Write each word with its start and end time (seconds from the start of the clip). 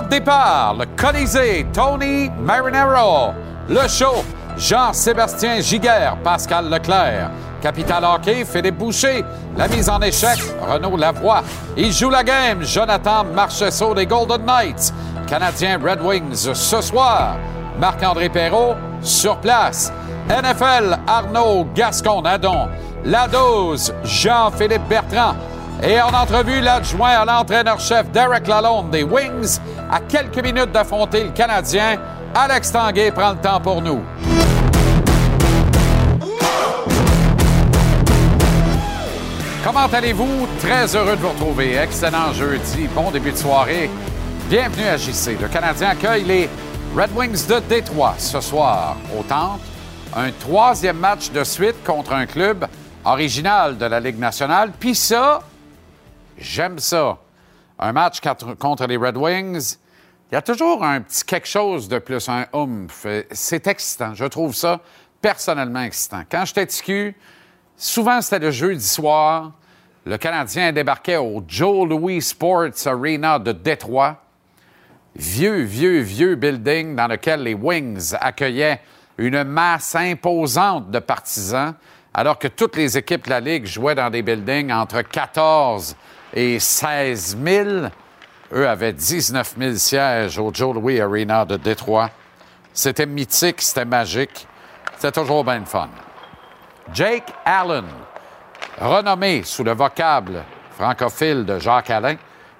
Départ, 0.00 0.74
le 0.78 0.86
Colisée, 0.96 1.66
Tony 1.72 2.30
Marinero. 2.40 3.32
Le 3.68 3.86
show, 3.88 4.24
Jean-Sébastien 4.56 5.60
Giguère, 5.60 6.16
Pascal 6.24 6.70
Leclerc. 6.70 7.30
Capital 7.60 8.04
Hockey, 8.04 8.44
Philippe 8.44 8.78
Boucher. 8.78 9.22
La 9.56 9.68
mise 9.68 9.90
en 9.90 10.00
échec, 10.00 10.38
Renaud 10.66 10.96
Lavoie. 10.96 11.42
Il 11.76 11.92
joue 11.92 12.08
la 12.08 12.24
game, 12.24 12.62
Jonathan 12.62 13.24
Marcheseau 13.24 13.94
des 13.94 14.06
Golden 14.06 14.44
Knights. 14.44 14.94
Canadien 15.26 15.78
Red 15.78 16.00
Wings 16.00 16.54
ce 16.54 16.80
soir. 16.80 17.36
Marc-André 17.78 18.30
Perrault 18.30 18.74
sur 19.02 19.36
place. 19.38 19.92
NFL, 20.28 20.96
Arnaud 21.06 21.66
Gascon-Nadon. 21.74 22.68
La 23.04 23.28
dose, 23.28 23.92
Jean-Philippe 24.04 24.88
Bertrand. 24.88 25.34
Et 25.84 26.00
en 26.00 26.10
entrevue, 26.10 26.60
l'adjoint 26.60 27.10
à 27.10 27.24
l'entraîneur-chef 27.24 28.08
Derek 28.12 28.46
Lalonde 28.46 28.90
des 28.90 29.02
Wings, 29.02 29.58
à 29.90 29.98
quelques 29.98 30.38
minutes 30.38 30.70
d'affronter 30.70 31.24
le 31.24 31.30
Canadien, 31.30 31.98
Alex 32.32 32.70
Tanguay 32.70 33.10
prend 33.10 33.32
le 33.32 33.38
temps 33.38 33.60
pour 33.60 33.82
nous. 33.82 34.00
Comment 39.64 39.86
allez-vous? 39.92 40.46
Très 40.60 40.94
heureux 40.94 41.16
de 41.16 41.20
vous 41.20 41.30
retrouver. 41.30 41.76
Excellent 41.76 42.32
jeudi. 42.32 42.88
Bon 42.94 43.10
début 43.10 43.32
de 43.32 43.36
soirée. 43.36 43.90
Bienvenue 44.48 44.86
à 44.86 44.96
JC. 44.96 45.36
Le 45.40 45.48
Canadien 45.48 45.90
accueille 45.90 46.24
les 46.24 46.48
Red 46.96 47.10
Wings 47.16 47.46
de 47.48 47.58
Détroit 47.58 48.14
ce 48.18 48.40
soir 48.40 48.96
au 49.18 49.24
Temple. 49.24 49.64
Un 50.14 50.30
troisième 50.30 50.98
match 50.98 51.32
de 51.32 51.42
suite 51.42 51.82
contre 51.84 52.12
un 52.12 52.26
club 52.26 52.66
original 53.04 53.76
de 53.76 53.86
la 53.86 53.98
Ligue 53.98 54.18
nationale. 54.18 54.70
Puis 54.78 54.94
ça, 54.94 55.40
j'aime 56.38 56.78
ça. 56.78 57.18
Un 57.78 57.92
match 57.92 58.20
contre 58.58 58.86
les 58.86 58.96
Red 58.96 59.16
Wings, 59.16 59.76
il 60.30 60.36
y 60.36 60.38
a 60.38 60.42
toujours 60.42 60.82
un 60.82 61.02
petit 61.02 61.24
quelque 61.24 61.48
chose 61.48 61.88
de 61.88 61.98
plus, 61.98 62.28
un 62.28 62.46
oomph. 62.54 63.06
C'est 63.32 63.66
excitant. 63.66 64.14
Je 64.14 64.24
trouve 64.24 64.54
ça 64.54 64.80
personnellement 65.20 65.82
excitant. 65.82 66.22
Quand 66.30 66.44
j'étais 66.44 66.66
TQ, 66.66 67.14
souvent 67.76 68.20
c'était 68.22 68.38
le 68.38 68.50
jeudi 68.50 68.86
soir. 68.86 69.52
Le 70.04 70.16
Canadien 70.16 70.72
débarquait 70.72 71.18
au 71.18 71.44
Joe 71.46 71.88
Louis 71.88 72.22
Sports 72.22 72.86
Arena 72.86 73.38
de 73.38 73.52
Détroit. 73.52 74.22
Vieux, 75.14 75.62
vieux, 75.62 76.00
vieux 76.00 76.34
building 76.34 76.96
dans 76.96 77.08
lequel 77.08 77.42
les 77.42 77.54
Wings 77.54 78.14
accueillaient 78.18 78.80
une 79.18 79.44
masse 79.44 79.94
imposante 79.94 80.90
de 80.90 80.98
partisans, 80.98 81.74
alors 82.14 82.38
que 82.38 82.48
toutes 82.48 82.76
les 82.76 82.96
équipes 82.96 83.26
de 83.26 83.30
la 83.30 83.40
Ligue 83.40 83.66
jouaient 83.66 83.94
dans 83.94 84.08
des 84.08 84.22
buildings 84.22 84.72
entre 84.72 85.02
14 85.02 85.94
et 86.34 86.58
16 86.58 87.38
000. 87.42 87.68
Eux 88.52 88.68
avaient 88.68 88.92
19 88.92 89.54
000 89.58 89.74
sièges 89.76 90.38
au 90.38 90.52
Joe 90.52 90.74
Louis 90.74 91.00
Arena 91.00 91.44
de 91.44 91.56
Détroit. 91.56 92.10
C'était 92.72 93.06
mythique, 93.06 93.62
c'était 93.62 93.84
magique. 93.84 94.46
C'était 94.96 95.20
toujours 95.20 95.44
bien 95.44 95.64
fun. 95.64 95.88
Jake 96.92 97.32
Allen, 97.44 97.86
renommé 98.80 99.42
sous 99.44 99.64
le 99.64 99.72
vocable 99.72 100.42
francophile 100.72 101.44
de 101.44 101.58
Jacques 101.58 101.90
Alain, 101.90 102.16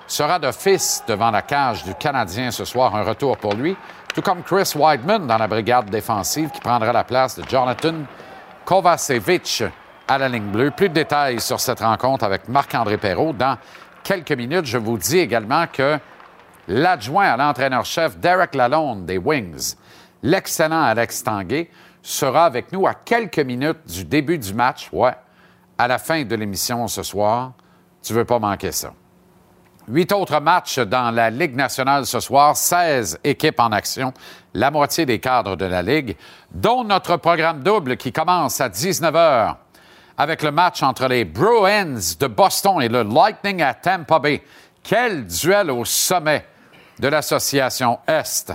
sera 0.06 0.38
d'office 0.38 1.02
devant 1.06 1.30
la 1.30 1.42
cage 1.42 1.84
du 1.84 1.94
Canadien 1.94 2.50
ce 2.50 2.64
soir. 2.64 2.94
Un 2.94 3.02
retour 3.02 3.36
pour 3.38 3.54
lui, 3.54 3.76
tout 4.14 4.22
comme 4.22 4.42
Chris 4.42 4.72
Weidman 4.74 5.26
dans 5.26 5.38
la 5.38 5.48
brigade 5.48 5.90
défensive 5.90 6.50
qui 6.50 6.60
prendra 6.60 6.92
la 6.92 7.04
place 7.04 7.38
de 7.38 7.48
Jonathan 7.48 7.94
Kovacevic 8.64 9.64
à 10.12 10.18
la 10.18 10.28
ligne 10.28 10.50
bleue. 10.50 10.70
Plus 10.70 10.90
de 10.90 10.94
détails 10.94 11.40
sur 11.40 11.58
cette 11.58 11.80
rencontre 11.80 12.24
avec 12.24 12.46
Marc-André 12.46 12.98
Perrault 12.98 13.32
dans 13.32 13.56
quelques 14.04 14.32
minutes. 14.32 14.66
Je 14.66 14.76
vous 14.76 14.98
dis 14.98 15.18
également 15.18 15.66
que 15.66 15.98
l'adjoint 16.68 17.30
à 17.30 17.36
l'entraîneur-chef 17.38 18.18
Derek 18.18 18.54
Lalonde 18.54 19.06
des 19.06 19.16
Wings, 19.16 19.74
l'excellent 20.22 20.82
Alex 20.82 21.24
Tanguay, 21.24 21.70
sera 22.02 22.44
avec 22.44 22.72
nous 22.72 22.86
à 22.86 22.92
quelques 22.92 23.38
minutes 23.38 23.86
du 23.86 24.04
début 24.04 24.36
du 24.36 24.52
match. 24.52 24.90
Ouais, 24.92 25.14
à 25.78 25.88
la 25.88 25.98
fin 25.98 26.24
de 26.24 26.36
l'émission 26.36 26.86
ce 26.88 27.02
soir. 27.02 27.52
Tu 28.02 28.12
veux 28.12 28.26
pas 28.26 28.38
manquer 28.38 28.72
ça. 28.72 28.92
Huit 29.88 30.12
autres 30.12 30.40
matchs 30.40 30.78
dans 30.78 31.10
la 31.10 31.30
Ligue 31.30 31.56
nationale 31.56 32.04
ce 32.04 32.20
soir, 32.20 32.54
16 32.54 33.20
équipes 33.24 33.60
en 33.60 33.72
action, 33.72 34.12
la 34.52 34.70
moitié 34.70 35.06
des 35.06 35.20
cadres 35.20 35.56
de 35.56 35.64
la 35.64 35.80
Ligue, 35.80 36.16
dont 36.52 36.84
notre 36.84 37.16
programme 37.16 37.62
double 37.62 37.96
qui 37.96 38.12
commence 38.12 38.60
à 38.60 38.68
19 38.68 39.14
h 39.14 39.56
avec 40.16 40.42
le 40.42 40.50
match 40.50 40.82
entre 40.82 41.06
les 41.06 41.24
Bruins 41.24 41.98
de 42.18 42.26
Boston 42.26 42.82
et 42.82 42.88
le 42.88 43.02
Lightning 43.02 43.62
à 43.62 43.74
Tampa 43.74 44.18
Bay. 44.18 44.42
Quel 44.82 45.26
duel 45.26 45.70
au 45.70 45.84
sommet 45.84 46.46
de 46.98 47.08
l'association 47.08 47.98
Est. 48.06 48.52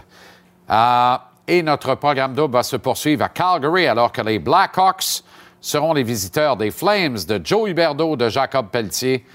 Euh, 0.69 1.17
et 1.47 1.63
notre 1.63 1.96
programme 1.96 2.34
double 2.34 2.53
va 2.53 2.63
se 2.63 2.75
poursuivre 2.75 3.23
à 3.23 3.29
Calgary 3.29 3.88
alors 3.88 4.12
que 4.12 4.22
les 4.22 4.40
Blackhawks 4.40 5.23
seront 5.62 5.94
les 5.94 6.03
visiteurs 6.03 6.57
des 6.57 6.72
Flames 6.72 7.17
de 7.28 7.41
Joe 7.44 7.69
Huberdeau, 7.69 8.16
de 8.16 8.29
Jacob 8.29 8.67
Pelletier 8.69 9.25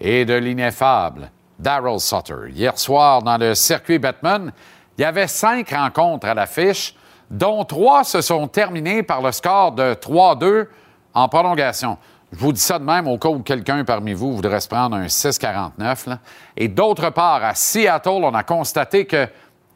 et 0.00 0.24
de 0.24 0.34
l'ineffable 0.34 1.30
Daryl 1.58 2.00
Sutter. 2.00 2.50
Hier 2.50 2.76
soir, 2.78 3.22
dans 3.22 3.38
le 3.38 3.54
circuit 3.54 3.98
Batman, 3.98 4.52
il 4.98 5.02
y 5.02 5.04
avait 5.04 5.28
cinq 5.28 5.70
rencontres 5.70 6.26
à 6.26 6.34
l'affiche, 6.34 6.94
dont 7.30 7.64
trois 7.64 8.02
se 8.04 8.20
sont 8.20 8.48
terminées 8.48 9.02
par 9.02 9.22
le 9.22 9.30
score 9.32 9.72
de 9.72 9.94
3-2 9.94 10.66
en 11.14 11.28
prolongation. 11.28 11.98
Je 12.32 12.38
vous 12.38 12.52
dis 12.52 12.60
ça 12.60 12.78
de 12.78 12.84
même 12.84 13.08
au 13.08 13.18
cas 13.18 13.28
où 13.28 13.40
quelqu'un 13.40 13.84
parmi 13.84 14.12
vous 14.12 14.36
voudrait 14.36 14.60
se 14.60 14.68
prendre 14.68 14.96
un 14.96 15.06
6-49. 15.06 16.16
Et 16.56 16.68
d'autre 16.68 17.10
part, 17.10 17.42
à 17.42 17.54
Seattle, 17.54 18.22
on 18.22 18.34
a 18.34 18.44
constaté 18.44 19.06
que 19.06 19.26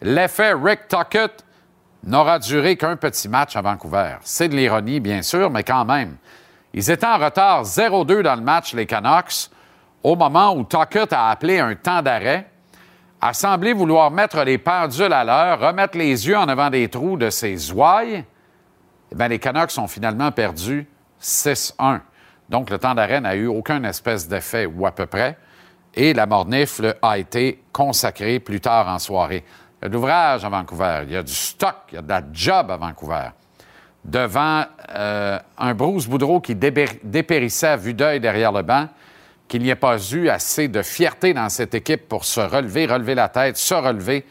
l'effet 0.00 0.52
Rick 0.52 0.88
Tuckett 0.88 1.44
n'aura 2.04 2.38
duré 2.38 2.76
qu'un 2.76 2.96
petit 2.96 3.28
match 3.28 3.56
à 3.56 3.62
Vancouver. 3.62 4.16
C'est 4.22 4.48
de 4.48 4.54
l'ironie, 4.54 5.00
bien 5.00 5.22
sûr, 5.22 5.50
mais 5.50 5.64
quand 5.64 5.84
même. 5.84 6.16
Ils 6.72 6.90
étaient 6.90 7.06
en 7.06 7.18
retard 7.18 7.64
0-2 7.64 8.22
dans 8.22 8.36
le 8.36 8.42
match, 8.42 8.74
les 8.74 8.86
Canucks 8.86 9.50
au 10.04 10.16
moment 10.16 10.54
où 10.54 10.64
Tuckett 10.64 11.12
a 11.12 11.30
appelé 11.30 11.58
un 11.58 11.74
temps 11.74 12.02
d'arrêt, 12.02 12.46
a 13.20 13.32
semblé 13.32 13.72
vouloir 13.72 14.10
mettre 14.10 14.44
les 14.44 14.58
pendules 14.58 15.12
à 15.12 15.24
l'heure, 15.24 15.58
remettre 15.58 15.96
les 15.96 16.28
yeux 16.28 16.36
en 16.36 16.46
avant 16.46 16.68
des 16.68 16.88
trous 16.88 17.16
de 17.16 17.30
ses 17.30 17.72
ouailles, 17.72 18.22
eh 19.10 19.14
bien, 19.14 19.28
les 19.28 19.38
Canucks 19.38 19.76
ont 19.78 19.88
finalement 19.88 20.30
perdu 20.30 20.86
6-1. 21.24 22.00
Donc, 22.48 22.70
le 22.70 22.78
temps 22.78 22.94
d'arrêt 22.94 23.20
n'a 23.20 23.34
eu 23.34 23.46
aucun 23.46 23.82
espèce 23.84 24.28
d'effet, 24.28 24.66
ou 24.66 24.86
à 24.86 24.92
peu 24.92 25.06
près, 25.06 25.38
et 25.94 26.12
la 26.12 26.26
mornifle 26.26 26.96
a 27.00 27.18
été 27.18 27.62
consacrée 27.72 28.40
plus 28.40 28.60
tard 28.60 28.88
en 28.88 28.98
soirée. 28.98 29.44
Il 29.80 29.84
y 29.84 29.86
a 29.86 29.88
de 29.88 29.94
l'ouvrage 29.94 30.44
à 30.44 30.48
Vancouver, 30.48 31.02
il 31.06 31.12
y 31.12 31.16
a 31.16 31.22
du 31.22 31.32
stock, 31.32 31.76
il 31.92 31.94
y 31.94 31.98
a 31.98 32.02
de 32.02 32.08
la 32.08 32.22
job 32.32 32.70
à 32.70 32.76
Vancouver. 32.76 33.28
Devant 34.04 34.64
euh, 34.94 35.38
un 35.56 35.74
Bruce 35.74 36.06
Boudreau 36.06 36.40
qui 36.40 36.54
dépérissait 36.54 37.68
à 37.68 37.76
vue 37.76 37.94
d'œil 37.94 38.20
derrière 38.20 38.52
le 38.52 38.62
banc, 38.62 38.88
qu'il 39.48 39.62
n'y 39.62 39.70
ait 39.70 39.76
pas 39.76 39.96
eu 40.12 40.28
assez 40.28 40.68
de 40.68 40.82
fierté 40.82 41.32
dans 41.32 41.48
cette 41.48 41.74
équipe 41.74 42.08
pour 42.08 42.24
se 42.24 42.40
relever, 42.40 42.86
relever 42.86 43.14
la 43.14 43.28
tête, 43.28 43.56
se 43.56 43.74
relever, 43.74 44.26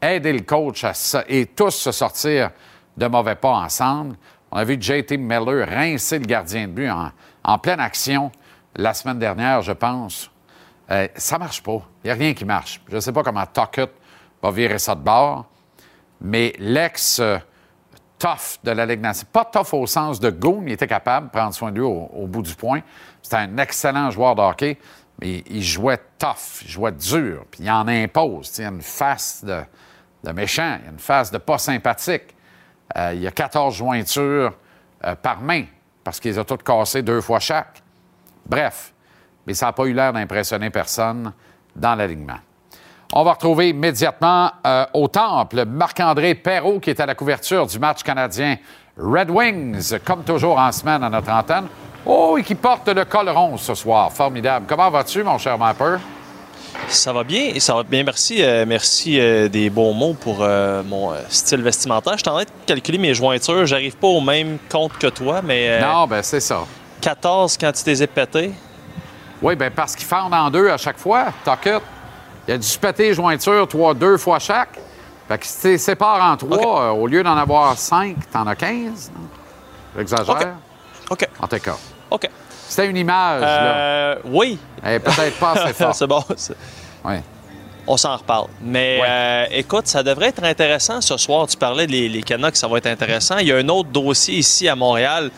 aider 0.00 0.32
le 0.32 0.40
coach 0.40 0.84
et 1.28 1.46
tous 1.46 1.70
se 1.70 1.92
sortir 1.92 2.50
de 2.96 3.06
mauvais 3.06 3.34
pas 3.34 3.52
ensemble. 3.52 4.16
On 4.50 4.56
a 4.56 4.64
vu 4.64 4.76
JT 4.80 5.16
Miller 5.16 5.68
rincer 5.68 6.18
le 6.18 6.26
gardien 6.26 6.68
de 6.68 6.72
but 6.72 6.90
en, 7.44 7.58
pleine 7.58 7.80
action 7.80 8.30
la 8.76 8.94
semaine 8.94 9.18
dernière, 9.18 9.62
je 9.62 9.72
pense. 9.72 10.30
Euh, 10.90 11.08
ça 11.16 11.38
marche 11.38 11.62
pas. 11.62 11.82
Il 12.02 12.06
n'y 12.06 12.10
a 12.10 12.14
rien 12.14 12.34
qui 12.34 12.44
marche. 12.44 12.80
Je 12.88 12.96
ne 12.96 13.00
sais 13.00 13.12
pas 13.12 13.22
comment 13.22 13.44
Tuckett 13.46 13.90
va 14.42 14.50
virer 14.50 14.78
ça 14.78 14.94
de 14.94 15.00
bord, 15.00 15.46
mais 16.20 16.54
l'ex 16.58 17.20
tough 18.18 18.58
de 18.64 18.70
la 18.70 18.86
Ligue 18.86 19.00
nationale, 19.00 19.32
pas 19.32 19.44
tough 19.44 19.72
au 19.74 19.86
sens 19.86 20.20
de 20.20 20.30
goon, 20.30 20.62
il 20.66 20.72
était 20.72 20.86
capable 20.86 21.28
de 21.28 21.32
prendre 21.32 21.54
soin 21.54 21.70
de 21.70 21.78
lui 21.78 21.86
au 21.86 22.26
bout 22.26 22.42
du 22.42 22.54
point, 22.54 22.80
c'était 23.22 23.36
un 23.36 23.58
excellent 23.58 24.10
joueur 24.10 24.34
de 24.34 24.42
hockey, 24.42 24.78
mais 25.20 25.42
il 25.48 25.62
jouait 25.62 26.00
tough, 26.18 26.62
il 26.62 26.68
jouait 26.68 26.92
dur, 26.92 27.44
puis 27.50 27.64
il 27.64 27.70
en 27.70 27.86
impose. 27.88 28.52
Il 28.58 28.62
y 28.62 28.64
a 28.64 28.68
une 28.68 28.82
face 28.82 29.44
de, 29.44 30.32
méchant, 30.32 30.78
il 30.80 30.84
y 30.84 30.88
a 30.88 30.92
une 30.92 30.98
face 30.98 31.30
de 31.30 31.38
pas 31.38 31.58
sympathique. 31.58 32.34
Euh, 32.96 33.12
il 33.14 33.22
y 33.22 33.26
a 33.26 33.30
14 33.30 33.74
jointures 33.74 34.52
euh, 35.04 35.14
par 35.14 35.40
main, 35.40 35.64
parce 36.02 36.20
qu'ils 36.20 36.38
ont 36.40 36.44
toutes 36.44 36.62
cassées 36.62 37.02
deux 37.02 37.20
fois 37.20 37.38
chaque. 37.38 37.82
Bref, 38.46 38.92
mais 39.46 39.54
ça 39.54 39.66
n'a 39.66 39.72
pas 39.72 39.84
eu 39.84 39.92
l'air 39.92 40.12
d'impressionner 40.12 40.70
personne 40.70 41.32
dans 41.76 41.94
l'alignement. 41.94 42.38
On 43.12 43.24
va 43.24 43.32
retrouver 43.32 43.70
immédiatement 43.70 44.50
euh, 44.66 44.84
au 44.92 45.08
temple 45.08 45.64
Marc-André 45.64 46.34
Perrault 46.34 46.80
qui 46.80 46.90
est 46.90 47.00
à 47.00 47.06
la 47.06 47.14
couverture 47.14 47.66
du 47.66 47.78
match 47.78 48.02
canadien 48.02 48.56
Red 48.98 49.30
Wings, 49.30 49.98
comme 50.04 50.24
toujours 50.24 50.58
en 50.58 50.72
semaine 50.72 51.02
à 51.02 51.08
notre 51.08 51.30
antenne. 51.30 51.68
Oh, 52.04 52.36
et 52.38 52.42
qui 52.42 52.54
porte 52.54 52.88
le 52.88 53.04
col 53.04 53.28
rond 53.28 53.56
ce 53.56 53.74
soir. 53.74 54.12
Formidable. 54.12 54.66
Comment 54.68 54.90
vas-tu, 54.90 55.22
mon 55.22 55.38
cher 55.38 55.58
Mapper? 55.58 55.96
Ça 56.86 57.12
va 57.12 57.24
bien, 57.24 57.52
ça 57.58 57.74
va 57.74 57.82
bien, 57.82 58.02
merci. 58.02 58.42
Euh, 58.42 58.64
merci 58.66 59.20
euh, 59.20 59.48
des 59.48 59.68
bons 59.68 59.92
mots 59.92 60.14
pour 60.14 60.38
euh, 60.40 60.82
mon 60.82 61.12
style 61.28 61.60
vestimentaire. 61.62 62.14
Je 62.14 62.22
suis 62.22 62.28
en 62.30 62.34
train 62.34 62.44
de 62.44 62.48
calculer 62.66 62.98
mes 62.98 63.12
jointures. 63.14 63.66
J'arrive 63.66 63.96
pas 63.96 64.06
au 64.06 64.20
même 64.20 64.58
compte 64.70 64.96
que 64.96 65.08
toi, 65.08 65.42
mais. 65.42 65.80
non, 65.80 66.06
ben 66.06 66.22
c'est 66.22 66.40
ça. 66.40 66.60
14 67.00 67.58
quand 67.58 67.72
tu 67.72 67.84
t'es 67.84 68.06
pété. 68.06 68.52
Oui, 69.42 69.54
ben 69.54 69.70
parce 69.70 69.94
qu'ils 69.94 70.06
fendent 70.06 70.34
en 70.34 70.50
deux 70.50 70.68
à 70.68 70.76
chaque 70.78 70.98
fois, 70.98 71.26
Tuckett. 71.44 71.82
Il 72.46 72.54
a 72.54 72.58
dû 72.58 72.66
se 72.66 72.78
péter 72.78 73.08
les 73.08 73.14
jointures 73.14 73.68
trois, 73.68 73.92
deux 73.92 74.16
fois 74.16 74.38
chaque. 74.38 74.78
Fait 75.28 75.38
que 75.38 75.46
si 75.46 75.60
tu 75.60 75.78
sépares 75.78 76.22
en 76.22 76.36
trois, 76.36 76.92
au 76.92 77.06
lieu 77.06 77.22
d'en 77.22 77.36
avoir 77.36 77.76
cinq, 77.76 78.16
t'en 78.32 78.46
as 78.46 78.56
quinze. 78.56 79.12
non? 79.14 79.28
J'exagère. 79.96 80.54
OK. 81.10 81.28
En 81.40 81.46
tout 81.46 81.58
cas. 81.58 81.76
OK. 82.10 82.28
C'était 82.68 82.86
une 82.86 82.96
image, 82.96 83.40
là. 83.40 83.46
Euh, 83.76 84.14
oui. 84.26 84.58
Est 84.84 84.98
peut-être 85.00 85.38
pas 85.38 85.52
assez 85.52 85.72
forte. 85.74 85.94
c'est 85.94 86.06
bon. 86.06 86.22
Oui. 87.04 87.14
On 87.86 87.96
s'en 87.96 88.16
reparle. 88.16 88.48
Mais 88.60 88.98
Ouais. 89.00 89.06
euh, 89.08 89.44
écoute, 89.52 89.86
ça 89.86 90.02
devrait 90.02 90.28
être 90.28 90.44
intéressant 90.44 91.00
ce 91.00 91.16
soir. 91.16 91.46
Tu 91.46 91.56
parlais 91.56 91.86
des 91.86 92.08
les 92.08 92.22
Canucks, 92.22 92.56
ça 92.56 92.68
va 92.68 92.78
être 92.78 92.86
intéressant. 92.86 93.38
Il 93.38 93.46
y 93.48 93.52
a 93.52 93.56
un 93.56 93.68
autre 93.68 93.88
dossier 93.88 94.34
ici 94.36 94.68
à 94.68 94.76
Montréal, 94.76 95.30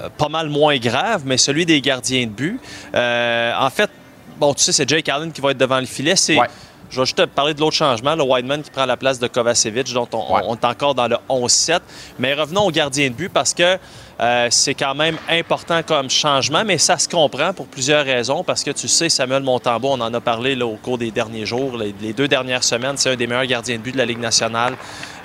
euh, 0.00 0.08
pas 0.16 0.28
mal 0.28 0.48
moins 0.48 0.76
grave, 0.78 1.22
mais 1.24 1.36
celui 1.38 1.64
des 1.64 1.80
gardiens 1.80 2.24
de 2.26 2.30
but. 2.30 2.60
En 2.94 3.70
fait, 3.70 3.90
bon, 4.38 4.52
tu 4.54 4.64
sais, 4.64 4.72
c'est 4.72 4.88
Jake 4.88 5.08
Allen 5.08 5.30
qui 5.30 5.40
va 5.40 5.52
être 5.52 5.58
devant 5.58 5.78
le 5.78 5.86
filet. 5.86 6.16
C'est. 6.16 6.36
Ouais. 6.38 6.48
Je 6.90 6.96
vais 7.00 7.04
juste 7.04 7.18
te 7.18 7.22
parler 7.26 7.52
de 7.52 7.60
l'autre 7.60 7.76
changement, 7.76 8.14
le 8.14 8.22
Wideman 8.22 8.62
qui 8.62 8.70
prend 8.70 8.86
la 8.86 8.96
place 8.96 9.18
de 9.18 9.26
Kovacevic, 9.28 9.92
dont 9.92 10.08
on, 10.12 10.34
Ouais. 10.34 10.42
on 10.46 10.54
est 10.54 10.64
encore 10.64 10.94
dans 10.94 11.06
le 11.06 11.16
11-7. 11.28 11.80
Mais 12.18 12.32
revenons 12.34 12.62
au 12.62 12.70
gardien 12.70 13.08
de 13.10 13.14
but 13.14 13.28
parce 13.30 13.52
que 13.52 13.76
euh, 14.20 14.48
c'est 14.50 14.74
quand 14.74 14.94
même 14.94 15.16
important 15.28 15.82
comme 15.82 16.08
changement, 16.08 16.64
mais 16.64 16.78
ça 16.78 16.96
se 16.98 17.08
comprend 17.08 17.52
pour 17.52 17.66
plusieurs 17.66 18.04
raisons. 18.04 18.42
Parce 18.42 18.64
que 18.64 18.70
tu 18.70 18.88
sais, 18.88 19.08
Samuel 19.10 19.42
Montembeau, 19.42 19.90
on 19.92 20.00
en 20.00 20.12
a 20.14 20.20
parlé 20.20 20.54
là, 20.54 20.66
au 20.66 20.76
cours 20.76 20.96
des 20.98 21.10
derniers 21.10 21.44
jours, 21.46 21.76
les, 21.76 21.94
les 22.00 22.12
deux 22.14 22.26
dernières 22.26 22.64
semaines, 22.64 22.96
c'est 22.96 23.10
un 23.10 23.16
des 23.16 23.26
meilleurs 23.26 23.44
gardiens 23.46 23.76
de 23.76 23.82
but 23.82 23.92
de 23.92 23.98
la 23.98 24.06
Ligue 24.06 24.18
nationale. 24.20 24.74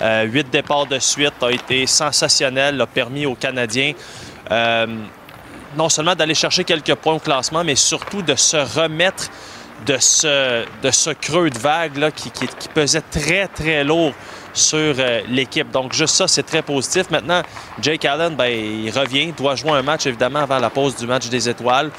Euh, 0.02 0.24
huit 0.24 0.48
départs 0.50 0.86
de 0.86 0.98
suite, 0.98 1.32
a 1.42 1.50
été 1.50 1.86
sensationnel, 1.86 2.80
a 2.80 2.86
permis 2.86 3.24
aux 3.26 3.34
Canadiens. 3.34 3.92
euh, 4.50 4.86
non 5.76 5.88
seulement 5.88 6.14
d'aller 6.14 6.34
chercher 6.36 6.62
quelques 6.62 6.94
points 6.94 7.14
au 7.14 7.18
classement, 7.18 7.64
mais 7.64 7.74
surtout 7.74 8.22
de 8.22 8.36
se 8.36 8.56
remettre 8.78 9.28
de 9.86 9.96
ce, 9.98 10.64
de 10.82 10.90
ce 10.90 11.10
creux 11.10 11.50
de 11.50 11.58
vague 11.58 12.10
qui- 12.14 12.30
qui 12.30 12.68
pesait 12.72 13.02
très, 13.02 13.46
très 13.48 13.84
lourd 13.84 14.12
sur 14.52 14.78
euh, 14.78 15.20
l'équipe. 15.28 15.70
Donc, 15.70 15.92
juste 15.92 16.14
ça, 16.14 16.28
c'est 16.28 16.44
très 16.44 16.62
positif. 16.62 17.10
Maintenant, 17.10 17.42
Jake 17.80 18.04
Allen, 18.04 18.34
ben, 18.36 18.46
il 18.46 18.90
revient, 18.90 19.32
doit 19.32 19.56
jouer 19.56 19.72
un 19.72 19.82
match, 19.82 20.06
évidemment, 20.06 20.40
avant 20.40 20.58
la 20.58 20.70
pause 20.70 20.94
du 20.96 21.06
match 21.06 21.28
des 21.28 21.48
étoiles. 21.48 21.90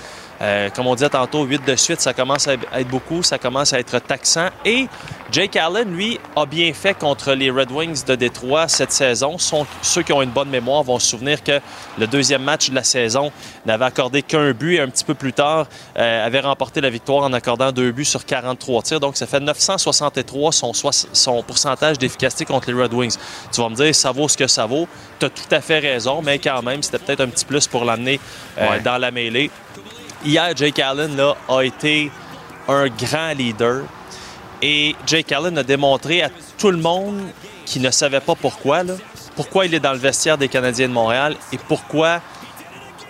Euh, 0.42 0.70
comme 0.70 0.88
on 0.88 0.96
disait 0.96 1.10
tantôt, 1.10 1.44
8 1.44 1.66
de 1.66 1.76
suite, 1.76 2.02
ça 2.02 2.14
commence 2.14 2.48
à 2.48 2.54
être 2.54 2.88
beaucoup, 2.90 3.24
ça 3.24 3.38
commence 3.38 3.72
à 3.74 3.80
être 3.80 4.00
taxant. 4.00 4.50
Et 4.66 4.88
Jake 5.32 5.56
Allen, 5.56 5.90
lui, 5.96 6.20
a 6.36 6.46
bien 6.46 6.74
fait 6.74 6.94
contre 6.94 7.32
les 7.34 7.50
Red 7.50 7.72
Wings 7.72 8.04
de 8.06 8.16
Détroit 8.16 8.68
cette 8.68 8.92
saison. 8.92 9.38
Sont- 9.38 9.66
ceux 9.82 10.04
qui 10.04 10.12
ont 10.12 10.22
une 10.22 10.30
bonne 10.32 10.50
mémoire 10.50 10.84
vont 10.84 11.00
se 11.00 11.08
souvenir 11.08 11.42
que 11.42 11.60
le 11.98 12.06
deuxième 12.08 12.44
match 12.44 12.70
de 12.70 12.76
la 12.76 12.84
saison 12.84 13.32
n'avait 13.66 13.86
accordé 13.86 14.22
qu'un 14.22 14.52
but 14.52 14.76
et 14.76 14.82
un 14.82 14.90
petit 14.90 15.06
peu 15.06 15.14
plus 15.14 15.32
tard 15.34 15.68
euh, 15.98 16.26
avait 16.26 16.42
remporté 16.42 16.82
la 16.82 16.90
victoire 16.90 17.24
en 17.24 17.32
accordant 17.34 17.72
deux 17.72 17.92
buts 17.92 18.04
sur 18.06 18.26
43 18.26 18.82
tirs. 18.84 19.00
Donc, 19.00 19.16
ça 19.18 19.26
fait 19.28 19.40
963 19.40 20.52
son, 20.52 21.44
pourcentage 21.44 21.98
d'efficacité 21.98 22.44
contre 22.46 22.72
les 22.72 22.82
Red 22.84 22.94
Wings. 22.94 23.16
Tu 23.54 23.62
vas 23.62 23.70
me 23.70 23.76
dire, 23.76 23.96
ça 23.96 24.12
vaut 24.12 24.28
ce 24.28 24.36
que 24.38 24.48
ça 24.48 24.66
vaut. 24.66 24.88
Tu 25.20 25.26
as 25.26 25.30
tout 25.30 25.44
à 25.52 25.62
fait 25.62 25.80
raison, 25.80 26.22
mais 26.22 26.40
quand 26.40 26.62
même, 26.62 26.84
c'était 26.84 27.00
peut-être 27.00 27.22
un 27.22 27.28
petit 27.30 27.46
plus 27.46 27.68
pour 27.68 27.86
l'amener 27.86 28.20
euh, 28.58 28.70
Ouais. 28.70 28.80
dans 28.82 28.98
la 28.98 29.12
mêlée. 29.12 29.50
Hier, 30.26 30.56
Jake 30.56 30.80
Allen 30.80 31.16
là, 31.16 31.36
a 31.48 31.62
été 31.62 32.12
un 32.68 32.88
grand 32.88 33.34
leader. 33.38 33.84
Et 34.60 34.96
Jake 35.06 35.32
Allen 35.32 35.56
a 35.60 35.62
démontré 35.62 36.24
à 36.24 36.30
tout 36.58 36.72
le 36.72 36.80
monde 36.80 37.22
qui 37.64 37.80
ne 37.80 37.92
savait 37.92 38.22
pas 38.22 38.34
pourquoi, 38.34 38.82
pourquoi 39.36 39.68
il 39.68 39.76
est 39.76 39.80
dans 39.80 39.92
le 39.92 40.00
vestiaire 40.00 40.36
des 40.36 40.48
Canadiens 40.48 40.88
de 40.88 40.94
Montréal 40.94 41.36
et 41.54 41.60
pourquoi 41.60 42.22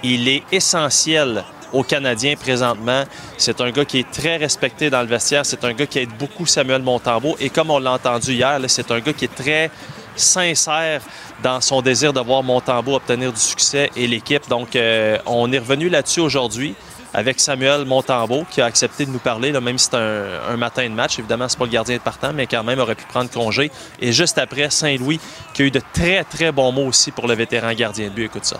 il 0.03 0.27
est 0.27 0.44
essentiel 0.51 1.45
aux 1.71 1.83
Canadiens 1.83 2.35
présentement. 2.35 3.06
C'est 3.38 3.61
un 3.61 3.71
gars 3.71 3.85
qui 3.85 4.00
est 4.00 4.11
très 4.11 4.35
respecté 4.35 4.89
dans 4.89 5.01
le 5.01 5.07
vestiaire. 5.07 5.45
C'est 5.45 5.63
un 5.63 5.71
gars 5.71 5.85
qui 5.85 6.00
aide 6.00 6.18
beaucoup 6.19 6.45
Samuel 6.45 6.81
Montembeau. 6.81 7.38
Et 7.39 7.50
comme 7.50 7.71
on 7.71 7.79
l'a 7.79 7.94
entendu 7.94 8.33
hier, 8.33 8.59
c'est 8.68 8.91
un 8.91 9.00
gars 9.00 9.13
qui 9.13 9.23
est 9.23 9.35
très 9.35 9.71
sincère 10.18 11.01
dans 11.41 11.61
son 11.61 11.81
désir 11.81 12.11
de 12.11 12.19
voir 12.19 12.44
Montembeau 12.44 12.95
obtenir 12.95 13.31
du 13.31 13.39
succès 13.39 13.89
et 13.95 14.06
l'équipe. 14.06 14.50
Donc, 14.50 14.75
euh, 14.75 15.18
on 15.25 15.50
est 15.53 15.59
revenu 15.59 15.88
là-dessus 15.88 16.19
aujourd'hui 16.19 16.75
avec 17.15 17.39
Samuel 17.39 17.85
Montembeau 17.85 18.44
qui 18.50 18.59
a 18.59 18.65
accepté 18.65 19.06
de 19.06 19.12
nous 19.12 19.19
parler, 19.19 19.53
même 19.53 19.77
si 19.77 19.88
c'est 19.89 19.97
un, 19.97 20.57
matin 20.57 20.83
de 20.83 20.94
match. 20.94 21.17
Évidemment, 21.17 21.47
c'est 21.47 21.57
pas 21.57 21.65
le 21.65 21.71
gardien 21.71 21.95
de 21.95 22.01
partant, 22.01 22.33
mais 22.33 22.45
quand 22.45 22.63
même 22.63 22.79
aurait 22.79 22.95
pu 22.95 23.06
prendre 23.06 23.29
congé. 23.29 23.71
Et 24.01 24.12
juste 24.12 24.38
après, 24.38 24.69
Saint-Louis 24.69 25.19
qui 25.53 25.62
a 25.62 25.65
eu 25.65 25.71
de 25.71 25.81
très, 25.94 26.25
très 26.25 26.51
bons 26.51 26.73
mots 26.73 26.88
aussi 26.88 27.12
pour 27.12 27.27
le 27.27 27.33
vétéran 27.33 27.73
gardien 27.73 28.09
de 28.09 28.13
but. 28.13 28.25
Écoute 28.25 28.44
ça. 28.44 28.59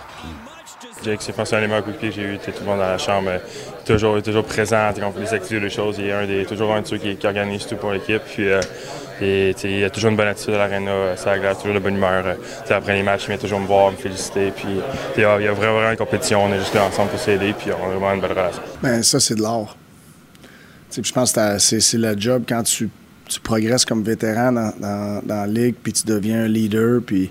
Jake, 1.04 1.20
c'est 1.20 1.34
pensé 1.34 1.54
un 1.54 1.82
coups 1.82 2.00
de 2.00 2.10
j'ai 2.10 2.22
eu. 2.22 2.38
Tout 2.38 2.50
le 2.60 2.66
monde 2.66 2.78
dans 2.78 2.86
la 2.86 2.98
chambre, 2.98 3.30
toujours, 3.84 4.22
toujours 4.22 4.44
présent 4.44 4.90
quand 4.98 5.08
on 5.08 5.12
fait 5.12 5.20
des 5.20 5.34
activités, 5.34 5.60
des 5.60 5.70
choses. 5.70 5.96
Il 5.98 6.06
est 6.06 6.12
un 6.12 6.26
des, 6.26 6.46
toujours 6.46 6.72
un 6.74 6.80
de 6.80 6.86
ceux 6.86 6.96
qui, 6.96 7.14
qui 7.16 7.26
organise 7.26 7.66
tout 7.66 7.76
pour 7.76 7.92
l'équipe. 7.92 8.22
Puis, 8.24 8.48
euh, 8.48 8.60
et, 9.20 9.54
il 9.64 9.84
a 9.84 9.90
toujours 9.90 10.10
une 10.10 10.16
bonne 10.16 10.28
attitude 10.28 10.54
à 10.54 10.58
l'aréna. 10.58 10.90
euh, 10.90 11.16
Ça 11.16 11.38
glace, 11.38 11.58
toujours 11.58 11.74
de 11.74 11.80
bonne 11.80 11.96
humeur. 11.96 12.24
euh, 12.26 12.34
après 12.70 12.94
les 12.94 13.02
matchs, 13.02 13.24
il 13.24 13.28
vient 13.28 13.38
toujours 13.38 13.60
me 13.60 13.66
voir, 13.66 13.92
me 13.92 13.96
féliciter. 13.96 14.52
Puis, 14.54 14.66
t'sais, 15.12 15.20
il 15.20 15.22
y 15.22 15.24
a, 15.24 15.40
y 15.40 15.48
a 15.48 15.52
vraiment, 15.52 15.90
une 15.90 15.96
compétition. 15.96 16.44
On 16.44 16.52
est 16.52 16.58
juste 16.58 16.74
là 16.74 16.84
ensemble 16.84 17.10
pour 17.10 17.20
s'aider. 17.20 17.54
Puis, 17.58 17.70
on 17.72 17.86
a 17.86 17.88
vraiment 17.90 18.14
une 18.14 18.20
belle 18.20 18.32
relation. 18.32 18.62
Ben, 18.82 19.02
ça, 19.02 19.20
c'est 19.20 19.34
de 19.34 19.42
l'art. 19.42 19.76
Je 21.02 21.12
pense 21.12 21.32
que 21.32 21.58
c'est 21.58 21.98
le 21.98 22.18
job 22.18 22.44
quand 22.48 22.62
tu, 22.62 22.88
tu 23.28 23.40
progresses 23.40 23.84
comme 23.84 24.02
vétéran 24.02 24.52
dans, 24.52 24.72
dans, 24.80 25.22
la 25.26 25.46
ligue, 25.46 25.74
puis 25.82 25.92
tu 25.92 26.04
deviens 26.06 26.44
un 26.44 26.48
leader, 26.48 27.00
puis 27.04 27.30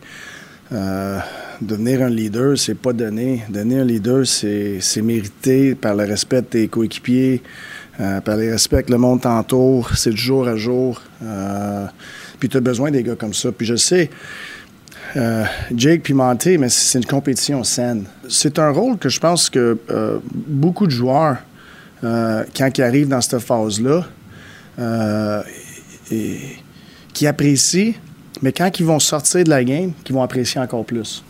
euh, 0.72 1.20
devenir 1.62 2.02
un 2.02 2.10
leader, 2.10 2.58
c'est 2.58 2.76
pas 2.76 2.94
donné. 2.94 3.44
Donner 3.50 3.80
un 3.80 3.86
leader, 3.86 4.26
c'est 4.26 5.02
mérité 5.02 5.76
par 5.76 5.96
le 5.96 6.04
respect 6.04 6.42
de 6.42 6.48
tes 6.48 6.68
coéquipiers, 6.68 7.42
euh, 8.00 8.22
par 8.22 8.38
le 8.38 8.52
respect 8.52 8.84
que 8.84 8.92
le 8.92 8.98
monde 8.98 9.22
t'entoure. 9.22 9.92
C'est 9.96 10.10
du 10.12 10.18
jour 10.18 10.48
à 10.48 10.56
jour. 10.56 11.02
Euh, 11.24 11.86
puis 12.40 12.50
tu 12.50 12.58
as 12.58 12.62
besoin 12.62 12.92
des 12.92 13.04
gars 13.04 13.16
comme 13.16 13.34
ça. 13.34 13.52
Puis 13.52 13.66
je 13.66 13.76
sais, 13.76 14.10
euh, 15.16 15.46
Jake 15.76 16.04
Pimenté, 16.04 16.58
mais 16.58 16.70
c'est 16.70 16.98
une 17.00 17.06
compétition 17.06 17.64
saine. 17.64 18.06
C'est 18.28 18.60
un 18.60 18.72
rôle 18.72 18.98
que 18.98 19.08
je 19.10 19.20
pense 19.20 19.50
que 19.50 19.78
euh, 19.90 20.20
beaucoup 20.34 20.86
de 20.88 20.92
joueurs, 20.92 21.38
euh, 22.04 22.44
quand 22.56 22.78
ils 22.78 22.82
arrivent 22.84 23.08
dans 23.08 23.22
cette 23.22 23.40
phase-là, 23.40 24.04
et- 26.12 26.58
qui 27.14 27.26
apprécient, 27.28 27.94
mais 28.42 28.52
quand 28.52 28.78
ils 28.78 28.86
vont 28.86 29.00
sortir 29.00 29.44
de 29.46 29.50
la 29.50 29.64
game, 29.64 29.94
qu'ils 30.04 30.14
vont 30.14 30.22
apprécier 30.22 30.60
encore 30.60 30.84
plus. 30.84 31.24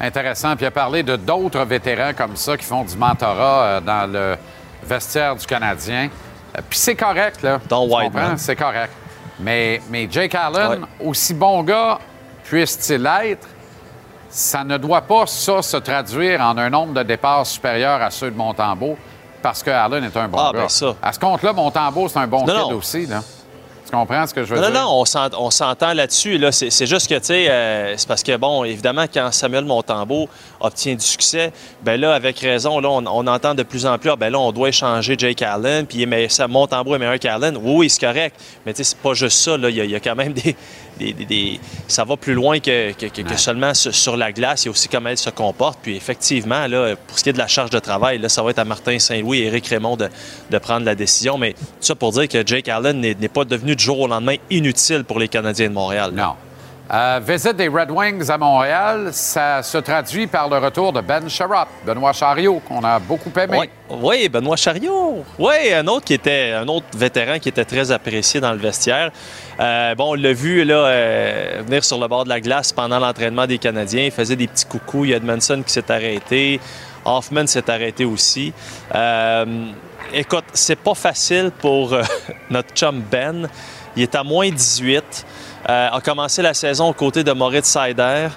Intéressant. 0.00 0.54
Puis 0.54 0.64
il 0.64 0.68
a 0.68 0.70
parlé 0.70 1.02
de 1.02 1.16
d'autres 1.16 1.64
vétérans 1.64 2.12
comme 2.16 2.36
ça 2.36 2.56
qui 2.56 2.64
font 2.64 2.84
du 2.84 2.96
mentorat 2.96 3.80
dans 3.80 4.10
le 4.12 4.36
vestiaire 4.84 5.34
du 5.36 5.46
Canadien. 5.46 6.08
Euh, 6.56 6.60
Puis 6.68 6.78
c'est 6.78 6.94
correct, 6.94 7.42
là. 7.42 7.60
Dont 7.68 7.86
Tu 7.88 7.94
Whiteman. 7.94 8.38
C'est 8.38 8.56
correct. 8.56 8.92
Mais, 9.40 9.80
mais 9.90 10.06
Jake 10.10 10.34
Allen, 10.34 10.86
aussi 11.04 11.34
bon 11.34 11.62
gars 11.64 11.98
puisse-t-il 12.44 13.04
être, 13.24 13.48
ça 14.28 14.62
ne 14.64 14.76
doit 14.76 15.00
pas, 15.02 15.26
ça, 15.26 15.62
se 15.62 15.76
traduire 15.76 16.40
en 16.40 16.56
un 16.58 16.70
nombre 16.70 16.92
de 16.94 17.02
départs 17.02 17.46
supérieur 17.46 18.00
à 18.02 18.10
ceux 18.10 18.30
de 18.30 18.36
Montembeau 18.36 18.96
parce 19.42 19.62
que 19.62 19.70
Allen 19.70 20.04
est 20.04 20.16
un 20.16 20.28
bon 20.28 20.38
Ah, 20.38 20.50
gars. 20.52 20.60
ben 20.60 20.68
ça. 20.68 20.94
À 21.02 21.12
ce 21.12 21.18
compte-là, 21.18 21.52
Montembeau, 21.52 22.08
c'est 22.08 22.18
un 22.18 22.26
bon 22.26 22.46
Non, 22.46 22.54
kid 22.54 22.70
non. 22.70 22.76
aussi, 22.78 23.06
là. 23.06 23.20
Tu 23.94 24.00
comprends 24.00 24.26
ce 24.26 24.34
que 24.34 24.44
je 24.44 24.50
veux 24.54 24.56
Non, 24.60 24.62
dire? 24.70 24.74
non, 24.74 24.80
non, 24.86 25.00
on 25.00 25.04
s'ent- 25.04 25.30
on 25.38 25.50
s'entend 25.50 25.92
là-dessus. 25.92 26.36
Là. 26.38 26.50
C'est, 26.50 26.86
juste 26.86 27.08
que, 27.08 27.14
tu 27.14 27.26
sais, 27.26 27.48
euh, 27.48 27.94
c'est 27.96 28.08
parce 28.08 28.22
que, 28.24 28.36
bon, 28.36 28.64
évidemment, 28.64 29.04
quand 29.12 29.30
Samuel 29.32 29.64
Montembeau 29.64 30.28
obtient 30.60 30.94
du 30.94 31.04
succès, 31.04 31.52
ben 31.82 32.00
là, 32.00 32.12
avec 32.14 32.38
raison, 32.40 32.80
là, 32.80 32.88
on, 32.90 33.06
on 33.06 33.26
entend 33.26 33.54
de 33.54 33.62
plus 33.62 33.86
en 33.86 33.96
plus, 33.98 34.10
ah, 34.10 34.16
ben 34.16 34.30
là, 34.30 34.38
on 34.40 34.50
doit 34.50 34.70
échanger 34.70 35.14
Jake 35.16 35.42
Allen, 35.42 35.86
puis 35.86 36.06
mais 36.06 36.26
Montembeau 36.48 36.96
est 36.96 36.98
meilleur 36.98 37.18
qu'Allen. 37.20 37.56
Oui, 37.56 37.72
oui, 37.76 37.90
c'est 37.90 38.00
correct. 38.00 38.34
Mais, 38.66 38.72
tu 38.72 38.78
sais, 38.78 38.84
c'est 38.90 38.98
pas 38.98 39.14
juste 39.14 39.38
ça, 39.38 39.56
là. 39.56 39.70
Il 39.70 39.76
y, 39.76 39.80
a- 39.80 39.84
il 39.84 39.90
y 39.90 39.94
a 39.96 40.00
quand 40.00 40.16
même 40.16 40.32
des. 40.32 40.56
des- 40.98 41.12
des- 41.12 41.24
des- 41.24 41.60
Ça 41.88 42.04
va 42.04 42.16
plus 42.16 42.34
loin 42.34 42.60
que, 42.60 42.92
que- 42.92 43.06
que- 43.06 43.22
que 43.22 43.28
Ouais. 43.30 43.36
seulement 43.36 43.74
sur, 43.74 43.92
sur 43.92 44.16
la 44.16 44.30
glace. 44.30 44.62
Il 44.62 44.66
y 44.66 44.68
a 44.68 44.70
aussi 44.70 44.88
comment 44.88 45.08
elle 45.08 45.18
se 45.18 45.28
comporte. 45.30 45.80
Puis, 45.82 45.96
effectivement, 45.96 46.66
là, 46.68 46.94
pour 47.08 47.18
ce 47.18 47.24
qui 47.24 47.30
est 47.30 47.32
de 47.32 47.38
la 47.38 47.48
charge 47.48 47.70
de 47.70 47.80
travail, 47.80 48.18
là, 48.18 48.28
ça 48.28 48.42
va 48.44 48.50
être 48.50 48.60
à 48.60 48.64
Martin 48.64 48.96
Saint-Louis 49.00 49.40
et 49.40 49.46
Éric 49.46 49.66
Raymond 49.66 49.96
de, 49.96 50.08
de 50.50 50.58
prendre 50.58 50.84
la 50.86 50.94
décision. 50.94 51.36
Mais 51.36 51.52
tout 51.54 51.58
ça 51.80 51.94
pour 51.96 52.12
dire 52.12 52.28
que 52.28 52.46
Jake 52.46 52.68
Allen 52.68 53.00
n'est, 53.00 53.28
pas 53.28 53.44
devenu 53.44 53.74
du 53.74 53.83
jour 53.84 54.00
au 54.00 54.08
lendemain 54.08 54.36
inutile 54.50 55.04
pour 55.04 55.18
les 55.18 55.28
Canadiens 55.28 55.68
de 55.68 55.74
Montréal. 55.74 56.12
là. 56.14 56.22
Non. 56.22 56.34
Euh, 56.92 57.18
visite 57.26 57.56
des 57.56 57.68
Red 57.68 57.90
Wings 57.90 58.30
à 58.30 58.36
Montréal, 58.36 59.08
ça 59.12 59.62
se 59.62 59.78
traduit 59.78 60.26
par 60.26 60.50
le 60.50 60.58
retour 60.58 60.92
de 60.92 61.00
Ben 61.00 61.26
Sherratt, 61.30 61.66
Benoît 61.86 62.12
Chariot, 62.12 62.60
qu'on 62.68 62.84
a 62.84 62.98
beaucoup 62.98 63.32
aimé. 63.40 63.58
Oui, 63.58 63.70
oui, 64.02 64.28
Benoît 64.28 64.56
Chariot. 64.56 65.24
Oui, 65.38 65.72
un 65.72 65.86
autre 65.86 66.04
qui 66.04 66.12
était 66.12 66.52
un 66.52 66.68
autre 66.68 66.84
vétéran 66.94 67.38
qui 67.38 67.48
était 67.48 67.64
très 67.64 67.90
apprécié 67.90 68.38
dans 68.38 68.52
le 68.52 68.58
vestiaire. 68.58 69.10
Euh, 69.60 69.94
bon, 69.94 70.10
on 70.10 70.14
l'a 70.14 70.34
vu 70.34 70.62
là, 70.64 70.74
euh, 70.74 71.62
venir 71.64 71.82
sur 71.82 71.98
le 71.98 72.06
bord 72.06 72.24
de 72.24 72.28
la 72.28 72.40
glace 72.42 72.70
pendant 72.70 72.98
l'entraînement 72.98 73.46
des 73.46 73.56
Canadiens. 73.56 74.04
Il 74.04 74.12
faisait 74.12 74.36
des 74.36 74.46
petits 74.46 74.66
coucous. 74.66 75.06
Il 75.06 75.12
y 75.12 75.14
a 75.14 75.16
Edmondson 75.16 75.62
qui 75.66 75.72
s'est 75.72 75.90
arrêté. 75.90 76.60
Hoffman 77.06 77.46
s'est 77.46 77.70
arrêté 77.70 78.04
aussi. 78.04 78.52
Écoute, 80.12 80.44
c'est 80.52 80.78
pas 80.78 80.94
facile 80.94 81.50
pour 81.58 81.92
euh, 81.92 82.02
notre 82.50 82.74
chum 82.74 83.02
Ben. 83.10 83.48
Il 83.96 84.02
est 84.02 84.14
à 84.14 84.22
moins 84.22 84.48
18. 84.48 85.26
Euh, 85.68 85.88
a 85.90 86.00
commencé 86.00 86.42
la 86.42 86.54
saison 86.54 86.88
aux 86.88 86.92
côtés 86.92 87.24
de 87.24 87.32
Moritz 87.32 87.66
Seider. 87.66 88.28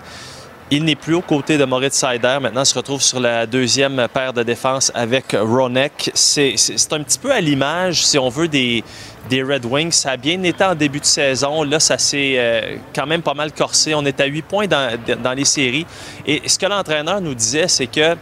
Il 0.69 0.83
n'est 0.83 0.95
plus 0.95 1.15
aux 1.15 1.21
côtés 1.21 1.57
de 1.57 1.65
Moritz 1.65 1.95
Seider. 1.95 2.37
Maintenant, 2.41 2.63
il 2.63 2.65
se 2.65 2.75
retrouve 2.75 3.01
sur 3.01 3.19
la 3.19 3.45
deuxième 3.45 4.07
paire 4.13 4.33
de 4.33 4.43
défense 4.43 4.91
avec 4.93 5.35
Ronek. 5.39 6.11
C'est 6.13 6.55
un 6.91 7.03
petit 7.03 7.19
peu 7.19 7.31
à 7.31 7.39
l'image, 7.39 8.05
si 8.05 8.17
on 8.17 8.29
veut, 8.29 8.47
des, 8.47 8.83
des 9.29 9.43
Red 9.43 9.65
Wings. 9.65 9.91
Ça 9.91 10.11
a 10.11 10.17
bien 10.17 10.41
été 10.43 10.63
en 10.63 10.75
début 10.75 10.99
de 10.99 11.05
saison. 11.05 11.63
Là, 11.63 11.79
ça 11.79 11.97
s'est 11.97 12.35
euh, 12.37 12.77
quand 12.93 13.05
même 13.05 13.21
pas 13.21 13.33
mal 13.33 13.51
corsé. 13.51 13.95
On 13.95 14.05
est 14.05 14.19
à 14.19 14.25
8 14.25 14.41
points 14.43 14.67
dans, 14.67 14.97
dans 15.21 15.33
les 15.33 15.45
séries. 15.45 15.85
Et 16.25 16.41
ce 16.47 16.59
que 16.59 16.65
l'entraîneur 16.65 17.21
nous 17.21 17.33
disait, 17.33 17.67
c'est 17.67 17.87
que 17.87 18.15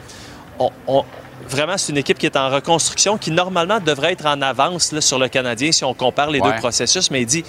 on, 0.88 1.04
vraiment, 1.50 1.78
c'est 1.78 1.92
une 1.92 1.98
équipe 1.98 2.18
qui 2.18 2.26
est 2.26 2.38
en 2.38 2.50
reconstruction, 2.50 3.18
qui 3.18 3.32
normalement 3.32 3.80
devrait 3.80 4.14
être 4.14 4.26
en 4.26 4.42
avance 4.42 4.92
là, 4.92 5.02
sur 5.02 5.20
le 5.20 5.28
Canadien 5.28 5.72
si 5.72 5.84
on 5.84 5.94
compare 5.94 6.30
les 6.30 6.42
deux 6.42 6.56
processus. 6.56 7.12
Mais 7.12 7.22
il 7.22 7.26
dit 7.26 7.44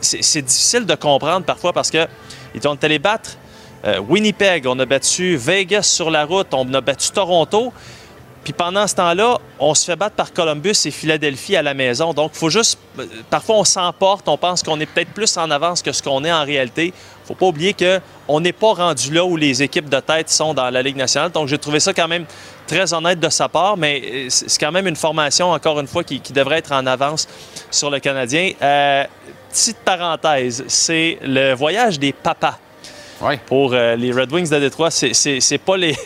c'est 0.00 0.42
difficile 0.42 0.86
de 0.86 0.94
comprendre 0.94 1.44
parfois 1.44 1.72
parce 1.72 1.90
que 1.90 2.06
ils 2.54 2.66
ont 2.68 2.78
allés 2.82 2.98
battre 2.98 3.36
euh, 3.84 3.98
Winnipeg, 3.98 4.66
on 4.66 4.78
a 4.78 4.86
battu 4.86 5.36
Vegas 5.36 5.82
sur 5.82 6.10
la 6.10 6.24
route, 6.24 6.48
on 6.52 6.72
a 6.72 6.80
battu 6.80 7.10
Toronto. 7.10 7.72
Puis 8.42 8.52
pendant 8.52 8.86
ce 8.86 8.94
temps-là, 8.94 9.38
on 9.58 9.74
se 9.74 9.86
fait 9.86 9.96
battre 9.96 10.16
par 10.16 10.32
Columbus 10.32 10.76
et 10.84 10.90
Philadelphie 10.90 11.56
à 11.56 11.62
la 11.62 11.72
maison. 11.72 12.12
Donc, 12.12 12.32
il 12.34 12.38
faut 12.38 12.50
juste. 12.50 12.78
Euh, 12.98 13.06
parfois, 13.30 13.56
on 13.56 13.64
s'emporte, 13.64 14.28
on 14.28 14.36
pense 14.36 14.62
qu'on 14.62 14.78
est 14.80 14.86
peut-être 14.86 15.12
plus 15.12 15.36
en 15.38 15.50
avance 15.50 15.82
que 15.82 15.92
ce 15.92 16.02
qu'on 16.02 16.24
est 16.24 16.32
en 16.32 16.44
réalité. 16.44 16.86
Il 16.88 17.26
faut 17.26 17.34
pas 17.34 17.46
oublier 17.46 17.74
qu'on 17.74 18.40
n'est 18.40 18.52
pas 18.52 18.74
rendu 18.74 19.12
là 19.12 19.24
où 19.24 19.36
les 19.36 19.62
équipes 19.62 19.88
de 19.88 20.00
tête 20.00 20.28
sont 20.28 20.52
dans 20.52 20.68
la 20.68 20.82
Ligue 20.82 20.96
nationale. 20.96 21.30
Donc, 21.30 21.48
j'ai 21.48 21.58
trouvé 21.58 21.80
ça 21.80 21.94
quand 21.94 22.08
même 22.08 22.26
très 22.66 22.92
honnête 22.92 23.20
de 23.20 23.28
sa 23.28 23.48
part, 23.48 23.76
mais 23.76 24.02
euh, 24.04 24.26
c'est 24.28 24.58
quand 24.58 24.72
même 24.72 24.86
une 24.86 24.96
formation, 24.96 25.50
encore 25.50 25.80
une 25.80 25.86
fois, 25.86 26.04
qui, 26.04 26.20
devrait 26.32 26.58
être 26.58 26.72
en 26.72 26.86
avance 26.86 27.28
sur 27.70 27.90
le 27.90 28.00
Canadien. 28.00 28.52
petite 29.50 29.78
parenthèse, 29.78 30.64
c'est 30.68 31.18
le 31.22 31.54
voyage 31.54 31.98
des 31.98 32.12
papas 32.12 32.58
pour 33.46 33.72
euh, 33.72 33.96
les 33.96 34.12
Red 34.12 34.32
Wings 34.32 34.50
de 34.50 34.58
Détroit. 34.58 34.90
C'est 34.90 35.58
pas 35.58 35.76
les. 35.76 35.96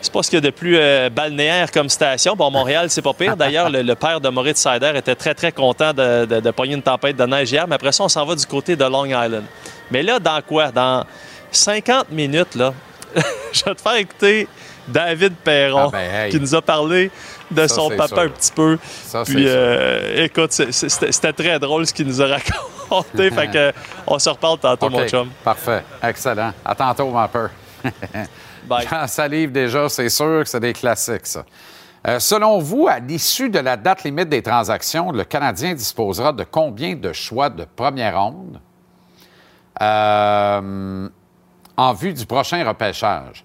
C'est 0.00 0.12
pas 0.12 0.22
ce 0.22 0.28
qu'il 0.28 0.36
y 0.36 0.38
a 0.38 0.42
de 0.42 0.50
plus 0.50 0.76
euh, 0.76 1.08
balnéaire 1.08 1.72
comme 1.72 1.88
station. 1.88 2.36
Bon, 2.36 2.50
Montréal, 2.50 2.90
c'est 2.90 3.02
pas 3.02 3.14
pire. 3.14 3.36
D'ailleurs, 3.36 3.70
le, 3.70 3.94
père 3.94 4.20
de 4.20 4.28
Moritz 4.28 4.58
Sider 4.58 4.92
était 4.94 5.14
très, 5.14 5.34
très 5.34 5.50
content 5.50 5.92
de, 5.92 6.26
de, 6.26 6.50
pogner 6.50 6.74
une 6.74 6.82
tempête 6.82 7.16
de 7.16 7.24
neige 7.24 7.50
hier. 7.50 7.66
Mais 7.66 7.74
après 7.74 7.92
ça, 7.92 8.04
on 8.04 8.08
s'en 8.08 8.24
va 8.24 8.36
du 8.36 8.46
côté 8.46 8.76
de 8.76 8.84
Long 8.84 9.06
Island. 9.06 9.44
Mais 9.90 10.02
là, 10.02 10.18
dans 10.20 10.40
quoi? 10.42 10.70
Dans 10.70 11.04
50 11.50 12.10
minutes, 12.10 12.54
là, 12.54 12.74
je 13.52 13.64
vais 13.64 13.74
te 13.74 13.80
faire 13.80 13.96
écouter 13.96 14.46
David 14.88 15.34
Perron, 15.36 15.88
ah, 15.88 15.90
ben, 15.92 16.30
qui 16.30 16.40
nous 16.40 16.54
a 16.54 16.62
parlé 16.62 17.10
de 17.50 17.66
son 17.66 17.90
papa 17.90 18.22
un 18.22 18.28
petit 18.28 18.52
peu. 18.52 18.78
Puis, 19.24 19.44
euh, 19.46 20.24
écoute, 20.24 20.52
c'était 20.52 21.32
très 21.32 21.58
drôle 21.58 21.86
ce 21.86 21.94
qu'il 21.94 22.06
nous 22.06 22.22
a 22.22 22.26
raconté. 22.26 23.30
fait 23.34 23.50
que, 23.50 23.72
on 24.06 24.18
se 24.18 24.28
reparle 24.28 24.58
tantôt, 24.58 24.90
mon 24.90 25.06
chum. 25.06 25.30
Parfait. 25.44 25.82
Excellent. 26.02 26.52
À 26.64 26.74
tantôt, 26.74 27.10
ma 27.10 27.28
peur. 27.28 27.50
Quand 28.68 29.06
ça 29.06 29.28
livre 29.28 29.52
déjà, 29.52 29.88
c'est 29.88 30.08
sûr 30.08 30.42
que 30.42 30.48
c'est 30.48 30.60
des 30.60 30.72
classiques, 30.72 31.26
ça. 31.26 31.44
Euh, 32.06 32.20
selon 32.20 32.58
vous, 32.58 32.86
à 32.88 33.00
l'issue 33.00 33.48
de 33.48 33.58
la 33.58 33.76
date 33.76 34.04
limite 34.04 34.28
des 34.28 34.42
transactions, 34.42 35.10
le 35.10 35.24
Canadien 35.24 35.74
disposera 35.74 36.32
de 36.32 36.44
combien 36.44 36.94
de 36.94 37.12
choix 37.12 37.50
de 37.50 37.64
première 37.64 38.20
ronde? 38.20 38.60
Euh, 39.82 41.08
en 41.76 41.92
vue 41.92 42.14
du 42.14 42.24
prochain 42.24 42.66
repêchage? 42.66 43.44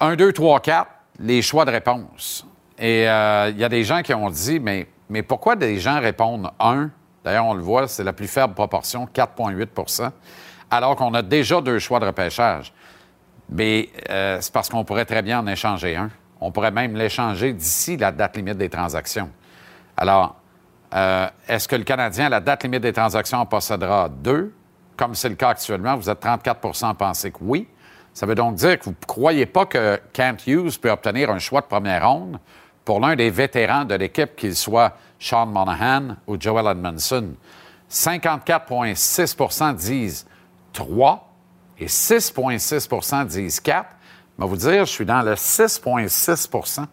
1, 0.00 0.16
2, 0.16 0.32
3, 0.32 0.60
4, 0.60 0.90
les 1.20 1.42
choix 1.42 1.64
de 1.64 1.70
réponse. 1.70 2.46
Et 2.78 3.08
euh, 3.08 3.50
il 3.50 3.58
y 3.58 3.64
a 3.64 3.68
des 3.68 3.84
gens 3.84 4.02
qui 4.02 4.14
ont 4.14 4.30
dit, 4.30 4.58
mais, 4.58 4.86
pourquoi 5.22 5.56
des 5.56 5.78
gens 5.78 6.00
répondent 6.00 6.50
1? 6.58 6.90
D'ailleurs, 7.22 7.46
on 7.46 7.54
le 7.54 7.62
voit, 7.62 7.86
c'est 7.86 8.04
la 8.04 8.14
plus 8.14 8.28
faible 8.28 8.54
proportion, 8.54 9.06
4,8% 9.14 10.10
alors 10.70 10.96
qu'on 10.96 11.12
a 11.14 11.22
déjà 11.22 11.60
deux 11.60 11.78
choix 11.78 12.00
de 12.00 12.06
repêchage. 12.06 12.72
Mais 13.50 13.90
euh, 14.08 14.38
c'est 14.40 14.52
parce 14.52 14.68
qu'on 14.68 14.84
pourrait 14.84 15.04
très 15.04 15.22
bien 15.22 15.40
en 15.40 15.46
échanger 15.46 15.96
un. 15.96 16.10
On 16.40 16.52
pourrait 16.52 16.70
même 16.70 16.96
l'échanger 16.96 17.52
d'ici 17.52 17.96
la 17.96 18.12
date 18.12 18.36
limite 18.36 18.56
des 18.56 18.70
transactions. 18.70 19.28
Alors, 19.96 20.36
euh, 20.94 21.28
est-ce 21.48 21.68
que 21.68 21.76
le 21.76 21.84
Canadien, 21.84 22.28
la 22.28 22.40
date 22.40 22.62
limite 22.62 22.82
des 22.82 22.92
transactions, 22.92 23.38
en 23.38 23.46
possédera 23.46 24.08
deux, 24.08 24.54
comme 24.96 25.14
c'est 25.14 25.28
le 25.28 25.34
cas 25.34 25.50
actuellement? 25.50 25.96
Vous 25.96 26.08
êtes 26.08 26.22
34% 26.22 26.88
à 26.88 26.94
penser 26.94 27.32
que 27.32 27.38
oui. 27.40 27.66
Ça 28.12 28.26
veut 28.26 28.34
donc 28.34 28.56
dire 28.56 28.78
que 28.78 28.84
vous 28.84 28.90
ne 28.90 29.06
croyez 29.06 29.46
pas 29.46 29.66
que 29.66 30.00
Kent 30.12 30.46
Hughes 30.46 30.78
peut 30.80 30.90
obtenir 30.90 31.30
un 31.30 31.38
choix 31.38 31.60
de 31.60 31.66
première 31.66 32.08
ronde 32.08 32.38
pour 32.84 33.00
l'un 33.00 33.14
des 33.14 33.30
vétérans 33.30 33.84
de 33.84 33.94
l'équipe, 33.94 34.34
qu'il 34.36 34.56
soit 34.56 34.96
Sean 35.18 35.46
Monahan 35.46 36.16
ou 36.26 36.36
Joel 36.40 36.66
Edmondson. 36.66 37.34
54,6% 37.90 39.74
disent 39.74 40.26
3 40.72 41.28
et 41.78 41.86
6,6% 41.86 43.26
disent 43.26 43.60
4. 43.60 43.86
Je 44.38 44.42
vais 44.42 44.48
vous 44.48 44.56
dire, 44.56 44.86
je 44.86 44.90
suis 44.90 45.04
dans 45.04 45.22
le 45.22 45.34
6,6% 45.34 46.86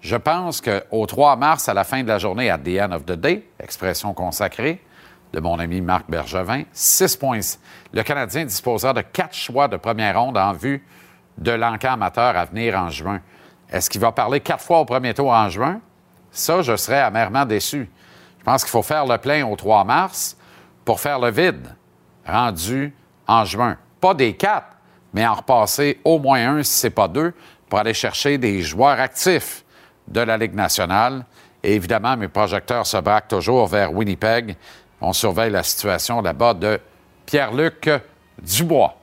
Je 0.00 0.16
pense 0.16 0.60
qu'au 0.60 1.06
3 1.06 1.36
mars, 1.36 1.68
à 1.68 1.74
la 1.74 1.84
fin 1.84 2.02
de 2.02 2.08
la 2.08 2.18
journée, 2.18 2.50
at 2.50 2.58
the 2.58 2.80
end 2.80 2.92
of 2.92 3.04
the 3.04 3.12
day, 3.12 3.46
expression 3.60 4.14
consacrée, 4.14 4.80
de 5.32 5.40
mon 5.40 5.58
ami 5.58 5.80
Marc 5.80 6.08
Bergevin. 6.08 6.62
6 6.72 7.16
points. 7.16 7.40
Le 7.92 8.02
Canadien 8.02 8.44
disposera 8.44 8.92
de 8.92 9.02
quatre 9.02 9.34
choix 9.34 9.68
de 9.68 9.76
première 9.76 10.20
ronde 10.20 10.38
en 10.38 10.52
vue 10.52 10.84
de 11.38 11.52
l'encan 11.52 11.92
amateur 11.92 12.36
à 12.36 12.44
venir 12.44 12.78
en 12.78 12.88
juin. 12.88 13.20
Est-ce 13.70 13.90
qu'il 13.90 14.00
va 14.00 14.12
parler 14.12 14.40
quatre 14.40 14.62
fois 14.62 14.80
au 14.80 14.84
premier 14.84 15.12
tour 15.12 15.30
en 15.30 15.48
juin? 15.48 15.80
Ça, 16.30 16.62
je 16.62 16.76
serais 16.76 17.00
amèrement 17.00 17.44
déçu. 17.44 17.90
Je 18.38 18.44
pense 18.44 18.62
qu'il 18.62 18.70
faut 18.70 18.82
faire 18.82 19.06
le 19.06 19.18
plein 19.18 19.44
au 19.46 19.56
3 19.56 19.84
mars 19.84 20.36
pour 20.84 21.00
faire 21.00 21.18
le 21.18 21.30
vide 21.30 21.74
rendu 22.26 22.94
en 23.26 23.44
juin. 23.44 23.76
Pas 24.00 24.14
des 24.14 24.34
quatre, 24.34 24.76
mais 25.12 25.26
en 25.26 25.34
repasser 25.34 26.00
au 26.04 26.18
moins 26.18 26.58
un, 26.58 26.62
si 26.62 26.78
ce 26.78 26.86
n'est 26.86 26.90
pas 26.90 27.08
deux, 27.08 27.34
pour 27.68 27.78
aller 27.78 27.94
chercher 27.94 28.38
des 28.38 28.62
joueurs 28.62 29.00
actifs 29.00 29.64
de 30.06 30.20
la 30.20 30.36
Ligue 30.36 30.54
nationale. 30.54 31.24
Et 31.62 31.74
évidemment, 31.74 32.16
mes 32.16 32.28
projecteurs 32.28 32.86
se 32.86 32.98
braquent 32.98 33.28
toujours 33.28 33.66
vers 33.66 33.92
Winnipeg 33.92 34.56
on 35.00 35.12
surveille 35.12 35.50
la 35.50 35.62
situation 35.62 36.20
là-bas 36.22 36.54
de 36.54 36.80
Pierre-Luc 37.26 37.90
Dubois. 38.40 38.94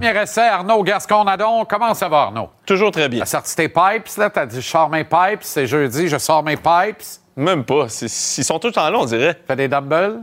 Premier 0.00 0.22
essai, 0.22 0.48
Arnaud 0.48 0.82
Gascon-Nadon. 0.82 1.66
Comment 1.66 1.92
ça 1.92 2.08
va, 2.08 2.22
Arnaud? 2.22 2.48
Toujours 2.64 2.90
très 2.90 3.08
bien. 3.08 3.20
T'as 3.20 3.26
sorti 3.26 3.54
tes 3.54 3.68
pipes, 3.68 4.08
là? 4.16 4.30
T'as 4.30 4.46
dit, 4.46 4.60
je 4.60 4.66
sors 4.66 4.88
mes 4.88 5.04
pipes. 5.04 5.42
C'est 5.42 5.66
jeudi, 5.66 6.08
je 6.08 6.16
sors 6.16 6.42
mes 6.42 6.56
pipes. 6.56 7.02
Même 7.36 7.64
pas. 7.64 7.86
Ils 8.02 8.08
sont 8.08 8.58
tout 8.58 8.68
le 8.68 8.72
temps 8.72 8.88
là, 8.90 8.98
on 8.98 9.04
dirait. 9.04 9.38
Fais 9.46 9.56
des 9.56 9.68
dumbbells? 9.68 10.20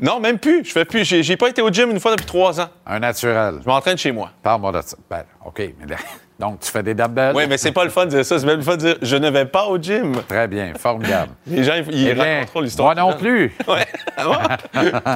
Non, 0.00 0.18
même 0.18 0.38
plus. 0.38 0.64
Je 0.64 0.72
fais 0.72 0.84
plus. 0.84 1.04
J'ai 1.04 1.36
pas 1.36 1.48
été 1.48 1.60
au 1.60 1.70
gym 1.70 1.90
une 1.90 2.00
fois 2.00 2.12
depuis 2.12 2.26
trois 2.26 2.58
ans. 2.58 2.68
Un 2.86 3.00
naturel. 3.00 3.56
Je 3.62 3.68
m'entraîne 3.68 3.98
chez 3.98 4.12
moi. 4.12 4.30
Parle-moi 4.42 4.72
de 4.72 4.80
ça. 4.80 4.96
Ben, 5.10 5.24
OK. 5.44 5.58
Mais 5.58 5.96
donc, 6.38 6.60
tu 6.60 6.70
fais 6.70 6.82
des 6.82 6.94
dumbbells? 6.94 7.34
Oui, 7.36 7.44
mais 7.46 7.58
c'est 7.58 7.72
pas 7.72 7.84
le 7.84 7.90
fun 7.90 8.06
de 8.06 8.10
dire 8.10 8.24
ça. 8.24 8.38
C'est 8.38 8.46
même 8.46 8.56
le 8.56 8.62
fun 8.62 8.76
de 8.76 8.80
dire 8.80 8.96
je 9.02 9.16
ne 9.16 9.28
vais 9.28 9.44
pas 9.44 9.66
au 9.66 9.76
gym. 9.76 10.14
Très 10.26 10.48
bien. 10.48 10.72
Formidable. 10.78 11.32
Les 11.46 11.64
gens, 11.64 11.74
ils, 11.90 12.08
eh 12.08 12.12
racontent 12.14 12.60
l'histoire. 12.60 12.94
Moi 12.94 13.12
non 13.12 13.18
plus. 13.18 13.54
Ouais. 13.68 13.86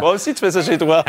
Moi 0.01 0.11
aussi, 0.13 0.35
tu 0.35 0.41
fais 0.41 0.51
ça 0.51 0.63
chez 0.63 0.77
toi. 0.79 1.03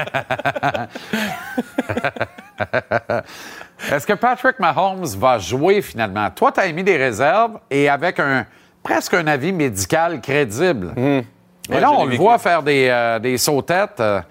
Est-ce 3.91 4.07
que 4.07 4.13
Patrick 4.13 4.59
Mahomes 4.59 5.05
va 5.17 5.37
jouer 5.37 5.81
finalement? 5.81 6.29
Toi, 6.29 6.51
tu 6.51 6.59
as 6.61 6.67
émis 6.67 6.83
des 6.83 6.97
réserves 6.97 7.59
et 7.69 7.89
avec 7.89 8.19
un 8.19 8.45
presque 8.85 9.15
un 9.15 9.25
avis 9.25 9.51
médical 9.51 10.21
crédible. 10.21 10.93
Mmh. 10.95 11.21
Mais 11.69 11.79
là, 11.79 11.91
on 11.91 12.05
le 12.05 12.15
voit 12.15 12.37
faire 12.37 12.61
des, 12.61 12.87
euh, 12.87 13.17
des 13.17 13.39
sautettes 13.39 13.99
euh, 13.99 14.21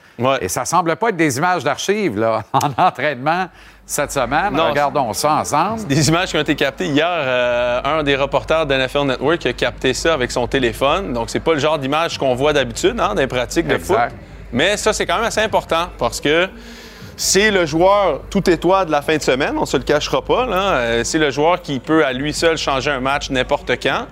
et 0.41 0.47
ça 0.47 0.65
semble 0.65 0.95
pas 0.95 1.09
être 1.09 1.17
des 1.17 1.37
images 1.37 1.65
d'archives 1.65 2.25
en 2.53 2.71
entraînement 2.81 3.49
cette 3.85 4.13
semaine. 4.13 4.59
Regardons 4.59 5.13
ça 5.13 5.35
ensemble. 5.35 5.85
Des 5.89 6.09
images 6.09 6.31
qui 6.31 6.37
ont 6.37 6.41
été 6.41 6.55
captées 6.55 6.87
hier. 6.87 7.09
Euh, 7.11 7.81
un 7.85 8.05
des 8.05 8.15
reporters 8.15 8.65
de 8.65 8.75
NFL 8.77 9.07
Network 9.07 9.45
a 9.45 9.53
capté 9.53 9.93
ça 9.93 10.15
avec 10.15 10.31
son 10.31 10.47
téléphone. 10.47 11.13
Donc, 11.13 11.31
c'est 11.31 11.41
pas 11.41 11.55
le 11.55 11.59
genre 11.59 11.77
d'image 11.77 12.17
qu'on 12.17 12.37
voit 12.37 12.53
d'habitude 12.53 13.01
hein, 13.01 13.09
dans 13.09 13.21
les 13.21 13.27
pratiques 13.27 13.67
de 13.67 13.79
foot. 13.79 13.99
Mais 14.53 14.77
ça, 14.77 14.93
c'est 14.93 15.05
quand 15.05 15.17
même 15.17 15.25
assez 15.25 15.41
important 15.41 15.89
parce 15.99 16.21
que 16.21 16.49
c'est 17.17 17.51
le 17.51 17.67
joueur 17.67 18.23
tout 18.31 18.49
étoile 18.51 18.87
de 18.87 18.91
la 18.91 19.03
fin 19.03 19.17
de 19.17 19.23
semaine, 19.23 19.55
on 19.59 19.67
se 19.67 19.77
le 19.77 19.83
cachera 19.83 20.23
pas. 20.23 21.05
C'est 21.05 21.19
le 21.19 21.31
joueur 21.31 21.63
qui 21.63 21.79
peut 21.79 22.05
à 22.05 22.13
lui 22.13 22.33
seul 22.33 22.57
changer 22.57 22.91
un 22.91 23.01
match 23.01 23.31
n'importe 23.31 23.71
quand. 23.83 24.07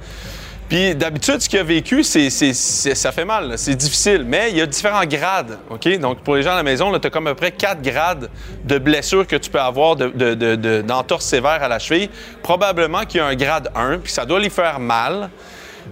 Puis 0.68 0.94
d'habitude, 0.94 1.40
ce 1.42 1.50
qu'il 1.50 1.58
a 1.58 1.64
vécu, 1.64 2.02
ça 2.02 3.12
fait 3.12 3.24
mal, 3.26 3.58
c'est 3.58 3.74
difficile, 3.74 4.24
mais 4.26 4.50
il 4.50 4.56
y 4.56 4.60
a 4.62 4.66
différents 4.66 5.04
grades. 5.04 5.58
Donc 6.00 6.20
pour 6.20 6.36
les 6.36 6.42
gens 6.42 6.52
à 6.52 6.56
la 6.56 6.62
maison, 6.62 6.98
tu 6.98 7.06
as 7.06 7.10
comme 7.10 7.26
à 7.26 7.30
peu 7.30 7.36
près 7.36 7.50
quatre 7.50 7.82
grades 7.82 8.30
de 8.64 8.78
blessures 8.78 9.26
que 9.26 9.36
tu 9.36 9.50
peux 9.50 9.60
avoir 9.60 9.96
d'entorse 9.96 11.26
sévère 11.26 11.62
à 11.62 11.68
la 11.68 11.78
cheville. 11.78 12.08
Probablement 12.42 13.00
qu'il 13.00 13.18
y 13.18 13.20
a 13.20 13.26
un 13.26 13.34
grade 13.34 13.70
1, 13.74 13.98
puis 13.98 14.12
ça 14.12 14.24
doit 14.24 14.40
lui 14.40 14.48
faire 14.48 14.80
mal, 14.80 15.28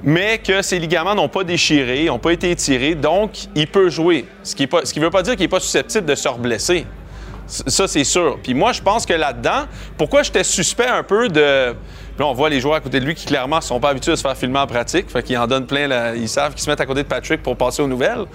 mais 0.02 0.38
que 0.38 0.62
ses 0.62 0.79
ligaments 0.79 1.14
n'ont 1.14 1.29
pas 1.29 1.45
déchiré, 1.45 2.05
n'ont 2.05 2.19
pas 2.19 2.33
été 2.33 2.50
étirés, 2.50 2.95
donc 2.95 3.33
il 3.55 3.67
peut 3.67 3.90
jouer. 3.90 4.25
Ce 4.43 4.55
qui 4.55 4.67
ne 4.67 5.05
veut 5.05 5.11
pas 5.11 5.23
dire 5.23 5.35
qu'il 5.35 5.43
n'est 5.43 5.49
pas 5.49 5.61
susceptible 5.61 6.07
de 6.07 6.14
se 6.14 6.29
reblesser. 6.29 6.87
Ça, 7.50 7.88
c'est 7.88 8.04
sûr. 8.04 8.38
Puis 8.42 8.54
moi, 8.54 8.73
je 8.73 8.80
pense 8.80 9.04
que 9.04 9.12
là-dedans, 9.12 9.64
pourquoi 9.99 10.23
j'étais 10.23 10.45
suspect 10.45 10.87
un 10.87 11.02
peu 11.02 11.28
de. 11.28 11.75
Là, 12.19 12.26
on 12.26 12.33
voit 12.33 12.49
les 12.49 12.61
joueurs 12.61 12.76
à 12.76 12.80
côté 12.80 13.00
de 13.00 13.04
lui 13.04 13.14
qui, 13.14 13.26
clairement, 13.26 13.61
sont 13.61 13.80
pas 13.80 13.88
habitués 13.88 14.12
à 14.12 14.16
se 14.16 14.23
faire 14.23 14.37
filmer 14.37 14.59
en 14.59 14.66
pratique. 14.66 15.11
Fait 15.11 15.23
qu'ils 15.23 15.38
en 15.38 15.47
donnent 15.47 15.66
plein. 15.66 16.14
ils 16.14 16.28
savent 16.28 16.52
qu'ils 16.52 16.62
se 16.62 16.71
mettent 16.71 16.80
à 16.80 16.87
côté 16.87 17.02
de 17.02 17.09
Patrick 17.09 17.42
pour 17.42 17.57
passer 17.57 17.83
aux 17.83 17.88
nouvelles. 17.88 18.26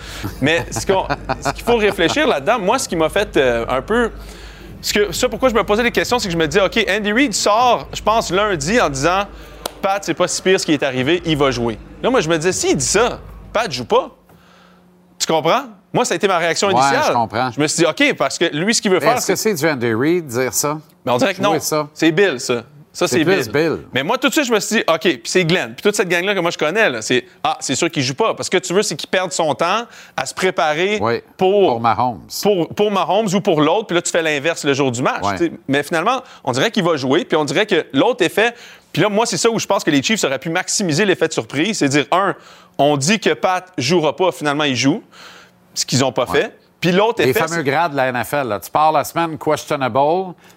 Mais 0.41 0.65
ce 0.71 0.85
qu'il 0.85 1.63
faut 1.63 1.77
réfléchir 1.77 2.27
là-dedans, 2.27 2.59
moi, 2.59 2.79
ce 2.79 2.89
qui 2.89 2.95
m'a 2.95 3.09
fait 3.09 3.37
euh, 3.37 3.65
un 3.69 3.81
peu. 3.81 4.11
Ce 4.81 5.11
ça, 5.11 5.29
pourquoi 5.29 5.49
je 5.49 5.55
me 5.55 5.63
posais 5.63 5.83
des 5.83 5.91
questions, 5.91 6.19
c'est 6.19 6.27
que 6.27 6.33
je 6.33 6.37
me 6.37 6.47
disais, 6.47 6.61
OK, 6.61 6.85
Andy 6.89 7.11
Reid 7.11 7.33
sort, 7.33 7.87
je 7.93 8.01
pense, 8.01 8.29
lundi 8.31 8.79
en 8.79 8.89
disant 8.89 9.23
Pat, 9.81 10.03
c'est 10.03 10.13
pas 10.13 10.27
si 10.27 10.41
pire 10.41 10.59
ce 10.59 10.65
qui 10.65 10.73
est 10.73 10.83
arrivé, 10.83 11.21
il 11.25 11.37
va 11.37 11.51
jouer. 11.51 11.77
Là, 12.03 12.09
moi, 12.09 12.19
je 12.19 12.29
me 12.29 12.37
disais, 12.37 12.51
s'il 12.51 12.75
dit 12.75 12.85
ça, 12.85 13.19
Pat 13.53 13.71
joue 13.71 13.85
pas. 13.85 14.15
Tu 15.19 15.27
comprends? 15.27 15.63
Moi, 15.95 16.05
ça 16.05 16.13
a 16.13 16.17
été 16.17 16.27
ma 16.27 16.37
réaction 16.37 16.67
Ouais, 16.67 16.73
initiale. 16.73 17.03
je 17.07 17.13
comprends. 17.13 17.51
Je 17.51 17.59
me 17.59 17.67
suis 17.67 17.83
dit, 17.83 17.89
OK, 17.89 18.15
parce 18.17 18.37
que 18.37 18.45
lui, 18.53 18.75
ce 18.75 18.81
qu'il 18.81 18.91
veut 18.91 18.99
faire, 18.99 19.17
Est-ce 19.17 19.27
que 19.27 19.35
c'est 19.35 19.53
du 19.53 19.67
Andy 19.67 19.93
Reid 19.93 20.27
dire 20.27 20.53
ça? 20.53 20.77
mais 21.05 21.11
on 21.11 21.17
dirait 21.17 21.33
que 21.33 21.41
non. 21.41 21.57
C'est 21.93 22.11
Bill, 22.11 22.39
ça. 22.39 22.63
Ça, 22.91 23.07
c'est 23.09 23.25
Bill. 23.25 23.51
Bill. 23.51 23.79
Mais 23.93 24.03
moi, 24.03 24.17
tout 24.17 24.29
de 24.29 24.33
suite, 24.33 24.45
je 24.45 24.53
me 24.53 24.59
suis 24.61 24.77
dit, 24.77 24.83
OK, 24.87 24.99
puis 25.01 25.21
c'est 25.25 25.43
Glenn. 25.43 25.73
Puis 25.73 25.83
toute 25.83 25.95
cette 25.97 26.07
gang-là 26.07 26.33
que 26.33 26.39
moi, 26.39 26.49
je 26.51 26.57
connais, 26.57 27.01
c'est 27.01 27.25
Ah, 27.43 27.57
c'est 27.59 27.75
sûr 27.75 27.91
qu'il 27.91 28.03
joue 28.03 28.13
pas. 28.13 28.33
Parce 28.35 28.49
que 28.49 28.57
tu 28.57 28.73
veux, 28.73 28.83
c'est 28.83 28.95
qu'il 28.95 29.09
perde 29.09 29.33
son 29.33 29.53
temps 29.53 29.83
à 30.15 30.25
se 30.25 30.33
préparer 30.33 30.97
Oui. 31.01 31.21
pour, 31.35 31.71
Pour 31.71 31.81
Mahomes. 31.81 32.21
pour, 32.41 32.69
pour 32.69 32.91
Mahomes 32.91 33.27
ou 33.33 33.41
pour 33.41 33.59
l'autre. 33.61 33.87
Puis 33.87 33.95
là, 33.95 34.01
tu 34.01 34.11
fais 34.11 34.21
l'inverse 34.21 34.63
le 34.63 34.73
jour 34.73 34.91
du 34.91 35.01
match. 35.01 35.23
Mais 35.67 35.83
finalement, 35.83 36.21
on 36.45 36.53
dirait 36.53 36.71
qu'il 36.71 36.83
va 36.85 36.95
jouer. 36.95 37.25
Puis 37.25 37.35
on 37.35 37.43
dirait 37.43 37.65
que 37.65 37.85
l'autre 37.91 38.23
effet. 38.23 38.53
Puis 38.93 39.01
là, 39.01 39.09
moi, 39.09 39.25
c'est 39.25 39.35
ça 39.37 39.49
où 39.49 39.59
je 39.59 39.65
pense 39.67 39.83
que 39.83 39.91
les 39.91 40.01
Chiefs 40.01 40.23
auraient 40.23 40.39
pu 40.39 40.49
maximiser 40.49 41.03
l'effet 41.03 41.27
de 41.27 41.33
surprise. 41.33 41.79
C'est 41.79 41.89
dire, 41.89 42.05
un, 42.13 42.33
on 42.77 42.95
dit 42.95 43.19
que 43.19 43.33
Pat 43.33 43.73
jouera 43.77 44.15
pas, 44.15 44.31
finalement, 44.31 44.63
il 44.63 44.75
joue. 44.77 45.03
Ce 45.75 45.85
qu'ils 45.85 45.99
n'ont 45.99 46.11
pas 46.11 46.25
fait. 46.25 46.57
Puis 46.81 46.91
l'autre 46.91 47.23
Les 47.23 47.29
effet. 47.29 47.39
fameux 47.39 47.55
c'est- 47.55 47.63
grades 47.63 47.91
de 47.93 47.97
la 47.97 48.09
NFL. 48.11 48.47
là. 48.47 48.59
Tu 48.59 48.69
pars 48.69 48.91
la 48.91 49.03
semaine 49.03 49.37
questionable, 49.39 49.97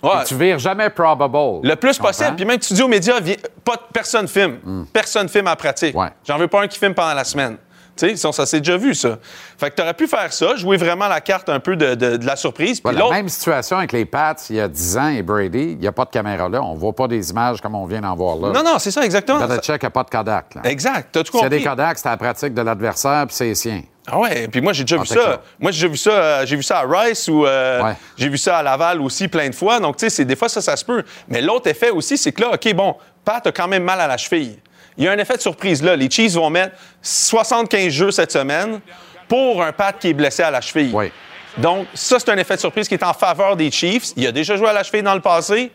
Ouais. 0.02 0.24
tu 0.26 0.34
vires 0.34 0.58
jamais 0.58 0.90
probable. 0.90 1.60
Le 1.66 1.74
plus 1.76 1.96
possible. 1.98 2.36
Puis 2.36 2.44
même 2.44 2.58
tu 2.58 2.74
dis 2.74 2.82
aux 2.82 2.88
médias, 2.88 3.18
pas, 3.64 3.76
personne 3.92 4.28
filme. 4.28 4.86
Personne 4.92 5.28
filme 5.28 5.46
en 5.48 5.56
pratique. 5.56 5.96
Ouais. 5.96 6.08
J'en 6.26 6.36
veux 6.36 6.48
pas 6.48 6.62
un 6.62 6.66
qui 6.68 6.78
filme 6.78 6.94
pendant 6.94 7.14
la 7.14 7.24
semaine. 7.24 7.56
Tu 7.98 8.16
sais, 8.16 8.32
ça, 8.32 8.46
s'est 8.46 8.60
déjà 8.60 8.76
vu, 8.76 8.94
ça. 8.94 9.18
Fait 9.58 9.70
que 9.70 9.76
tu 9.76 9.82
aurais 9.82 9.94
pu 9.94 10.06
faire 10.06 10.32
ça, 10.32 10.54
jouer 10.56 10.76
vraiment 10.76 11.08
la 11.08 11.20
carte 11.20 11.48
un 11.48 11.60
peu 11.60 11.76
de, 11.76 11.94
de- 11.94 12.16
de 12.16 12.26
la 12.26 12.36
surprise. 12.36 12.80
Puis 12.80 12.94
la 12.96 13.10
même 13.10 13.28
situation 13.28 13.76
avec 13.78 13.92
les 13.92 14.04
Pats 14.04 14.34
il 14.50 14.56
y 14.56 14.60
a 14.60 14.68
10 14.68 14.96
ans 14.98 15.08
et 15.08 15.22
Brady. 15.22 15.72
Il 15.72 15.78
n'y 15.78 15.86
a 15.86 15.92
pas 15.92 16.04
de 16.04 16.10
caméra 16.10 16.48
là. 16.48 16.62
On 16.62 16.74
ne 16.74 16.78
voit 16.78 16.92
pas 16.94 17.08
des 17.08 17.30
images 17.30 17.60
comme 17.60 17.74
on 17.74 17.86
vient 17.86 18.00
d'en 18.00 18.14
voir 18.14 18.36
là. 18.36 18.52
non, 18.52 18.62
non, 18.62 18.78
c'est 18.78 18.90
ça, 18.90 19.04
exactement. 19.04 19.46
Belichick 19.46 19.82
n'a 19.82 19.90
pas 19.90 20.04
de 20.04 20.10
Kodak. 20.10 20.54
Là. 20.54 20.60
Exact, 20.64 21.16
a 21.16 21.24
compris. 21.24 21.48
des 21.50 21.62
Kodak, 21.62 21.98
c'est 21.98 22.08
la 22.08 22.16
pratique 22.16 22.54
de 22.54 22.62
l'adversaire 22.62 23.26
puis 23.26 23.34
c'est 23.36 23.54
sien. 23.54 23.82
Ah 24.10 24.18
ouais, 24.20 24.48
puis 24.48 24.62
moi 24.62 24.72
j'ai 24.72 24.84
déjà 24.84 24.96
vu 24.96 25.06
ça. 25.06 25.42
Moi 25.58 25.70
j'ai 25.70 25.80
déjà 25.82 25.88
vu 25.88 25.96
ça, 25.98 26.10
euh, 26.10 26.46
j'ai 26.46 26.56
vu 26.56 26.62
ça 26.62 26.78
à 26.78 26.84
Rice 26.86 27.28
ou 27.28 27.44
euh, 27.44 27.82
Ouais. 27.82 27.94
j'ai 28.16 28.28
vu 28.30 28.38
ça 28.38 28.56
à 28.58 28.62
Laval 28.62 29.02
aussi 29.02 29.28
plein 29.28 29.50
de 29.50 29.54
fois. 29.54 29.80
Donc 29.80 29.96
tu 29.96 30.06
sais, 30.06 30.10
c'est 30.10 30.24
des 30.24 30.34
fois 30.36 30.48
ça 30.48 30.62
ça 30.62 30.76
se 30.76 30.84
peut. 30.84 31.02
Mais 31.28 31.42
l'autre 31.42 31.68
effet 31.68 31.90
aussi, 31.90 32.16
c'est 32.16 32.32
que 32.32 32.40
là, 32.40 32.52
ok 32.54 32.72
bon, 32.74 32.94
Pat 33.24 33.46
a 33.46 33.52
quand 33.52 33.68
même 33.68 33.84
mal 33.84 34.00
à 34.00 34.06
la 34.06 34.16
cheville. 34.16 34.58
Il 34.98 35.04
y 35.04 35.08
a 35.08 35.12
un 35.12 35.18
effet 35.18 35.36
de 35.36 35.42
surprise 35.42 35.82
là. 35.82 35.96
Les 35.96 36.10
Chiefs 36.10 36.32
vont 36.32 36.50
mettre 36.50 36.76
75 37.00 37.88
jeux 37.92 38.10
cette 38.10 38.32
semaine 38.32 38.80
pour 39.28 39.62
un 39.62 39.72
Pat 39.72 39.96
qui 39.98 40.08
est 40.08 40.14
blessé 40.14 40.42
à 40.42 40.50
la 40.50 40.60
cheville. 40.60 40.90
Oui. 40.92 41.12
Donc, 41.56 41.86
ça, 41.94 42.18
c'est 42.18 42.30
un 42.30 42.36
effet 42.36 42.56
de 42.56 42.60
surprise 42.60 42.88
qui 42.88 42.94
est 42.94 43.04
en 43.04 43.12
faveur 43.12 43.56
des 43.56 43.70
Chiefs. 43.70 44.12
Il 44.16 44.26
a 44.26 44.32
déjà 44.32 44.56
joué 44.56 44.68
à 44.68 44.72
la 44.72 44.82
cheville 44.82 45.02
dans 45.02 45.14
le 45.14 45.20
passé. 45.20 45.72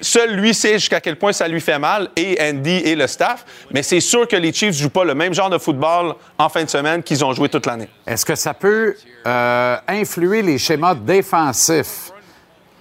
Seul 0.00 0.34
lui 0.34 0.52
sait 0.54 0.74
jusqu'à 0.74 1.00
quel 1.00 1.16
point 1.16 1.32
ça 1.32 1.48
lui 1.48 1.60
fait 1.60 1.78
mal, 1.78 2.08
et 2.16 2.36
Andy 2.40 2.82
et 2.84 2.94
le 2.94 3.06
staff. 3.06 3.44
Mais 3.70 3.82
c'est 3.82 4.00
sûr 4.00 4.26
que 4.28 4.36
les 4.36 4.52
Chiefs 4.52 4.76
ne 4.76 4.82
jouent 4.82 4.90
pas 4.90 5.04
le 5.04 5.14
même 5.14 5.32
genre 5.32 5.50
de 5.50 5.58
football 5.58 6.14
en 6.38 6.48
fin 6.48 6.64
de 6.64 6.68
semaine 6.68 7.02
qu'ils 7.02 7.24
ont 7.24 7.32
joué 7.32 7.48
toute 7.48 7.66
l'année. 7.66 7.88
Est-ce 8.06 8.24
que 8.24 8.34
ça 8.34 8.54
peut 8.54 8.96
euh, 9.26 9.76
influer 9.88 10.42
les 10.42 10.58
schémas 10.58 10.94
défensifs 10.94 12.10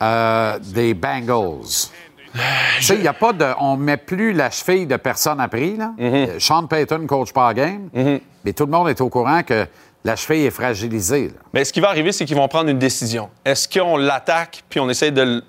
euh, 0.02 0.60
des 0.60 0.94
Bengals? 0.94 1.90
Tu 2.78 2.84
sais, 2.84 2.96
il 2.96 3.04
y 3.04 3.08
a 3.08 3.14
pas 3.14 3.34
de. 3.34 3.46
On 3.60 3.78
met 3.78 3.98
plus 3.98 4.34
la 4.34 4.50
cheville 4.50 4.88
de 4.88 4.98
personne 4.98 5.40
à 5.40 5.48
prix. 5.48 5.78
Là. 5.78 5.94
Euh, 6.00 6.40
Sean 6.40 6.66
Payton 6.66 7.06
coach 7.08 7.32
pas 7.32 7.48
la 7.48 7.54
game, 7.54 7.90
mais 8.44 8.54
tout 8.54 8.66
le 8.66 8.72
monde 8.72 8.90
est 8.90 9.02
au 9.02 9.10
courant 9.10 9.44
que 9.44 9.68
la 10.04 10.16
cheville 10.16 10.46
est 10.46 10.52
fragilisée. 10.52 11.28
là. 11.28 11.40
Mais 11.54 11.64
ce 11.64 11.72
qui 11.72 11.80
va 11.80 11.90
arriver, 11.90 12.12
c'est 12.12 12.26
qu'ils 12.26 12.36
vont 12.36 12.48
prendre 12.48 12.70
une 12.70 12.80
décision. 12.80 13.30
Est-ce 13.46 13.68
qu'on 13.68 13.98
l'attaque 13.98 14.64
puis 14.70 14.80
on 14.80 14.90
essaie 14.90 15.12
de, 15.12 15.44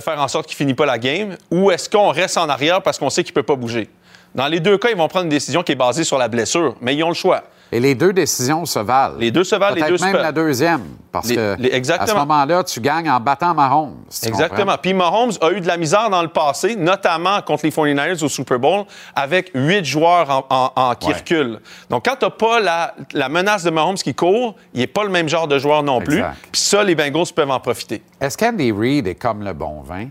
faire 0.00 0.20
en 0.20 0.28
sorte 0.28 0.46
qu'il 0.46 0.56
finit 0.56 0.74
pas 0.74 0.86
la 0.86 0.98
game, 0.98 1.36
ou 1.50 1.70
est-ce 1.70 1.88
qu'on 1.88 2.08
reste 2.08 2.38
en 2.38 2.48
arrière 2.48 2.82
parce 2.82 2.98
qu'on 2.98 3.10
sait 3.10 3.22
qu'il 3.22 3.34
peut 3.34 3.42
pas 3.42 3.56
bouger? 3.56 3.88
Dans 4.34 4.46
les 4.46 4.60
deux 4.60 4.76
cas, 4.78 4.88
ils 4.90 4.96
vont 4.96 5.08
prendre 5.08 5.24
une 5.24 5.30
décision 5.30 5.62
qui 5.62 5.72
est 5.72 5.76
basée 5.76 6.04
sur 6.04 6.18
la 6.18 6.28
blessure, 6.28 6.76
mais 6.80 6.94
ils 6.94 7.02
ont 7.02 7.08
le 7.08 7.14
choix. 7.14 7.44
Et 7.70 7.80
les 7.80 7.94
deux 7.94 8.12
décisions 8.12 8.64
se 8.64 8.78
valent. 8.78 9.16
Les 9.18 9.30
deux 9.30 9.44
se 9.44 9.54
valent, 9.56 9.74
les 9.76 9.82
deux 9.82 9.98
se 9.98 10.04
même 10.04 10.12
peuvent. 10.12 10.22
la 10.22 10.32
deuxième. 10.32 10.80
Parce 11.12 11.28
Les- 11.28 11.36
que 11.36 11.56
les- 11.58 11.74
exactement. 11.74 12.04
à 12.06 12.12
ce 12.14 12.14
moment-là, 12.26 12.64
tu 12.64 12.80
gagnes 12.80 13.10
en 13.10 13.20
battant 13.20 13.54
Mahomes. 13.54 13.96
Exactement. 14.24 14.76
Puis 14.80 14.94
Mahomes 14.94 15.32
a 15.40 15.50
eu 15.50 15.60
de 15.60 15.66
la 15.66 15.76
misère 15.76 16.08
dans 16.10 16.22
le 16.22 16.28
passé, 16.28 16.76
notamment 16.76 17.40
contre 17.42 17.64
les 17.64 17.70
49ers 17.70 18.22
au 18.24 18.28
Super 18.28 18.58
Bowl, 18.58 18.84
avec 19.14 19.50
huit 19.54 19.84
joueurs 19.84 20.30
en, 20.30 20.46
en- 20.48 20.72
en- 20.90 20.94
qui 20.94 21.08
Ouais. 21.08 21.14
reculent. 21.14 21.58
Donc, 21.90 22.04
quand 22.04 22.16
tu 22.18 22.24
n'as 22.24 22.30
pas 22.30 22.60
la, 22.60 22.94
la 23.12 23.28
menace 23.28 23.64
de 23.64 23.70
Mahomes 23.70 23.96
qui 23.96 24.14
court, 24.14 24.54
il 24.74 24.80
n'est 24.80 24.86
pas 24.86 25.04
le 25.04 25.10
même 25.10 25.28
genre 25.28 25.48
de 25.48 25.58
joueur 25.58 25.82
non 25.82 26.00
plus. 26.00 26.22
Puis 26.52 26.60
ça, 26.60 26.82
les 26.84 26.94
Bengals 26.94 27.32
peuvent 27.34 27.50
en 27.50 27.60
profiter. 27.60 28.02
Est-ce 28.20 28.36
qu'Andy 28.38 28.72
Reid 28.72 29.06
est 29.06 29.14
comme 29.14 29.42
le 29.42 29.52
bon 29.52 29.82
vin? 29.82 30.06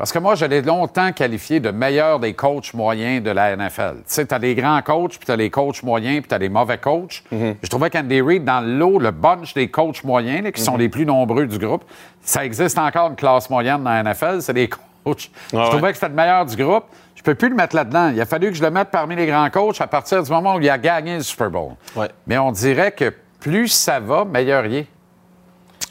Parce 0.00 0.12
que 0.12 0.18
moi, 0.18 0.34
je 0.34 0.46
l'ai 0.46 0.62
longtemps 0.62 1.12
qualifié 1.12 1.60
de 1.60 1.70
meilleur 1.70 2.20
des 2.20 2.32
coachs 2.32 2.72
moyens 2.72 3.22
de 3.22 3.30
la 3.32 3.54
NFL. 3.54 3.96
Tu 3.96 4.02
sais, 4.06 4.24
tu 4.26 4.34
as 4.34 4.38
des 4.38 4.54
grands 4.54 4.80
coachs, 4.80 5.10
puis 5.18 5.26
tu 5.26 5.30
as 5.30 5.36
les 5.36 5.50
coachs 5.50 5.82
moyens, 5.82 6.20
puis 6.20 6.28
tu 6.30 6.34
as 6.34 6.38
des 6.38 6.48
mauvais 6.48 6.78
coachs. 6.78 7.22
Mhm. 7.30 7.56
Je 7.62 7.68
trouvais 7.68 7.90
qu'Andy 7.90 8.22
Reid, 8.22 8.42
dans 8.42 8.62
le 8.62 8.78
lot, 8.78 8.98
le 8.98 9.10
bunch 9.10 9.52
des 9.52 9.68
coachs 9.68 10.02
moyens, 10.02 10.42
là, 10.44 10.52
qui 10.52 10.62
Mhm. 10.62 10.64
sont 10.64 10.76
les 10.78 10.88
plus 10.88 11.04
nombreux 11.04 11.46
du 11.46 11.58
groupe, 11.58 11.84
ça 12.22 12.46
existe 12.46 12.78
encore 12.78 13.10
une 13.10 13.14
classe 13.16 13.50
moyenne 13.50 13.84
dans 13.84 13.90
la 13.90 14.00
NFL, 14.02 14.40
c'est 14.40 14.54
des 14.54 14.68
coachs. 14.70 15.30
je 15.52 15.56
ouais. 15.58 15.68
trouvais 15.68 15.88
que 15.90 15.96
c'était 15.96 16.08
le 16.08 16.14
meilleur 16.14 16.46
du 16.46 16.56
groupe. 16.56 16.84
Je 17.14 17.22
peux 17.22 17.34
plus 17.34 17.50
le 17.50 17.54
mettre 17.54 17.76
là-dedans. 17.76 18.08
Il 18.14 18.20
a 18.22 18.24
fallu 18.24 18.48
que 18.48 18.56
je 18.56 18.62
le 18.62 18.70
mette 18.70 18.88
parmi 18.90 19.16
les 19.16 19.26
grands 19.26 19.50
coachs 19.50 19.82
à 19.82 19.86
partir 19.86 20.22
du 20.22 20.30
moment 20.30 20.54
où 20.54 20.60
il 20.60 20.70
a 20.70 20.78
gagné 20.78 21.16
le 21.18 21.22
Super 21.22 21.50
Bowl. 21.50 21.72
Ouais. 21.94 22.08
Mais 22.26 22.38
on 22.38 22.52
dirait 22.52 22.92
que 22.92 23.12
plus 23.38 23.68
ça 23.68 24.00
va, 24.00 24.24
meilleur 24.24 24.64
il 24.64 24.74
est. 24.76 24.86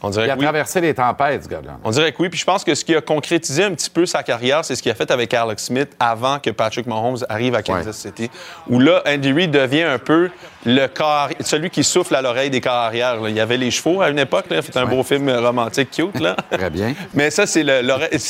On 0.01 0.09
dirait 0.09 0.27
Il 0.27 0.31
a 0.31 0.33
que 0.35 0.39
oui. 0.39 0.45
traversé 0.45 0.79
les 0.81 0.93
tempêtes, 0.93 1.43
ce 1.43 1.49
gars-là. 1.49 1.77
On 1.83 1.91
dirait 1.91 2.11
que 2.11 2.21
oui. 2.21 2.29
Puis 2.29 2.39
je 2.39 2.45
pense 2.45 2.63
que 2.63 2.73
ce 2.73 2.85
qui 2.85 2.95
a 2.95 3.01
concrétisé 3.01 3.63
un 3.65 3.73
petit 3.73 3.89
peu 3.89 4.05
sa 4.05 4.23
carrière, 4.23 4.63
c'est 4.63 4.75
ce 4.75 4.81
qu'il 4.81 4.91
a 4.91 4.95
fait 4.95 5.11
avec 5.11 5.33
Alex 5.33 5.65
Smith 5.65 5.89
avant 5.99 6.39
que 6.39 6.49
Patrick 6.51 6.87
Mahomes 6.87 7.17
arrive 7.27 7.53
à 7.55 7.61
Kansas 7.63 7.87
Ouais. 8.05 8.11
City. 8.11 8.31
Où 8.69 8.79
là, 8.79 9.01
Andy 9.05 9.31
Reid 9.33 9.51
devient 9.51 9.83
un 9.83 9.97
peu 9.99 10.29
le 10.65 10.87
corps, 10.87 11.29
celui 11.41 11.69
qui 11.69 11.83
souffle 11.83 12.15
à 12.15 12.21
l'oreille 12.21 12.49
des 12.49 12.61
corps 12.61 12.73
arrière. 12.73 13.19
là. 13.19 13.29
Il 13.29 13.35
y 13.35 13.39
avait 13.41 13.57
les 13.57 13.71
chevaux 13.71 14.01
à 14.01 14.09
une 14.09 14.19
époque. 14.19 14.45
Fait 14.49 14.77
un 14.77 14.85
beau 14.85 15.03
film 15.03 15.29
romantique 15.29 15.91
cute. 15.91 16.19
Là. 16.19 16.35
Très 16.51 16.69
bien. 16.69 16.93
Mais 17.13 17.29
ça, 17.29 17.45
c'est 17.45 17.63
le- 17.63 17.81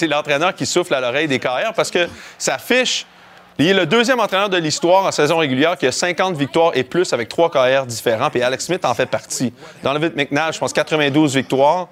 l'entraîneur 0.07 0.55
qui 0.55 0.65
souffle 0.65 0.93
à 0.93 1.01
l'oreille 1.01 1.27
des 1.27 1.39
carrières 1.39 1.73
parce 1.75 1.91
que 1.91 2.07
sa 2.37 2.57
fiche. 2.57 3.05
Il 3.61 3.67
est 3.67 3.73
le 3.73 3.85
deuxième 3.85 4.21
entraîneur 4.21 4.47
de 4.47 4.55
l'histoire 4.55 5.05
en 5.05 5.11
saison 5.11 5.37
régulière 5.39 5.77
qui 5.77 5.85
a 5.85 5.91
50 5.91 6.37
victoires 6.37 6.71
et 6.75 6.85
plus 6.85 7.11
avec 7.11 7.27
trois 7.27 7.51
carrières 7.51 7.85
différents. 7.85 8.29
Puis 8.29 8.41
Alex 8.41 8.67
Smith 8.67 8.85
en 8.85 8.93
fait 8.93 9.05
partie. 9.05 9.51
Dans 9.83 9.91
le 9.91 9.99
vite 9.99 10.15
McNabb, 10.15 10.53
je 10.53 10.59
pense 10.59 10.71
92 10.71 11.35
victoires. 11.35 11.89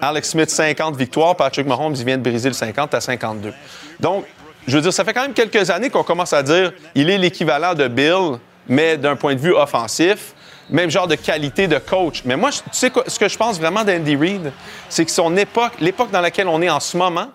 Alex 0.00 0.30
Smith, 0.30 0.48
50 0.48 0.94
victoires. 0.94 1.34
Patrick 1.34 1.66
Mahomes, 1.66 1.96
il 1.96 2.04
vient 2.04 2.16
de 2.16 2.22
briser 2.22 2.48
le 2.48 2.54
50 2.54 2.94
à 2.94 3.00
52. 3.00 3.52
Donc, 3.98 4.24
je 4.68 4.76
veux 4.76 4.82
dire, 4.82 4.92
ça 4.92 5.04
fait 5.04 5.12
quand 5.12 5.22
même 5.22 5.32
quelques 5.32 5.68
années 5.70 5.90
qu'on 5.90 6.04
commence 6.04 6.32
à 6.32 6.44
dire 6.44 6.72
il 6.94 7.10
est 7.10 7.18
l'équivalent 7.18 7.74
de 7.74 7.88
Bill, 7.88 8.38
mais 8.68 8.96
d'un 8.96 9.16
point 9.16 9.34
de 9.34 9.40
vue 9.40 9.52
offensif. 9.52 10.34
Même 10.68 10.90
genre 10.90 11.08
de 11.08 11.16
qualité 11.16 11.66
de 11.66 11.78
coach. 11.78 12.22
Mais 12.24 12.36
moi, 12.36 12.50
tu 12.52 12.60
sais 12.70 12.92
ce 13.08 13.18
que 13.18 13.28
je 13.28 13.36
pense 13.36 13.58
vraiment 13.58 13.82
d'Andy 13.82 14.14
Reid, 14.14 14.52
c'est 14.88 15.04
que 15.04 15.10
son 15.10 15.36
époque, 15.36 15.72
l'époque 15.80 16.12
dans 16.12 16.20
laquelle 16.20 16.46
on 16.46 16.62
est 16.62 16.70
en 16.70 16.78
ce 16.78 16.96
moment, 16.96 17.26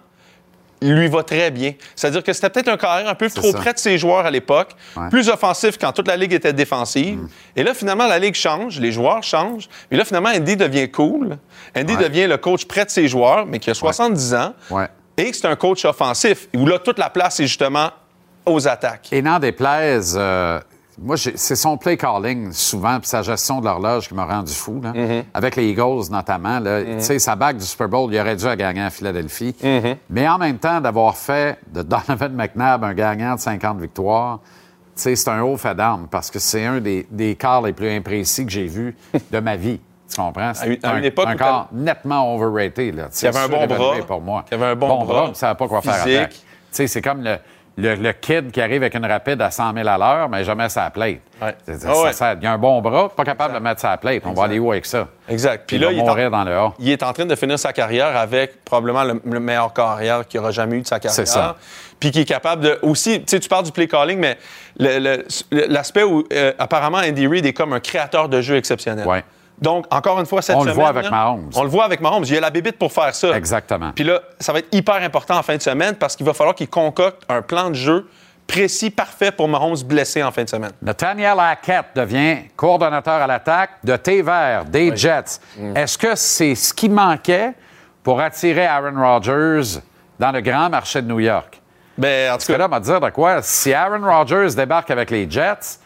lui 0.82 1.08
va 1.08 1.24
très 1.24 1.52
bien. 1.52 1.74
C'est-à-dire 1.96 2.22
que 2.24 2.34
c'était 2.34 2.50
peut-être 2.50 2.68
un 2.68 2.78
carrière 2.78 3.10
un 3.10 3.16
peu 3.16 3.30
trop 3.30 3.52
ça. 3.52 3.58
près 3.60 3.74
de 3.74 3.80
ses 3.80 3.98
joueurs 3.98 4.26
à 4.26 4.32
l'époque, 4.32 4.72
Ouais. 4.98 5.10
plus 5.10 5.30
offensif 5.30 5.78
quand 5.80 5.92
toute 5.92 6.08
la 6.08 6.18
ligue 6.18 6.34
était 6.34 6.54
défensive. 6.54 7.20
Et 7.56 7.64
là, 7.64 7.74
finalement, 7.74 8.08
la 8.08 8.20
ligue 8.20 8.36
change, 8.36 8.80
les 8.80 8.92
joueurs 8.92 9.24
changent. 9.24 9.68
Et 9.90 9.96
là, 9.98 10.06
finalement, 10.06 10.30
Andy 10.36 10.56
devient 10.58 10.92
cool. 10.92 11.38
Andy 11.78 11.96
Ouais. 11.96 12.04
devient 12.04 12.28
le 12.28 12.38
coach 12.38 12.66
près 12.66 12.86
de 12.86 12.90
ses 12.90 13.08
joueurs, 13.08 13.46
mais 13.46 13.60
qui 13.60 13.70
a 13.70 13.74
70 13.74 14.34
ans. 14.34 14.54
Ouais. 14.70 14.88
Et 15.18 15.32
que 15.32 15.38
c'est 15.38 15.48
un 15.48 15.56
coach 15.56 15.86
offensif, 15.86 16.48
où 16.56 16.66
là, 16.66 16.78
toute 16.80 17.00
la 17.00 17.10
place 17.10 17.40
est 17.40 17.48
justement 17.48 17.90
aux 18.46 18.68
attaques. 18.68 19.08
Et 19.12 19.22
n'en 19.22 19.40
déplaise, 19.40 20.16
euh, 20.20 20.60
moi, 21.02 21.18
c'est 21.18 21.56
son 21.56 21.78
play 21.78 21.98
calling 21.98 22.52
souvent, 22.52 23.00
puis 23.00 23.08
sa 23.10 23.22
gestion 23.22 23.60
de 23.60 23.66
l'horloge 23.66 24.08
qui 24.08 24.14
m'a 24.14 24.26
rendu 24.26 24.54
fou. 24.54 24.80
là. 24.82 24.92
Mm-hmm. 24.94 25.24
Avec 25.34 25.56
les 25.56 25.70
Eagles 25.70 26.10
notamment. 26.10 26.60
là. 26.60 26.84
Tu 26.84 27.02
sais, 27.02 27.20
sa 27.20 27.36
bague 27.36 27.58
du 27.58 27.66
Super 27.66 27.90
Bowl, 27.90 28.14
il 28.14 28.20
aurait 28.20 28.36
dû 28.36 28.46
la 28.46 28.56
gagner 28.56 28.82
à 28.82 28.90
Philadelphie. 28.90 29.56
Mm-hmm. 29.62 29.96
Mais 30.10 30.28
en 30.28 30.38
même 30.38 30.58
temps, 30.58 30.80
d'avoir 30.80 31.18
fait 31.18 31.60
de 31.74 31.82
Donovan 31.82 32.34
McNabb 32.34 32.84
un 32.84 32.94
gagnant 32.94 33.36
de 33.36 33.40
50 33.40 33.80
victoires, 33.80 34.40
tu 34.96 35.02
sais, 35.02 35.16
c'est 35.18 35.30
un 35.30 35.42
haut 35.42 35.58
fait 35.58 35.76
d'armes 35.76 36.08
parce 36.10 36.32
que 36.32 36.40
c'est 36.40 36.66
un 36.66 36.80
des, 36.80 37.06
des 37.12 37.36
quarts 37.36 37.62
les 37.64 37.74
plus 37.74 37.90
imprécis 37.90 38.46
que 38.46 38.52
j'ai 38.52 38.66
vus 38.68 38.96
de 39.32 39.40
ma 39.40 39.58
vie. 39.58 39.82
Tu 40.10 40.16
comprends? 40.16 40.54
C'est 40.54 40.86
À 40.86 40.94
une- 40.94 41.00
un, 41.00 41.04
époque 41.04 41.28
un 41.28 41.36
quart 41.36 41.68
nettement 41.74 42.34
overrated. 42.36 42.96
Là. 42.96 43.08
Il 43.22 43.26
y 43.26 43.28
avait 43.28 43.40
un 43.40 43.48
bon 43.50 43.66
bras. 43.68 43.96
pour 44.08 44.22
moi. 44.22 44.46
Il 44.50 44.54
y 44.54 44.62
avait 44.62 44.72
un 44.72 44.76
bon 44.76 45.04
bras. 45.04 45.26
puis 45.26 45.34
ça 45.36 45.48
savait 45.48 45.58
pas 45.58 45.68
quoi 45.68 45.82
faire 45.82 46.02
avec. 46.02 46.30
Tu 46.30 46.38
sais, 46.72 46.88
c'est 46.88 47.02
comme 47.02 47.22
le. 47.24 47.38
Le, 47.78 48.12
kid 48.14 48.52
qui 48.52 48.62
arrive 48.62 48.84
avec 48.84 48.96
une 48.96 49.06
rapide 49.06 49.42
à 49.42 49.52
100 49.52 49.74
000 49.74 49.88
à 49.88 49.98
l'heure, 49.98 50.30
mais 50.30 50.44
jamais 50.44 50.70
sa 50.70 50.90
plate. 50.90 51.18
Ouais. 51.42 51.56
Ça, 51.78 51.90
Ah 51.90 52.02
ouais. 52.02 52.14
sert- 52.14 52.38
il 52.42 52.48
a 52.48 52.54
un 52.54 52.58
bon 52.58 52.82
bras, 52.82 53.10
pas 53.10 53.26
capable 53.26 53.54
de 53.54 53.60
mettre 53.60 53.82
sa 53.82 53.98
plate. 53.98 54.22
On 54.26 54.32
va 54.34 54.46
aller 54.46 54.60
où 54.60 54.72
avec 54.72 54.86
ça? 54.86 55.08
Exact. 55.28 55.66
Puis 55.68 55.78
Puis 55.78 55.86
là, 55.86 55.92
il 55.92 55.98
est, 55.98 56.02
en, 56.02 56.06
mourir 56.06 56.32
dans 56.32 56.44
le 56.44 56.54
A. 56.54 56.74
il 56.80 56.90
est 56.90 57.04
en 57.04 57.12
train 57.12 57.26
de 57.26 57.36
finir 57.36 57.60
sa 57.60 57.74
carrière 57.74 58.16
avec 58.16 58.64
probablement 58.64 59.04
le, 59.04 59.22
le 59.26 59.40
meilleur 59.40 59.74
carrière 59.74 60.26
qu'il 60.26 60.40
aura 60.40 60.52
jamais 60.52 60.78
eu 60.78 60.82
de 60.82 60.88
sa 60.88 61.00
carrière. 61.00 61.16
C'est 61.16 61.26
ça. 61.28 61.58
Puis 62.00 62.12
qui 62.12 62.22
est 62.22 62.26
capable 62.26 62.64
de. 62.64 62.80
Aussi, 62.82 63.20
tu 63.20 63.24
sais, 63.28 63.40
tu 63.40 63.50
parles 63.50 63.66
du 63.66 63.72
play 63.72 63.88
calling, 63.88 64.20
mais 64.20 64.38
l'aspect 65.52 66.04
où 66.04 66.24
euh, 66.32 66.54
apparemment 66.60 66.98
Andy 67.00 67.28
Reid 67.28 67.46
est 67.46 67.54
comme 67.54 67.74
un 67.74 67.80
créateur 67.80 68.30
de 68.30 68.42
jeu 68.42 68.56
exceptionnel. 68.56 69.08
Ouais. 69.08 69.24
Donc, 69.60 69.86
encore 69.90 70.20
une 70.20 70.26
fois, 70.26 70.42
cette 70.42 70.56
On 70.56 70.64
le 70.64 70.72
semaine. 70.72 70.76
voit 70.76 70.90
avec 70.90 71.04
là, 71.06 71.12
Mahomes. 71.12 71.50
On 71.56 71.64
le 71.64 71.70
voit 71.70 71.86
avec 71.86 72.02
Mahomes. 72.02 72.26
Il 72.28 72.38
a 72.38 72.42
la 72.42 72.50
bébite 72.50 72.78
pour 72.78 72.92
faire 72.92 73.16
ça. 73.16 73.36
Exactement. 73.36 73.92
Puis 73.96 74.04
là, 74.04 74.20
ça 74.40 74.52
va 74.52 74.60
être 74.60 74.74
hyper 74.74 74.96
important 74.96 75.38
en 75.38 75.44
fin 75.44 75.56
de 75.56 75.62
semaine 75.62 75.96
parce 75.96 76.16
qu'il 76.16 76.26
va 76.26 76.34
falloir 76.34 76.56
qu'il 76.56 76.70
concocte 76.70 77.24
un 77.30 77.42
plan 77.42 77.70
de 77.70 77.76
jeu 77.76 78.08
précis, 78.48 78.92
parfait 78.92 79.32
pour 79.32 79.48
Mahomes 79.48 79.82
blessé 79.86 80.22
en 80.22 80.32
fin 80.32 80.44
de 80.44 80.50
semaine. 80.50 80.72
Nathaniel 80.82 81.40
Hackett 81.40 81.86
devient 81.96 82.38
coordonnateur 82.56 83.22
à 83.22 83.28
l'attaque 83.28 83.72
de 83.84 83.96
T-Vert, 83.96 84.66
des 84.66 84.96
Jets. 84.96 85.40
Mm. 85.58 85.78
Est-ce 85.78 85.98
que 85.98 86.16
c'est 86.16 86.54
ce 86.56 86.74
qui 86.74 86.90
manquait 86.90 87.54
pour 88.04 88.20
attirer 88.22 88.66
Aaron 88.68 89.02
Rodgers 89.02 89.80
dans 90.20 90.32
le 90.32 90.42
grand 90.42 90.70
marché 90.70 91.02
de 91.02 91.08
New 91.08 91.20
York? 91.20 91.60
Ben, 91.98 92.34
en 92.34 92.38
tout 92.38 92.48
cas, 92.48 92.58
là, 92.58 92.66
on 92.66 92.70
va 92.70 92.80
te 92.80 92.86
dire 92.86 93.00
de 93.00 93.10
quoi? 93.10 93.42
Si 93.42 93.74
Aaron 93.74 94.06
Rodgers 94.06 94.54
débarque 94.56 94.92
avec 94.92 95.10
les 95.10 95.30
Jets, 95.30 95.80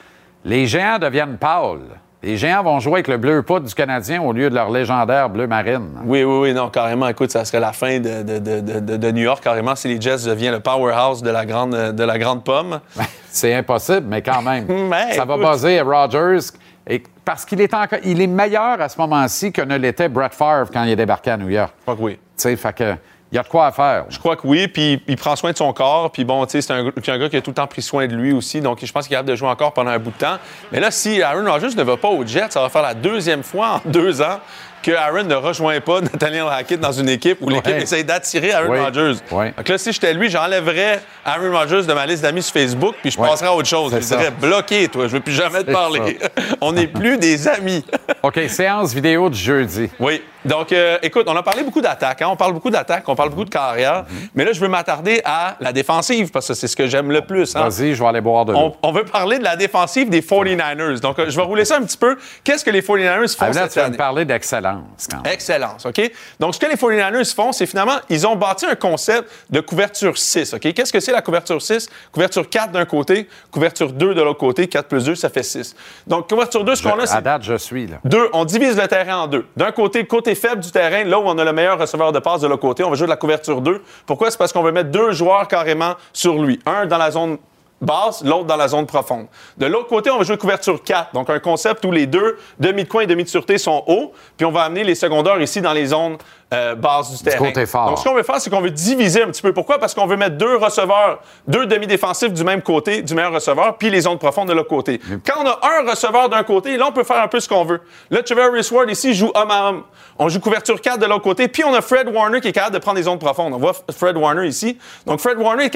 les 0.43 0.65
géants 0.65 0.97
deviennent 0.99 1.37
pâles. 1.37 1.99
Les 2.21 2.35
géants 2.35 2.63
vont 2.63 2.79
jouer 2.81 2.95
avec 2.95 3.07
le 3.07 3.15
bleu 3.17 3.41
poudre 3.43 3.65
du 3.65 3.73
Canadien 3.73 4.21
au 4.21 4.33
lieu 4.33 4.49
de 4.49 4.55
leur 4.55 4.69
légendaire 4.69 5.29
bleu 5.29 5.47
marine. 5.47 5.89
Oui, 6.03 6.23
oui, 6.25 6.39
oui, 6.49 6.53
non, 6.53 6.69
carrément. 6.69 7.07
Écoute, 7.07 7.31
ça 7.31 7.45
serait 7.45 7.61
la 7.61 7.71
fin 7.71 7.99
de, 7.99 8.23
de- 8.23 8.39
de- 8.59 8.97
de- 8.97 9.11
New 9.11 9.21
York, 9.23 9.41
carrément, 9.41 9.73
si 9.75 9.87
les 9.87 10.01
Jets 10.01 10.25
deviennent 10.25 10.53
le 10.55 10.59
powerhouse 10.59 11.21
de 11.23 11.29
la 11.29 11.45
grande, 11.45 11.71
de 11.93 12.03
la 12.03 12.19
grande 12.19 12.43
pomme. 12.43 12.81
C'est 13.31 13.53
impossible, 13.53 14.05
mais 14.09 14.21
quand 14.21 14.41
même. 14.41 14.67
Ça 15.13 15.23
va 15.23 15.37
baser 15.37 15.79
à 15.79 15.83
Rodgers. 15.83 16.39
Et 16.87 17.01
parce 17.23 17.45
qu'il 17.45 17.61
est 17.61 17.73
encore, 17.73 17.99
il 18.03 18.19
est 18.21 18.27
meilleur 18.27 18.81
à 18.81 18.89
ce 18.89 18.97
moment-ci 18.99 19.53
que 19.53 19.61
ne 19.61 19.77
l'était 19.77 20.09
Brett 20.09 20.33
Favre 20.33 20.69
quand 20.73 20.83
il 20.83 20.91
est 20.91 20.95
débarqué 20.97 21.31
à 21.31 21.37
New 21.37 21.49
York. 21.49 21.71
Je 21.77 21.81
crois 21.83 21.95
que 21.95 22.01
oui. 22.01 22.13
Tu 22.15 22.19
sais, 22.35 22.55
fait 22.57 22.73
que, 22.75 22.95
il 23.31 23.35
y 23.35 23.37
a 23.37 23.43
de 23.43 23.47
quoi 23.47 23.67
à 23.67 23.71
faire. 23.71 24.05
Je 24.09 24.17
crois 24.17 24.35
que 24.35 24.47
oui, 24.47 24.67
puis 24.67 25.01
il 25.07 25.15
prend 25.15 25.35
soin 25.35 25.51
de 25.51 25.57
son 25.57 25.71
corps, 25.71 26.11
puis 26.11 26.25
bon, 26.25 26.45
tu 26.45 26.53
sais, 26.53 26.61
c'est 26.61 26.73
un, 26.73 27.17
gars 27.17 27.29
qui 27.29 27.37
a 27.37 27.41
tout 27.41 27.51
le 27.51 27.55
temps 27.55 27.67
pris 27.67 27.81
soin 27.81 28.07
de 28.07 28.15
lui 28.15 28.31
aussi, 28.31 28.59
donc 28.59 28.83
je 28.83 28.91
pense 28.91 29.05
qu'il 29.05 29.13
est 29.13 29.17
capable 29.17 29.29
de 29.29 29.35
jouer 29.35 29.49
encore 29.49 29.73
pendant 29.73 29.91
un 29.91 29.99
bout 29.99 30.11
de 30.11 30.17
temps. 30.17 30.37
Mais 30.71 30.79
là, 30.79 30.89
si 30.89 31.21
Aaron 31.21 31.49
Rodgers 31.49 31.75
ne 31.75 31.83
va 31.83 31.97
pas 31.97 32.09
aux 32.09 32.25
Jets, 32.25 32.49
ça 32.49 32.61
va 32.61 32.69
faire 32.69 32.81
la 32.81 32.95
deuxième 32.95 33.43
fois 33.43 33.81
en 33.85 33.89
deux 33.89 34.21
ans 34.21 34.39
que 34.81 34.91
Aaron 34.91 35.23
ne 35.23 35.35
rejoint 35.35 35.79
pas 35.81 36.01
Nathaniel 36.01 36.45
Hackett 36.51 36.79
dans 36.79 36.91
une 36.91 37.09
équipe 37.09 37.37
où 37.41 37.49
l'équipe 37.49 37.67
Ouais. 37.73 37.83
essaie 37.83 38.03
d'attirer 38.03 38.51
Aaron 38.51 38.71
Oui. 38.71 38.79
Rodgers. 38.79 39.13
Oui. 39.31 39.45
Donc 39.57 39.67
là, 39.67 39.77
si 39.77 39.91
j'étais 39.91 40.13
lui, 40.13 40.29
j'enlèverais 40.29 41.01
Aaron 41.25 41.51
Rodgers 41.57 41.83
de 41.83 41.93
ma 41.93 42.05
liste 42.05 42.23
d'amis 42.23 42.41
sur 42.43 42.53
Facebook, 42.53 42.95
puis 43.01 43.11
je 43.11 43.17
passerais 43.17 43.47
à 43.47 43.53
autre 43.53 43.67
chose. 43.67 43.93
Je 43.93 43.99
dirais, 43.99 44.31
bloqué, 44.31 44.87
toi, 44.87 45.07
je 45.07 45.13
veux 45.13 45.19
plus 45.19 45.33
jamais 45.33 45.63
te 45.63 45.71
parler. 45.71 46.17
On 46.61 46.71
n'est 46.71 46.87
plus 46.87 47.17
des 47.17 47.47
amis. 47.47 47.83
OK, 48.23 48.39
séance 48.47 48.93
vidéo 48.93 49.29
du 49.29 49.37
jeudi. 49.39 49.89
Oui. 49.99 50.21
Donc, 50.45 50.71
euh, 50.71 50.97
écoute, 51.03 51.25
on 51.27 51.35
a 51.35 51.43
parlé 51.43 51.63
beaucoup 51.63 51.81
d'attaques. 51.81 52.21
hein. 52.21 52.27
On 52.31 52.37
parle 52.37 52.53
beaucoup 52.53 52.69
d'attaques, 52.69 53.03
on 53.07 53.15
parle 53.15 53.29
beaucoup 53.29 53.43
de 53.43 53.49
carrière. 53.49 54.05
Mais 54.33 54.45
là, 54.45 54.53
je 54.53 54.59
veux 54.61 54.69
m'attarder 54.69 55.21
à 55.25 55.57
la 55.59 55.73
défensive 55.73 56.31
parce 56.31 56.47
que 56.47 56.53
c'est 56.53 56.67
ce 56.67 56.77
que 56.77 56.87
j'aime 56.87 57.11
le 57.11 57.19
plus. 57.21 57.53
hein. 57.57 57.67
Vas-y, 57.67 57.93
je 57.93 58.01
vais 58.01 58.07
aller 58.07 58.21
boire 58.21 58.45
de 58.45 58.53
l'eau. 58.53 58.73
On, 58.81 58.89
on 58.89 58.91
veut 58.93 59.03
parler 59.03 59.37
de 59.37 59.43
la 59.43 59.57
défensive 59.57 60.09
des 60.09 60.21
49ers. 60.21 61.01
Donc, 61.01 61.19
euh, 61.19 61.25
je 61.29 61.35
vais 61.35 61.41
rouler 61.41 61.65
ça 61.65 61.75
un 61.75 61.81
petit 61.83 61.97
peu. 61.97 62.17
Qu'est-ce 62.45 62.63
que 62.63 62.71
les 62.71 62.81
49ers 62.81 63.35
font 63.37 63.45
là, 63.47 63.53
cette 63.53 63.73
tu 63.73 63.79
année? 63.79 63.97
parler 63.97 64.23
d'excellence. 64.23 64.68
Quand 65.09 65.23
même. 65.23 65.33
Excellence, 65.33 65.85
OK? 65.85 66.11
Donc, 66.39 66.55
ce 66.55 66.59
que 66.59 66.65
les 66.65 66.75
49ers 66.75 67.33
font, 67.33 67.51
c'est 67.51 67.65
finalement, 67.65 67.97
ils 68.09 68.25
ont 68.27 68.35
bâti 68.35 68.65
un 68.65 68.75
concept 68.75 69.29
de 69.49 69.59
couverture 69.59 70.17
6, 70.17 70.53
OK? 70.53 70.73
Qu'est-ce 70.73 70.93
que 70.93 70.99
c'est 70.99 71.11
la 71.11 71.21
couverture 71.21 71.61
6? 71.61 71.89
Couverture 72.11 72.49
4 72.49 72.71
d'un 72.71 72.85
côté, 72.85 73.27
couverture 73.51 73.91
2 73.91 74.13
de 74.13 74.21
l'autre 74.21 74.39
côté. 74.39 74.67
4 74.67 74.87
plus 74.87 75.05
2, 75.05 75.15
ça 75.15 75.29
fait 75.29 75.43
6. 75.43 75.75
Donc, 76.07 76.29
couverture 76.29 76.63
2, 76.63 76.75
ce 76.75 76.83
qu'on 76.83 76.99
a, 76.99 77.03
à 77.03 77.05
c'est 77.05 77.21
date, 77.21 77.43
je 77.43 77.55
suis 77.55 77.87
là. 77.87 77.97
deux, 78.03 78.29
on 78.33 78.45
divise 78.45 78.77
le 78.77 78.87
terrain 78.87 79.23
en 79.23 79.27
deux. 79.27 79.45
D'un 79.55 79.71
côté, 79.71 79.99
le 79.99 80.07
côté 80.07 80.35
faible 80.35 80.61
du 80.61 80.71
terrain, 80.71 81.03
là 81.03 81.19
où 81.19 81.23
on 81.25 81.37
a 81.37 81.43
le 81.43 81.53
meilleur 81.53 81.79
receveur 81.79 82.11
de 82.11 82.19
passe 82.19 82.41
de 82.41 82.47
l'autre 82.47 82.61
côté, 82.61 82.83
on 82.83 82.89
va 82.89 82.95
jouer 82.95 83.07
de 83.07 83.11
la 83.11 83.17
couverture 83.17 83.61
2. 83.61 83.83
Pourquoi? 84.05 84.31
C'est 84.31 84.37
parce 84.37 84.53
qu'on 84.53 84.63
veut 84.63 84.71
mettre 84.71 84.91
deux 84.91 85.11
joueurs 85.11 85.47
carrément 85.47 85.95
sur 86.13 86.41
lui. 86.41 86.59
Un 86.65 86.85
dans 86.85 86.97
la 86.97 87.11
zone 87.11 87.37
basse, 87.81 88.23
l'autre 88.23 88.45
dans 88.45 88.55
la 88.55 88.67
zone 88.67 88.85
profonde. 88.85 89.27
De 89.57 89.65
l'autre 89.65 89.87
côté, 89.87 90.09
on 90.09 90.17
va 90.17 90.23
jouer 90.23 90.37
couverture 90.37 90.83
4. 90.83 91.13
Donc, 91.13 91.29
un 91.29 91.39
concept 91.39 91.85
où 91.85 91.91
les 91.91 92.07
deux 92.07 92.37
demi 92.59 92.83
de 92.83 92.89
coin 92.89 93.01
et 93.01 93.07
demi 93.07 93.23
de 93.23 93.29
sûreté 93.29 93.57
sont 93.57 93.83
hauts, 93.87 94.13
puis 94.37 94.45
on 94.45 94.51
va 94.51 94.63
amener 94.63 94.83
les 94.83 94.95
secondaires 94.95 95.41
ici 95.41 95.61
dans 95.61 95.73
les 95.73 95.87
zones 95.87 96.17
euh, 96.53 96.73
basses 96.75 97.11
du 97.15 97.23
terrain. 97.23 97.45
côté 97.45 97.65
fort. 97.67 97.89
Donc, 97.89 97.99
ce 97.99 98.03
qu'on 98.03 98.15
veut 98.15 98.23
faire, 98.23 98.41
c'est 98.41 98.49
qu'on 98.49 98.61
veut 98.61 98.71
diviser 98.71 99.21
un 99.23 99.27
petit 99.27 99.41
peu. 99.41 99.53
Pourquoi? 99.53 99.77
Parce 99.77 99.93
qu'on 99.93 100.07
veut 100.07 100.17
mettre 100.17 100.37
deux 100.37 100.55
receveurs, 100.57 101.19
deux 101.47 101.65
demi-défensifs 101.67 102.33
du 102.33 102.43
même 102.43 102.61
côté, 102.63 103.01
du 103.03 103.13
meilleur 103.13 103.31
receveur, 103.33 103.77
puis 103.77 103.89
les 103.91 104.01
zones 104.01 104.17
profondes 104.17 104.47
de 104.47 104.53
l'autre 104.53 104.67
côté. 104.69 104.99
Quand 105.25 105.43
on 105.43 105.47
a 105.47 105.59
un 105.61 105.89
receveur 105.89 106.27
d'un 106.29 106.43
côté, 106.43 106.75
là, 106.77 106.85
on 106.87 106.91
peut 106.91 107.03
faire 107.03 107.21
un 107.21 107.27
peu 107.27 107.39
ce 107.39 107.47
qu'on 107.47 107.65
veut. 107.65 107.81
Là, 108.09 108.23
Trevor 108.23 108.49
Ward 108.71 108.89
ici 108.89 109.13
joue 109.13 109.31
homme 109.35 109.51
à 109.51 109.69
homme. 109.69 109.83
On 110.17 110.27
joue 110.27 110.39
couverture 110.39 110.81
4 110.81 110.99
de 110.99 111.05
l'autre 111.05 111.21
côté, 111.23 111.47
puis 111.47 111.63
on 111.63 111.73
a 111.73 111.81
Fred 111.81 112.07
Warner 112.09 112.41
qui 112.41 112.47
est 112.49 112.51
capable 112.51 112.73
de 112.73 112.79
prendre 112.79 112.97
les 112.97 113.03
zones 113.03 113.19
profondes. 113.19 113.53
On 113.53 113.57
voit 113.57 113.73
Fred 113.95 114.17
Warner 114.17 114.47
ici. 114.47 114.77
Donc, 115.05 115.19
Fred 115.19 115.37
Warner 115.37 115.69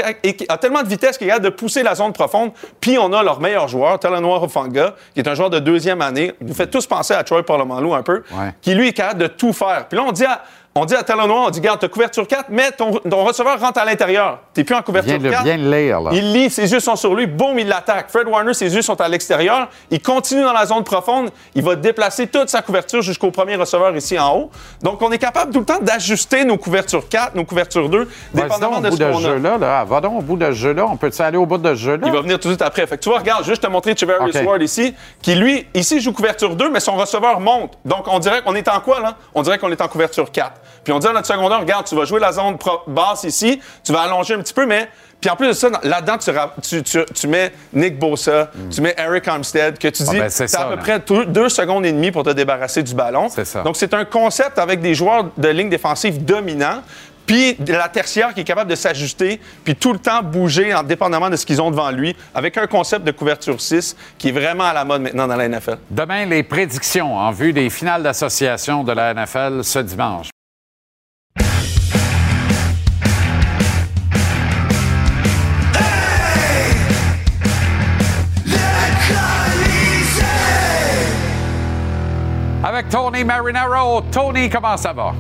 a 0.50 0.58
tellement 0.58 0.82
de 0.84 0.88
vitesse 0.88 1.18
qu'il 1.18 1.28
est 1.28 1.30
capable 1.30 1.46
de 1.46 1.52
pousser 1.52 1.84
la 1.84 1.96
zone 1.96 2.14
profonde, 2.14 2.52
puis 2.82 2.98
on 2.98 3.14
a 3.14 3.22
leur 3.24 3.40
meilleur 3.40 3.68
joueur, 3.68 4.00
Talanoa 4.00 4.42
Hofanga, 4.44 4.96
qui 5.14 5.20
est 5.20 5.28
un 5.28 5.36
joueur 5.36 5.50
de 5.50 5.60
deuxième 5.60 6.02
année. 6.02 6.34
Il 6.42 6.48
nous 6.48 6.54
fait 6.54 6.68
tous 6.68 6.88
penser 6.88 7.14
à 7.14 7.24
Troy 7.24 7.44
Polamalu 7.44 7.94
un 7.94 8.02
peu, 8.04 8.24
Ouais. 8.32 8.54
qui 8.62 8.74
lui 8.74 8.90
est 8.90 8.94
capable 8.94 9.22
de 9.22 9.28
tout 9.28 9.54
faire. 9.54 9.86
Puis 9.88 9.98
là, 9.98 10.04
on 10.08 10.12
dit 10.12 10.26
à, 10.26 10.42
on 10.76 10.86
dit 10.86 10.96
à 10.96 11.04
Talanoa, 11.04 11.46
on 11.46 11.50
dit, 11.52 11.62
garde, 11.62 11.80
t'as 11.80 11.88
couverture 11.88 12.28
4, 12.28 12.46
mais 12.50 12.72
ton, 12.72 12.94
ton 12.94 13.24
receveur 13.24 13.60
rentre 13.60 13.80
à 13.80 13.86
l'intérieur. 13.86 14.40
T'es 14.56 14.64
plus 14.64 14.76
en 14.76 14.82
couverture 14.82 15.20
Viens 15.20 15.30
de, 15.30 15.30
4. 15.30 15.44
viens 15.44 15.58
de 15.60 15.72
lire, 15.72 16.02
là. 16.02 16.10
Il 16.14 16.34
lit, 16.34 16.50
ses 16.50 16.72
yeux 16.72 16.80
sont 16.80 16.96
sur 16.96 17.14
lui, 17.14 17.28
boum, 17.28 17.60
il 17.60 17.68
l'attaque. 17.68 18.10
Fred 18.10 18.28
Warner, 18.28 18.56
ses 18.56 18.74
yeux 18.74 18.82
sont 18.82 19.00
à 19.00 19.08
l'extérieur. 19.08 19.68
Il 19.92 20.02
continue 20.02 20.42
dans 20.42 20.52
la 20.54 20.66
zone 20.66 20.84
profonde. 20.84 21.30
Il 21.54 21.62
va 21.64 21.76
déplacer 21.76 22.26
toute 22.26 22.50
sa 22.50 22.64
couverture 22.64 23.04
jusqu'au 23.04 23.30
premier 23.30 23.56
receveur 23.56 23.96
ici 23.96 24.18
en 24.18 24.36
haut. 24.36 24.50
Donc, 24.82 25.00
on 25.04 25.12
est 25.12 25.20
capable 25.20 25.52
tout 25.54 25.60
le 25.60 25.66
temps 25.66 25.80
d'ajuster 25.80 26.44
nos 26.44 26.58
couvertures 26.58 27.08
4, 27.08 27.36
nos 27.36 27.46
couvertures 27.46 27.88
2, 27.90 28.00
Vas-y 28.00 28.42
dépendamment 28.44 28.82
donc 28.82 28.84
de 28.86 28.88
au 28.90 28.92
ce 28.92 28.98
bout 28.98 29.04
de 29.04 29.12
qu'on 29.12 29.20
ce 29.20 29.28
a. 29.28 29.30
jeu-là. 29.30 29.58
Là. 29.60 29.84
Va 29.84 30.02
donc 30.02 30.18
au 30.20 30.22
bout 30.22 30.38
de 30.38 30.46
ce 30.48 30.52
jeu-là. 30.54 30.86
On 30.88 30.98
peut-tu 30.98 31.22
aller 31.22 31.38
au 31.38 31.46
bout 31.46 31.60
de 31.60 31.70
ce 31.76 31.80
jeu-là? 31.82 32.08
Il 32.08 32.12
va 32.12 32.22
venir 32.22 32.40
tout 32.40 32.48
de 32.48 32.54
suite 32.54 32.62
après. 32.64 32.88
Fait 32.88 32.98
que 32.98 33.04
tu 33.04 33.10
vois, 33.10 33.20
regarde, 33.20 33.46
juste 33.46 33.62
te 33.62 33.68
montrer 33.68 33.94
Trevor 33.94 34.22
OK. 34.24 34.42
Ward 34.44 34.62
ici, 34.64 34.96
qui 35.22 35.36
lui, 35.36 35.68
ici, 35.76 36.02
joue 36.02 36.14
couverture 36.14 36.56
2, 36.56 36.72
mais 36.72 36.80
son 36.80 36.96
receveur 36.96 37.40
monte. 37.40 37.78
Donc, 37.86 38.08
on 38.08 38.18
dirait 38.18 38.42
qu'on 38.42 38.56
est 38.56 38.68
en 38.68 38.80
quoi, 38.80 39.00
là? 39.00 39.18
On 39.36 39.44
dirait 39.44 39.60
qu'on 39.60 39.72
est 39.72 39.80
en 39.82 39.88
couverture 39.88 40.32
4. 40.32 40.52
Puis 40.84 40.94
on 40.94 41.00
dit 41.00 41.08
à 41.08 41.14
notre 41.14 41.28
secondaire, 41.28 41.60
regarde, 41.60 41.86
tu 41.86 41.96
vas 41.96 42.06
jouer 42.06 42.20
la 42.20 42.32
zone 42.32 42.58
basse 42.88 43.24
ici, 43.24 43.60
tu 43.84 43.92
vas 43.92 44.02
allonger 44.02 44.34
un 44.36 44.40
petit 44.40 44.54
peu, 44.54 44.66
mais. 44.66 44.88
Puis 45.22 45.30
en 45.30 45.38
plus 45.38 45.48
de 45.48 45.54
ça, 45.54 45.70
dans- 45.70 45.80
là-dedans, 45.84 46.18
tu, 46.18 46.32
ra- 46.32 46.54
tu, 46.62 46.84
tu- 46.84 47.06
tu 47.16 47.28
mets 47.30 47.54
Nick 47.72 47.98
Bosa, 47.98 48.52
tu 48.70 48.82
mets 48.82 48.94
Eric 48.98 49.26
Armstead, 49.26 49.78
que 49.78 49.88
tu 49.88 50.04
dis, 50.04 50.20
ben, 50.20 50.28
c'est 50.30 50.54
à 50.54 50.66
peu 50.66 50.72
là. 50.72 50.78
près 50.78 51.00
deux, 51.00 51.26
deux 51.26 51.48
secondes 51.48 51.86
et 51.86 51.94
demie 51.94 52.12
pour 52.12 52.24
te 52.24 52.32
débarrasser 52.32 52.84
du 52.84 52.94
ballon. 52.94 53.30
C'est 53.30 53.46
ça. 53.46 53.62
Donc, 53.62 53.78
c'est 53.78 53.94
un 53.94 54.04
concept 54.04 54.60
avec 54.60 54.82
des 54.82 54.94
joueurs 54.94 55.28
de 55.38 55.48
ligne 55.48 55.70
défensive 55.70 56.26
dominants, 56.26 56.82
puis 57.26 57.56
la 57.66 57.88
tertiaire 57.88 58.34
qui 58.34 58.42
est 58.42 58.44
capable 58.44 58.70
de 58.70 58.76
s'ajuster, 58.76 59.40
puis 59.64 59.78
tout 59.78 59.94
le 59.94 60.00
temps 60.00 60.22
bouger 60.24 60.74
en 60.74 60.84
dépendamment 60.84 61.30
de 61.30 61.38
ce 61.38 61.46
qu'ils 61.46 61.62
ont 61.62 61.72
devant 61.72 61.90
lui, 61.90 62.14
avec 62.36 62.58
un 62.58 62.68
concept 62.68 63.06
de 63.06 63.12
couverture 63.12 63.62
6 63.62 63.96
qui 64.18 64.28
est 64.28 64.32
vraiment 64.34 64.66
à 64.66 64.74
la 64.74 64.84
mode 64.84 65.04
maintenant 65.04 65.26
dans 65.26 65.38
la 65.38 65.48
NFL. 65.48 65.78
Demain, 65.90 66.26
les 66.26 66.44
prédictions 66.44 67.16
en 67.16 67.32
vue 67.32 67.54
des 67.54 67.70
finales 67.70 68.04
d'association 68.04 68.84
de 68.84 68.92
la 68.92 69.14
NFL 69.14 69.64
ce 69.64 69.80
dimanche. 69.80 70.28
Avec 82.74 82.90
Tony 82.90 83.24
Marinaro. 83.24 84.02
Tony, 84.12 84.50
comment 84.50 84.76
ça 84.78 84.94
va? 84.94 85.14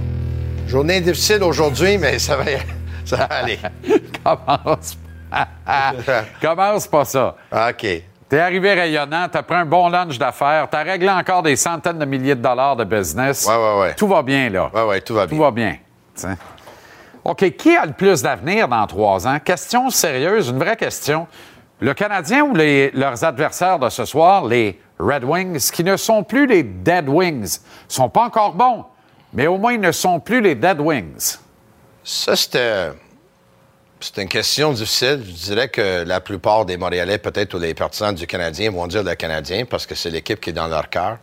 Journée 0.65 0.99
difficile 1.01 1.43
aujourd'hui, 1.43 1.99
mais 1.99 2.17
ça 2.17 2.35
va, 2.35 2.45
ça 3.05 3.15
va 3.15 3.23
aller. 3.25 3.59
Commence. 4.23 4.97
Commence 6.41 6.87
pas 6.87 7.05
ça. 7.05 7.35
OK. 7.51 7.85
T'es 8.27 8.39
arrivé 8.39 8.73
rayonnant, 8.73 9.27
t'as 9.31 9.43
pris 9.43 9.55
un 9.55 9.65
bon 9.65 9.87
lunch 9.89 10.17
d'affaires, 10.17 10.67
t'as 10.67 10.81
réglé 10.81 11.09
encore 11.09 11.43
des 11.43 11.55
centaines 11.55 11.99
de 11.99 12.05
milliers 12.05 12.33
de 12.33 12.41
dollars 12.41 12.75
de 12.75 12.85
business. 12.85 13.45
Ouais, 13.45 13.55
ouais, 13.55 13.81
ouais. 13.81 13.93
Tout 13.93 14.07
va 14.07 14.23
bien, 14.23 14.49
là. 14.49 14.71
Ouais, 14.73 14.85
ouais, 14.85 15.01
tout 15.01 15.13
va 15.13 15.27
Tout 15.27 15.35
bien. 15.35 15.43
va 15.43 15.51
bien. 15.51 15.75
Tiens. 16.15 16.37
OK, 17.23 17.51
qui 17.55 17.75
a 17.75 17.85
le 17.85 17.93
plus 17.93 18.23
d'avenir 18.23 18.67
dans 18.67 18.87
trois 18.87 19.27
ans? 19.27 19.37
Question 19.37 19.91
sérieuse, 19.91 20.49
une 20.49 20.57
vraie 20.57 20.75
question. 20.75 21.27
Le 21.83 21.93
Canadien 21.93 22.45
ou 22.45 22.53
leurs 22.53 23.25
adversaires 23.25 23.77
de 23.77 23.89
ce 23.89 24.05
soir, 24.05 24.47
les 24.47 24.79
Red 24.99 25.25
Wings, 25.25 25.69
qui 25.69 25.83
ne 25.83 25.97
sont 25.97 26.23
plus 26.23 26.47
les 26.47 26.63
Dead 26.63 27.09
Wings, 27.09 27.59
sont 27.89 28.07
pas 28.07 28.23
encore 28.23 28.53
bons, 28.53 28.85
mais 29.33 29.47
au 29.47 29.57
moins 29.57 29.73
ils 29.73 29.81
ne 29.81 29.91
sont 29.91 30.21
plus 30.21 30.39
les 30.39 30.55
Dead 30.55 30.79
Wings. 30.79 31.39
Ça, 32.01 32.37
c'était. 32.37 32.91
C'est 33.99 34.21
une 34.21 34.29
question 34.29 34.71
difficile. 34.71 35.25
Je 35.25 35.31
dirais 35.31 35.67
que 35.67 36.05
la 36.05 36.21
plupart 36.21 36.63
des 36.63 36.77
Montréalais, 36.77 37.17
peut-être, 37.17 37.53
ou 37.55 37.59
les 37.59 37.73
partisans 37.73 38.15
du 38.15 38.27
Canadien, 38.27 38.71
vont 38.71 38.87
dire 38.87 39.03
le 39.03 39.15
Canadien 39.15 39.65
parce 39.65 39.85
que 39.85 39.93
c'est 39.93 40.09
l'équipe 40.09 40.39
qui 40.39 40.51
est 40.51 40.53
dans 40.53 40.67
leur 40.67 40.89
cœur. 40.89 41.17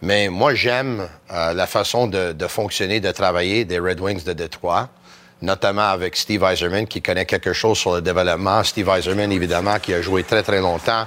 Mais 0.00 0.30
moi, 0.30 0.54
j'aime 0.54 1.06
euh, 1.30 1.52
la 1.52 1.66
façon 1.66 2.06
de 2.06 2.46
fonctionner, 2.46 3.00
de 3.00 3.10
travailler 3.10 3.66
des 3.66 3.78
Red 3.78 4.00
Wings 4.00 4.24
de 4.24 4.32
Détroit. 4.32 4.88
Notamment 5.42 5.88
avec 5.90 6.16
Steve 6.16 6.42
Eiserman, 6.44 6.86
qui 6.86 7.02
connaît 7.02 7.26
quelque 7.26 7.52
chose 7.52 7.76
sur 7.76 7.94
le 7.94 8.00
développement. 8.00 8.62
Steve 8.62 8.88
Eiserman, 8.88 9.30
évidemment, 9.30 9.78
qui 9.80 9.92
a 9.92 10.00
joué 10.00 10.22
très, 10.22 10.42
très 10.42 10.60
longtemps 10.60 11.04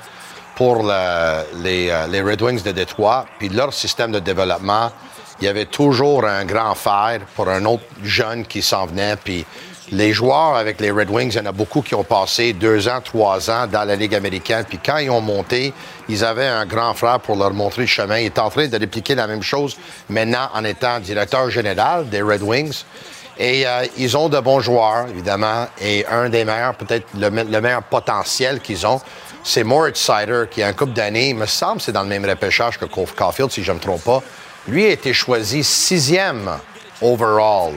pour 0.56 0.84
les, 0.84 1.90
euh, 1.90 2.08
les, 2.08 2.22
Red 2.22 2.42
Wings 2.42 2.64
de 2.64 2.72
Détroit. 2.72 3.26
Puis 3.40 3.50
leur 3.50 3.74
système 3.74 4.12
de 4.12 4.20
développement, 4.20 4.92
il 5.40 5.46
y 5.46 5.48
avait 5.48 5.66
toujours 5.66 6.26
un 6.26 6.46
grand 6.46 6.76
fer 6.76 7.22
pour 7.36 7.50
un 7.50 7.66
autre 7.66 7.84
jeune 8.04 8.46
qui 8.46 8.62
s'en 8.62 8.86
venait. 8.86 9.16
Puis 9.18 9.46
les 9.92 10.14
joueurs 10.14 10.56
avec 10.56 10.80
les 10.80 10.92
Red 10.92 11.10
Wings, 11.10 11.32
il 11.34 11.38
y 11.38 11.40
en 11.40 11.46
a 11.46 11.52
beaucoup 11.52 11.82
qui 11.82 11.94
ont 11.94 12.04
passé 12.04 12.54
deux 12.54 12.88
ans, 12.88 13.02
trois 13.04 13.50
ans 13.50 13.68
dans 13.68 13.84
la 13.84 13.96
Ligue 13.96 14.16
américaine. 14.16 14.66
Puis 14.68 14.80
quand 14.84 14.98
ils 14.98 15.10
ont 15.10 15.22
monté, 15.22 15.74
ils 16.10 16.24
avaient 16.24 16.48
un 16.48 16.66
grand 16.66 16.94
frère 16.94 17.20
pour 17.20 17.36
leur 17.36 17.54
montrer 17.54 17.84
le 17.84 17.88
chemin. 17.88 18.20
Ils 18.20 18.28
étaient 18.28 18.40
en 18.40 18.50
train 18.50 18.68
de 18.68 18.78
répliquer 18.78 19.16
la 19.16 19.28
même 19.28 19.44
chose 19.44 19.78
maintenant 20.10 20.50
en 20.54 20.64
étant 20.64 21.00
directeur 21.00 21.50
général 21.50 22.10
des 22.10 22.22
Red 22.22 22.42
Wings. 22.42 22.84
Et 23.38 23.68
euh, 23.68 23.86
ils 23.98 24.16
ont 24.16 24.30
de 24.30 24.40
bons 24.40 24.60
joueurs, 24.60 25.08
évidemment. 25.10 25.68
Et 25.82 26.06
un 26.06 26.30
des 26.30 26.46
meilleurs, 26.46 26.76
peut-être 26.76 27.08
le, 27.18 27.30
meilleur 27.30 27.84
potentiel 27.84 28.62
qu'ils 28.62 28.88
ont, 28.88 29.02
c'est 29.44 29.64
Moritz 29.64 30.00
Sider, 30.00 30.44
qui 30.50 30.64
a 30.64 30.68
un 30.68 30.74
couple 30.74 30.94
d'années, 30.94 31.30
il 31.30 31.36
me 31.36 31.46
semble 31.46 31.82
c'est 31.82 31.92
dans 31.92 32.04
le 32.04 32.10
même 32.10 32.26
repêchage 32.26 32.80
que 32.80 32.86
Caulfield, 32.86 33.52
si 33.52 33.64
je 33.64 33.72
ne 33.72 33.78
me 33.78 33.82
trompe 33.82 34.04
pas. 34.04 34.24
Lui 34.68 34.86
a 34.86 34.90
été 34.90 35.14
choisi 35.14 35.64
sixième 35.64 36.50
overall. 37.02 37.74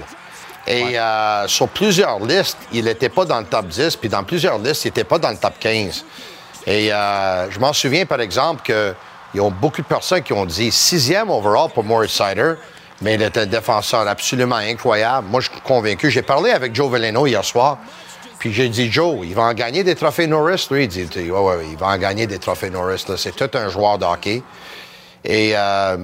Et 0.66 0.99
euh, 0.99 1.49
sur 1.49 1.68
plusieurs 1.68 2.21
listes, 2.21 2.59
il 2.73 2.85
n'était 2.85 3.09
pas 3.09 3.25
dans 3.25 3.40
le 3.40 3.47
top 3.47 3.66
10, 3.66 3.97
puis 3.97 4.09
dans 4.09 4.23
plusieurs 4.23 4.59
listes, 4.59 4.85
il 4.85 4.88
n'était 4.88 5.05
pas 5.05 5.18
dans 5.18 5.31
le 5.31 5.37
top 5.38 5.55
15. 5.59 6.05
Et 6.66 6.92
euh, 6.92 7.51
je 7.51 7.59
m'en 7.59 7.73
souviens, 7.73 8.05
par 8.05 8.21
exemple, 8.21 8.62
qu'il 8.62 8.94
y 9.35 9.40
a 9.40 9.51
beaucoup 9.51 9.81
de 9.81 9.87
personnes 9.87 10.23
qui 10.23 10.35
ont 10.35 10.44
dit 10.44 10.71
sixième 10.71 11.31
overall 11.31 11.71
pour 11.71 11.85
Moritz 11.85 12.12
Sider. 12.12 12.55
Mais 13.00 13.14
il 13.14 13.22
est 13.22 13.37
un 13.37 13.46
défenseur 13.46 14.06
absolument 14.08 14.56
incroyable. 14.56 15.28
Moi, 15.28 15.40
je 15.40 15.50
suis 15.50 15.61
convaincu. 15.61 16.11
J'ai 16.11 16.22
parlé 16.22 16.50
avec 16.50 16.74
Joe 16.74 16.90
Veleno 16.90 17.26
hier 17.26 17.44
soir. 17.44 17.78
Puis 18.38 18.52
j'ai 18.52 18.68
dit, 18.68 18.90
Joe, 18.90 19.18
il 19.24 19.34
va 19.34 19.42
en 19.42 19.54
gagner 19.54 19.84
des 19.84 19.94
trophées 19.94 20.26
Norris. 20.26 20.66
Lui, 20.70 20.84
il 20.84 20.88
dit, 20.88 21.30
ouais, 21.30 21.40
ouais, 21.40 21.66
il 21.70 21.76
va 21.76 21.88
en 21.88 21.98
gagner 21.98 22.26
des 22.26 22.38
trophées 22.38 22.70
Norris. 22.70 23.04
C'est 23.16 23.34
tout 23.34 23.50
un 23.56 23.68
joueur 23.68 23.98
de 23.98 24.04
hockey. 24.04 24.42
Et 25.24 25.52
euh, 25.54 25.96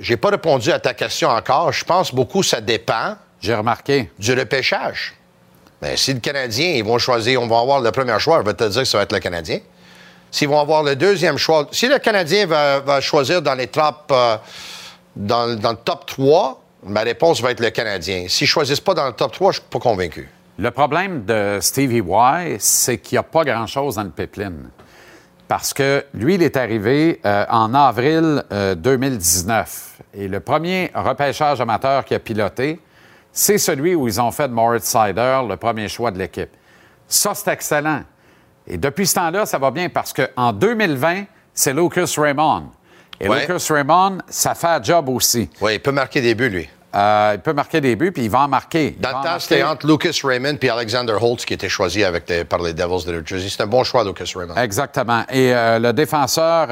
j'ai 0.00 0.16
pas 0.16 0.28
répondu 0.28 0.70
à 0.70 0.78
ta 0.78 0.94
question 0.94 1.28
encore. 1.28 1.72
Je 1.72 1.84
pense 1.84 2.14
beaucoup 2.14 2.42
ça 2.42 2.60
dépend. 2.60 3.16
J'ai 3.40 3.54
remarqué. 3.54 4.10
Du 4.18 4.32
repêchage. 4.32 5.14
Mais 5.80 5.96
si 5.96 6.12
le 6.12 6.20
Canadien, 6.20 6.70
ils 6.70 6.84
vont 6.84 6.98
choisir, 6.98 7.40
on 7.40 7.46
va 7.46 7.60
avoir 7.60 7.80
le 7.80 7.92
premier 7.92 8.18
choix, 8.18 8.40
je 8.40 8.46
vais 8.46 8.54
te 8.54 8.64
dire 8.64 8.82
que 8.82 8.88
ça 8.88 8.98
va 8.98 9.04
être 9.04 9.12
le 9.12 9.20
Canadien. 9.20 9.60
S'ils 10.30 10.48
vont 10.48 10.60
avoir 10.60 10.82
le 10.82 10.96
deuxième 10.96 11.38
choix, 11.38 11.68
si 11.70 11.86
le 11.86 11.98
Canadien 11.98 12.46
va, 12.46 13.00
choisir 13.00 13.40
dans 13.40 13.54
les 13.54 13.68
top, 13.68 14.10
euh, 14.10 14.36
dans, 15.18 15.46
le 15.46 15.76
top 15.76 16.06
3, 16.06 16.62
ma 16.84 17.00
réponse 17.00 17.42
va 17.42 17.50
être 17.50 17.60
le 17.60 17.70
Canadien. 17.70 18.26
S'ils 18.28 18.46
ne 18.46 18.48
choisissent 18.48 18.80
pas 18.80 18.94
dans 18.94 19.06
le 19.06 19.12
top 19.12 19.32
3, 19.32 19.52
je 19.52 19.58
ne 19.58 19.62
suis 19.62 19.70
pas 19.70 19.78
convaincu. 19.80 20.28
Le 20.58 20.70
problème 20.70 21.24
de 21.24 21.58
Stevie 21.60 21.98
Y, 21.98 22.56
c'est 22.60 22.98
qu'il 22.98 23.16
n'y 23.16 23.18
a 23.18 23.24
pas 23.24 23.44
grand-chose 23.44 23.96
dans 23.96 24.04
le 24.04 24.10
pipeline. 24.10 24.70
Parce 25.48 25.72
que 25.72 26.04
lui, 26.14 26.34
il 26.34 26.42
est 26.42 26.56
arrivé 26.56 27.20
euh, 27.24 27.44
en 27.48 27.74
avril 27.74 28.44
2019. 28.76 29.98
Euh, 30.14 30.22
Et 30.22 30.28
le 30.28 30.40
premier 30.40 30.90
repêchage 30.94 31.60
amateur 31.60 32.04
qu'il 32.04 32.16
a 32.16 32.20
piloté, 32.20 32.80
c'est 33.32 33.58
celui 33.58 33.94
où 33.94 34.06
ils 34.08 34.20
ont 34.20 34.30
fait 34.30 34.48
de 34.48 34.52
Moritz 34.52 34.84
Sider 34.84 35.40
le 35.48 35.56
premier 35.56 35.88
choix 35.88 36.10
de 36.10 36.18
l'équipe. 36.18 36.50
Ça, 37.06 37.34
c'est 37.34 37.50
excellent. 37.50 38.02
Et 38.66 38.76
depuis 38.76 39.06
ce 39.06 39.14
temps-là, 39.14 39.46
ça 39.46 39.58
va 39.58 39.70
bien 39.70 39.88
parce 39.88 40.12
qu'en 40.12 40.52
2020, 40.52 41.24
c'est 41.54 41.72
Lucas 41.72 42.12
Raymond. 42.16 42.64
Et 43.20 43.28
Lucas 43.28 43.66
Raymond, 43.70 44.18
ça 44.28 44.54
fait 44.54 44.66
un 44.66 44.82
job 44.82 45.08
aussi. 45.08 45.48
Oui, 45.60 45.74
il 45.74 45.80
peut 45.80 45.92
marquer 45.92 46.20
des 46.20 46.34
buts, 46.34 46.48
lui. 46.48 46.68
Euh, 46.94 47.32
il 47.34 47.40
peut 47.40 47.52
marquer 47.52 47.80
des 47.80 47.96
buts, 47.96 48.12
puis 48.12 48.24
il 48.24 48.30
va 48.30 48.40
en 48.40 48.48
marquer. 48.48 48.96
Dans 48.98 49.10
le 49.10 49.24
temps, 49.24 49.38
c'était 49.38 49.62
entre 49.62 49.86
Lucas 49.86 50.18
Raymond 50.24 50.58
et 50.62 50.70
Alexander 50.70 51.16
Holtz 51.20 51.44
qui 51.44 51.54
était 51.54 51.68
choisi 51.68 52.02
avec 52.02 52.24
par 52.48 52.62
les 52.62 52.72
Devils 52.72 53.06
de 53.06 53.12
New 53.12 53.26
Jersey. 53.26 53.48
C'est 53.50 53.62
un 53.62 53.66
bon 53.66 53.84
choix, 53.84 54.04
Lucas 54.04 54.30
Raymond. 54.34 54.56
Exactement. 54.56 55.24
Et 55.30 55.54
euh, 55.54 55.78
le 55.78 55.92
défenseur 55.92 56.68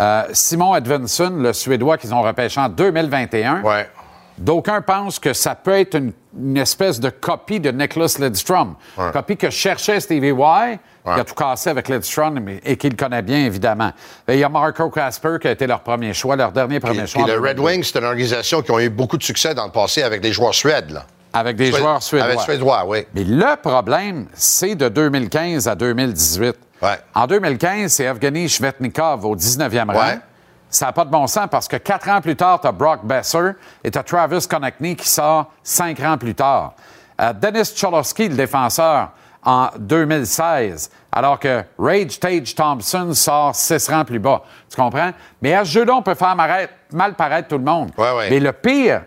euh, 0.00 0.22
Simon 0.32 0.74
Edvinson, 0.74 1.32
le 1.36 1.52
Suédois 1.52 1.98
qu'ils 1.98 2.12
ont 2.14 2.22
repêché 2.22 2.60
en 2.60 2.68
2021, 2.68 3.62
ouais. 3.62 3.88
D'aucuns 4.36 4.82
pensent 4.82 5.18
que 5.18 5.32
ça 5.32 5.54
peut 5.54 5.78
être 5.78 5.96
une, 5.96 6.56
espèce 6.56 6.98
de 6.98 7.10
copie 7.10 7.60
de 7.60 7.70
Nicholas 7.70 8.16
Lidstrom. 8.18 8.74
Copie 9.12 9.36
que 9.36 9.50
cherchait 9.50 10.00
Stevie 10.00 10.32
Y, 10.32 10.78
qui 11.04 11.10
a 11.10 11.24
tout 11.24 11.34
cassé 11.34 11.70
avec 11.70 11.88
Lidstrom 11.88 12.44
et 12.64 12.76
qu'il 12.76 12.96
connaît 12.96 13.22
bien, 13.22 13.44
évidemment. 13.44 13.92
il 14.28 14.36
y 14.36 14.44
a 14.44 14.48
Marco 14.48 14.90
Casper 14.90 15.36
qui 15.40 15.48
a 15.48 15.52
été 15.52 15.66
leur 15.66 15.80
premier 15.80 16.12
choix, 16.12 16.34
leur 16.34 16.50
dernier 16.50 16.80
premier 16.80 17.06
choix. 17.06 17.22
Et 17.22 17.30
le 17.30 17.38
Red 17.38 17.60
Wings, 17.60 17.84
c'est 17.84 17.98
une 17.98 18.06
organisation 18.06 18.62
qui 18.62 18.72
a 18.72 18.80
eu 18.80 18.88
beaucoup 18.88 19.16
de 19.16 19.22
succès 19.22 19.54
dans 19.54 19.66
le 19.66 19.72
passé 19.72 20.02
avec 20.02 20.20
des 20.20 20.32
joueurs 20.32 20.54
suédois. 20.54 20.94
Là. 20.94 21.06
Avec 21.32 21.56
des 21.56 21.72
joueurs 21.72 22.02
suédois. 22.02 22.26
Avec 22.26 22.40
suédois, 22.40 22.84
oui. 22.86 23.06
Mais 23.14 23.24
le 23.24 23.56
problème, 23.60 24.26
c'est 24.34 24.74
de 24.74 24.88
2015 24.88 25.68
à 25.68 25.74
2018. 25.74 26.56
En 27.14 27.26
2015, 27.26 27.92
c'est 27.92 28.04
Evgeny 28.04 28.48
Shvetnikov 28.48 29.24
au 29.24 29.36
19e 29.36 29.92
rang. 29.92 30.18
Ça 30.74 30.86
n'a 30.86 30.92
pas 30.92 31.04
de 31.04 31.10
bon 31.10 31.26
sens 31.28 31.46
parce 31.48 31.68
que 31.68 31.76
quatre 31.76 32.08
ans 32.08 32.20
plus 32.20 32.34
tard, 32.34 32.60
tu 32.60 32.66
as 32.66 32.72
Brock 32.72 33.04
Besser 33.04 33.52
et 33.84 33.90
tu 33.92 33.98
as 33.98 34.02
Travis 34.02 34.44
Konechny 34.48 34.96
qui 34.96 35.08
sort 35.08 35.52
cinq 35.62 36.00
ans 36.00 36.18
plus 36.18 36.34
tard. 36.34 36.72
Euh, 37.20 37.32
Dennis 37.32 37.72
Cholowski, 37.80 38.28
le 38.28 38.34
défenseur, 38.34 39.10
en 39.44 39.68
2016, 39.78 40.90
alors 41.12 41.38
que 41.38 41.62
Rage 41.78 42.18
Tage 42.18 42.54
Thompson 42.56 43.12
sort 43.14 43.54
six 43.54 43.88
rangs 43.88 44.04
plus 44.04 44.18
bas. 44.18 44.42
Tu 44.68 44.74
comprends? 44.74 45.10
Mais 45.40 45.54
à 45.54 45.64
ce 45.64 45.70
jeu-là, 45.70 45.94
on 45.94 46.02
peut 46.02 46.14
faire 46.14 46.34
mal 46.34 47.14
paraître 47.14 47.48
tout 47.48 47.58
le 47.58 47.64
monde. 47.64 47.92
Mais 48.30 48.40
le 48.40 48.52
pire, 48.52 49.02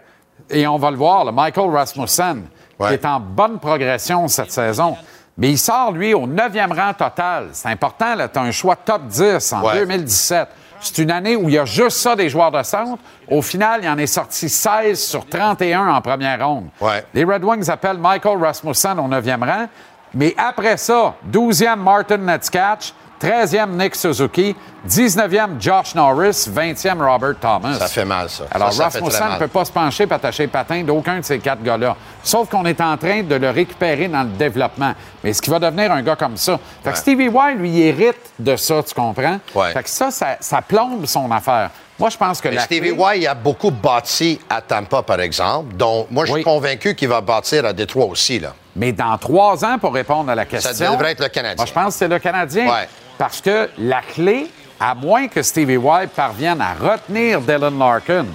et 0.49 0.65
on 0.67 0.77
va 0.77 0.89
le 0.91 0.97
voir, 0.97 1.25
le 1.25 1.34
Michael 1.34 1.69
Rasmussen, 1.69 2.43
qui 2.80 2.93
est 2.93 3.06
en 3.06 3.19
bonne 3.19 3.60
progression 3.60 4.27
cette 4.30 4.51
saison, 4.51 4.95
mais 5.38 5.51
il 5.51 5.58
sort, 5.58 5.91
lui, 5.91 6.13
au 6.13 6.25
neuvième 6.25 6.71
rang 6.71 6.93
total. 6.93 7.49
C'est 7.51 7.67
important, 7.69 8.15
tu 8.15 8.39
as 8.39 8.41
un 8.41 8.51
choix 8.51 8.75
top 8.75 9.06
10 9.08 9.53
en 9.53 9.73
2017. 9.73 10.47
C'est 10.79 10.99
une 10.99 11.11
année 11.11 11.35
où 11.35 11.49
il 11.49 11.55
y 11.55 11.57
a 11.57 11.65
juste 11.65 11.97
ça 11.97 12.15
des 12.15 12.29
joueurs 12.29 12.51
de 12.51 12.61
centre. 12.63 13.01
Au 13.29 13.41
final, 13.41 13.81
il 13.83 13.89
en 13.89 13.97
est 13.97 14.07
sorti 14.07 14.47
16 14.47 14.99
sur 14.99 15.25
31 15.27 15.87
en 15.87 16.01
première 16.01 16.45
ronde. 16.47 16.67
Les 17.13 17.23
Red 17.23 17.43
Wings 17.43 17.69
appellent 17.69 17.97
Michael 17.97 18.37
Rasmussen 18.41 18.99
au 18.99 19.07
9e 19.07 19.45
rang. 19.45 19.67
Mais 20.13 20.33
après 20.37 20.77
ça, 20.77 21.15
12e 21.31 21.75
Martin 21.75 22.17
Netzkatch, 22.17 22.93
13e 23.21 23.75
Nick 23.75 23.95
Suzuki, 23.95 24.56
19e 24.88 25.60
Josh 25.60 25.95
Norris, 25.95 26.47
20e 26.47 27.01
Robert 27.03 27.36
Thomas. 27.39 27.73
Ça 27.80 27.88
fait 27.88 28.06
mal, 28.06 28.30
ça. 28.30 28.45
Alors, 28.51 28.71
Rasmussen 28.73 29.34
ne 29.34 29.39
peut 29.39 29.47
pas 29.47 29.65
se 29.65 29.71
pencher 29.71 30.06
pour 30.06 30.15
attacher 30.15 30.47
patin 30.47 30.84
d'aucun 30.84 31.19
de 31.19 31.25
ces 31.25 31.39
quatre 31.39 31.63
gars-là. 31.63 31.95
Sauf 32.23 32.49
qu'on 32.49 32.65
est 32.65 32.80
en 32.80 32.95
train 32.95 33.23
de 33.23 33.36
le 33.36 33.49
récupérer 33.49 34.08
dans 34.08 34.23
le 34.23 34.30
développement. 34.30 34.93
Mais 35.23 35.32
est-ce 35.32 35.41
qu'il 35.41 35.51
va 35.51 35.60
devenir 35.60 35.91
un 35.91 36.01
gars 36.01 36.15
comme 36.15 36.38
ça? 36.38 36.60
Fait 36.84 36.91
que 36.91 36.97
Stevie 36.97 37.25
Y, 37.25 37.56
lui, 37.58 37.82
hérite 37.82 38.32
de 38.38 38.56
ça, 38.56 38.84
tu 38.84 38.93
comprends? 38.93 39.39
Fait 39.73 39.84
que 39.84 39.89
ça, 39.89 40.10
ça, 40.12 40.62
plombe 40.62 41.06
son 41.06 41.32
affaire. 41.32 41.71
Moi, 41.99 42.10
je 42.10 42.17
pense 42.17 42.39
que 42.39 42.49
Mais 42.49 42.60
Stevie 42.60 42.93
Y 42.93 43.25
a 43.25 43.33
beaucoup 43.33 43.71
bâti 43.71 44.39
à 44.49 44.62
Tampa, 44.62 45.01
par 45.01 45.19
exemple. 45.19 45.75
Donc, 45.75 46.07
moi, 46.12 46.25
je 46.25 46.33
suis 46.33 46.43
convaincu 46.43 46.93
qu'il 46.93 47.07
va 47.07 47.21
bâtir 47.21 47.65
à 47.65 47.73
Détroit 47.73 48.05
aussi, 48.05 48.39
là. 48.39 48.53
Mais 48.75 48.91
dans 48.91 49.17
trois 49.17 49.65
ans, 49.65 49.79
pour 49.79 49.93
répondre 49.93 50.29
à 50.29 50.36
la 50.36 50.45
question... 50.45 50.71
Ça 50.71 50.91
devrait 50.91 51.13
être 51.13 51.23
le 51.23 51.29
Canadien. 51.29 51.55
Moi, 51.57 51.65
je 51.65 51.73
pense 51.73 51.93
que 51.93 51.99
c'est 51.99 52.07
le 52.07 52.19
Canadien. 52.19 52.71
Parce 53.17 53.41
que 53.41 53.69
la 53.79 54.01
clé, 54.01 54.47
à 54.79 54.93
moins 54.93 55.27
que 55.27 55.41
Stevie 55.41 55.77
White 55.77 56.12
parvienne 56.12 56.62
à 56.62 56.73
retenir 56.73 57.41
Dylan 57.41 57.79
Larkin, 57.79 58.25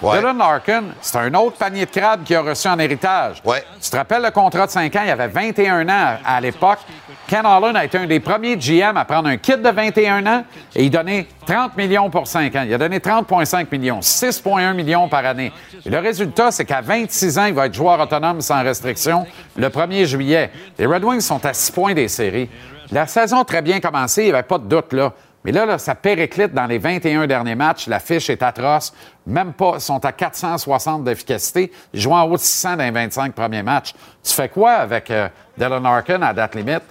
Dylan 0.00 0.38
Larkin, 0.38 0.84
c'est 1.00 1.18
un 1.18 1.34
autre 1.34 1.56
panier 1.56 1.84
de 1.84 1.90
crabes 1.90 2.22
qu'il 2.22 2.36
a 2.36 2.42
reçu 2.42 2.68
en 2.68 2.78
héritage. 2.78 3.42
Tu 3.82 3.90
te 3.90 3.96
rappelles 3.96 4.22
le 4.22 4.30
contrat 4.30 4.66
de 4.66 4.70
5 4.70 4.94
ans? 4.94 5.02
Il 5.04 5.10
avait 5.10 5.26
21 5.26 5.88
ans 5.88 6.16
à, 6.24 6.40
l'époque. 6.40 6.78
Ken 7.26 7.44
Holland 7.44 7.76
a 7.76 7.84
été 7.84 7.98
un 7.98 8.06
des 8.06 8.20
premiers 8.20 8.56
GM 8.56 8.96
à 8.96 9.04
prendre 9.04 9.28
un 9.28 9.36
kit 9.36 9.56
de 9.56 9.68
21 9.68 10.26
ans 10.26 10.44
et 10.74 10.84
il 10.84 10.90
donnait 10.90 11.26
30 11.46 11.76
millions 11.76 12.10
pour 12.10 12.28
5 12.28 12.54
ans. 12.54 12.64
Il 12.64 12.72
a 12.72 12.78
donné 12.78 13.00
30,5 13.00 13.66
millions, 13.72 13.98
6,1 13.98 14.72
millions 14.74 15.08
par 15.08 15.26
année. 15.26 15.52
Et 15.84 15.90
le 15.90 15.98
résultat, 15.98 16.52
c'est 16.52 16.64
qu'à 16.64 16.80
26 16.80 17.38
ans, 17.38 17.46
il 17.46 17.54
va 17.54 17.66
être 17.66 17.74
joueur 17.74 17.98
autonome 17.98 18.40
sans 18.40 18.62
restriction 18.62 19.26
le 19.56 19.68
1er 19.68 20.06
juillet. 20.06 20.50
Les 20.78 20.86
Red 20.86 21.04
Wings 21.04 21.20
sont 21.20 21.44
à 21.44 21.52
6 21.52 21.72
points 21.72 21.94
des 21.94 22.08
séries. 22.08 22.48
La 22.90 23.06
saison 23.06 23.40
a 23.40 23.44
très 23.44 23.60
bien 23.60 23.80
commencé, 23.80 24.22
il 24.22 24.26
n'y 24.26 24.32
avait 24.32 24.42
pas 24.44 24.58
de 24.58 24.64
doute 24.64 24.92
là. 24.92 25.12
Mais 25.48 25.64
là, 25.64 25.78
ça 25.78 25.94
périclite 25.94 26.52
dans 26.52 26.66
les 26.66 26.76
21 26.76 27.26
derniers 27.26 27.54
matchs. 27.54 27.86
La 27.86 28.00
fiche 28.00 28.28
est 28.28 28.42
atroce. 28.42 28.92
Même 29.26 29.54
pas, 29.54 29.76
ils 29.76 29.80
sont 29.80 30.04
à 30.04 30.12
460 30.12 31.04
d'efficacité. 31.04 31.72
Ils 31.94 32.00
jouent 32.02 32.12
en 32.12 32.24
haut 32.24 32.36
de 32.36 32.42
600 32.42 32.76
dans 32.76 32.84
les 32.84 32.90
25 32.90 33.32
premiers 33.32 33.62
matchs. 33.62 33.94
Tu 34.22 34.34
fais 34.34 34.50
quoi 34.50 34.72
avec 34.72 35.10
euh, 35.10 35.26
Dylan 35.56 35.86
Arkin 35.86 36.20
à 36.20 36.34
date 36.34 36.54
limite? 36.54 36.82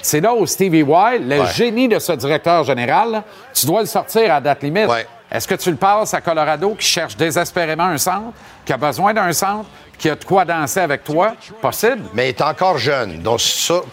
C'est 0.00 0.20
là 0.20 0.32
où 0.32 0.46
Stevie 0.46 0.84
Wild, 0.84 1.28
le 1.28 1.46
génie 1.46 1.88
de 1.88 1.98
ce 1.98 2.12
directeur 2.12 2.62
général, 2.62 3.24
tu 3.52 3.66
dois 3.66 3.80
le 3.80 3.86
sortir 3.88 4.32
à 4.32 4.40
date 4.40 4.62
limite. 4.62 4.88
Est-ce 5.28 5.48
que 5.48 5.56
tu 5.56 5.72
le 5.72 5.76
passes 5.76 6.14
à 6.14 6.20
Colorado 6.20 6.76
qui 6.76 6.86
cherche 6.86 7.16
désespérément 7.16 7.86
un 7.86 7.98
centre, 7.98 8.34
qui 8.64 8.72
a 8.72 8.76
besoin 8.76 9.14
d'un 9.14 9.32
centre, 9.32 9.68
qui 9.98 10.08
a 10.08 10.14
de 10.14 10.24
quoi 10.24 10.44
danser 10.44 10.78
avec 10.78 11.02
toi? 11.02 11.34
Possible. 11.60 12.04
Mais 12.14 12.26
il 12.26 12.28
est 12.28 12.40
encore 12.40 12.78
jeune. 12.78 13.18
Donc, 13.18 13.40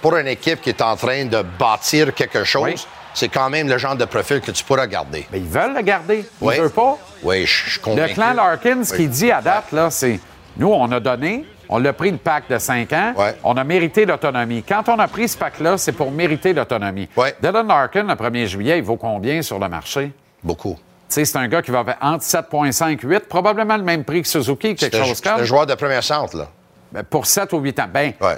pour 0.04 0.16
une 0.18 0.28
équipe 0.28 0.62
qui 0.62 0.70
est 0.70 0.84
en 0.84 0.96
train 0.96 1.26
de 1.26 1.42
bâtir 1.58 2.14
quelque 2.14 2.44
chose, 2.44 2.88
c'est 3.14 3.30
quand 3.30 3.50
même 3.50 3.68
le 3.70 3.78
genre 3.78 3.96
de 3.96 4.06
profil 4.06 4.42
que 4.42 4.52
tu 4.52 4.64
pourras 4.64 4.88
garder. 4.88 5.26
Mais 5.32 5.40
ils 5.40 5.48
veulent 5.48 5.76
le 5.76 5.82
garder. 5.82 6.26
Ils 6.42 6.48
ne 6.48 6.54
veulent 6.54 6.70
pas. 6.72 6.98
Oui, 7.24 7.46
je 7.46 7.70
suis 7.72 7.82
Le 7.96 8.14
clan 8.14 8.34
Larkin, 8.34 8.84
ce 8.84 8.94
qu'il 8.94 9.10
dit 9.10 9.32
à 9.32 9.42
date, 9.42 9.72
là, 9.72 9.90
c'est 9.90 10.20
nous, 10.58 10.70
on 10.72 10.92
a 10.92 11.00
donné, 11.00 11.46
On 11.70 11.80
l'a 11.80 11.94
pris 11.94 12.12
le 12.12 12.18
pack 12.18 12.44
de 12.50 12.58
5 12.60 12.92
ans. 12.94 13.14
Ouais. 13.18 13.36
On 13.44 13.56
a 13.58 13.64
mérité 13.64 14.06
l'autonomie. 14.06 14.64
Quand 14.68 14.88
on 14.90 15.00
a 15.00 15.08
pris 15.08 15.30
ce 15.30 15.38
pack-là, 15.38 15.78
c'est 15.78 15.94
pour 15.94 16.12
mériter 16.12 16.54
l'autonomie. 16.54 17.08
Ouais. 17.16 17.34
Dylan 17.42 17.66
Larkin, 17.68 18.04
le 18.04 18.14
1er 18.14 18.46
juillet, 18.46 18.78
il 18.78 18.84
vaut 18.84 18.98
combien 18.98 19.42
sur 19.42 19.58
le 19.58 19.70
marché? 19.70 20.12
Beaucoup. 20.44 20.76
Tu 20.76 20.80
sais, 21.16 21.26
c'est 21.26 21.38
un 21.38 21.48
gars 21.48 21.62
qui 21.62 21.72
va 21.72 21.84
faire 21.86 21.98
entre 22.02 22.24
7,5 22.26 23.00
8, 23.02 23.20
probablement 23.30 23.78
le 23.78 23.84
même 23.84 24.04
prix 24.04 24.22
que 24.22 24.28
Suzuki, 24.28 24.76
quelque 24.76 24.96
C'est 24.96 25.02
un, 25.02 25.06
chose 25.06 25.18
c'est 25.24 25.30
un 25.30 25.36
comme. 25.38 25.44
joueur 25.46 25.66
de 25.66 25.74
premier 25.76 26.02
centre, 26.02 26.36
là. 26.38 26.48
Ben, 26.92 27.04
Pour 27.04 27.26
7 27.26 27.54
ou 27.54 27.60
8 27.60 27.80
ans. 27.80 27.88
Ben, 27.92 28.14
Ouais. 28.22 28.38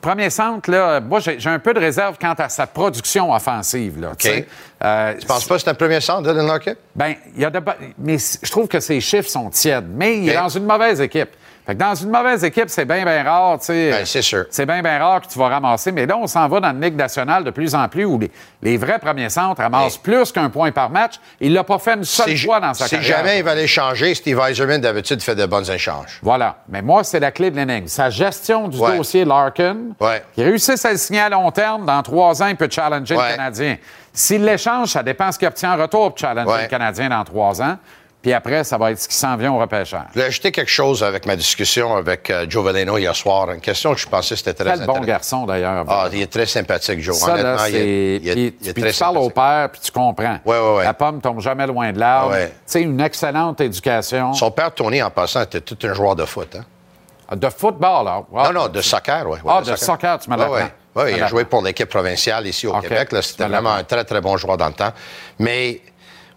Premier 0.00 0.28
centre, 0.28 0.70
là, 0.70 1.00
moi, 1.00 1.20
j'ai 1.20 1.48
un 1.48 1.58
peu 1.58 1.72
de 1.72 1.80
réserve 1.80 2.16
quant 2.20 2.34
à 2.36 2.48
sa 2.48 2.66
production 2.66 3.32
offensive. 3.32 3.98
Là, 4.00 4.12
tu 4.18 4.28
sais. 4.28 4.46
Euh, 4.82 5.14
Tu 5.18 5.26
penses 5.26 5.46
pas 5.46 5.54
que 5.56 5.62
c'est 5.62 5.70
un 5.70 5.74
premier 5.74 6.00
centre, 6.00 6.22
Dylan 6.30 6.46
Larkin? 6.46 6.74
Ben, 6.94 7.14
il 7.34 7.40
y 7.40 7.44
a 7.44 7.50
de 7.50 7.60
mais 7.98 8.16
je 8.18 8.50
trouve 8.50 8.68
que 8.68 8.80
ses 8.80 9.00
chiffres 9.00 9.28
sont 9.30 9.48
tièdes. 9.48 9.86
Mais 9.88 10.18
il 10.18 10.28
est 10.28 10.34
dans 10.34 10.48
une 10.48 10.66
mauvaise 10.66 11.00
équipe. 11.00 11.30
Fait 11.66 11.74
que 11.74 11.78
dans 11.78 11.94
une 11.94 12.10
mauvaise 12.10 12.44
équipe, 12.44 12.68
c'est 12.68 12.84
bien, 12.84 13.04
bien 13.04 13.22
rare, 13.22 13.58
tu 13.58 13.66
sais. 13.66 13.90
Ben, 13.90 14.04
c'est 14.04 14.20
sûr. 14.20 14.44
C'est 14.50 14.66
bien, 14.66 14.82
bien 14.82 14.98
rare 14.98 15.22
que 15.22 15.28
tu 15.28 15.38
vas 15.38 15.48
ramasser. 15.48 15.92
Mais 15.92 16.04
là, 16.04 16.16
on 16.18 16.26
s'en 16.26 16.46
va 16.46 16.60
dans 16.60 16.70
une 16.72 16.80
Ligue 16.82 16.96
nationale 16.96 17.42
de 17.42 17.50
plus 17.50 17.74
en 17.74 17.88
plus 17.88 18.04
où 18.04 18.18
les, 18.18 18.30
les 18.60 18.76
vrais 18.76 18.98
premiers 18.98 19.30
centres 19.30 19.62
ramassent 19.62 19.96
plus 19.96 20.30
qu'un 20.30 20.50
point 20.50 20.72
par 20.72 20.90
match. 20.90 21.14
Il 21.40 21.54
l'a 21.54 21.64
pas 21.64 21.78
fait 21.78 21.94
une 21.94 22.04
seule 22.04 22.36
Si, 22.36 22.44
fois 22.44 22.60
dans 22.60 22.74
sa 22.74 22.84
si 22.84 22.96
carrière. 22.96 23.16
jamais 23.18 23.38
il 23.38 23.44
va 23.44 23.52
aller 23.52 23.66
changer, 23.66 24.14
Steve 24.14 24.38
Eiserman, 24.46 24.78
d'habitude, 24.80 25.22
fait 25.22 25.34
de 25.34 25.46
bons 25.46 25.70
échanges. 25.70 26.18
Voilà. 26.22 26.56
Mais 26.68 26.82
moi, 26.82 27.02
c'est 27.02 27.20
la 27.20 27.30
clé 27.30 27.50
de 27.50 27.56
l'énigme. 27.56 27.86
Sa 27.86 28.10
gestion 28.10 28.68
du 28.68 28.76
Ouais. 28.78 28.98
dossier 28.98 29.24
Larkin. 29.24 29.76
Ouais. 30.00 30.22
Il 30.36 30.44
réussit 30.44 30.84
à 30.84 30.90
le 30.92 30.98
signer 30.98 31.20
à 31.20 31.28
long 31.30 31.50
terme. 31.50 31.86
Dans 31.86 32.02
trois 32.02 32.42
ans, 32.42 32.46
il 32.48 32.56
peut 32.56 32.68
challenger 32.70 33.16
Ouais. 33.16 33.30
le 33.30 33.36
Canadien. 33.36 33.76
S'il 34.12 34.44
l'échange, 34.44 34.88
ça 34.88 35.02
dépend 35.02 35.32
ce 35.32 35.38
qu'il 35.38 35.48
obtient 35.48 35.72
en 35.72 35.80
retour 35.80 36.10
pour 36.10 36.18
challenger 36.18 36.62
le 36.64 36.68
Canadien 36.68 37.08
dans 37.08 37.24
trois 37.24 37.62
ans. 37.62 37.78
Puis 38.24 38.32
après, 38.32 38.64
ça 38.64 38.78
va 38.78 38.90
être 38.90 38.98
ce 38.98 39.06
qui 39.06 39.14
s'en 39.14 39.36
vient 39.36 39.52
au 39.52 39.58
repêchage. 39.58 40.06
Voulais 40.14 40.24
ajouter 40.24 40.50
quelque 40.50 40.70
chose 40.70 41.04
avec 41.04 41.26
ma 41.26 41.36
discussion 41.36 41.94
avec 41.94 42.30
euh, 42.30 42.46
Joe 42.48 42.64
Veleno 42.64 42.96
hier 42.96 43.14
soir. 43.14 43.50
Une 43.50 43.60
question 43.60 43.92
que 43.92 44.00
je 44.00 44.08
pensais 44.08 44.30
que 44.34 44.38
c'était 44.38 44.54
très 44.54 44.78
Quel 44.78 44.86
bon 44.86 44.98
garçon, 45.00 45.44
d'ailleurs. 45.44 45.84
Ah, 45.86 46.08
il 46.10 46.22
est 46.22 46.32
très 46.32 46.46
sympathique, 46.46 47.02
Joe. 47.02 47.14
ça, 47.14 47.36
là, 47.36 47.52
Honnêtement, 47.52 47.66
il 47.66 47.76
est, 47.76 48.16
il 48.16 48.28
est- 48.28 48.32
Puis, 48.32 48.56
il 48.62 48.68
est 48.70 48.72
puis 48.72 48.82
très 48.82 48.92
tu 48.94 48.98
parles 48.98 49.18
au 49.18 49.28
père, 49.28 49.68
puis 49.70 49.82
tu 49.82 49.92
comprends. 49.92 50.38
Ouais, 50.46 50.58
ouais, 50.58 50.76
ouais. 50.78 50.84
La 50.84 50.94
pomme 50.94 51.20
tombe 51.20 51.40
jamais 51.40 51.66
loin 51.66 51.92
de 51.92 51.98
l'arbre. 52.00 52.30
Ouais. 52.32 52.48
Tu 52.48 52.54
sais, 52.64 52.80
une 52.80 52.98
excellente 52.98 53.60
éducation. 53.60 54.32
Son 54.32 54.50
père, 54.50 54.72
Tony, 54.72 55.02
en 55.02 55.10
passant, 55.10 55.42
était 55.42 55.60
tout 55.60 55.76
un 55.86 55.92
joueur 55.92 56.16
de 56.16 56.24
foot. 56.24 56.56
Hein? 56.56 57.36
De 57.36 57.50
football, 57.50 58.06
là. 58.06 58.22
Wow. 58.30 58.44
Non, 58.44 58.52
non, 58.54 58.68
de 58.68 58.80
soccer, 58.80 59.28
oui. 59.28 59.38
Ah, 59.46 59.60
de 59.60 59.76
soccer, 59.76 60.18
tu 60.18 60.30
me 60.30 60.38
l'apprends. 60.38 60.70
Oui, 60.96 61.12
il 61.14 61.22
a 61.22 61.26
joué 61.26 61.44
pour 61.44 61.60
l'équipe 61.60 61.90
provinciale 61.90 62.46
ici 62.46 62.66
au. 62.66 62.72
Québec. 62.80 63.10
C'était 63.20 63.44
me 63.44 63.50
vraiment 63.50 63.74
un 63.74 63.84
très, 63.84 64.04
très 64.04 64.22
bon 64.22 64.38
joueur 64.38 64.56
dans 64.56 64.68
le 64.68 64.72
temps. 64.72 64.92
Mais 65.38 65.82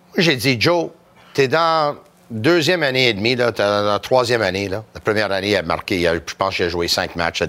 moi, 0.07 0.15
j'ai 0.17 0.35
dit, 0.35 0.59
Joe, 0.59 0.89
tu 1.37 1.43
es 1.43 1.47
dans 1.47 1.95
deuxième 2.31 2.81
année 2.81 3.09
et 3.09 3.13
demie, 3.13 3.35
là, 3.35 3.51
t'es 3.51 3.61
dans 3.61 3.83
la 3.83 3.99
troisième 3.99 4.41
année. 4.41 4.67
Là. 4.69 4.83
La 4.95 4.99
première 4.99 5.31
année, 5.31 5.51
il 5.51 5.55
a 5.55 5.61
marqué, 5.61 6.01
je 6.01 6.33
pense 6.35 6.55
qu'il 6.55 6.65
a 6.65 6.69
joué 6.69 6.87
cinq 6.87 7.15
matchs. 7.15 7.43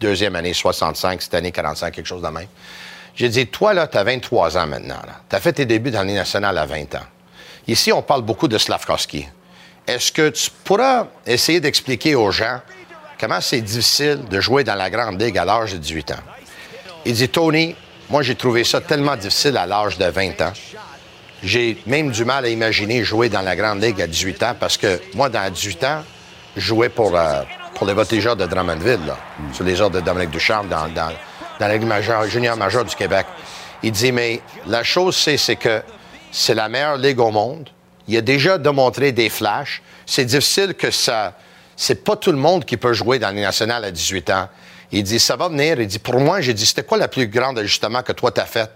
Deuxième 0.00 0.34
année, 0.34 0.54
65. 0.54 1.20
Cette 1.20 1.34
année, 1.34 1.52
45, 1.52 1.90
quelque 1.90 2.06
chose 2.06 2.22
de 2.22 2.28
même. 2.28 2.46
J'ai 3.14 3.28
dit, 3.28 3.46
toi, 3.46 3.74
là, 3.74 3.86
tu 3.86 3.98
as 3.98 4.02
23 4.02 4.56
ans 4.56 4.66
maintenant. 4.66 4.96
Tu 5.28 5.36
as 5.36 5.40
fait 5.40 5.52
tes 5.52 5.66
débuts 5.66 5.90
dans 5.90 5.98
l'année 5.98 6.14
nationale 6.14 6.56
à 6.56 6.64
20 6.64 6.94
ans. 6.94 7.06
Ici, 7.68 7.92
on 7.92 8.00
parle 8.00 8.22
beaucoup 8.22 8.48
de 8.48 8.56
Slavkovski. 8.56 9.28
Est-ce 9.86 10.10
que 10.10 10.30
tu 10.30 10.50
pourras 10.64 11.08
essayer 11.26 11.60
d'expliquer 11.60 12.14
aux 12.14 12.30
gens 12.30 12.62
comment 13.20 13.42
c'est 13.42 13.60
difficile 13.60 14.20
de 14.30 14.40
jouer 14.40 14.64
dans 14.64 14.74
la 14.74 14.88
Grande 14.88 15.20
Ligue 15.20 15.36
à 15.36 15.44
l'âge 15.44 15.74
de 15.74 15.78
18 15.78 16.12
ans? 16.12 16.24
Il 17.04 17.12
dit, 17.12 17.28
Tony, 17.28 17.76
moi, 18.08 18.22
j'ai 18.22 18.36
trouvé 18.36 18.64
ça 18.64 18.80
tellement 18.80 19.16
difficile 19.16 19.58
à 19.58 19.66
l'âge 19.66 19.98
de 19.98 20.06
20 20.06 20.40
ans. 20.40 20.52
J'ai 21.44 21.76
même 21.86 22.10
du 22.10 22.24
mal 22.24 22.46
à 22.46 22.48
imaginer 22.48 23.04
jouer 23.04 23.28
dans 23.28 23.42
la 23.42 23.54
Grande 23.54 23.82
Ligue 23.82 24.00
à 24.00 24.06
18 24.06 24.42
ans 24.44 24.54
parce 24.58 24.78
que 24.78 24.98
moi, 25.14 25.28
dans 25.28 25.52
18 25.52 25.84
ans, 25.84 26.02
je 26.56 26.62
jouais 26.62 26.88
pour, 26.88 27.14
euh, 27.14 27.42
pour 27.74 27.86
les 27.86 27.92
voltigeurs 27.92 28.34
de 28.34 28.46
Drummondville, 28.46 29.06
là, 29.06 29.18
sur 29.52 29.62
les 29.62 29.78
ordres 29.78 30.00
de 30.00 30.04
Dominique 30.04 30.30
Duchamp, 30.30 30.64
dans, 30.64 30.88
dans, 30.88 31.12
dans 31.60 31.66
la 31.66 31.74
Ligue 31.76 31.86
majeure, 31.86 32.26
junior 32.28 32.56
majeure 32.56 32.86
du 32.86 32.96
Québec. 32.96 33.26
Il 33.82 33.92
dit, 33.92 34.10
mais 34.10 34.40
la 34.66 34.82
chose, 34.82 35.16
c'est, 35.16 35.36
c'est 35.36 35.56
que 35.56 35.82
c'est 36.32 36.54
la 36.54 36.70
meilleure 36.70 36.96
ligue 36.96 37.20
au 37.20 37.30
monde. 37.30 37.68
Il 38.08 38.16
a 38.16 38.22
déjà 38.22 38.56
démontré 38.56 39.12
des 39.12 39.28
flashs. 39.28 39.82
C'est 40.06 40.24
difficile 40.24 40.72
que 40.72 40.90
ça. 40.90 41.34
C'est 41.76 42.04
pas 42.04 42.16
tout 42.16 42.32
le 42.32 42.38
monde 42.38 42.64
qui 42.64 42.78
peut 42.78 42.94
jouer 42.94 43.18
dans 43.18 43.30
les 43.30 43.42
nationales 43.42 43.84
à 43.84 43.90
18 43.90 44.30
ans. 44.30 44.48
Il 44.92 45.02
dit, 45.02 45.20
ça 45.20 45.36
va 45.36 45.48
venir. 45.48 45.78
Il 45.78 45.86
dit, 45.86 45.98
pour 45.98 46.18
moi, 46.18 46.40
j'ai 46.40 46.54
dit, 46.54 46.64
c'était 46.64 46.84
quoi 46.84 46.96
le 46.96 47.08
plus 47.08 47.26
grand 47.28 47.54
ajustement 47.58 48.02
que 48.02 48.12
toi 48.12 48.30
t'as 48.30 48.46
fait? 48.46 48.70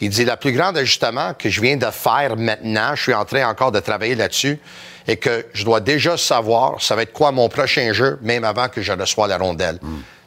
Il 0.00 0.10
dit, 0.10 0.24
le 0.24 0.36
plus 0.36 0.52
grand 0.52 0.76
ajustement 0.76 1.34
que 1.34 1.48
je 1.48 1.60
viens 1.60 1.76
de 1.76 1.90
faire 1.90 2.36
maintenant, 2.36 2.94
je 2.94 3.02
suis 3.02 3.14
en 3.14 3.24
train 3.24 3.48
encore 3.48 3.72
de 3.72 3.80
travailler 3.80 4.14
là-dessus, 4.14 4.58
et 5.06 5.16
que 5.16 5.46
je 5.52 5.64
dois 5.64 5.80
déjà 5.80 6.16
savoir, 6.16 6.80
ça 6.80 6.96
va 6.96 7.02
être 7.02 7.12
quoi 7.12 7.30
mon 7.30 7.48
prochain 7.48 7.92
jeu, 7.92 8.18
même 8.22 8.44
avant 8.44 8.68
que 8.68 8.82
je 8.82 8.92
reçoive 8.92 9.28
la 9.28 9.38
rondelle. 9.38 9.78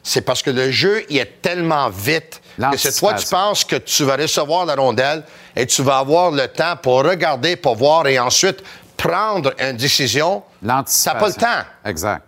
C'est 0.04 0.22
parce 0.22 0.42
que 0.42 0.52
le 0.52 0.72
jeu, 0.72 1.04
il 1.10 1.18
est 1.18 1.42
tellement 1.42 1.90
vite 1.90 2.42
que 2.72 2.78
c'est 2.78 2.98
toi, 2.98 3.14
tu 3.14 3.28
penses 3.28 3.64
que 3.64 3.76
tu 3.76 4.04
vas 4.04 4.16
recevoir 4.16 4.66
la 4.66 4.76
rondelle 4.76 5.24
et 5.56 5.66
tu 5.66 5.84
vas 5.84 5.98
avoir 5.98 6.32
le 6.32 6.48
temps 6.48 6.76
pour 6.82 7.04
regarder, 7.04 7.56
pour 7.56 7.76
voir 7.76 8.08
et 8.08 8.18
ensuite 8.18 8.64
prendre 8.96 9.54
une 9.60 9.78
décision. 9.78 10.44
L'anticipation. 10.64 11.20
pas 11.20 11.28
le 11.28 11.34
temps. 11.34 11.70
Exact. 11.86 12.24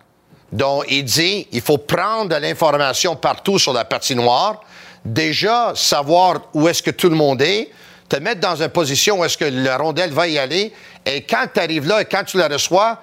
Donc, 0.52 0.86
il 0.90 1.04
dit, 1.04 1.48
il 1.52 1.62
faut 1.62 1.78
prendre 1.78 2.30
de 2.30 2.36
l'information 2.36 3.16
partout 3.16 3.60
sur 3.60 3.74
la 3.74 3.86
patinoire, 3.86 4.62
déjà 5.06 5.72
savoir 5.76 6.42
où 6.54 6.68
est-ce 6.68 6.84
que 6.84 6.92
tout 6.92 7.10
le 7.10 7.16
monde 7.16 7.42
est, 7.42 7.70
te 8.08 8.18
mettre 8.18 8.42
dans 8.42 8.62
une 8.62 8.70
position 8.70 9.20
où 9.20 9.24
est-ce 9.26 9.38
que 9.38 9.46
la 9.46 9.78
rondelle 9.78 10.12
va 10.12 10.28
y 10.28 10.38
aller, 10.40 10.74
et 11.06 11.22
quand 11.24 11.46
tu 11.54 11.60
arrives 11.60 11.88
là 11.88 12.02
et 12.02 12.06
quand 12.06 12.24
tu 12.24 12.38
la 12.38 12.48
reçois, 12.48 13.00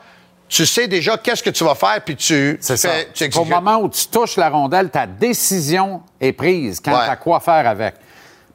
tu 0.48 0.64
sais 0.66 0.86
déjà 0.88 1.16
qu'est-ce 1.16 1.42
que 1.42 1.50
tu 1.50 1.64
vas 1.64 1.74
faire, 1.74 2.00
puis 2.04 2.14
tu, 2.16 2.56
C'est 2.60 2.76
ça. 2.76 2.90
tu 3.12 3.28
Au 3.36 3.44
moment 3.44 3.78
où 3.78 3.88
tu 3.88 4.06
touches 4.06 4.36
la 4.36 4.48
rondelle, 4.48 4.90
ta 4.90 5.06
décision 5.06 6.02
est 6.20 6.32
prise 6.32 6.80
quant 6.80 6.92
Ouais. 6.92 7.08
à 7.08 7.16
quoi 7.16 7.40
faire 7.40 7.66
avec. 7.68 7.94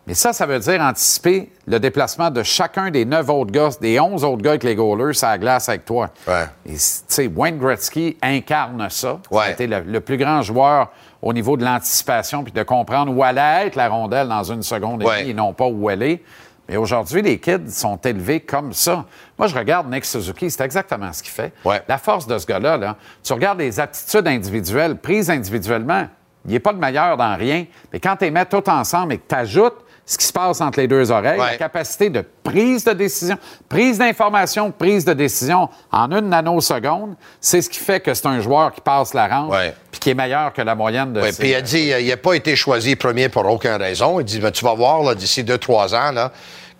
Mais 0.08 0.14
ça, 0.16 0.34
ça 0.34 0.46
veut 0.46 0.58
dire 0.60 0.82
anticiper 0.82 1.52
le 1.68 1.80
déplacement 1.80 2.32
de 2.32 2.42
chacun 2.44 2.90
des 2.90 3.06
neuf 3.06 3.30
autres 3.30 3.52
gars, 3.52 3.70
des 3.80 4.00
onze 4.00 4.24
autres 4.24 4.42
gars 4.42 4.52
avec 4.52 4.64
les 4.64 4.74
goalers 4.74 5.14
la 5.22 5.38
glace 5.38 5.70
avec 5.70 5.86
toi. 5.86 6.10
Ouais. 6.28 6.46
Et, 6.66 6.74
tu 6.74 6.80
sais, 6.80 7.28
Wayne 7.28 7.60
Gretzky 7.60 8.18
incarne 8.22 8.90
ça. 8.90 9.20
Ouais. 9.30 9.56
Ça 9.58 9.66
le, 9.68 9.82
le 9.82 10.00
plus 10.02 10.18
grand 10.18 10.42
joueur 10.42 10.90
au 11.22 11.34
niveau 11.34 11.58
de 11.58 11.64
l'anticipation 11.64 12.44
puis 12.44 12.52
de 12.54 12.64
comprendre 12.64 13.16
où 13.16 13.24
allait 13.24 13.68
être 13.68 13.76
la 13.76 13.90
rondelle 13.90 14.28
dans 14.28 14.44
une 14.44 14.64
seconde 14.64 15.02
et 15.04 15.06
Ouais. 15.06 15.20
demie 15.22 15.32
et 15.32 15.34
non 15.34 15.54
pas 15.54 15.68
où 15.68 15.90
elle 15.90 16.04
est. 16.04 16.24
Mais 16.70 16.78
aujourd'hui, 16.78 17.22
les 17.22 17.38
kids 17.40 17.70
sont 17.70 17.98
élevés 17.98 18.40
comme 18.40 18.72
ça. 18.72 19.06
Moi, 19.38 19.48
je 19.48 19.56
regarde 19.56 19.92
Nick 19.92 20.06
Suzuki, 20.06 20.50
c'est 20.50 20.64
exactement 20.64 21.12
ce 21.12 21.22
qu'il 21.22 21.32
fait. 21.32 21.52
Ouais. 21.66 21.82
La 21.88 21.98
force 21.98 22.28
de 22.28 22.38
ce 22.38 22.46
gars-là, 22.46 22.78
là, 22.78 22.96
tu 23.24 23.34
regardes 23.34 23.60
les 23.60 23.80
aptitudes 23.80 24.28
individuelles, 24.28 24.96
prises 24.98 25.30
individuellement, 25.30 26.08
il 26.46 26.52
n'est 26.52 26.60
pas 26.60 26.72
le 26.72 26.78
meilleur 26.78 27.18
dans 27.18 27.36
rien. 27.36 27.66
Mais 27.92 28.00
quand 28.00 28.16
tu 28.16 28.26
les 28.26 28.32
mets 28.32 28.46
tout 28.46 28.68
ensemble 28.70 29.14
et 29.14 29.18
que 29.18 29.28
tu 29.28 29.36
ajoutes 29.36 29.78
ce 30.12 30.18
qui 30.18 30.26
se 30.26 30.34
passe 30.34 30.60
entre 30.60 30.80
les 30.80 30.88
deux 30.88 31.10
oreilles, 31.12 31.40
Ouais. 31.40 31.52
la 31.52 31.58
capacité 31.58 32.10
de 32.10 32.26
prise 32.44 32.84
de 32.84 32.92
décision, 32.94 33.38
prise 33.70 33.98
d'information, 33.98 34.70
prise 34.72 35.06
de 35.06 35.14
décision 35.14 35.70
en 35.92 36.12
une 36.12 36.30
nanoseconde, 36.30 37.16
c'est 37.40 37.62
ce 37.62 37.70
qui 37.70 37.80
fait 37.80 38.00
que 38.02 38.14
c'est 38.14 38.26
un 38.26 38.42
joueur 38.42 38.74
qui 38.74 38.82
passe 38.82 39.14
la 39.14 39.28
rampe 39.28 39.52
Ouais. 39.52 39.74
puis 39.92 40.00
qui 40.02 40.10
est 40.10 40.14
meilleur 40.14 40.52
que 40.54 40.62
la 40.62 40.76
moyenne 40.76 41.14
de 41.14 41.22
Oui, 41.22 41.32
ses- 41.32 41.40
puis 41.40 41.50
il 41.52 41.56
a 41.56 41.62
dit, 41.62 41.94
euh, 41.94 42.00
il 42.02 42.08
n'a 42.10 42.18
pas 42.18 42.34
été 42.34 42.56
choisi 42.56 42.96
premier 42.96 43.30
pour 43.30 43.46
aucune 43.46 43.72
raison. 43.76 44.20
Il 44.20 44.26
dit, 44.26 44.40
Ben, 44.40 44.52
tu 44.52 44.66
vas 44.66 44.74
voir, 44.74 45.02
là, 45.04 45.16
d'ici 45.16 45.44
deux, 45.46 45.58
trois 45.58 45.96
ans, 45.96 46.12
là, 46.12 46.32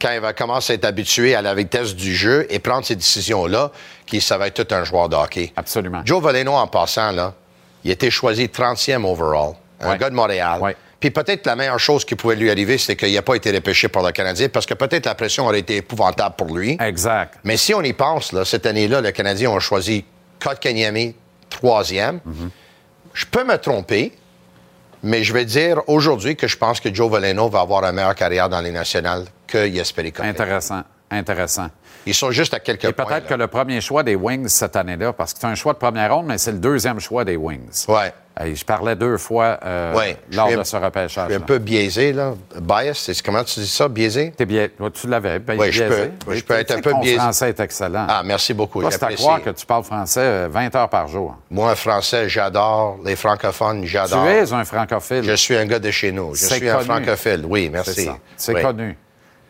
quand 0.02 0.12
il 0.12 0.20
va 0.20 0.34
commencer 0.34 0.74
à 0.74 0.76
être 0.76 0.86
habitué 0.86 1.34
à 1.36 1.42
la 1.42 1.54
vitesse 1.54 1.96
du 1.96 2.14
jeu 2.14 2.46
et 2.50 2.60
prendre 2.60 2.84
ces 2.86 2.96
décisions-là, 2.96 3.72
qui 4.06 4.20
ça 4.20 4.38
va 4.38 4.48
être 4.48 4.66
tout 4.66 4.76
un 4.76 4.84
joueur 4.84 5.08
de 5.10 5.16
hockey. 5.16 5.54
Absolument. 5.56 6.02
Joe 6.04 6.22
Valeno, 6.22 6.54
en 6.54 6.68
passant, 6.68 7.12
là, 7.12 7.34
il 7.86 7.92
a 7.92 7.94
été 7.94 8.10
choisi 8.10 8.50
30e 8.50 9.06
overall. 9.06 9.54
Un 9.80 9.92
Ouais. 9.92 9.98
gars 9.98 10.10
de 10.10 10.16
Montréal. 10.16 10.60
Puis 11.02 11.10
peut-être 11.10 11.48
la 11.48 11.56
meilleure 11.56 11.80
chose 11.80 12.06
qui 12.06 12.16
pouvait 12.16 12.36
lui 12.36 12.50
arriver, 12.52 12.78
c'est 12.78 12.96
qu'il 12.96 13.14
n'a 13.14 13.24
pas 13.24 13.36
été 13.36 13.52
repêché 13.52 13.90
par 13.90 14.04
le 14.04 14.12
Canadien, 14.12 14.48
parce 14.50 14.68
que 14.68 14.76
peut-être 14.76 15.08
la 15.08 15.16
pression 15.16 15.48
aurait 15.48 15.60
été 15.60 15.78
épouvantable 15.78 16.36
pour 16.38 16.56
lui. 16.56 16.78
Exact. 16.80 17.40
Mais 17.44 17.58
si 17.58 17.74
on 17.74 17.82
y 17.82 17.92
pense, 17.92 18.32
là, 18.32 18.46
cette 18.46 18.68
année-là, 18.68 19.02
le 19.02 19.12
Canadien 19.12 19.52
a 19.52 19.60
choisi 19.60 20.06
Kotkaniemi, 20.40 21.16
troisième. 21.50 22.20
Je 23.14 23.26
peux 23.26 23.44
me 23.44 23.58
tromper, 23.58 24.14
mais 25.04 25.24
je 25.24 25.34
vais 25.34 25.44
dire 25.44 25.82
aujourd'hui 25.88 26.36
que 26.36 26.48
je 26.48 26.56
pense 26.56 26.80
que 26.80 26.94
Joe 26.94 27.12
Valeno 27.12 27.50
va 27.50 27.62
avoir 27.62 27.84
une 27.84 27.96
meilleure 27.96 28.16
carrière 28.16 28.48
dans 28.48 28.62
les 28.62 28.72
nationales 28.72 29.26
que 29.48 29.70
Jesperi. 29.70 30.14
Intéressant. 30.20 30.84
Intéressant. 31.10 31.68
Ils 32.06 32.14
sont 32.16 32.32
juste 32.32 32.54
à 32.54 32.60
quelques 32.60 32.86
Et 32.86 32.94
peut-être 32.94 33.28
que 33.28 33.34
le 33.36 33.48
premier 33.48 33.80
choix 33.82 34.02
des 34.04 34.16
Wings 34.16 34.48
cette 34.48 34.76
année-là, 34.76 35.14
parce 35.14 35.34
que 35.34 35.40
c'est 35.40 35.48
un 35.48 35.56
choix 35.56 35.74
de 35.74 35.78
première 35.78 36.14
ronde, 36.16 36.26
mais 36.28 36.38
c'est 36.38 36.52
le 36.52 36.58
deuxième 36.58 37.00
choix 37.00 37.24
des 37.24 37.36
Wings. 37.36 37.86
Hey, 38.40 38.56
je 38.56 38.64
parlais 38.64 38.96
deux 38.96 39.18
fois 39.18 39.60
euh, 39.66 39.94
Ouais. 39.94 40.18
Je 40.30 40.38
lors 40.38 40.48
suis 40.48 40.58
de 40.58 40.64
ce 40.64 40.78
Je 40.78 40.82
repêchage. 40.82 41.26
suis 41.28 41.36
un 41.36 41.42
peu 41.42 41.58
biaisé, 41.58 42.14
là. 42.14 42.34
Bias, 42.62 42.94
c'est 43.06 43.22
comment 43.22 43.44
tu 43.44 43.60
dis 43.60 43.68
ça, 43.68 43.90
biaisé? 43.90 44.32
T'es 44.36 44.48
tu 44.48 45.08
l'avais. 45.08 45.38
ben, 45.40 45.60
Oui, 45.60 45.70
je 45.72 45.84
biaisé. 45.84 46.12
peux- 46.26 46.36
je 46.36 46.44
peux 46.44 46.54
tu 46.56 46.60
être 46.62 46.72
un 46.72 46.82
peu 46.82 46.94
biaisé. 47.02 47.18
français 47.18 47.50
est 47.50 47.60
excellent. 47.60 48.06
Ah, 48.08 48.22
merci 48.24 48.54
beaucoup. 48.54 48.82
C'est 48.90 49.04
à 49.04 49.12
croire 49.14 49.44
que 49.44 49.50
tu 49.50 49.66
parles 49.66 49.84
français 49.84 50.22
euh, 50.22 50.48
20 50.50 50.74
heures 50.76 50.90
par 50.90 51.10
jour. 51.10 51.36
Moi, 51.52 51.76
français, 51.76 52.30
j'adore. 52.30 53.00
Les 53.04 53.18
francophones, 53.18 53.82
Tu 53.82 53.88
j'adore. 53.90 54.26
es 54.28 54.52
un 54.54 54.64
francophile. 54.64 55.24
Je 55.24 55.34
suis 55.34 55.58
un 55.58 55.66
gars 55.66 55.80
de 55.80 55.92
chez 55.92 56.14
nous. 56.14 56.34
Je 56.34 56.46
suis 56.46 56.70
un 56.70 56.80
francophile. 56.80 57.44
Oui, 57.48 57.70
merci. 57.70 58.06
ça. 58.06 58.18
C'est 58.38 58.56
Oui. 58.56 58.62
connu. 58.62 58.98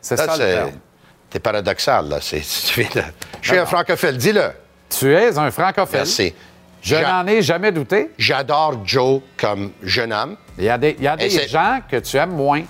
C'est 0.01 0.17
ça 0.17 0.33
le 0.35 0.43
terme. 0.43 0.71
T'es 1.31 1.39
paradoxal, 1.39 2.09
là. 2.09 2.19
C'est- 2.21 2.41
tu 2.67 2.81
viens 2.81 2.89
de- 2.93 3.07
Je 3.41 3.49
suis 3.49 3.57
un 3.57 3.65
francophile, 3.65 4.17
dis-le. 4.17 4.51
Tu 4.89 5.13
es 5.13 5.37
un 5.37 5.49
francophile. 5.49 5.99
Merci. 5.99 6.33
Je 6.81 6.95
n'en 6.95 7.25
ai 7.27 7.41
jamais 7.41 7.71
douté. 7.71 8.11
J'adore 8.17 8.81
Joe 8.85 9.21
comme 9.37 9.71
jeune 9.81 10.11
homme. 10.11 10.35
Il 10.57 10.65
y 10.65 10.69
a 10.69 10.77
des, 10.77 10.95
il 10.97 11.03
y 11.03 11.07
a 11.07 11.15
des 11.15 11.29
gens 11.47 11.79
que 11.89 11.97
tu 11.97 12.17
aimes 12.17 12.35
moins. 12.35 12.63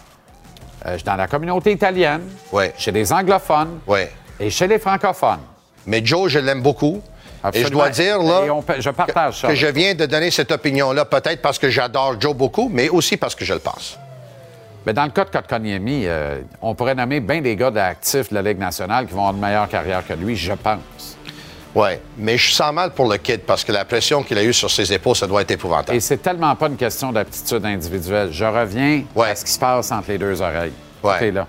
Euh, 0.86 0.98
dans 1.06 1.16
la 1.16 1.28
communauté 1.28 1.72
italienne, 1.72 2.24
ouais. 2.52 2.74
chez 2.76 2.92
les 2.92 3.14
anglophones 3.14 3.82
ouais. 3.86 4.12
et 4.40 4.50
chez 4.50 4.66
les 4.66 4.80
francophones. 4.80 5.42
Mais 5.86 6.04
Joe, 6.04 6.28
je 6.28 6.40
l'aime 6.40 6.64
beaucoup. 6.64 7.04
Et 7.54 7.64
je 7.64 7.70
dois 7.70 7.90
dire 7.90 8.18
là, 8.22 8.42
je 8.80 8.90
partage 8.90 9.34
que, 9.36 9.40
ça. 9.42 9.48
que 9.50 9.56
je 9.56 9.68
viens 9.68 9.94
de 9.94 10.08
donner 10.08 10.32
cette 10.32 10.52
opinion-là, 10.52 11.06
peut-être 11.06 11.42
parce 11.42 11.60
que 11.60 11.70
j'adore 11.70 12.20
Joe 12.20 12.36
beaucoup, 12.36 12.68
mais 12.72 12.90
aussi 12.90 13.16
parce 13.18 13.36
que 13.36 13.46
je 13.46 13.54
le 13.54 13.60
pense. 13.60 13.98
Mais 14.86 14.94
dans 14.94 15.06
le 15.06 15.12
cas 15.12 15.26
de 15.26 15.30
Kotkaniemi, 15.30 16.04
euh, 16.06 16.42
on 16.62 16.74
pourrait 16.74 16.96
nommer 16.96 17.20
bien 17.20 17.42
des 17.42 17.56
gars 17.56 17.72
d'actifs 17.72 18.30
de 18.30 18.36
la 18.36 18.42
Ligue 18.42 18.58
nationale 18.58 19.06
qui 19.06 19.14
vont 19.14 19.20
avoir 19.20 19.36
une 19.36 19.42
meilleure 19.42 19.70
carrière 19.70 20.06
que 20.06 20.14
lui, 20.14 20.36
je 20.36 20.54
pense. 20.54 21.18
Oui, 21.74 21.92
mais 22.18 22.38
je 22.38 22.52
sens 22.52 22.74
mal 22.74 22.92
pour 22.92 23.08
le 23.10 23.18
kid 23.18 23.42
parce 23.42 23.64
que 23.64 23.72
la 23.72 23.86
pression 23.86 24.24
qu'il 24.24 24.38
a 24.38 24.44
eue 24.44 24.52
sur 24.52 24.70
ses 24.70 24.92
épaules, 24.92 25.16
ça 25.16 25.28
doit 25.28 25.42
être 25.42 25.52
épouvantable. 25.52 25.98
Et 25.98 26.02
c'est 26.02 26.18
tellement 26.18 26.54
pas 26.56 26.68
une 26.68 26.76
question 26.76 27.14
d'aptitude 27.14 27.64
individuelle. 27.64 28.30
Je 28.32 28.44
reviens 28.44 29.04
à 29.18 29.36
ce 29.36 29.46
qui 29.46 29.52
se 29.52 29.60
passe 29.60 29.92
entre 29.92 30.10
les 30.10 30.18
deux 30.18 30.42
oreilles. 30.42 30.74
Tout 31.02 31.10
est 31.22 31.32
là. 31.32 31.48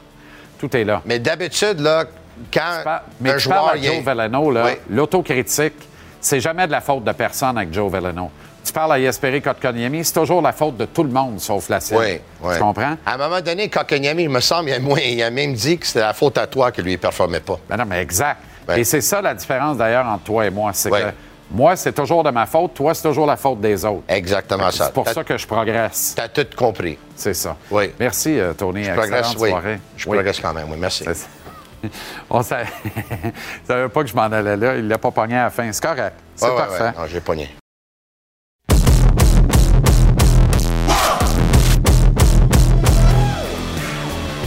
Tout 0.58 0.76
est 0.76 0.84
là. 0.84 1.02
Mais 1.04 1.18
d'habitude, 1.18 1.80
là, 1.80 2.04
quand 2.52 2.82
mais 3.20 3.30
un 3.30 3.36
tu 3.36 3.40
joueur... 3.40 3.74
Joe 3.82 4.02
Veleno, 4.04 4.52
l'autocritique, 4.88 5.74
c'est 6.20 6.40
jamais 6.40 6.68
de 6.68 6.72
la 6.72 6.80
faute 6.80 7.02
de 7.02 7.12
personne 7.12 7.58
avec 7.58 7.74
Joe 7.74 7.90
Veleno. 7.90 8.30
Tu 8.64 8.72
parles 8.72 8.92
à 8.92 8.98
Yesperi 8.98 9.42
Kotkaniemi, 9.42 10.04
c'est 10.04 10.14
toujours 10.14 10.40
la 10.40 10.52
faute 10.52 10.76
de 10.76 10.84
tout 10.84 11.02
le 11.02 11.10
monde 11.10 11.40
sauf 11.40 11.68
la 11.68 11.80
sienne. 11.80 11.98
Oui, 12.00 12.20
oui. 12.42 12.54
Tu 12.54 12.60
comprends? 12.60 12.96
À 13.04 13.14
un 13.14 13.16
moment 13.16 13.40
donné, 13.40 13.68
Kotkaniemi, 13.68 14.24
il 14.24 14.30
me 14.30 14.40
semble, 14.40 14.70
il 14.70 14.74
a, 14.74 15.00
il 15.00 15.22
a 15.22 15.30
même 15.30 15.54
dit 15.54 15.78
que 15.78 15.86
c'était 15.86 16.00
la 16.00 16.14
faute 16.14 16.38
à 16.38 16.46
toi 16.46 16.70
que 16.70 16.80
lui 16.80 16.92
ne 16.92 16.96
performait 16.96 17.40
pas. 17.40 17.58
Ben 17.68 17.76
non, 17.76 17.84
mais 17.86 18.00
exact. 18.00 18.40
Et 18.76 18.84
c'est 18.84 19.00
ça 19.00 19.20
la 19.20 19.34
différence 19.34 19.76
d'ailleurs 19.76 20.06
entre 20.06 20.24
toi 20.24 20.46
et 20.46 20.50
moi. 20.50 20.70
C'est 20.72 20.90
que 20.90 21.12
moi, 21.50 21.76
c'est 21.76 21.92
toujours 21.92 22.24
de 22.24 22.30
ma 22.30 22.46
faute. 22.46 22.74
Toi, 22.74 22.94
c'est 22.94 23.02
toujours 23.02 23.26
la 23.26 23.36
faute 23.36 23.60
des 23.60 23.84
autres. 23.84 24.04
Exactement 24.08 24.70
ça. 24.70 24.86
C'est 24.86 24.94
pour 24.94 25.08
ça 25.08 25.22
que 25.22 25.36
je 25.36 25.46
progresse. 25.46 26.14
Tu 26.16 26.22
as 26.22 26.28
tout 26.28 26.56
compris. 26.56 26.98
C'est 27.14 27.34
ça. 27.34 27.56
Oui. 27.70 27.92
Merci, 28.00 28.38
euh, 28.38 28.54
Tony. 28.54 28.84
Je 28.84 28.92
progresse, 28.92 29.34
oui. 29.38 29.50
Soirée. 29.50 29.80
Je 29.96 30.06
progresse 30.06 30.40
quand 30.40 30.54
même, 30.54 30.70
oui. 30.70 30.76
Merci. 30.78 31.04
On 32.30 32.38
ne 32.38 32.42
savait 33.66 33.88
pas 33.88 34.02
que 34.02 34.06
je 34.06 34.14
m'en 34.14 34.22
allais 34.22 34.56
là. 34.56 34.76
Il 34.76 34.88
l'a 34.88 34.98
pas 34.98 35.10
pogné 35.10 35.36
à 35.36 35.44
la 35.44 35.50
fin. 35.50 35.70
C'est 35.72 35.82
correct. 35.82 36.14
C'est 36.36 36.48
ouais, 36.48 36.56
parfait. 36.56 36.84
Ouais, 36.84 36.92
non, 36.96 37.06
j'ai 37.08 37.20
pogné. 37.20 37.50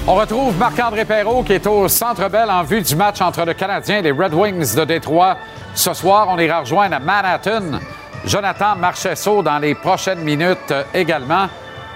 On 0.08 0.14
retrouve 0.14 0.56
Marc-André 0.60 1.04
Perrault 1.04 1.42
qui 1.42 1.54
est 1.54 1.66
au 1.66 1.88
Centre 1.88 2.30
Bell 2.30 2.52
en 2.52 2.62
vue 2.62 2.82
du 2.84 2.96
match 2.96 3.22
entre 3.22 3.44
le 3.44 3.56
Canadien 3.56 3.98
et 3.98 4.02
les 4.04 4.12
Red 4.12 4.36
Wings 4.36 4.76
de 4.76 4.86
Détroit. 4.86 5.36
Ce 5.74 5.96
soir, 5.96 6.28
on 6.30 6.38
ira 6.38 6.60
rejoindre 6.60 6.98
à 6.98 7.00
Manhattan. 7.00 7.80
Jonathan 8.24 8.76
Marchesso 8.76 9.42
dans 9.42 9.58
les 9.58 9.74
prochaines 9.74 10.20
minutes 10.20 10.74
également. 10.94 11.48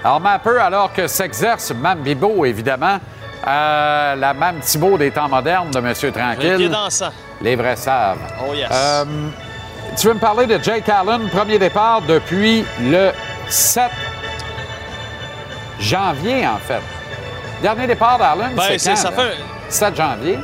Alors, 0.03 0.25
un 0.25 0.39
peu 0.39 0.59
alors 0.59 0.91
que 0.91 1.05
s'exerce 1.05 1.71
Mam 1.71 1.99
Bibo, 1.99 2.45
évidemment, 2.45 2.97
euh, 3.47 4.15
la 4.15 4.33
Mam 4.33 4.59
Thibault 4.59 4.97
des 4.97 5.11
temps 5.11 5.29
modernes 5.29 5.69
de 5.69 5.77
M. 5.77 5.93
Tranquille. 6.11 6.71
Les 7.41 7.55
vrais 7.55 7.75
savent. 7.75 8.17
Oh 8.43 8.55
yes. 8.55 8.69
Euh, 8.71 9.05
tu 9.95 10.07
veux 10.07 10.15
me 10.15 10.19
parler 10.19 10.47
de 10.47 10.57
Jake 10.63 10.89
Allen, 10.89 11.29
premier 11.29 11.59
départ 11.59 12.01
depuis 12.01 12.65
le 12.81 13.11
7 13.49 13.83
janvier, 15.79 16.47
en 16.47 16.57
fait? 16.57 16.81
Dernier 17.61 17.87
départ 17.87 18.17
d'Allen, 18.17 18.55
ben, 18.55 18.77
c'est 18.77 18.95
ça 18.95 19.11
fait... 19.11 19.37
7 19.69 19.95
janvier. 19.95 20.39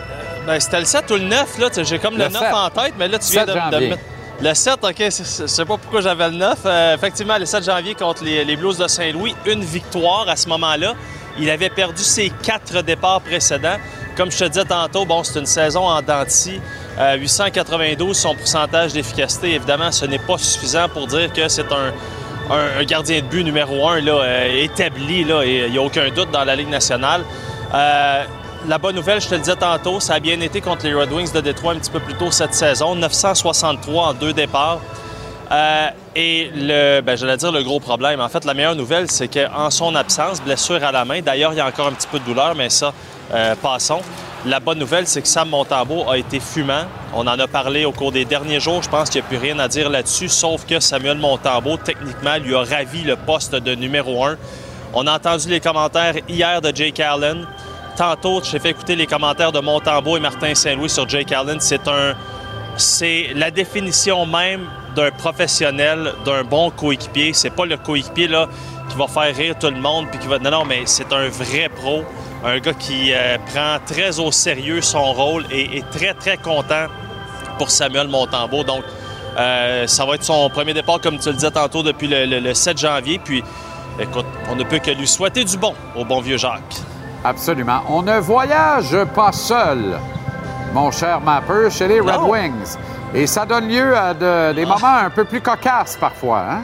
Ben, 0.46 0.60
c'était 0.60 0.80
le 0.80 0.86
7 0.86 1.12
ou 1.12 1.16
le 1.16 1.24
9, 1.24 1.58
là. 1.58 1.68
J'ai 1.84 2.00
comme 2.00 2.18
le, 2.18 2.26
le 2.26 2.30
9 2.30 2.42
7. 2.42 2.54
en 2.54 2.70
tête, 2.70 2.94
mais 2.98 3.08
là, 3.08 3.18
tu 3.18 3.32
viens 3.32 3.46
de, 3.46 3.52
de, 3.54 3.90
mettre. 3.90 4.02
Le 4.42 4.54
7, 4.54 4.80
OK, 4.84 4.96
je 5.00 5.10
sais 5.48 5.66
pas 5.66 5.78
pourquoi 5.78 6.02
j'avais 6.02 6.30
le 6.30 6.36
9. 6.36 6.58
Euh, 6.66 6.96
effectivement, 6.96 7.38
le 7.38 7.46
7 7.46 7.64
janvier 7.64 7.96
contre 7.96 8.24
les, 8.24 8.44
les 8.44 8.56
Blues 8.56 8.78
de 8.78 8.88
Saint-Louis, 8.88 9.36
une 9.46 9.64
victoire 9.64 10.28
à 10.28 10.36
ce 10.36 10.48
moment-là. 10.50 10.94
Il 11.40 11.50
avait 11.50 11.70
perdu 11.70 12.04
ses 12.04 12.30
quatre 12.30 12.82
départs 12.82 13.22
précédents. 13.22 13.78
Comme 14.16 14.32
je 14.32 14.38
te 14.38 14.46
disais 14.46 14.66
tantôt, 14.66 15.06
bon, 15.06 15.24
c'est 15.24 15.40
une 15.40 15.46
saison 15.46 15.88
en 15.88 16.02
denti. 16.02 16.62
Euh, 16.98 17.16
892, 17.18 18.16
son 18.16 18.36
pourcentage 18.36 18.94
d'efficacité. 18.94 19.54
Évidemment, 19.56 19.92
ce 19.92 20.06
n'est 20.06 20.20
pas 20.20 20.38
suffisant 20.38 20.88
pour 20.88 21.08
dire 21.08 21.32
que 21.34 21.48
c'est 21.50 21.70
un, 21.72 21.92
un, 22.50 22.84
gardien 22.84 23.22
de 23.22 23.26
but 23.26 23.44
numéro 23.44 23.88
un 23.88 24.02
là, 24.02 24.14
euh, 24.22 24.64
établi. 24.64 25.24
Là, 25.24 25.44
il 25.46 25.72
n'y 25.72 25.78
a 25.78 25.82
aucun 25.82 26.10
doute 26.10 26.32
dans 26.32 26.44
la 26.44 26.56
Ligue 26.56 26.70
nationale. 26.70 27.24
Euh, 27.74 28.24
la 28.68 28.78
bonne 28.78 28.96
nouvelle, 28.96 29.22
je 29.22 29.28
te 29.28 29.36
le 29.36 29.42
disais 29.42 29.56
tantôt, 29.56 30.00
ça 30.00 30.16
a 30.16 30.20
bien 30.20 30.40
été 30.40 30.62
contre 30.62 30.86
les 30.86 30.94
Red 30.94 31.12
Wings 31.12 31.32
de 31.32 31.42
Détroit 31.42 31.74
un 31.74 31.78
petit 31.78 31.92
peu 31.92 32.00
plus 32.00 32.16
tôt 32.16 32.32
cette 32.32 32.54
saison. 32.54 32.96
963 32.96 34.08
en 34.08 34.14
deux 34.14 34.34
départs. 34.34 34.80
Euh, 35.52 35.88
et 36.16 36.50
le, 36.56 37.02
ben, 37.02 37.16
j'allais 37.16 37.38
dire 37.38 37.52
le 37.52 37.62
gros 37.64 37.80
problème. 37.80 38.20
En 38.20 38.30
fait, 38.30 38.46
la 38.46 38.54
meilleure 38.54 38.76
nouvelle, 38.76 39.12
c'est 39.12 39.28
qu'en 39.28 39.70
son 39.70 39.94
absence, 39.94 40.42
blessure 40.42 40.84
à 40.84 40.92
la 40.92 41.06
main, 41.06 41.22
d'ailleurs, 41.22 41.54
il 41.54 41.58
y 41.58 41.62
a 41.62 41.68
encore 41.68 41.88
un 41.88 41.92
petit 41.92 42.08
peu 42.08 42.20
de 42.20 42.26
douleur, 42.26 42.56
mais 42.56 42.70
ça, 42.70 42.94
passons. 43.62 44.02
La 44.46 44.60
bonne 44.60 44.78
nouvelle, 44.78 45.08
c'est 45.08 45.24
que 45.24 45.28
Sam 45.28 45.50
Montembeau 45.50 46.08
a 46.08 46.20
été 46.20 46.40
fumant. 46.40 46.84
On 47.16 47.22
en 47.22 47.40
a 47.40 47.48
parlé 47.48 47.84
au 47.84 47.92
cours 47.92 48.12
des 48.12 48.26
derniers 48.26 48.60
jours. 48.60 48.84
Je 48.84 48.90
pense 48.90 49.10
qu'il 49.10 49.22
n'y 49.22 49.26
a 49.26 49.30
plus 49.30 49.38
rien 49.40 49.58
à 49.58 49.68
dire 49.68 49.90
là-dessus, 49.90 50.30
sauf 50.30 50.68
que 50.68 50.80
Samuel 50.80 51.18
Montembeau, 51.18 51.78
techniquement, 51.78 52.38
lui 52.38 52.54
a 52.54 52.64
ravi 52.64 53.02
le 53.02 53.16
poste 53.16 53.56
de 53.56 53.74
numéro 53.74 54.24
un. 54.24 54.38
On 54.94 55.08
a 55.08 55.16
entendu 55.16 55.50
les 55.50 55.60
commentaires 55.60 56.14
hier 56.30 56.62
de 56.62 56.72
Jake 56.76 57.00
Allen. 57.00 57.48
Tantôt, 57.98 58.44
j'ai 58.44 58.60
fait 58.60 58.70
écouter 58.70 58.96
les 58.96 59.08
commentaires 59.08 59.52
de 59.52 59.60
Montembeau 59.60 60.16
et 60.16 60.20
Martin 60.20 60.54
Saint-Louis 60.54 60.92
sur 60.92 61.10
Jake 61.10 61.32
Allen. 61.32 61.60
C'est 61.60 61.88
un, 61.88 62.14
c'est 62.78 63.30
la 63.34 63.50
définition 63.50 64.28
même 64.28 64.68
d'un 64.96 65.10
professionnel, 65.10 66.14
d'un 66.24 66.44
bon 66.44 66.70
coéquipier. 66.70 67.34
C'est 67.34 67.50
pas 67.50 67.66
le 67.66 67.78
coéquipier 67.78 68.28
là 68.28 68.48
qui 68.96 69.00
va 69.02 69.08
faire 69.08 69.36
rire 69.36 69.56
tout 69.60 69.68
le 69.70 69.80
monde 69.80 70.08
puis 70.10 70.20
qui 70.20 70.28
va 70.28 70.40
non 70.40 70.52
non 70.52 70.66
mais 70.66 70.84
c'est 70.86 71.12
un 71.12 71.28
vrai 71.28 71.70
pro, 71.70 72.04
un 72.46 72.60
gars 72.60 72.74
qui 72.74 73.12
euh, 73.14 73.38
prend 73.54 73.78
très 73.86 74.20
au 74.20 74.32
sérieux 74.32 74.82
son 74.82 75.12
rôle 75.14 75.46
et 75.52 75.78
est 75.78 75.90
très 75.90 76.14
très 76.14 76.38
content 76.38 76.86
pour 77.58 77.70
Samuel 77.70 78.08
Montembeau. 78.08 78.64
Donc 78.64 78.84
euh, 79.38 79.86
ça 79.88 80.06
va 80.06 80.16
être 80.16 80.24
son 80.24 80.50
premier 80.50 80.74
départ 80.74 81.02
comme 81.02 81.20
tu 81.20 81.28
le 81.30 81.36
disais 81.36 81.52
tantôt 81.52 81.84
depuis 81.84 82.08
le, 82.08 82.26
le, 82.26 82.40
le 82.40 82.54
7 82.54 82.78
janvier 82.78 83.20
puis 83.24 83.44
écoute, 84.00 84.26
on 84.50 84.56
ne 84.56 84.64
peut 84.64 84.80
que 84.80 84.92
lui 84.92 85.08
souhaiter 85.08 85.44
du 85.44 85.58
bon 85.58 85.74
au 85.96 86.06
bon 86.06 86.22
vieux 86.22 86.38
Jacques. 86.38 86.76
Absolument. 87.24 87.82
On 87.90 88.02
ne 88.02 88.20
voyage 88.20 88.96
pas 89.16 89.32
seul, 89.32 90.00
mon 90.74 90.92
cher 90.92 91.20
Mapper, 91.22 91.70
chez 91.72 91.88
les 91.88 92.00
Red. 92.00 92.22
Wings. 92.22 92.78
Et 93.14 93.26
ça 93.28 93.46
donne 93.46 93.68
lieu 93.68 93.98
à 93.98 94.14
de- 94.14 94.54
des 94.54 94.66
moments 94.66 94.98
un 95.06 95.10
peu 95.10 95.26
plus 95.26 95.42
cocasses 95.42 95.98
parfois. 96.00 96.44
Hein? 96.52 96.62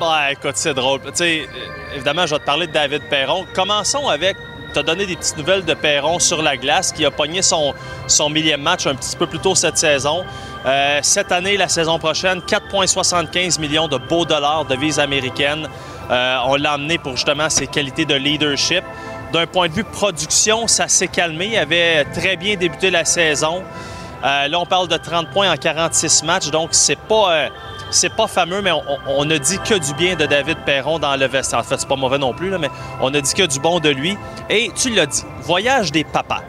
Ben, 0.00 0.28
écoute, 0.30 0.52
c'est 0.54 0.72
drôle. 0.72 1.00
Tu 1.02 1.10
sais, 1.12 1.48
évidemment, 1.94 2.24
je 2.24 2.34
vais 2.34 2.40
te 2.40 2.44
parler 2.46 2.66
de 2.66 2.72
David 2.72 3.02
Perron. 3.10 3.44
Commençons 3.54 4.08
avec 4.08 4.34
te 4.72 4.80
donner 4.80 5.04
des 5.04 5.14
petites 5.14 5.36
nouvelles 5.36 5.64
de 5.66 5.74
Perron 5.74 6.18
sur 6.18 6.40
la 6.40 6.56
glace, 6.56 6.90
qui 6.90 7.04
a 7.04 7.10
pogné 7.10 7.42
son, 7.42 7.74
son 8.06 8.30
millième 8.30 8.62
match 8.62 8.86
un 8.86 8.94
petit 8.94 9.14
peu 9.14 9.26
plus 9.26 9.40
tôt 9.40 9.54
cette 9.54 9.76
saison. 9.76 10.24
Euh, 10.64 11.00
cette 11.02 11.32
année, 11.32 11.58
la 11.58 11.68
saison 11.68 11.98
prochaine, 11.98 12.38
4,75 12.38 13.60
millions 13.60 13.88
de 13.88 13.98
beaux 13.98 14.24
dollars 14.24 14.64
de 14.64 14.74
vise 14.74 14.98
américaine. 14.98 15.68
Euh, 16.10 16.38
on 16.46 16.56
l'a 16.56 16.76
emmené 16.76 16.96
pour 16.96 17.16
justement 17.16 17.50
ses 17.50 17.66
qualités 17.66 18.06
de 18.06 18.14
leadership. 18.14 18.82
D'un 19.34 19.46
point 19.46 19.68
de 19.68 19.74
vue 19.74 19.84
production, 19.84 20.66
ça 20.66 20.88
s'est 20.88 21.08
calmé. 21.08 21.50
Il 21.52 21.58
avait 21.58 22.06
très 22.06 22.36
bien 22.36 22.56
débuté 22.56 22.90
la 22.90 23.04
saison. 23.04 23.62
Euh, 24.24 24.48
là, 24.48 24.60
on 24.60 24.66
parle 24.66 24.88
de 24.88 24.96
30 24.96 25.30
points 25.30 25.50
en 25.50 25.56
46 25.56 26.24
matchs, 26.24 26.50
donc 26.50 26.70
c'est 26.72 26.98
pas, 26.98 27.32
euh, 27.32 27.48
c'est 27.90 28.14
pas 28.14 28.26
fameux, 28.26 28.62
mais 28.62 28.72
on, 28.72 28.82
on 29.06 29.24
ne 29.24 29.36
dit 29.38 29.58
que 29.58 29.74
du 29.74 29.94
bien 29.94 30.16
de 30.16 30.26
David 30.26 30.58
Perron 30.64 30.98
dans 30.98 31.16
le 31.16 31.26
vestiaire. 31.26 31.60
En 31.60 31.62
fait, 31.62 31.78
c'est 31.78 31.88
pas 31.88 31.96
mauvais 31.96 32.18
non 32.18 32.32
plus, 32.32 32.50
là, 32.50 32.58
mais 32.58 32.70
on 33.00 33.10
ne 33.10 33.20
dit 33.20 33.34
que 33.34 33.44
du 33.44 33.60
bon 33.60 33.80
de 33.80 33.88
lui. 33.88 34.16
Et 34.48 34.70
tu 34.74 34.90
l'as 34.90 35.06
dit, 35.06 35.24
voyage 35.42 35.92
des 35.92 36.04
papas. 36.04 36.42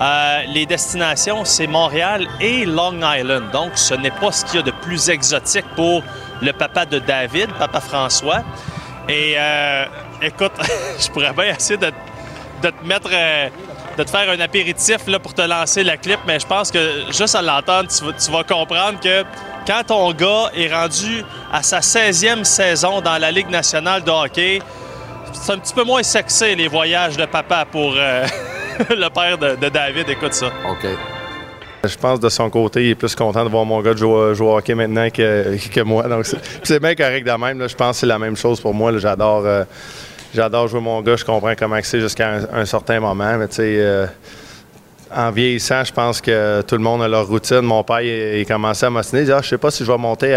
Euh, 0.00 0.42
les 0.48 0.66
destinations, 0.66 1.44
c'est 1.44 1.66
Montréal 1.66 2.26
et 2.40 2.64
Long 2.64 2.98
Island. 3.02 3.50
Donc, 3.52 3.72
ce 3.76 3.94
n'est 3.94 4.10
pas 4.10 4.32
ce 4.32 4.44
qu'il 4.44 4.56
y 4.56 4.58
a 4.58 4.62
de 4.62 4.70
plus 4.70 5.10
exotique 5.10 5.66
pour 5.76 6.02
le 6.40 6.52
papa 6.52 6.86
de 6.86 6.98
David, 6.98 7.52
papa 7.58 7.80
François. 7.80 8.42
Et 9.08 9.34
euh, 9.36 9.84
écoute, 10.20 10.52
je 10.98 11.08
pourrais 11.08 11.32
bien 11.32 11.54
essayer 11.56 11.76
de, 11.76 11.92
te 12.62 12.84
mettre, 12.84 13.10
euh, 13.12 13.48
de 13.98 14.02
te 14.02 14.10
faire 14.10 14.28
un 14.30 14.40
apéritif 14.40 15.06
là, 15.06 15.18
pour 15.18 15.34
te 15.34 15.42
lancer 15.42 15.82
la 15.84 15.96
clip, 15.96 16.18
mais 16.26 16.38
je 16.40 16.46
pense 16.46 16.70
que 16.70 16.78
juste 17.10 17.34
à 17.34 17.42
l'entendre, 17.42 17.88
tu, 17.90 18.30
vas- 18.32 18.44
comprendre 18.44 18.98
que 19.00 19.22
quand 19.66 19.82
ton 19.86 20.12
gars 20.12 20.50
est 20.56 20.72
rendu 20.72 21.22
à 21.52 21.62
sa 21.62 21.80
16e 21.80 22.44
saison 22.44 23.00
dans 23.00 23.18
la 23.18 23.30
Ligue 23.30 23.50
nationale 23.50 24.02
de 24.02 24.10
hockey, 24.10 24.60
c'est 25.32 25.52
un 25.52 25.58
petit 25.58 25.74
peu 25.74 25.84
moins 25.84 26.02
sexy 26.02 26.54
les 26.54 26.68
voyages 26.68 27.16
de 27.16 27.26
papa 27.26 27.64
pour 27.70 27.94
euh, 27.96 28.26
le 28.90 29.08
père 29.08 29.38
de, 29.38 29.56
de 29.56 29.68
David. 29.68 30.08
Écoute 30.08 30.34
ça. 30.34 30.46
OK. 30.68 30.86
Je 31.84 31.96
pense 31.96 32.20
de 32.20 32.28
son 32.28 32.48
côté, 32.48 32.84
il 32.84 32.90
est 32.90 32.94
plus 32.94 33.14
content 33.14 33.44
de 33.44 33.48
voir 33.50 33.64
mon 33.64 33.80
gars 33.82 33.96
jouer, 33.96 34.34
jouer 34.36 34.52
hockey 34.52 34.74
maintenant 34.74 35.10
que, 35.10 35.56
que 35.68 35.80
moi. 35.80 36.04
Donc 36.04 36.26
c'est 36.62 36.80
bien 36.80 36.94
correct 36.94 37.26
de 37.26 37.32
même. 37.32 37.58
là. 37.58 37.66
Je 37.66 37.74
pense 37.74 37.96
que 37.96 38.00
c'est 38.00 38.06
la 38.06 38.18
même 38.20 38.36
chose 38.36 38.60
pour 38.60 38.72
moi. 38.72 38.96
J'adore 38.98 39.42
euh, 39.44 39.64
j'adore 40.34 40.68
jouer 40.68 40.80
mon 40.80 41.00
gars. 41.02 41.16
Je 41.16 41.24
comprends 41.24 41.54
comment 41.58 41.78
c'est 41.82 42.00
jusqu'à 42.00 42.40
un, 42.52 42.64
certain 42.64 43.00
moment. 43.00 43.36
Mais 43.38 43.48
tu 43.48 43.56
sais, 43.56 43.76
euh, 43.78 44.06
en 45.14 45.30
vieillissant, 45.30 45.84
je 45.84 45.92
pense 45.92 46.20
que 46.20 46.62
tout 46.62 46.76
le 46.76 46.82
monde 46.82 47.02
a 47.02 47.08
leur 47.08 47.26
routine. 47.26 47.60
Mon 47.60 47.82
père, 47.82 48.00
il, 48.00 48.46
commençait 48.46 48.86
à 48.86 48.90
m'ostiner. 48.90 49.22
Il 49.22 49.26
dit 49.26 49.32
ah, 49.32 49.40
Je 49.42 49.48
sais 49.48 49.58
pas 49.58 49.70
si 49.70 49.84
je 49.84 49.90
vais 49.92 49.98
monter 49.98 50.36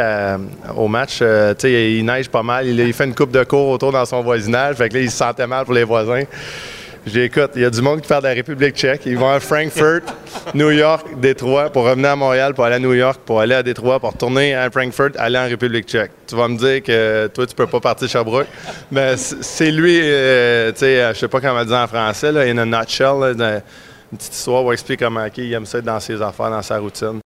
au 0.75 0.87
match. 0.87 1.19
Euh, 1.21 1.53
il, 1.63 2.05
neige 2.05 2.29
pas 2.29 2.43
mal. 2.43 2.67
Il, 2.67 2.93
fait 2.93 3.05
une 3.05 3.15
coupe 3.15 3.31
de 3.31 3.43
cours 3.43 3.69
autour 3.69 3.91
dans 3.91 4.05
son 4.05 4.21
voisinage. 4.21 4.75
Fait 4.75 4.89
que 4.89 4.95
là, 4.95 5.01
il 5.01 5.11
se 5.11 5.17
sentait 5.17 5.47
mal 5.47 5.65
pour 5.65 5.73
les 5.73 5.83
voisins. 5.83 6.23
J'écoute, 7.05 7.51
il 7.55 7.61
y 7.61 7.65
a 7.65 7.69
du 7.69 7.83
monde 7.83 8.01
qui 8.01 8.07
parle 8.07 8.23
de 8.23 8.29
la 8.29 8.33
République 8.33 8.75
tchèque. 8.75 9.03
Ils 9.05 9.15
vont 9.15 9.29
à 9.29 9.39
Frankfurt, 9.39 10.11
New 10.55 10.71
York, 10.71 11.05
Détroit 11.19 11.69
pour 11.69 11.83
revenir 11.83 12.09
à 12.09 12.15
Montréal, 12.15 12.55
pour 12.55 12.65
aller 12.65 12.77
à 12.77 12.79
New 12.79 12.93
York, 12.93 13.21
pour 13.23 13.41
aller 13.41 13.53
à 13.53 13.61
Détroit, 13.61 13.99
pour 13.99 14.11
retourner 14.11 14.55
à 14.55 14.71
Frankfurt, 14.71 15.15
aller 15.17 15.37
en 15.37 15.45
République 15.45 15.87
tchèque. 15.87 16.09
Tu 16.25 16.35
vas 16.35 16.47
me 16.47 16.57
dire 16.57 16.81
que 16.81 17.27
toi, 17.27 17.45
tu 17.45 17.53
peux 17.53 17.67
pas 17.67 17.79
partir 17.79 18.09
Sherbrooke. 18.09 18.47
Mais 18.91 19.17
c'est 19.17 19.69
lui, 19.69 19.99
euh, 20.01 20.71
tu 20.71 20.79
sais, 20.79 21.13
je 21.13 21.19
sais 21.19 21.27
pas 21.27 21.39
comment 21.39 21.63
dire 21.63 21.77
en 21.77 21.85
français, 21.85 22.31
là, 22.31 22.41
in 22.41 22.57
a 22.57 22.65
nutshell, 22.65 23.35
une 23.39 23.61
petite 24.17 24.33
histoire 24.33 24.65
où 24.65 24.71
il 24.71 24.73
explique 24.73 24.99
comment 24.99 25.27
il 25.37 25.53
aime 25.53 25.67
ça 25.67 25.81
dans 25.81 25.99
ses 25.99 26.19
affaires, 26.19 26.49
dans 26.49 26.63
sa 26.63 26.79
routine. 26.79 27.19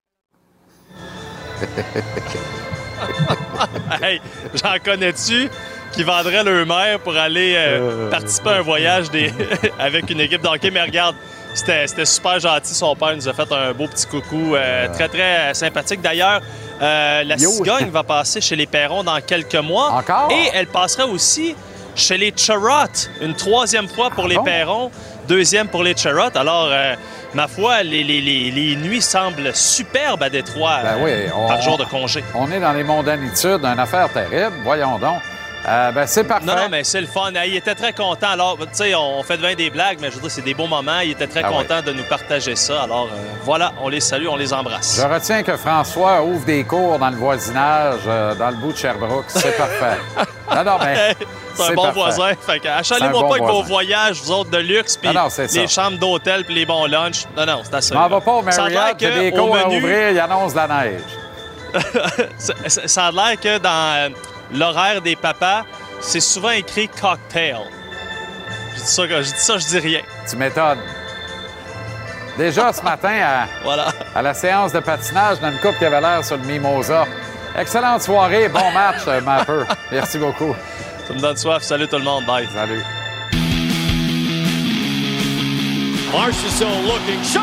hey, 4.01 4.19
j'en 4.55 4.75
connais-tu? 4.83 5.49
Qui 5.91 6.03
vendraient 6.03 6.43
leur 6.43 6.65
mère 6.65 6.99
pour 6.99 7.15
aller 7.15 7.53
euh, 7.55 7.79
euh. 7.79 8.09
participer 8.09 8.49
à 8.49 8.57
un 8.57 8.61
voyage 8.61 9.07
avec 9.79 10.09
une 10.09 10.21
équipe 10.21 10.41
d'hockey. 10.41 10.71
Mais 10.71 10.81
regarde, 10.81 11.15
c'était 11.53 12.05
super 12.05 12.39
gentil. 12.39 12.73
Son 12.73 12.95
père 12.95 13.15
nous 13.15 13.27
a 13.27 13.33
fait 13.33 13.51
un 13.51 13.73
beau 13.73 13.87
petit 13.87 14.05
coucou, 14.05 14.55
euh, 14.55 14.87
très, 14.93 15.07
très 15.07 15.53
sympathique. 15.53 16.01
D'ailleurs, 16.01 16.41
la 16.79 17.37
cigogne 17.37 17.89
va 17.89 18.03
passer 18.03 18.41
chez 18.41 18.55
les 18.55 18.67
Perrons 18.67 19.03
dans 19.03 19.19
quelques 19.21 19.55
mois. 19.55 19.91
Encore? 19.91 20.29
Et 20.31 20.49
elle 20.53 20.67
passera 20.67 21.05
aussi 21.05 21.55
chez 21.95 22.17
les 22.17 22.33
Charrottes 22.35 23.09
une 23.21 23.33
troisième 23.33 23.87
fois 23.87 24.09
pour 24.09 24.25
ah 24.25 24.29
les 24.29 24.37
Perrons, 24.39 24.91
deuxième 25.27 25.67
pour 25.67 25.83
les 25.83 25.97
Charrottes. 25.97 26.37
Alors, 26.37 26.69
ma 27.33 27.47
foi, 27.47 27.83
les, 27.83 28.03
les, 28.03 28.75
nuits 28.77 29.01
semblent 29.01 29.53
superbes 29.53 30.23
à 30.23 30.29
Détroit 30.29 30.79
ben 30.83 31.31
par 31.47 31.61
jour 31.61 31.77
de 31.77 31.83
congé. 31.83 32.23
On 32.35 32.49
est 32.51 32.59
dans 32.59 32.71
les 32.71 32.83
mondanitudes, 32.83 33.65
une 33.65 33.79
affaire 33.79 34.09
terrible. 34.13 34.55
Voyons 34.63 34.97
donc. 34.99 35.19
Euh, 35.67 35.91
ben, 35.91 36.07
c'est 36.07 36.23
parfait. 36.23 36.45
Non, 36.45 36.55
non, 36.55 36.69
mais 36.69 36.83
c'est 36.83 37.01
le 37.01 37.07
fun. 37.07 37.31
Il 37.45 37.55
était 37.55 37.75
très 37.75 37.93
content. 37.93 38.29
Alors, 38.29 38.57
tu 38.57 38.67
sais, 38.71 38.95
on 38.95 39.21
fait 39.23 39.37
de 39.37 39.53
des 39.55 39.69
blagues, 39.69 39.97
mais 39.99 40.09
je 40.09 40.15
veux 40.15 40.21
dire, 40.21 40.31
c'est 40.31 40.41
des 40.41 40.53
beaux 40.53 40.67
moments. 40.67 40.99
Il 40.99 41.11
était 41.11 41.27
très 41.27 41.43
ah 41.43 41.49
content 41.49 41.81
de 41.81 41.91
nous 41.91 42.03
partager 42.03 42.55
ça. 42.55 42.83
Alors, 42.83 43.09
euh, 43.11 43.17
voilà, 43.43 43.73
on 43.81 43.89
les 43.89 43.99
salue, 43.99 44.27
on 44.27 44.37
les 44.37 44.53
embrasse. 44.53 45.01
Je 45.01 45.13
retiens 45.13 45.43
que 45.43 45.57
François 45.57 46.23
ouvre 46.23 46.45
des 46.45 46.63
cours 46.63 46.97
dans 46.97 47.09
le 47.09 47.17
voisinage, 47.17 48.01
euh, 48.07 48.35
dans 48.35 48.49
le 48.49 48.55
bout 48.57 48.71
de 48.71 48.77
Sherbrooke. 48.77 49.25
C'est 49.27 49.57
parfait. 49.57 49.97
non, 50.55 50.63
non, 50.63 50.77
mais. 50.83 51.15
c'est 51.55 51.71
un 51.71 51.73
bon 51.73 51.91
voisin. 51.91 52.31
Fait 52.39 52.59
que 52.59 52.67
achalez-moi 52.67 53.27
pas 53.27 53.35
avec 53.35 53.43
vos 53.43 53.63
voyages, 53.63 54.21
vous 54.21 54.31
autres, 54.31 54.51
de 54.51 54.59
luxe, 54.59 54.97
puis 54.97 55.09
les 55.53 55.67
chambres 55.67 55.97
d'hôtel, 55.97 56.45
puis 56.45 56.55
les 56.55 56.65
bons 56.65 56.85
lunchs. 56.85 57.25
Non, 57.35 57.45
non, 57.45 57.61
c'est 57.63 57.73
assez. 57.73 57.95
On 57.95 58.07
va 58.07 58.21
pas 58.21 58.31
au 58.31 58.41
Marriott, 58.41 58.97
que 58.97 59.19
des 59.19 59.31
cours 59.31 59.57
à 59.57 59.67
ouvrir, 59.67 60.11
il 60.11 60.19
annonce 60.19 60.55
la 60.55 60.67
neige. 60.67 61.01
ça 62.37 63.05
a 63.05 63.11
l'air 63.11 63.39
que 63.39 63.59
dans 63.59 64.11
l'horaire 64.53 65.01
des 65.01 65.15
papas, 65.15 65.63
c'est 66.01 66.19
souvent 66.19 66.51
écrit 66.51 66.87
cocktail. 66.87 67.57
Je 68.75 68.79
dis 68.81 68.85
ça, 68.87 69.07
je 69.07 69.21
dis, 69.21 69.33
ça, 69.35 69.57
je 69.57 69.65
dis 69.65 69.79
rien. 69.79 70.01
Tu 70.29 70.35
m'étonnes. 70.35 70.79
Déjà 72.37 72.71
ce 72.71 72.81
matin, 72.81 73.11
à, 73.21 73.47
voilà. 73.63 73.87
à 74.15 74.21
la 74.21 74.33
séance 74.33 74.71
de 74.71 74.79
patinage, 74.79 75.39
dans 75.41 75.49
une 75.51 75.59
coupe 75.59 75.77
qui 75.77 75.85
avait 75.85 75.99
l'air 75.99 76.23
sur 76.23 76.37
le 76.37 76.43
Mimosa. 76.43 77.05
Excellente 77.57 78.01
soirée, 78.01 78.47
bon 78.47 78.71
match, 78.73 79.01
euh, 79.07 79.21
Mapper. 79.21 79.63
Merci 79.91 80.17
beaucoup. 80.17 80.55
Ça 81.07 81.13
me 81.13 81.19
donne 81.19 81.35
soif. 81.37 81.63
Salut 81.63 81.87
tout 81.87 81.97
le 81.97 82.03
monde. 82.03 82.25
Bye. 82.25 82.47
Salut. 82.53 82.83
Marchessault 86.13 86.65
looking. 86.85 87.23
Shot! 87.23 87.41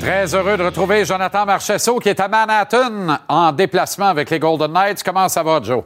Très 0.00 0.34
heureux 0.34 0.56
de 0.56 0.64
retrouver 0.64 1.04
Jonathan 1.04 1.46
Marchesso 1.46 1.98
qui 1.98 2.08
est 2.08 2.20
à 2.20 2.28
Manhattan 2.28 3.18
en 3.28 3.52
déplacement 3.52 4.08
avec 4.08 4.28
les 4.28 4.38
Golden 4.38 4.72
Knights. 4.72 5.02
Comment 5.02 5.28
ça 5.28 5.42
va, 5.42 5.60
Joe? 5.62 5.84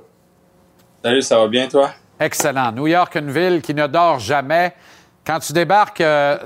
Salut, 1.04 1.22
ça 1.22 1.38
va 1.38 1.46
bien, 1.46 1.68
toi? 1.68 1.90
Excellent. 2.18 2.72
New 2.72 2.86
York, 2.86 3.14
une 3.14 3.30
ville 3.30 3.60
qui 3.62 3.74
ne 3.74 3.86
dort 3.86 4.18
jamais. 4.18 4.74
Quand 5.28 5.40
tu 5.40 5.52
débarques, 5.52 6.00
euh, 6.00 6.38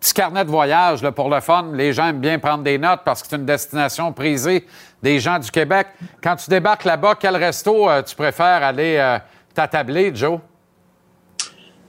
petit 0.00 0.14
carnet 0.14 0.46
de 0.46 0.50
voyage 0.50 1.02
là, 1.02 1.12
pour 1.12 1.28
le 1.28 1.40
fun, 1.40 1.72
les 1.74 1.92
gens 1.92 2.06
aiment 2.06 2.22
bien 2.22 2.38
prendre 2.38 2.64
des 2.64 2.78
notes 2.78 3.00
parce 3.04 3.20
que 3.20 3.28
c'est 3.28 3.36
une 3.36 3.44
destination 3.44 4.14
prisée 4.14 4.64
des 5.02 5.18
gens 5.18 5.38
du 5.38 5.50
Québec. 5.50 5.88
Quand 6.22 6.36
tu 6.36 6.48
débarques 6.48 6.84
là-bas, 6.84 7.16
quel 7.20 7.36
resto 7.36 7.90
euh, 7.90 8.00
tu 8.00 8.16
préfères 8.16 8.62
aller 8.62 8.96
euh, 8.96 9.18
t'attabler, 9.54 10.10
Joe? 10.14 10.38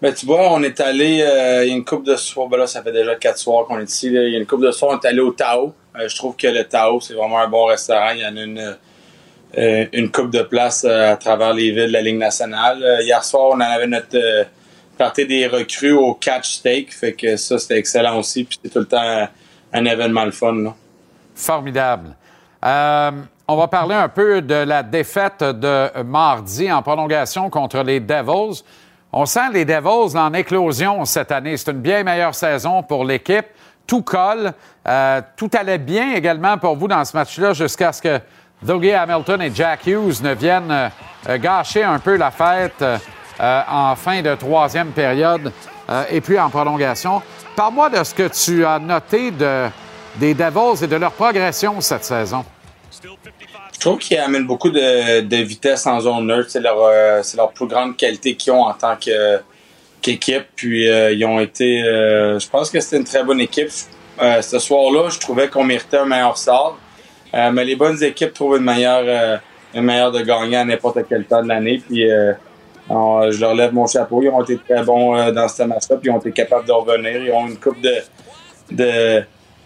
Ben, 0.02 0.14
tu 0.14 0.26
vois, 0.26 0.52
on 0.52 0.62
est 0.62 0.82
allé, 0.82 1.20
il 1.64 1.70
y 1.70 1.72
a 1.72 1.74
une 1.74 1.86
coupe 1.86 2.06
de 2.06 2.18
soirs, 2.18 2.49
ben 2.49 2.58
là, 2.58 2.68
ça 2.68 2.84
fait 2.84 2.91
déjà 2.91 3.16
quatre 3.16 3.38
soirs 3.38 3.66
qu'on 3.66 3.80
est 3.80 3.89
ici. 3.89 4.08
Il 4.08 4.14
y 4.16 4.36
a 4.36 4.38
une 4.38 4.45
coupe 4.45 4.62
de 4.62 4.72
soirs, 4.72 4.91
on 4.91 4.99
est 4.99 5.08
allé 5.08 5.22
au 5.22 5.32
Tao. 5.32 5.74
je 6.06 6.16
trouve 6.18 6.36
que 6.36 6.47
le 6.47 6.66
Tao, 6.66 6.99
c'est 6.99 7.14
vraiment 7.14 7.39
un 7.39 7.47
bon 7.47 7.68
restaurant. 7.68 8.10
Il 8.14 8.20
y 8.20 8.26
en 8.26 8.36
a 8.36 8.41
une, 8.41 9.88
une 9.93 10.12
coupe 10.12 10.32
de 10.32 10.41
place 10.41 10.84
à 10.84 11.16
travers 11.16 11.54
les 11.54 11.72
villes 11.72 11.88
de 11.88 11.93
la 11.93 12.02
Ligue 12.02 12.18
nationale. 12.18 12.84
hier 13.04 13.24
soir, 13.24 13.52
on 13.52 13.56
en 13.56 13.62
avait 13.62 13.88
notre 13.88 14.18
des 15.26 15.47
recrues 15.47 15.93
au 15.93 16.14
catch 16.14 16.52
steak. 16.52 16.93
Fait 16.93 17.14
que 17.14 17.36
ça, 17.36 17.58
c'était 17.58 17.78
excellent 17.78 18.18
aussi. 18.18 18.43
Puis 18.43 18.60
c'est 18.64 18.70
tout 18.70 18.80
le 18.80 18.86
temps 18.86 19.28
un, 19.74 19.86
événement 19.86 20.26
le 20.26 20.32
fun. 20.32 20.74
Formidable. 21.36 22.16
Euh, 22.64 23.12
on 23.47 23.58
va 23.58 23.68
parler 23.68 23.95
un 23.95 24.10
peu 24.10 24.41
de 24.41 24.56
la 24.56 24.84
défaite 24.84 25.43
de 25.43 26.04
mardi 26.04 26.72
en 26.72 26.82
prolongation 26.82 27.49
contre 27.49 27.84
les 27.84 27.99
Devils. 27.99 28.64
On 29.12 29.26
sent 29.26 29.49
les 29.54 29.66
Devils 29.66 30.18
en 30.18 30.34
éclosion 30.34 31.04
cette 31.06 31.32
année. 31.32 31.58
C'est 31.58 31.72
une 31.72 31.82
bien 31.82 32.04
meilleure 32.04 32.36
saison 32.36 32.84
pour 32.84 33.04
l'équipe. 33.04 33.45
Tout 33.88 34.04
colle. 34.04 34.54
Euh, 34.88 35.22
tout 35.36 35.49
allait 35.54 35.80
bien 35.80 36.14
également 36.14 36.58
pour 36.58 36.78
vous 36.78 36.88
dans 36.88 37.04
ce 37.04 37.18
match-là 37.18 37.54
jusqu'à 37.54 37.91
ce 37.91 38.02
que 38.02 38.20
Dougie 38.62 38.93
Hamilton 38.93 39.41
et 39.41 39.52
Jack 39.54 39.86
Hughes 39.88 40.22
ne 40.22 40.34
viennent 40.34 40.72
euh, 41.28 41.38
gâcher 41.38 41.84
un 41.84 41.99
peu 41.99 42.16
la 42.16 42.32
fête. 42.32 42.84
Euh, 43.42 43.62
en 43.68 43.96
fin 43.96 44.22
de 44.22 44.36
troisième 44.36 44.92
période 44.92 45.52
euh, 45.89 46.04
et 46.12 46.22
puis 46.22 46.38
en 46.38 46.52
prolongation. 46.52 47.24
Parle-moi 47.56 47.89
de 47.89 48.04
ce 48.04 48.14
que 48.14 48.28
tu 48.28 48.64
as 48.64 48.78
noté 48.78 49.32
de, 49.32 49.66
des 50.18 50.36
Devils 50.36 50.84
et 50.84 50.88
de 50.88 50.96
leur 50.96 51.12
progression 51.12 51.82
cette 51.82 52.04
saison. 52.04 52.46
Je 53.04 53.80
trouve 53.80 53.98
qu'ils 53.98 54.20
amènent 54.20 54.46
beaucoup 54.46 54.70
de, 54.70 55.44
vitesse 55.44 55.88
en 55.88 56.00
zone 56.02 56.28
neutre. 56.28 56.52
C'est 56.52 56.60
leur, 56.60 56.84
euh, 56.84 57.24
leur 57.36 57.52
plus 57.52 57.66
grande 57.66 57.98
qualité 57.98 58.36
qu'ils 58.36 58.54
ont 58.54 58.62
en 58.62 58.74
tant 58.74 58.96
qu'équipe. 58.96 60.46
Puis 60.56 60.86
ils 60.86 61.26
ont 61.26 61.39
été. 61.39 61.82
je 61.82 62.48
pense 62.48 62.70
que 62.70 62.80
c'était 62.80 62.98
une 62.98 63.06
très 63.06 63.24
bonne 63.24 63.39
équipe. 63.39 63.70
ce 64.20 64.60
soir-là, 64.60 65.10
je 65.10 65.18
trouvais 65.18 65.48
qu'on 65.48 65.64
méritait 65.64 65.98
un 65.98 66.06
meilleur 66.06 66.38
sort. 66.38 66.78
mais 67.34 67.66
les 67.66 67.76
bonnes 67.76 68.04
équipes 68.04 68.34
trouvent 68.34 68.58
une 68.58 68.66
meilleure, 68.66 69.39
une 69.74 69.82
meilleure 69.82 70.12
de 70.12 70.22
gagner 70.22 70.58
à 70.58 70.64
n'importe 70.64 71.00
quel 71.10 71.26
temps 71.26 71.42
de 71.42 71.48
l'année. 71.48 71.82
Puis 71.84 72.06
je 73.32 73.39
leur 73.39 73.54
lève 73.56 73.74
mon 73.74 73.88
chapeau. 73.88 74.22
Ils 74.22 74.30
ont 74.30 74.44
été 74.44 74.58
très 74.58 74.84
bons 74.84 75.16
euh, 75.16 75.32
dans 75.32 75.48
ce 75.48 75.64
match-là, 75.64 75.98
puis 75.98 76.10
ils 76.10 76.12
ont 76.12 76.20
été 76.20 76.32
capables 76.32 76.66
de 76.66 76.72
revenir. 76.72 77.24
Ils 77.24 77.32
ont 77.32 77.48
une 77.48 77.58
coupe 77.58 77.80
de, 77.82 79.24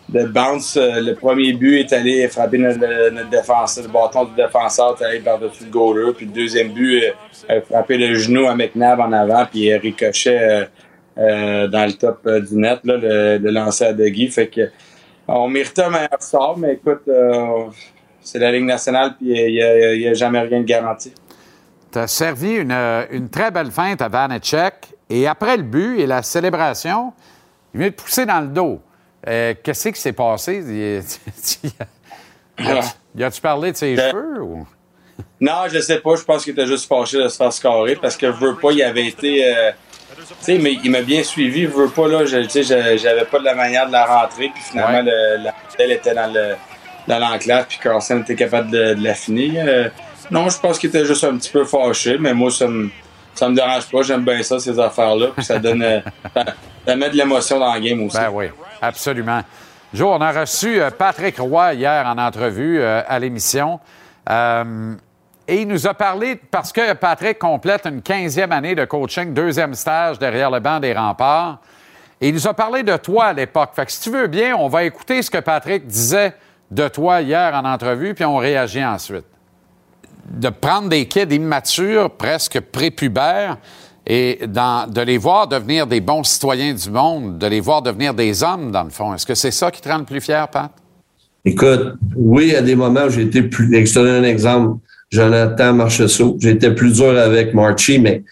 de, 0.09 0.25
bounce. 0.25 0.77
Euh, 0.77 1.01
le 1.01 1.15
premier 1.15 1.53
but 1.53 1.79
est 1.79 1.93
allé 1.93 2.27
frapper 2.27 2.57
notre, 2.57 3.29
défenseur, 3.29 3.85
le 3.85 3.89
bâton 3.89 4.25
du 4.25 4.35
défenseur 4.35 4.95
est 4.99 5.05
allé 5.05 5.19
par-dessus 5.19 5.65
le 5.65 5.71
goaler. 5.71 6.13
Puis 6.13 6.25
le 6.25 6.31
deuxième 6.31 6.69
but 6.69 7.03
a 7.49 7.61
frappé 7.61 7.97
le 7.97 8.15
genou 8.15 8.47
à 8.47 8.55
McNabb 8.55 8.99
en 8.99 9.11
avant, 9.11 9.45
puis 9.45 9.61
il 9.61 9.75
ricochet 9.75 10.67
euh, 11.17 11.67
dans 11.67 11.85
le 11.85 11.93
top 11.93 12.27
du 12.27 12.57
net, 12.57 12.79
là, 12.83 12.97
le, 12.97 13.49
lancer 13.49 13.85
à 13.85 13.93
Dougie. 13.93 14.27
Fait 14.27 14.47
que 14.47 14.69
on 15.27 15.47
méritait 15.47 15.83
un 15.83 15.89
meilleur 15.89 16.21
sort, 16.21 16.55
mais 16.55 16.73
écoute, 16.73 17.09
c'est 18.21 18.37
la 18.37 18.51
Ligue 18.51 18.65
nationale, 18.65 19.15
puis 19.17 19.29
il 19.29 19.97
n'y 19.97 20.07
a, 20.07 20.13
jamais 20.13 20.39
rien 20.41 20.59
de 20.59 20.65
garanti 20.65 21.11
as 21.97 22.07
servi 22.07 22.55
une, 22.55 23.29
très 23.31 23.51
belle 23.51 23.71
feinte 23.71 24.01
à 24.01 24.07
Vanecek 24.07 24.93
et 25.09 25.27
après 25.27 25.57
le 25.57 25.63
but 25.63 25.99
et 25.99 26.07
la 26.07 26.23
célébration, 26.23 27.13
il 27.73 27.79
vient 27.81 27.89
de 27.89 27.93
pousser 27.93 28.25
dans 28.25 28.41
le 28.41 28.47
dos. 28.47 28.81
Euh, 29.27 29.53
qu'est-ce 29.63 29.89
qui 29.89 29.99
s'est 29.99 30.13
passé? 30.13 30.63
Y 33.17 33.23
a-tu 33.23 33.41
parlé 33.41 33.71
de 33.71 33.77
ses 33.77 33.95
ben, 33.95 34.11
cheveux? 34.11 34.41
Ou? 34.41 34.67
Non, 35.39 35.63
je 35.71 35.79
sais 35.79 35.99
pas. 35.99 36.15
Je 36.15 36.23
pense 36.23 36.43
qu'il 36.43 36.53
était 36.53 36.65
juste 36.65 36.87
fâché 36.87 37.17
de 37.17 37.27
se 37.27 37.37
faire 37.37 37.53
scorer 37.53 37.95
parce 37.95 38.17
que 38.17 38.27
je 38.27 38.37
veux 38.37 38.55
pas, 38.55 38.71
il 38.71 38.83
avait 38.83 39.07
été. 39.07 39.45
Euh, 39.45 39.71
tu 40.17 40.23
sais, 40.39 40.57
mais 40.57 40.73
il 40.83 40.91
m'a 40.91 41.01
bien 41.01 41.23
suivi. 41.23 41.63
Je 41.63 41.69
veux 41.69 41.89
pas, 41.89 42.07
là, 42.07 42.25
j'avais 42.25 43.25
pas 43.25 43.39
de 43.39 43.45
la 43.45 43.55
manière 43.55 43.87
de 43.87 43.91
la 43.91 44.05
rentrer. 44.05 44.49
Puis 44.53 44.63
finalement, 44.63 45.01
la 45.01 45.53
bouteille 45.69 45.91
était 45.93 46.13
dans 46.13 47.19
l'enclave. 47.19 47.65
Puis 47.67 47.79
Carlson 47.81 48.21
était 48.21 48.35
capable 48.35 48.71
de, 48.71 48.95
la 49.01 49.13
finir. 49.13 49.91
Euh, 50.25 50.29
non, 50.31 50.49
je 50.49 50.59
pense 50.59 50.79
qu'il 50.79 50.89
était 50.89 51.05
juste 51.05 51.23
un 51.23 51.37
petit 51.37 51.51
peu 51.51 51.65
fâché, 51.65 52.17
mais 52.19 52.33
moi, 52.33 52.51
ça 52.51 52.67
me, 52.67 52.89
ça 53.33 53.49
me 53.49 53.55
dérange 53.55 53.89
pas. 53.89 54.01
J'aime 54.01 54.23
bien 54.23 54.41
ça, 54.43 54.59
ces 54.59 54.79
affaires-là. 54.79 55.27
Puis 55.35 55.45
ça 55.45 55.59
donne. 55.59 55.81
Euh, 55.81 55.99
ça 56.85 56.95
met 56.95 57.09
de 57.09 57.15
l'émotion 57.15 57.59
dans 57.59 57.73
le 57.73 57.79
game 57.79 58.03
aussi. 58.03 58.17
Ben 58.17 58.29
oui, 58.31 58.45
absolument. 58.81 59.41
Joe, 59.93 60.09
on 60.17 60.21
a 60.21 60.31
reçu 60.31 60.79
Patrick 60.97 61.37
Roy 61.39 61.75
hier 61.75 62.05
en 62.05 62.17
entrevue 62.17 62.83
à 62.83 63.17
l'émission. 63.17 63.79
et 64.27 65.61
il 65.61 65.67
nous 65.67 65.87
a 65.87 65.93
parlé, 65.93 66.35
parce 66.35 66.73
que 66.73 66.93
Patrick 66.93 67.39
complète 67.39 67.85
une 67.85 68.01
15e 68.01 68.51
année 68.51 68.75
de 68.75 68.83
coaching, 68.83 69.33
deuxième 69.33 69.73
stage 69.73 70.19
derrière 70.19 70.51
le 70.51 70.59
banc 70.59 70.81
des 70.81 70.91
remparts. 70.91 71.59
Et 72.19 72.29
il 72.29 72.33
nous 72.33 72.47
a 72.47 72.53
parlé 72.53 72.83
de 72.83 72.95
toi 72.97 73.25
à 73.25 73.33
l'époque. 73.33 73.71
Fait 73.73 73.85
que 73.85 73.91
si 73.91 74.01
tu 74.01 74.09
veux 74.09 74.27
bien, 74.27 74.55
on 74.55 74.67
va 74.67 74.83
écouter 74.83 75.21
ce 75.21 75.29
que 75.29 75.37
Patrick 75.37 75.85
disait 75.85 76.33
de 76.71 76.87
toi 76.87 77.21
hier 77.21 77.53
en 77.53 77.65
entrevue, 77.65 78.13
puis 78.13 78.25
on 78.25 78.37
réagit 78.37 78.83
ensuite. 78.83 79.25
De 80.29 80.49
prendre 80.49 80.89
des 80.89 81.07
kids 81.07 81.33
immatures, 81.35 82.09
presque 82.11 82.59
prépubères, 82.59 83.57
et 84.07 84.39
de 84.45 85.01
les 85.01 85.17
voir 85.17 85.47
devenir 85.47 85.87
des 85.87 86.01
bons 86.01 86.23
citoyens 86.23 86.73
du 86.73 86.89
monde, 86.89 87.37
de 87.37 87.47
les 87.47 87.59
voir 87.59 87.81
devenir 87.81 88.13
des 88.13 88.43
hommes, 88.43 88.71
dans 88.71 88.83
le 88.83 88.89
fond. 88.89 89.13
Est-ce 89.13 89.25
que 89.25 89.35
c'est 89.35 89.51
ça 89.51 89.71
qui 89.71 89.81
te 89.81 89.89
rend 89.89 89.99
le 89.99 90.03
plus 90.03 90.21
fier, 90.21 90.47
Pat? 90.47 90.71
Écoute, 91.43 91.95
oui, 92.15 92.55
à 92.55 92.61
des 92.61 92.75
moments, 92.75 93.09
j'ai 93.09 93.21
été 93.21 93.43
plus. 93.43 93.85
Je 93.85 93.93
te 93.93 93.99
donne 93.99 94.23
un 94.23 94.27
exemple. 94.27 94.79
Jonathan 95.11 95.73
Marcheseau. 95.73 96.37
J'étais 96.39 96.73
plus 96.73 96.93
dur 96.93 97.17
avec 97.17 97.53
Marchie, 97.53 97.99
mais 97.99 98.23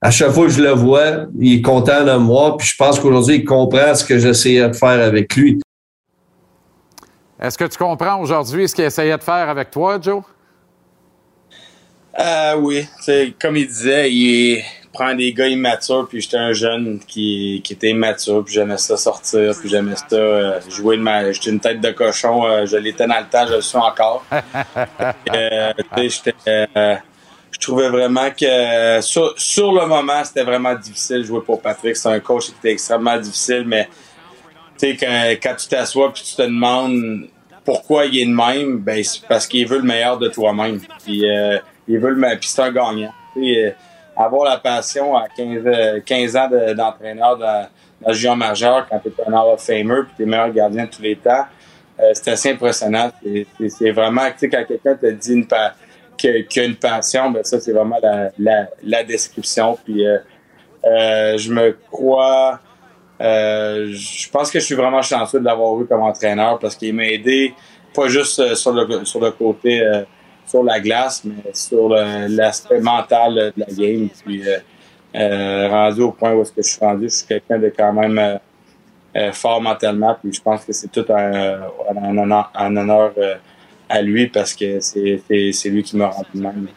à 0.00 0.10
chaque 0.10 0.30
fois 0.30 0.44
que 0.44 0.52
je 0.52 0.62
le 0.62 0.72
vois, 0.72 1.26
il 1.38 1.54
est 1.54 1.62
content 1.62 2.04
de 2.04 2.16
moi. 2.16 2.56
Puis 2.58 2.68
je 2.68 2.76
pense 2.76 3.00
qu'aujourd'hui, 3.00 3.36
il 3.36 3.44
comprend 3.44 3.94
ce 3.94 4.04
que 4.04 4.18
j'essayais 4.18 4.68
de 4.68 4.76
faire 4.76 5.02
avec 5.02 5.34
lui. 5.34 5.58
Est-ce 7.40 7.56
que 7.56 7.64
tu 7.64 7.78
comprends 7.78 8.20
aujourd'hui 8.20 8.68
ce 8.68 8.74
qu'il 8.74 8.84
essayait 8.84 9.16
de 9.16 9.22
faire 9.22 9.48
avec 9.48 9.70
toi, 9.70 9.98
Joe? 10.00 10.22
Euh, 12.18 12.56
oui. 12.56 12.86
comme 13.40 13.56
il 13.56 13.66
disait, 13.66 14.12
il 14.12 14.64
prend 14.92 15.14
des 15.14 15.32
gars 15.32 15.46
immatures, 15.46 16.08
puis 16.08 16.20
j'étais 16.20 16.36
un 16.36 16.52
jeune 16.52 16.98
qui, 17.06 17.60
qui 17.62 17.72
était 17.74 17.90
immature, 17.90 18.44
puis 18.44 18.54
j'aimais 18.54 18.78
ça 18.78 18.96
sortir, 18.96 19.54
puis 19.58 19.68
j'aimais 19.68 19.94
ça 19.94 20.16
euh, 20.16 20.60
jouer 20.68 20.96
de 20.96 21.02
ma. 21.02 21.30
J'étais 21.30 21.50
une 21.50 21.60
tête 21.60 21.80
de 21.80 21.90
cochon, 21.92 22.44
euh, 22.44 22.66
je 22.66 22.76
l'étais 22.76 23.06
dans 23.06 23.20
le 23.20 23.26
temps, 23.30 23.46
je 23.46 23.54
le 23.54 23.60
suis 23.60 23.78
encore. 23.78 24.24
euh, 24.32 25.72
j'étais 25.96 26.34
je 27.50 27.66
trouvais 27.66 27.88
vraiment 27.88 28.30
que 28.30 29.00
sur, 29.00 29.34
sur 29.36 29.72
le 29.72 29.86
moment, 29.86 30.22
c'était 30.22 30.44
vraiment 30.44 30.74
difficile 30.74 31.18
de 31.18 31.22
jouer 31.24 31.40
pour 31.40 31.60
Patrick. 31.60 31.96
C'est 31.96 32.08
un 32.08 32.20
coach 32.20 32.46
qui 32.46 32.52
était 32.52 32.72
extrêmement 32.72 33.16
difficile, 33.16 33.64
mais 33.66 33.88
tu 34.78 34.90
sais, 34.90 34.96
quand, 34.96 35.30
quand 35.42 35.54
tu 35.56 35.66
t'assois 35.66 36.12
puis 36.12 36.22
tu 36.22 36.36
te 36.36 36.42
demandes 36.42 37.26
pourquoi 37.64 38.06
il 38.06 38.18
est 38.18 38.26
de 38.26 38.30
même, 38.30 38.78
ben 38.78 39.02
c'est 39.02 39.26
parce 39.26 39.46
qu'il 39.46 39.66
veut 39.66 39.78
le 39.78 39.84
meilleur 39.84 40.18
de 40.18 40.28
toi-même. 40.28 40.80
Puis 41.04 41.24
euh, 41.88 41.92
il 41.92 41.98
veut 41.98 42.10
le 42.10 42.36
puis 42.38 42.48
c'est 42.48 42.62
un 42.62 42.72
gagnant. 42.72 43.12
Euh, 43.36 43.70
avoir 44.16 44.50
la 44.50 44.58
passion 44.58 45.16
à 45.16 45.28
15, 45.28 46.02
15 46.04 46.36
ans 46.36 46.50
d'entraîneur 46.76 47.36
dans, 47.36 47.68
dans 48.00 48.08
le 48.08 48.14
junior 48.14 48.36
majeur 48.36 48.86
quand 48.88 48.98
tu 48.98 49.08
es 49.08 49.28
un 49.28 49.32
Hall 49.32 49.54
of 49.54 49.64
Famer 49.64 50.02
puis 50.04 50.14
tu 50.16 50.22
es 50.24 50.26
meilleur 50.26 50.50
gardien 50.50 50.84
de 50.86 50.90
tous 50.90 51.02
les 51.02 51.16
temps, 51.16 51.46
euh, 52.00 52.10
c'est 52.14 52.30
assez 52.30 52.50
impressionnant. 52.50 53.10
C'est 53.68 53.90
vraiment, 53.90 54.26
tu 54.30 54.38
sais, 54.38 54.48
quand 54.48 54.64
quelqu'un 54.66 54.94
te 54.94 55.06
dit 55.06 55.32
une, 55.34 55.46
qui 56.16 56.60
a, 56.60 56.64
une 56.64 56.76
passion, 56.76 57.30
ben 57.30 57.42
ça, 57.44 57.60
c'est 57.60 57.72
vraiment 57.72 57.98
la, 58.02 58.30
la, 58.38 58.68
la, 58.82 59.04
description. 59.04 59.78
Puis 59.84 60.06
euh, 60.06 60.18
euh, 60.84 61.38
je 61.38 61.52
me 61.52 61.76
crois. 61.90 62.60
Euh, 63.20 63.88
je 63.92 64.28
pense 64.30 64.50
que 64.50 64.60
je 64.60 64.64
suis 64.64 64.76
vraiment 64.76 65.02
chanceux 65.02 65.40
de 65.40 65.44
l'avoir 65.44 65.80
eu 65.80 65.86
comme 65.86 66.02
entraîneur 66.02 66.58
parce 66.60 66.76
qu'il 66.76 66.94
m'a 66.94 67.06
aidé 67.06 67.52
pas 67.92 68.06
juste 68.06 68.54
sur 68.54 68.72
le 68.72 69.04
sur 69.04 69.20
le 69.20 69.32
côté 69.32 69.82
sur 70.48 70.62
la 70.64 70.80
glace, 70.80 71.22
mais 71.24 71.52
sur 71.52 71.90
l'aspect 71.90 72.80
mental 72.80 73.34
de 73.34 73.52
la 73.56 73.66
game. 73.66 74.08
Puis 74.24 74.42
rendu 75.14 76.02
au 76.02 76.12
point 76.12 76.32
où 76.32 76.42
est-ce 76.42 76.52
que 76.52 76.62
je 76.62 76.68
suis 76.68 76.80
rendu, 76.80 77.04
je 77.04 77.14
suis 77.14 77.26
quelqu'un 77.26 77.58
de 77.58 77.72
quand 77.76 77.92
même 77.92 78.40
fort 79.32 79.60
mentalement. 79.60 80.16
Puis 80.20 80.32
je 80.32 80.40
pense 80.40 80.64
que 80.64 80.72
c'est 80.72 80.88
tout 80.88 81.04
un, 81.10 81.60
un 81.94 82.76
honneur, 82.76 83.12
à 83.88 84.02
lui 84.02 84.26
parce 84.28 84.54
que 84.54 84.80
c'est 84.80 85.68
lui 85.68 85.82
qui 85.82 85.96
m'a 85.96 86.08
rendu 86.08 86.28
même. 86.34 86.68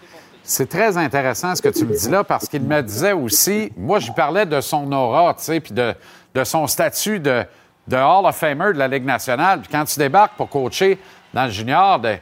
C'est 0.43 0.67
très 0.67 0.97
intéressant 0.97 1.55
ce 1.55 1.61
que 1.61 1.69
tu 1.69 1.85
me 1.85 1.95
dis 1.95 2.09
là 2.09 2.23
parce 2.23 2.47
qu'il 2.47 2.63
me 2.63 2.81
disait 2.81 3.13
aussi, 3.13 3.71
moi 3.77 3.99
je 3.99 4.11
parlais 4.11 4.45
de 4.45 4.59
son 4.59 4.91
aura, 4.91 5.33
tu 5.35 5.43
sais, 5.43 5.59
puis 5.59 5.73
de, 5.73 5.93
de, 6.33 6.43
son 6.43 6.67
statut 6.67 7.19
de, 7.19 7.43
de 7.87 7.95
Hall 7.95 8.25
of 8.25 8.35
Famer 8.35 8.73
de 8.73 8.79
la 8.79 8.87
Ligue 8.87 9.05
nationale. 9.05 9.61
Puis 9.61 9.69
quand 9.71 9.85
tu 9.85 9.99
débarques 9.99 10.35
pour 10.35 10.49
coacher 10.49 10.97
dans 11.33 11.45
le 11.45 11.51
junior, 11.51 11.99
de, 11.99 12.15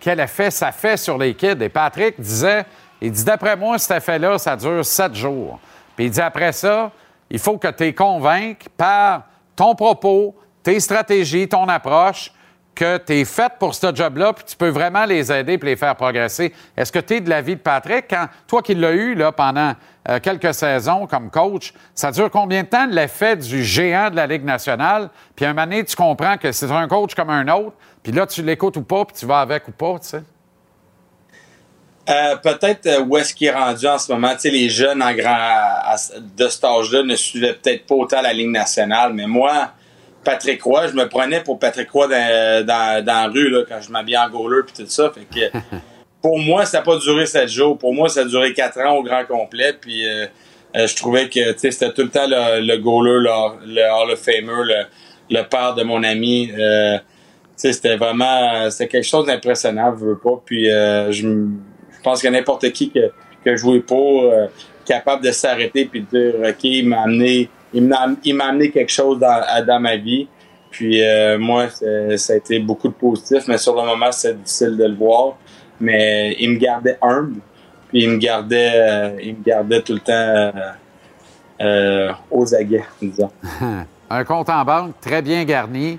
quel 0.00 0.20
effet 0.20 0.50
ça 0.50 0.72
fait 0.72 0.96
sur 0.96 1.18
les 1.18 1.34
kids. 1.34 1.56
Et 1.60 1.68
Patrick 1.68 2.20
disait, 2.20 2.64
il 3.00 3.12
dit 3.12 3.24
d'après 3.24 3.56
moi, 3.56 3.78
cet 3.78 3.98
effet-là, 3.98 4.38
ça 4.38 4.56
dure 4.56 4.84
sept 4.84 5.14
jours. 5.14 5.58
Puis 5.96 6.06
il 6.06 6.10
dit 6.10 6.20
après 6.20 6.52
ça, 6.52 6.90
il 7.30 7.38
faut 7.38 7.58
que 7.58 7.68
tu 7.68 7.84
les 7.84 7.94
convainques 7.94 8.66
par 8.76 9.22
ton 9.56 9.74
propos, 9.74 10.34
tes 10.62 10.80
stratégies, 10.80 11.48
ton 11.48 11.68
approche, 11.68 12.32
que 12.74 12.98
tu 12.98 13.14
es 13.14 13.24
faite 13.24 13.54
pour 13.58 13.74
ce 13.74 13.94
job-là, 13.94 14.32
puis 14.32 14.44
tu 14.44 14.56
peux 14.56 14.68
vraiment 14.68 15.04
les 15.04 15.32
aider 15.32 15.54
et 15.54 15.64
les 15.64 15.76
faire 15.76 15.94
progresser. 15.96 16.52
Est-ce 16.76 16.90
que 16.90 16.98
tu 16.98 17.14
es 17.14 17.20
de 17.20 17.30
l'avis 17.30 17.56
de 17.56 17.60
Patrick? 17.60 18.06
Quand, 18.08 18.26
toi 18.46 18.62
qui 18.62 18.74
l'as 18.74 18.92
eu 18.92 19.16
pendant 19.36 19.74
euh, 20.08 20.18
quelques 20.20 20.52
saisons 20.52 21.06
comme 21.06 21.30
coach, 21.30 21.72
ça 21.94 22.10
dure 22.10 22.30
combien 22.30 22.62
de 22.62 22.68
temps 22.68 22.86
l'effet 22.86 23.36
du 23.36 23.64
géant 23.64 24.10
de 24.10 24.16
la 24.16 24.26
Ligue 24.26 24.44
nationale? 24.44 25.08
Puis 25.34 25.44
un 25.44 25.54
moment 25.54 25.82
tu 25.86 25.96
comprends 25.96 26.36
que 26.36 26.52
c'est 26.52 26.70
un 26.70 26.88
coach 26.88 27.14
comme 27.14 27.30
un 27.30 27.46
autre, 27.48 27.74
puis 28.02 28.12
là, 28.12 28.26
tu 28.26 28.42
l'écoutes 28.42 28.76
ou 28.76 28.82
pas, 28.82 29.04
puis 29.04 29.16
tu 29.16 29.26
vas 29.26 29.40
avec 29.40 29.66
ou 29.68 29.72
pas, 29.72 29.98
tu 30.00 30.08
sais? 30.08 30.22
Euh, 32.06 32.36
peut-être 32.36 32.86
euh, 32.86 33.00
où 33.00 33.16
est-ce 33.16 33.32
qu'il 33.32 33.46
est 33.46 33.52
rendu 33.52 33.86
en 33.86 33.98
ce 33.98 34.12
moment? 34.12 34.32
Tu 34.34 34.40
sais, 34.40 34.50
les 34.50 34.68
jeunes 34.68 35.02
en 35.02 35.10
de 35.10 36.48
cet 36.48 36.64
âge-là 36.64 37.02
ne 37.02 37.16
suivaient 37.16 37.54
peut-être 37.54 37.86
pas 37.86 37.94
autant 37.94 38.20
la 38.20 38.34
Ligue 38.34 38.50
nationale, 38.50 39.14
mais 39.14 39.26
moi, 39.26 39.70
Patrick 40.24 40.62
Roy. 40.62 40.88
Je 40.88 40.94
me 40.94 41.08
prenais 41.08 41.40
pour 41.40 41.58
Patrick 41.58 41.90
Roy 41.90 42.08
dans, 42.08 42.66
dans, 42.66 43.04
dans 43.04 43.12
la 43.12 43.28
rue 43.28 43.50
là, 43.50 43.62
quand 43.68 43.80
je 43.80 43.90
m'habillais 43.90 44.18
en 44.18 44.30
goaler 44.30 44.62
et 44.68 44.82
tout 44.82 44.88
ça. 44.88 45.10
Fait 45.10 45.22
que 45.22 45.58
pour 46.22 46.38
moi, 46.38 46.64
ça 46.64 46.78
n'a 46.78 46.84
pas 46.84 46.96
duré 46.96 47.26
sept 47.26 47.48
jours. 47.48 47.76
Pour 47.76 47.92
moi, 47.92 48.08
ça 48.08 48.20
a 48.20 48.24
duré 48.24 48.52
quatre 48.54 48.80
ans 48.80 48.96
au 48.96 49.02
grand 49.02 49.24
complet. 49.26 49.74
Puis 49.78 50.06
euh, 50.06 50.26
euh, 50.74 50.86
je 50.86 50.96
trouvais 50.96 51.28
que 51.28 51.56
c'était 51.58 51.92
tout 51.92 52.02
le 52.02 52.08
temps 52.08 52.26
le, 52.26 52.60
le 52.66 52.78
goaler, 52.78 53.20
le, 53.20 53.74
le 53.74 53.82
Hall 53.82 54.10
of 54.10 54.18
Famer, 54.18 54.64
le, 54.64 54.84
le 55.30 55.42
père 55.42 55.74
de 55.74 55.82
mon 55.82 56.02
ami. 56.02 56.50
Euh, 56.58 56.98
c'était 57.56 57.96
vraiment 57.96 58.68
c'était 58.70 58.88
quelque 58.88 59.06
chose 59.06 59.26
d'impressionnant, 59.26 59.94
je 59.98 60.04
veux 60.04 60.18
pas. 60.18 60.42
Puis 60.44 60.64
je, 60.64 61.12
je 61.12 62.02
pense 62.02 62.20
que 62.20 62.28
n'importe 62.28 62.72
qui 62.72 62.90
que, 62.90 63.12
que 63.44 63.56
jouait 63.56 63.80
pour, 63.80 64.32
capable 64.84 65.24
de 65.24 65.30
s'arrêter 65.30 65.84
puis 65.84 66.00
de 66.00 66.06
dire 66.06 66.34
OK, 66.48 66.84
m'a 66.84 67.02
amené 67.02 67.48
il 67.74 68.34
m'a 68.34 68.44
amené 68.46 68.70
quelque 68.70 68.92
chose 68.92 69.18
dans, 69.18 69.80
ma 69.80 69.96
vie. 69.96 70.28
Puis 70.70 71.04
euh, 71.04 71.38
moi, 71.38 71.68
ça 72.16 72.32
a 72.32 72.36
été 72.36 72.58
beaucoup 72.58 72.88
de 72.88 72.94
positif, 72.94 73.44
mais 73.48 73.58
sur 73.58 73.74
le 73.76 73.86
moment, 73.86 74.10
c'est 74.12 74.34
difficile 74.34 74.76
de 74.76 74.84
le 74.84 74.94
voir. 74.94 75.34
Mais 75.80 76.36
il 76.38 76.50
me 76.50 76.56
gardait 76.56 76.98
humble, 77.02 77.40
puis 77.88 78.04
il 78.04 78.10
me 78.10 78.18
gardait, 78.18 78.70
euh, 78.74 79.80
tout 79.84 79.92
le 79.92 80.00
temps 80.00 80.52
euh, 81.60 82.12
aux 82.30 82.54
aguets, 82.54 82.84
disons. 83.02 83.30
Un 84.10 84.24
compte 84.24 84.48
en 84.50 84.64
banque 84.64 85.00
très 85.00 85.22
bien 85.22 85.44
garni. 85.44 85.98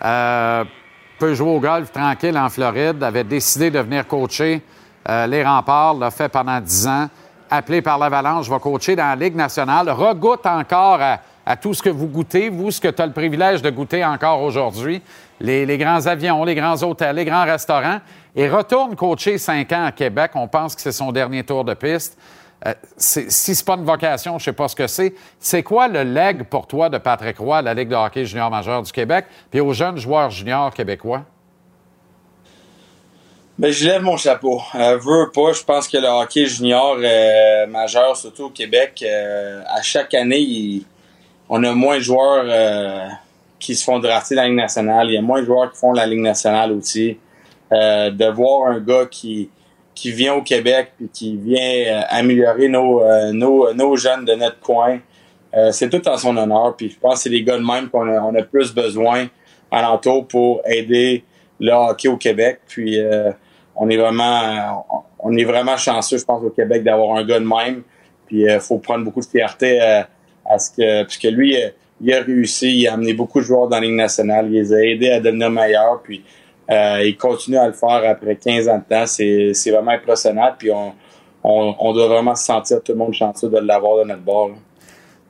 peut 0.00 1.34
jouer 1.34 1.50
au 1.50 1.60
golf 1.60 1.90
tranquille 1.90 2.38
en 2.38 2.48
Floride. 2.48 3.02
Avait 3.02 3.24
décidé 3.24 3.70
de 3.70 3.80
venir 3.80 4.06
coacher 4.06 4.62
les 5.08 5.42
remparts. 5.42 5.94
L'a 5.94 6.10
fait 6.10 6.28
pendant 6.28 6.60
dix 6.60 6.86
ans 6.86 7.08
appelé 7.50 7.82
par 7.82 7.98
l'Avalanche, 7.98 8.48
va 8.48 8.58
coacher 8.58 8.96
dans 8.96 9.08
la 9.08 9.16
Ligue 9.16 9.36
nationale, 9.36 9.90
regoute 9.90 10.46
encore 10.46 11.00
à, 11.00 11.56
tout 11.56 11.74
ce 11.74 11.82
que 11.82 11.90
vous 11.90 12.08
goûtez, 12.08 12.48
vous, 12.48 12.70
ce 12.70 12.80
que 12.80 12.88
tu 12.88 13.00
as 13.00 13.06
le 13.06 13.12
privilège 13.12 13.62
de 13.62 13.70
goûter 13.70 14.04
encore 14.04 14.42
aujourd'hui, 14.42 15.00
les, 15.40 15.78
grands 15.78 16.06
avions, 16.06 16.44
les 16.44 16.54
grands 16.54 16.82
hôtels, 16.82 17.16
les 17.16 17.24
grands 17.24 17.44
restaurants, 17.44 18.00
et 18.34 18.48
retourne 18.48 18.96
coacher 18.96 19.38
cinq 19.38 19.72
ans 19.72 19.84
à 19.84 19.92
Québec. 19.92 20.32
On 20.34 20.48
pense 20.48 20.74
que 20.74 20.80
c'est 20.80 20.92
son 20.92 21.12
dernier 21.12 21.44
tour 21.44 21.64
de 21.64 21.74
piste. 21.74 22.18
Euh, 22.66 22.74
si 22.96 23.30
c'est 23.30 23.64
pas 23.64 23.74
une 23.74 23.84
vocation, 23.84 24.38
je 24.38 24.44
sais 24.44 24.52
pas 24.52 24.66
ce 24.66 24.74
que 24.74 24.86
c'est. 24.86 25.14
C'est 25.38 25.62
quoi 25.62 25.88
le 25.88 26.02
leg 26.02 26.44
pour 26.44 26.66
toi 26.66 26.88
de 26.88 26.98
Patrick 26.98 27.38
Roy 27.38 27.58
à 27.58 27.62
la 27.62 27.74
Ligue 27.74 27.88
de 27.88 27.94
hockey 27.94 28.24
junior 28.24 28.50
majeur 28.50 28.82
du 28.82 28.90
Québec, 28.90 29.26
puis 29.50 29.60
aux 29.60 29.72
jeunes 29.72 29.98
joueurs 29.98 30.30
juniors 30.30 30.72
québécois? 30.72 31.22
Ben, 33.58 33.72
je 33.72 33.86
lève 33.86 34.02
mon 34.02 34.18
chapeau. 34.18 34.60
Euh, 34.74 34.98
veux 34.98 35.30
pas, 35.32 35.54
je 35.54 35.64
pense 35.64 35.88
que 35.88 35.96
le 35.96 36.06
hockey 36.08 36.44
junior 36.44 36.98
euh, 37.02 37.66
majeur, 37.66 38.14
surtout 38.14 38.44
au 38.44 38.50
Québec, 38.50 39.02
euh, 39.02 39.62
à 39.66 39.80
chaque 39.80 40.12
année, 40.12 40.82
on 41.48 41.64
a 41.64 41.72
moins 41.72 41.96
de 41.96 42.02
joueurs 42.02 42.44
euh, 42.46 43.06
qui 43.58 43.74
se 43.74 43.82
font 43.82 43.98
drafter 43.98 44.34
dans 44.34 44.42
la 44.42 44.48
Ligue 44.48 44.58
nationale. 44.58 45.06
Il 45.08 45.14
y 45.14 45.16
a 45.16 45.22
moins 45.22 45.40
de 45.40 45.46
joueurs 45.46 45.72
qui 45.72 45.78
font 45.78 45.92
la 45.92 46.04
Ligue 46.04 46.20
nationale 46.20 46.70
aussi. 46.70 47.16
de 47.70 48.30
voir 48.30 48.72
un 48.72 48.78
gars 48.78 49.06
qui 49.10 49.48
qui 49.94 50.12
vient 50.12 50.34
au 50.34 50.42
Québec 50.42 50.92
et 51.02 51.08
qui 51.08 51.38
vient 51.38 52.04
améliorer 52.10 52.68
nos, 52.68 53.02
nos, 53.32 53.72
nos 53.72 53.96
jeunes 53.96 54.26
de 54.26 54.34
notre 54.34 54.60
coin, 54.60 55.00
c'est 55.70 55.88
tout 55.88 56.06
en 56.06 56.18
son 56.18 56.36
honneur. 56.36 56.76
Puis 56.76 56.90
je 56.90 56.98
pense 56.98 57.14
que 57.14 57.20
c'est 57.20 57.30
des 57.30 57.42
gars 57.42 57.56
de 57.56 57.64
même 57.64 57.88
qu'on 57.88 58.06
a, 58.06 58.20
on 58.20 58.34
a 58.34 58.42
plus 58.42 58.74
besoin 58.74 59.28
alentour 59.70 60.28
pour 60.28 60.60
aider 60.66 61.24
le 61.58 61.72
hockey 61.72 62.08
au 62.08 62.18
Québec. 62.18 62.60
Puis 62.68 63.00
on 63.76 63.88
est 63.88 63.96
vraiment 63.96 64.84
on 65.18 65.36
est 65.36 65.44
vraiment 65.44 65.76
chanceux, 65.76 66.18
je 66.18 66.24
pense, 66.24 66.42
au 66.42 66.50
Québec 66.50 66.84
d'avoir 66.84 67.16
un 67.16 67.24
gars 67.24 67.40
de 67.40 67.44
même. 67.44 67.82
Puis 68.26 68.42
il 68.42 68.48
euh, 68.48 68.60
faut 68.60 68.78
prendre 68.78 69.04
beaucoup 69.04 69.20
de 69.20 69.26
fierté 69.26 69.80
euh, 69.80 70.02
à 70.44 70.58
ce 70.58 70.70
que, 70.70 71.04
puisque 71.04 71.24
lui, 71.24 71.56
il 72.00 72.12
a 72.12 72.20
réussi, 72.20 72.80
il 72.80 72.88
a 72.88 72.94
amené 72.94 73.12
beaucoup 73.12 73.40
de 73.40 73.44
joueurs 73.44 73.68
dans 73.68 73.76
la 73.76 73.86
Ligue 73.86 73.96
nationale, 73.96 74.46
il 74.46 74.52
les 74.52 74.72
a 74.72 74.84
aidés 74.84 75.10
à 75.10 75.20
devenir 75.20 75.50
meilleurs, 75.50 76.00
puis 76.02 76.24
euh, 76.70 77.02
il 77.04 77.16
continue 77.16 77.56
à 77.56 77.66
le 77.66 77.72
faire 77.72 78.02
après 78.08 78.36
15 78.36 78.68
ans 78.68 78.78
de 78.78 78.84
temps. 78.94 79.06
C'est 79.06 79.70
vraiment 79.70 79.92
impressionnant, 79.92 80.52
puis 80.56 80.70
on, 80.70 80.92
on, 81.42 81.92
doit 81.92 82.08
vraiment 82.08 82.34
se 82.34 82.44
sentir 82.44 82.82
tout 82.82 82.92
le 82.92 82.98
monde 82.98 83.14
chanceux 83.14 83.48
de 83.48 83.58
l'avoir 83.58 84.04
de 84.04 84.08
notre 84.08 84.22
bord. 84.22 84.50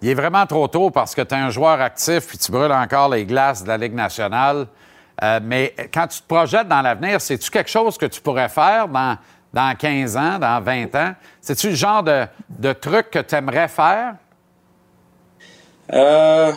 Il 0.03 0.11
est 0.11 0.15
vraiment 0.15 0.45
trop 0.47 0.69
tôt 0.69 0.91
parce 0.91 1.15
que 1.15 1.23
tu 1.23 1.35
es 1.35 1.39
un 1.39 1.51
joueur 1.51 1.81
actif 1.81 2.27
puis 2.27 2.39
tu 2.39 2.53
brûles 2.53 2.73
encore 2.73 3.09
les 3.09 3.25
glaces 3.25 3.63
de 3.63 3.69
la 3.69 3.79
Ligue 3.79 3.95
nationale. 3.95 4.67
Euh, 5.23 5.41
mais 5.43 5.75
quand 5.93 6.07
tu 6.07 6.21
te 6.21 6.27
projettes 6.27 6.69
dans 6.69 6.83
l'avenir, 6.83 7.21
c'est-tu 7.21 7.51
quelque 7.51 7.71
chose 7.71 7.97
que 7.97 8.07
tu 8.07 8.21
pourrais 8.21 8.49
faire 8.49 8.89
dans, 8.89 9.17
dans 9.53 9.75
15 9.75 10.17
ans, 10.17 10.39
dans 10.39 10.61
20 10.61 10.95
ans? 10.95 11.15
C'est-tu 11.41 11.71
le 11.71 11.75
genre 11.75 12.03
de, 12.03 12.27
de 12.51 12.73
truc 12.73 13.11
que 13.11 13.21
tu 13.21 13.35
aimerais 13.35 13.69
faire? 13.69 14.17
Euh, 15.93 16.53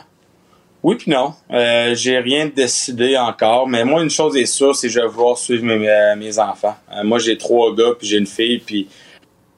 oui 0.82 0.96
puis 0.96 1.12
non. 1.12 1.34
Euh, 1.52 1.94
j'ai 1.94 2.20
rien 2.20 2.48
décidé 2.48 3.18
encore, 3.18 3.68
mais 3.68 3.84
moi 3.84 4.02
une 4.02 4.10
chose 4.10 4.38
est 4.38 4.46
sûre, 4.46 4.76
c'est 4.76 4.88
que 4.88 4.94
je 4.94 5.00
vais 5.02 5.08
vouloir 5.08 5.38
suivre 5.38 5.66
mes, 5.66 6.16
mes 6.18 6.40
enfants. 6.40 6.76
Euh, 6.92 7.04
moi 7.04 7.20
j'ai 7.20 7.38
trois 7.38 7.76
gars 7.76 7.92
puis 7.98 8.08
j'ai 8.08 8.18
une 8.18 8.28
fille 8.28 8.60
puis 8.60 8.88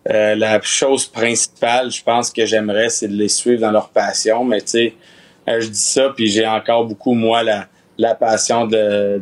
euh, 0.10 0.34
la 0.34 0.60
chose 0.62 1.06
principale, 1.06 1.92
je 1.92 2.02
pense 2.02 2.32
que 2.32 2.44
j'aimerais, 2.46 2.90
c'est 2.90 3.08
de 3.08 3.14
les 3.14 3.28
suivre 3.28 3.62
dans 3.62 3.70
leur 3.70 3.90
passion. 3.90 4.44
Mais 4.44 4.62
tu 4.62 4.68
sais, 4.68 4.96
je 5.48 5.68
dis 5.68 5.80
ça 5.80 6.10
puis 6.16 6.28
j'ai 6.28 6.48
encore 6.48 6.86
beaucoup 6.86 7.14
moi 7.14 7.44
la, 7.44 7.68
la 8.02 8.16
passion 8.16 8.66
de, 8.66 9.22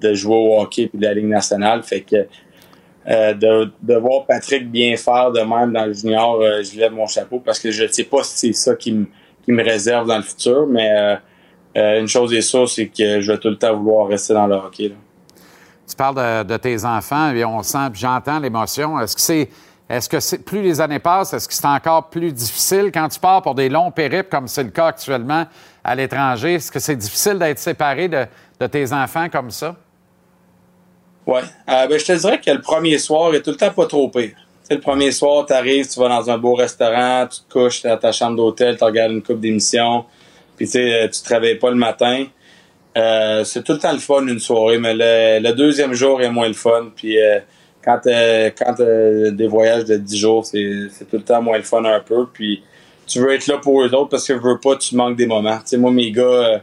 de 0.00 0.14
jouer 0.14 0.36
au 0.36 0.60
hockey 0.60 0.86
puis 0.88 0.98
de 0.98 1.04
la 1.04 1.14
Ligue 1.14 1.28
nationale. 1.28 1.82
Fait 1.82 2.00
que 2.00 2.26
de, 3.06 3.70
de 3.82 3.94
voir 3.96 4.24
Patrick 4.26 4.70
bien 4.70 4.96
faire 4.96 5.30
de 5.30 5.40
même 5.40 5.72
dans 5.72 5.84
le 5.84 5.92
junior, 5.92 6.40
je 6.40 6.78
lève 6.78 6.92
mon 6.92 7.06
chapeau 7.06 7.38
parce 7.38 7.58
que 7.58 7.70
je 7.70 7.84
ne 7.84 7.88
sais 7.88 8.04
pas 8.04 8.22
si 8.22 8.52
c'est 8.52 8.52
ça 8.54 8.74
qui 8.74 8.92
me 8.92 9.06
qui 9.44 9.52
me 9.52 9.62
réserve 9.62 10.08
dans 10.08 10.16
le 10.16 10.22
futur, 10.22 10.66
mais 10.66 10.90
euh, 10.90 11.16
euh, 11.76 12.00
une 12.00 12.08
chose 12.08 12.32
est 12.32 12.40
sûre, 12.40 12.68
c'est 12.68 12.86
que 12.86 13.20
je 13.20 13.32
vais 13.32 13.38
tout 13.38 13.48
le 13.48 13.58
temps 13.58 13.76
vouloir 13.76 14.08
rester 14.08 14.34
dans 14.34 14.46
le 14.46 14.54
hockey. 14.54 14.94
Tu 15.86 15.96
parles 15.96 16.46
de, 16.46 16.56
tes 16.56 16.84
enfants 16.84 17.30
et 17.32 17.44
on 17.44 17.62
sent, 17.62 17.90
j'entends 17.92 18.38
l'émotion. 18.38 18.98
Est-ce 19.00 19.14
que 19.14 19.20
c'est 19.20 19.48
est-ce 19.86 20.08
que 20.08 20.18
c'est 20.18 20.38
plus 20.38 20.62
les 20.62 20.80
années 20.80 20.98
passent, 20.98 21.34
est-ce 21.34 21.46
que 21.46 21.52
c'est 21.52 21.66
encore 21.66 22.08
plus 22.08 22.32
difficile 22.32 22.90
quand 22.90 23.06
tu 23.06 23.20
pars 23.20 23.42
pour 23.42 23.54
des 23.54 23.68
longs 23.68 23.90
périples 23.90 24.30
comme 24.30 24.48
c'est 24.48 24.62
le 24.62 24.70
cas 24.70 24.86
actuellement 24.86 25.44
à 25.84 25.94
l'étranger? 25.94 26.54
Est-ce 26.54 26.72
que 26.72 26.80
c'est 26.80 26.96
difficile 26.96 27.38
d'être 27.38 27.58
séparé 27.58 28.08
de, 28.08 28.26
tes 28.66 28.92
enfants 28.92 29.28
comme 29.28 29.50
ça? 29.50 29.76
Oui. 31.26 31.40
Euh, 31.68 31.86
ben, 31.86 31.98
je 31.98 32.04
te 32.04 32.12
dirais 32.12 32.40
que 32.40 32.50
le 32.50 32.60
premier 32.60 32.98
soir 32.98 33.34
est 33.34 33.42
tout 33.42 33.50
le 33.50 33.56
temps 33.56 33.70
pas 33.70 33.86
trop 33.86 34.08
pire 34.08 34.32
le 34.70 34.80
premier 34.80 35.12
soir, 35.12 35.44
tu 35.46 35.52
arrives, 35.52 35.88
tu 35.88 36.00
vas 36.00 36.08
dans 36.08 36.30
un 36.30 36.38
beau 36.38 36.54
restaurant, 36.54 37.26
tu 37.26 37.40
te 37.40 37.52
couches 37.52 37.82
dans 37.82 37.96
ta 37.96 38.12
chambre 38.12 38.36
d'hôtel, 38.36 38.76
tu 38.76 38.84
regardes 38.84 39.12
une 39.12 39.22
coupe 39.22 39.40
d'émissions, 39.40 40.04
puis 40.56 40.66
tu 40.66 40.78
te 40.78 41.28
réveilles 41.28 41.58
pas 41.58 41.70
le 41.70 41.76
matin. 41.76 42.26
Euh, 42.96 43.44
c'est 43.44 43.62
tout 43.62 43.72
le 43.72 43.78
temps 43.78 43.92
le 43.92 43.98
fun 43.98 44.26
une 44.26 44.38
soirée, 44.38 44.78
mais 44.78 44.94
le, 44.94 45.52
deuxième 45.52 45.94
jour 45.94 46.22
est 46.22 46.30
moins 46.30 46.48
le 46.48 46.54
fun. 46.54 46.90
Puis 46.94 47.20
euh, 47.20 47.40
quand 47.84 48.00
quand 48.04 48.74
des 48.78 49.48
voyages 49.48 49.84
de 49.84 49.96
10 49.96 50.16
jours, 50.16 50.46
c'est, 50.46 50.88
tout 51.10 51.16
le 51.16 51.22
temps 51.22 51.42
moins 51.42 51.58
le 51.58 51.64
fun 51.64 51.84
un 51.84 52.00
peu. 52.00 52.26
Puis 52.32 52.62
tu 53.06 53.20
veux 53.20 53.32
être 53.32 53.46
là 53.46 53.58
pour 53.58 53.82
eux 53.82 53.94
autres 53.94 54.10
parce 54.10 54.26
que 54.26 54.34
je 54.34 54.40
veux 54.40 54.58
pas, 54.58 54.76
tu 54.76 54.96
manques 54.96 55.16
des 55.16 55.26
moments. 55.26 55.56
Tu 55.58 55.62
sais, 55.66 55.76
moi, 55.76 55.90
mes 55.90 56.10
gars, 56.10 56.22
euh, 56.22 56.58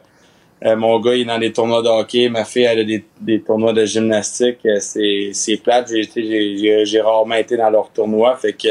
euh, 0.66 0.76
mon 0.76 1.00
gars, 1.00 1.16
il 1.16 1.22
est 1.22 1.26
dans 1.26 1.40
des 1.40 1.52
tournois 1.52 1.82
de 1.82 1.88
hockey. 1.88 2.30
Ma 2.30 2.46
fille, 2.46 2.64
elle 2.64 2.80
a 2.80 2.84
des, 2.84 3.04
des 3.20 3.42
tournois 3.42 3.74
de 3.74 3.86
gymnastique. 3.86 4.60
Euh, 4.66 4.78
c'est, 4.80 5.32
c'est 5.34 5.58
plate. 5.58 5.90
J'ai, 5.90 6.04
j'ai, 6.14 6.86
j'ai 6.86 7.02
rarement 7.02 7.36
été 7.36 7.58
dans 7.58 7.70
leurs 7.70 7.90
tournois. 7.92 8.36
Fait 8.36 8.54
que 8.54 8.68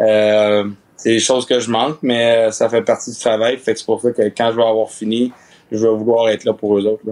euh, 0.00 0.68
c'est 0.96 1.10
des 1.10 1.20
choses 1.20 1.46
que 1.46 1.60
je 1.60 1.70
manque, 1.70 1.98
mais 2.02 2.50
ça 2.50 2.68
fait 2.68 2.82
partie 2.82 3.12
du 3.12 3.18
travail. 3.18 3.56
Fait 3.58 3.72
que 3.72 3.78
c'est 3.78 3.86
pour 3.86 4.00
ça 4.00 4.10
que 4.10 4.22
quand 4.22 4.50
je 4.50 4.56
vais 4.56 4.66
avoir 4.66 4.90
fini, 4.90 5.32
je 5.70 5.78
vais 5.78 5.94
vouloir 5.94 6.28
être 6.28 6.44
là 6.44 6.52
pour 6.52 6.78
eux 6.78 6.86
autres. 6.86 7.02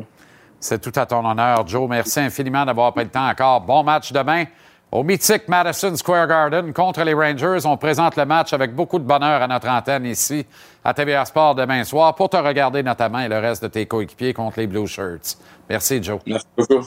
C'est 0.58 0.80
tout 0.80 0.98
à 0.98 1.06
ton 1.06 1.28
honneur, 1.28 1.66
Joe. 1.66 1.88
Merci 1.88 2.20
infiniment 2.20 2.64
d'avoir 2.64 2.92
pris 2.92 3.04
le 3.04 3.10
temps 3.10 3.28
encore. 3.28 3.60
Bon 3.60 3.82
match 3.82 4.12
demain 4.12 4.44
au 4.92 5.02
mythique 5.02 5.48
Madison 5.48 5.96
Square 5.96 6.28
Garden 6.28 6.72
contre 6.74 7.02
les 7.02 7.14
Rangers. 7.14 7.64
On 7.64 7.78
présente 7.78 8.16
le 8.16 8.26
match 8.26 8.52
avec 8.52 8.74
beaucoup 8.74 8.98
de 8.98 9.04
bonheur 9.04 9.40
à 9.40 9.48
notre 9.48 9.68
antenne 9.68 10.04
ici 10.04 10.46
à 10.84 10.92
TVR 10.92 11.26
Sport 11.26 11.54
demain 11.54 11.82
soir 11.82 12.14
pour 12.14 12.28
te 12.28 12.36
regarder 12.36 12.82
notamment 12.82 13.20
et 13.20 13.28
le 13.28 13.38
reste 13.38 13.62
de 13.62 13.68
tes 13.68 13.86
coéquipiers 13.86 14.34
contre 14.34 14.60
les 14.60 14.66
Blue 14.66 14.86
Shirts. 14.86 15.38
Merci, 15.68 16.02
Joe. 16.02 16.20
Merci 16.26 16.46
beaucoup. 16.56 16.86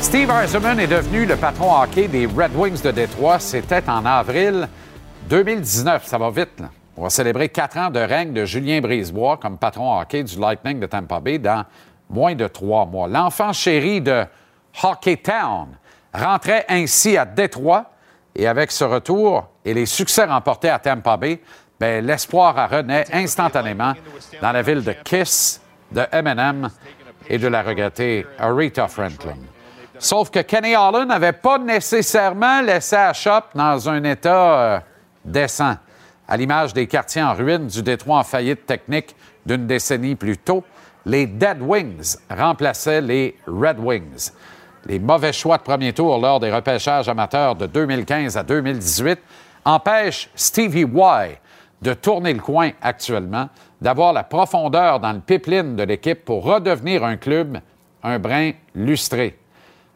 Steve 0.00 0.30
Eisenman 0.30 0.80
est 0.80 0.86
devenu 0.86 1.26
le 1.26 1.36
patron 1.36 1.82
hockey 1.82 2.08
des 2.08 2.26
Red 2.26 2.56
Wings 2.56 2.82
de 2.82 2.90
Détroit. 2.90 3.38
C'était 3.38 3.88
en 3.88 4.04
avril 4.04 4.68
2019. 5.28 6.04
Ça 6.04 6.18
va 6.18 6.30
vite, 6.30 6.58
là. 6.58 6.70
On 6.98 7.02
va 7.02 7.10
célébrer 7.10 7.48
quatre 7.48 7.76
ans 7.76 7.90
de 7.90 8.00
règne 8.00 8.32
de 8.32 8.44
Julien 8.44 8.80
Brisebois 8.80 9.36
comme 9.36 9.56
patron 9.56 10.00
hockey 10.00 10.24
du 10.24 10.36
Lightning 10.36 10.80
de 10.80 10.86
Tampa 10.86 11.20
Bay 11.20 11.38
dans 11.38 11.64
moins 12.10 12.34
de 12.34 12.48
trois 12.48 12.86
mois. 12.86 13.06
L'enfant 13.06 13.52
chéri 13.52 14.00
de 14.00 14.24
Hockey 14.82 15.16
Town 15.18 15.68
rentrait 16.12 16.66
ainsi 16.68 17.16
à 17.16 17.24
Détroit 17.24 17.92
et 18.34 18.48
avec 18.48 18.72
ce 18.72 18.82
retour 18.82 19.46
et 19.64 19.74
les 19.74 19.86
succès 19.86 20.24
remportés 20.24 20.70
à 20.70 20.80
Tampa 20.80 21.16
Bay, 21.16 21.40
ben, 21.78 22.04
l'espoir 22.04 22.68
renaît 22.68 23.04
instantanément 23.12 23.92
dans 24.42 24.50
la 24.50 24.62
ville 24.62 24.82
de 24.82 24.94
Kiss, 25.04 25.60
de 25.92 26.04
M&M 26.10 26.68
et 27.28 27.38
de 27.38 27.46
la 27.46 27.62
regrettée 27.62 28.26
Aretha 28.40 28.88
Franklin. 28.88 29.36
Sauf 30.00 30.30
que 30.30 30.40
Kenny 30.40 30.74
Allen 30.74 31.06
n'avait 31.06 31.32
pas 31.32 31.58
nécessairement 31.58 32.60
laissé 32.60 32.96
à 32.96 33.12
Shop 33.12 33.42
dans 33.54 33.88
un 33.88 34.02
état 34.02 34.58
euh, 34.58 34.80
décent 35.24 35.76
à 36.28 36.36
l'image 36.36 36.74
des 36.74 36.86
quartiers 36.86 37.22
en 37.22 37.34
ruine 37.34 37.66
du 37.66 37.82
Détroit 37.82 38.18
en 38.18 38.24
faillite 38.24 38.66
technique 38.66 39.16
d'une 39.46 39.66
décennie 39.66 40.14
plus 40.14 40.36
tôt, 40.36 40.62
les 41.06 41.26
Dead 41.26 41.58
Wings 41.60 42.16
remplaçaient 42.30 43.00
les 43.00 43.36
Red 43.46 43.78
Wings. 43.78 44.30
Les 44.84 44.98
mauvais 44.98 45.32
choix 45.32 45.56
de 45.56 45.62
premier 45.62 45.92
tour 45.92 46.18
lors 46.18 46.38
des 46.38 46.52
repêchages 46.52 47.08
amateurs 47.08 47.56
de 47.56 47.66
2015 47.66 48.36
à 48.36 48.42
2018 48.42 49.18
empêchent 49.64 50.30
Stevie 50.34 50.82
Y 50.82 51.38
de 51.80 51.94
tourner 51.94 52.34
le 52.34 52.40
coin 52.40 52.70
actuellement, 52.82 53.48
d'avoir 53.80 54.12
la 54.12 54.24
profondeur 54.24 55.00
dans 55.00 55.12
le 55.12 55.20
pipeline 55.20 55.76
de 55.76 55.82
l'équipe 55.84 56.24
pour 56.24 56.44
redevenir 56.44 57.04
un 57.04 57.16
club 57.16 57.58
un 58.02 58.18
brin 58.18 58.52
lustré. 58.74 59.38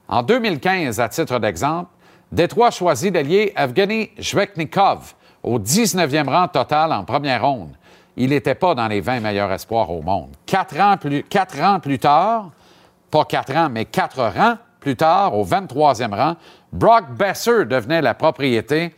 En 0.08 0.22
2015, 0.22 1.00
à 1.00 1.08
titre 1.08 1.38
d'exemple, 1.38 1.90
Détroit 2.30 2.70
choisit 2.70 3.12
d'allier 3.12 3.52
Evgeny 3.56 4.10
Zveknikov, 4.20 5.14
au 5.42 5.58
19e 5.58 6.28
rang 6.28 6.48
total 6.48 6.92
en 6.92 7.04
première 7.04 7.42
ronde. 7.44 7.74
Il 8.16 8.30
n'était 8.30 8.54
pas 8.54 8.74
dans 8.74 8.88
les 8.88 9.00
20 9.00 9.20
meilleurs 9.20 9.50
espoirs 9.52 9.90
au 9.90 10.02
monde. 10.02 10.30
Quatre 10.44 10.78
ans 10.80 10.96
plus, 10.98 11.98
tard, 11.98 12.50
pas 13.10 13.24
quatre 13.24 13.56
ans, 13.56 13.68
mais 13.70 13.86
quatre 13.86 14.20
rangs 14.20 14.58
plus 14.80 14.96
tard, 14.96 15.34
au 15.36 15.44
23e 15.44 16.14
rang, 16.14 16.36
Brock 16.72 17.10
Besser 17.10 17.64
devenait 17.64 18.02
la 18.02 18.14
propriété 18.14 18.94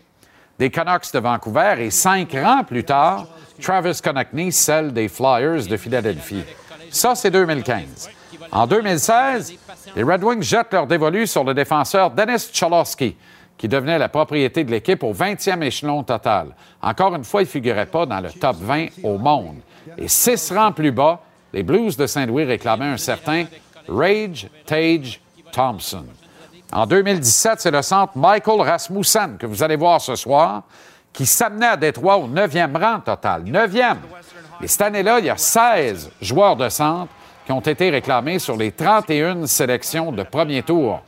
des 0.59 0.71
Canucks 0.71 1.13
de 1.13 1.19
Vancouver 1.19 1.75
et 1.79 1.91
cinq 1.91 2.33
rangs 2.33 2.65
plus 2.65 2.85
tard, 2.85 3.27
Travis 3.61 4.01
Konechny, 4.03 4.53
celle 4.53 4.93
des 4.93 5.09
Flyers 5.09 5.67
de 5.67 5.77
Philadelphie. 5.77 6.45
Ça, 6.91 7.15
c'est 7.15 7.31
2015. 7.31 8.09
En 8.53 8.67
2016, 8.67 9.55
les 9.97 10.03
Red 10.03 10.23
Wings 10.23 10.43
jettent 10.43 10.73
leur 10.73 10.87
dévolu 10.87 11.27
sur 11.27 11.45
le 11.45 11.55
défenseur 11.55 12.11
Dennis 12.11 12.51
Cholowski, 12.53 13.17
qui 13.65 13.69
devenait 13.69 13.99
la 13.99 14.11
propriété 14.11 14.63
de 14.63 14.71
l'équipe 14.71 15.03
au 15.03 15.15
20e 15.15 15.63
échelon 15.63 16.03
total. 16.03 16.49
Encore 16.83 17.15
une 17.15 17.25
fois, 17.25 17.41
il 17.41 17.47
ne 17.47 17.51
figurait 17.51 17.87
pas 17.87 18.05
dans 18.05 18.21
le 18.21 18.31
top 18.31 18.57
20 18.57 18.89
au 19.03 19.17
monde. 19.17 19.57
Et 19.97 20.07
six 20.07 20.53
rangs 20.53 20.73
plus 20.73 20.93
bas, 20.93 21.23
les 21.51 21.63
Blues 21.63 21.97
de 21.97 22.07
Saint-Louis 22.07 22.45
réclamaient 22.45 22.85
un 22.85 22.99
certain 22.99 23.47
Rage 23.89 24.49
Tage 24.67 25.19
Thompson. 25.51 26.05
En 26.75 26.85
2017, 26.85 27.59
c'est 27.59 27.71
le 27.71 27.81
centre 27.81 28.13
Michael 28.19 28.61
Rasmussen 28.61 29.39
que 29.39 29.47
vous 29.47 29.63
allez 29.63 29.77
voir 29.77 29.99
ce 29.99 30.15
soir, 30.15 30.65
qui 31.11 31.25
s'amenait 31.25 31.69
à 31.69 31.79
Détroit 31.79 32.19
au 32.19 32.29
9e 32.29 32.79
rang 32.79 33.01
total. 33.01 33.45
9e. 33.45 33.97
Et 34.61 34.67
cette 34.67 34.83
année-là, 34.83 35.21
il 35.21 35.25
y 35.25 35.31
a 35.31 35.39
16 35.39 36.11
joueurs 36.21 36.57
de 36.57 36.69
centre 36.69 37.15
qui 37.47 37.53
ont 37.53 37.61
été 37.61 37.89
réclamés 37.89 38.39
sur 38.39 38.59
les 38.59 38.73
31 38.73 39.47
sélections 39.47 40.13
de 40.13 40.23
premier 40.23 40.63
tour. 40.63 41.01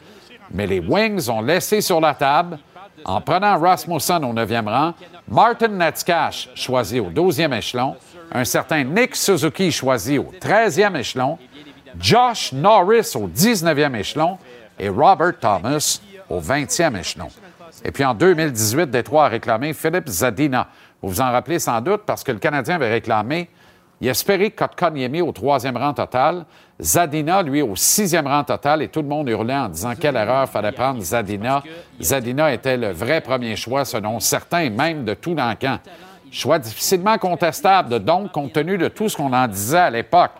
Mais 0.56 0.66
les 0.66 0.80
Wings 0.80 1.28
ont 1.28 1.42
laissé 1.42 1.82
sur 1.82 2.00
la 2.00 2.14
table, 2.14 2.58
en 3.04 3.20
prenant 3.20 3.58
Rasmussen 3.60 4.24
au 4.24 4.32
9e 4.32 4.66
rang, 4.66 4.94
Martin 5.28 5.68
Netzcash 5.68 6.48
choisi 6.54 6.98
au 6.98 7.10
12e 7.10 7.54
échelon, 7.54 7.94
un 8.32 8.44
certain 8.46 8.82
Nick 8.82 9.16
Suzuki 9.16 9.70
choisi 9.70 10.16
au 10.16 10.32
13e 10.40 10.96
échelon, 10.96 11.36
Josh 12.00 12.54
Norris 12.54 13.12
au 13.16 13.28
19e 13.28 13.96
échelon 13.96 14.38
et 14.78 14.88
Robert 14.88 15.38
Thomas 15.38 16.00
au 16.30 16.40
20e 16.40 16.98
échelon. 16.98 17.28
Et 17.84 17.92
puis 17.92 18.06
en 18.06 18.14
2018, 18.14 18.90
Détroit 18.90 19.26
a 19.26 19.28
réclamé 19.28 19.74
Philippe 19.74 20.08
Zadina. 20.08 20.68
Vous 21.02 21.10
vous 21.10 21.20
en 21.20 21.32
rappelez 21.32 21.58
sans 21.58 21.82
doute 21.82 22.04
parce 22.06 22.24
que 22.24 22.32
le 22.32 22.38
Canadien 22.38 22.76
avait 22.76 22.90
réclamé 22.90 23.50
Il 24.00 24.08
espérait 24.08 24.50
Kotkaniemi 24.50 25.22
au 25.22 25.32
troisième 25.32 25.76
rang 25.76 25.94
total. 25.94 26.44
Zadina, 26.78 27.42
lui, 27.42 27.62
au 27.62 27.74
sixième 27.76 28.26
rang 28.26 28.44
total. 28.44 28.82
Et 28.82 28.88
tout 28.88 29.00
le 29.00 29.08
monde 29.08 29.28
hurlait 29.28 29.56
en 29.56 29.68
disant 29.68 29.94
quelle 29.98 30.16
erreur 30.16 30.48
fallait 30.48 30.72
prendre 30.72 31.00
Zadina. 31.00 31.62
Zadina 32.00 32.52
était 32.52 32.76
le 32.76 32.92
vrai 32.92 33.20
premier 33.20 33.56
choix, 33.56 33.84
selon 33.84 34.20
certains, 34.20 34.68
même 34.68 35.04
de 35.04 35.14
tout 35.14 35.34
l'encan. 35.34 35.78
Choix 36.30 36.58
difficilement 36.58 37.16
contestable, 37.16 38.00
donc, 38.00 38.32
compte 38.32 38.52
tenu 38.52 38.76
de 38.76 38.88
tout 38.88 39.08
ce 39.08 39.16
qu'on 39.16 39.32
en 39.32 39.48
disait 39.48 39.78
à 39.78 39.90
l'époque. 39.90 40.32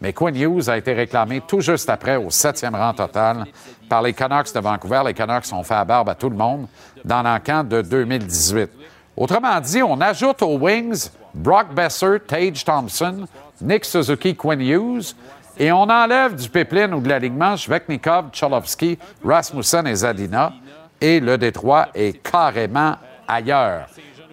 Mais 0.00 0.12
Quinn 0.12 0.36
Hughes 0.36 0.68
a 0.68 0.76
été 0.76 0.92
réclamé 0.92 1.40
tout 1.40 1.60
juste 1.60 1.88
après, 1.88 2.16
au 2.16 2.30
septième 2.30 2.74
rang 2.74 2.92
total, 2.92 3.46
par 3.88 4.02
les 4.02 4.12
Canucks 4.12 4.54
de 4.54 4.60
Vancouver. 4.60 5.02
Les 5.06 5.14
Canucks 5.14 5.52
ont 5.52 5.62
fait 5.62 5.74
à 5.74 5.84
barbe 5.84 6.08
à 6.08 6.14
tout 6.14 6.30
le 6.30 6.36
monde 6.36 6.66
dans 7.04 7.22
l'encan 7.22 7.64
de 7.64 7.82
2018. 7.82 8.70
Autrement 9.18 9.58
dit, 9.58 9.82
on 9.82 10.00
ajoute 10.00 10.42
aux 10.42 10.58
Wings 10.58 11.10
Brock 11.34 11.74
Besser, 11.74 12.18
Tage 12.24 12.64
Thompson, 12.64 13.26
Nick 13.60 13.84
Suzuki, 13.84 14.36
Quinn 14.36 14.60
Hughes, 14.60 15.16
et 15.58 15.72
on 15.72 15.90
enlève 15.90 16.36
du 16.36 16.48
pipeline 16.48 16.94
ou 16.94 17.00
de 17.00 17.08
l'alignement 17.08 17.56
Shveknikov, 17.56 18.26
Cholovski, 18.32 18.96
Rasmussen 19.24 19.88
et 19.88 19.96
Zadina, 19.96 20.52
et 21.00 21.18
le 21.18 21.36
Détroit 21.36 21.88
est 21.96 22.22
carrément 22.22 22.94
ailleurs. 23.26 23.88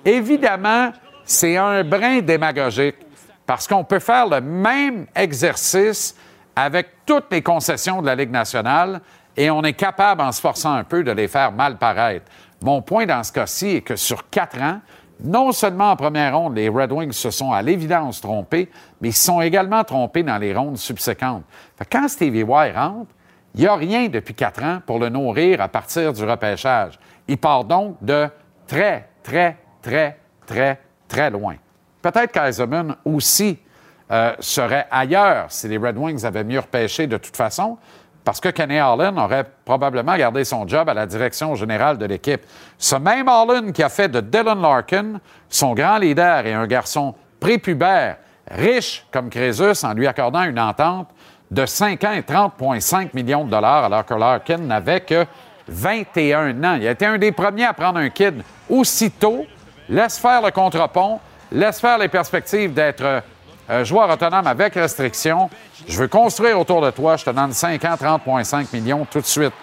Évidemment, 0.05 0.91
c'est 1.23 1.57
un 1.57 1.83
brin 1.83 2.21
démagogique 2.21 2.97
parce 3.47 3.67
qu'on 3.67 3.83
peut 3.83 3.97
faire 3.97 4.27
le 4.27 4.39
même 4.39 5.07
exercice 5.15 6.15
avec 6.55 6.89
toutes 7.07 7.31
les 7.31 7.41
concessions 7.41 8.03
de 8.03 8.05
la 8.05 8.13
Ligue 8.13 8.31
nationale 8.31 9.01
et 9.35 9.49
on 9.49 9.63
est 9.63 9.73
capable, 9.73 10.21
en 10.21 10.31
se 10.31 10.39
forçant 10.39 10.73
un 10.73 10.83
peu, 10.83 11.03
de 11.03 11.11
les 11.11 11.27
faire 11.27 11.51
mal 11.51 11.77
paraître. 11.77 12.25
Mon 12.61 12.81
point 12.81 13.05
dans 13.05 13.23
ce 13.23 13.31
cas-ci 13.31 13.67
est 13.67 13.81
que 13.81 13.95
sur 13.95 14.29
quatre 14.29 14.61
ans, 14.61 14.79
non 15.23 15.51
seulement 15.51 15.91
en 15.91 15.95
première 15.95 16.37
ronde, 16.37 16.55
les 16.55 16.67
Red 16.67 16.91
Wings 16.91 17.13
se 17.13 17.31
sont 17.31 17.51
à 17.51 17.61
l'évidence 17.61 18.19
trompés, 18.21 18.69
mais 18.99 19.09
ils 19.09 19.13
sont 19.13 19.41
également 19.41 19.83
trompés 19.83 20.23
dans 20.23 20.37
les 20.37 20.53
rondes 20.53 20.77
subséquentes. 20.77 21.43
quand 21.89 22.07
Stevie 22.07 22.39
Y 22.39 22.71
rentre, 22.71 23.11
il 23.53 23.61
n'y 23.61 23.67
a 23.67 23.75
rien 23.75 24.09
depuis 24.09 24.33
quatre 24.33 24.61
ans 24.63 24.81
pour 24.85 24.99
le 24.99 25.07
nourrir 25.07 25.61
à 25.61 25.69
partir 25.69 26.11
du 26.11 26.23
repêchage. 26.25 26.99
Il 27.27 27.37
part 27.37 27.63
donc 27.63 27.95
de 28.01 28.27
très, 28.67 29.07
très, 29.23 29.57
très, 29.81 30.19
très, 30.45 30.79
très 31.07 31.29
loin. 31.29 31.55
Peut-être 32.01 32.33
qu'Eisenman 32.33 32.95
aussi 33.05 33.57
euh, 34.11 34.35
serait 34.39 34.87
ailleurs 34.91 35.45
si 35.49 35.67
les 35.69 35.77
Red 35.77 35.97
Wings 35.97 36.25
avaient 36.25 36.43
mieux 36.43 36.59
repêché 36.59 37.07
de 37.07 37.17
toute 37.17 37.37
façon, 37.37 37.77
parce 38.25 38.41
que 38.41 38.49
Kenny 38.49 38.79
Harlan 38.79 39.15
aurait 39.17 39.45
probablement 39.63 40.17
gardé 40.17 40.43
son 40.43 40.67
job 40.67 40.89
à 40.89 40.95
la 40.95 41.05
direction 41.05 41.53
générale 41.53 41.99
de 41.99 42.05
l'équipe. 42.05 42.41
Ce 42.77 42.95
même 42.95 43.27
Harlan 43.27 43.71
qui 43.71 43.83
a 43.83 43.89
fait 43.89 44.09
de 44.09 44.19
Dylan 44.19 44.59
Larkin 44.59 45.19
son 45.47 45.75
grand 45.75 45.99
leader 45.99 46.45
et 46.45 46.53
un 46.53 46.65
garçon 46.65 47.13
prépubère, 47.39 48.17
riche 48.49 49.05
comme 49.11 49.29
Crésus, 49.29 49.85
en 49.85 49.93
lui 49.93 50.07
accordant 50.07 50.43
une 50.43 50.59
entente 50.59 51.07
de 51.51 51.67
5 51.67 52.03
ans 52.03 52.13
et 52.13 52.21
30,5 52.21 53.09
millions 53.13 53.45
de 53.45 53.51
dollars, 53.51 53.85
alors 53.85 54.05
que 54.05 54.15
Larkin 54.15 54.57
n'avait 54.57 55.01
que 55.01 55.25
21 55.67 56.63
ans. 56.63 56.77
Il 56.81 56.87
a 56.87 56.91
été 56.91 57.05
un 57.05 57.19
des 57.19 57.31
premiers 57.31 57.65
à 57.65 57.73
prendre 57.73 57.99
un 57.99 58.09
kid 58.09 58.41
aussitôt, 58.67 59.45
laisse 59.87 60.17
faire 60.17 60.41
le 60.41 60.49
contre-pont, 60.49 61.19
laisse 61.51 61.79
faire 61.79 61.99
les 61.99 62.07
perspectives 62.07 62.73
d'être 62.73 63.21
euh, 63.69 63.83
joueur 63.83 64.09
autonome 64.09 64.47
avec 64.47 64.75
restriction. 64.75 65.49
Je 65.87 65.97
veux 65.97 66.07
construire 66.07 66.59
autour 66.59 66.81
de 66.81 66.91
toi. 66.91 67.17
Je 67.17 67.25
te 67.25 67.29
donne 67.29 67.53
5 67.53 67.83
ans, 67.85 67.95
30,5 67.95 68.67
millions 68.73 69.05
tout 69.09 69.21
de 69.21 69.25
suite. 69.25 69.53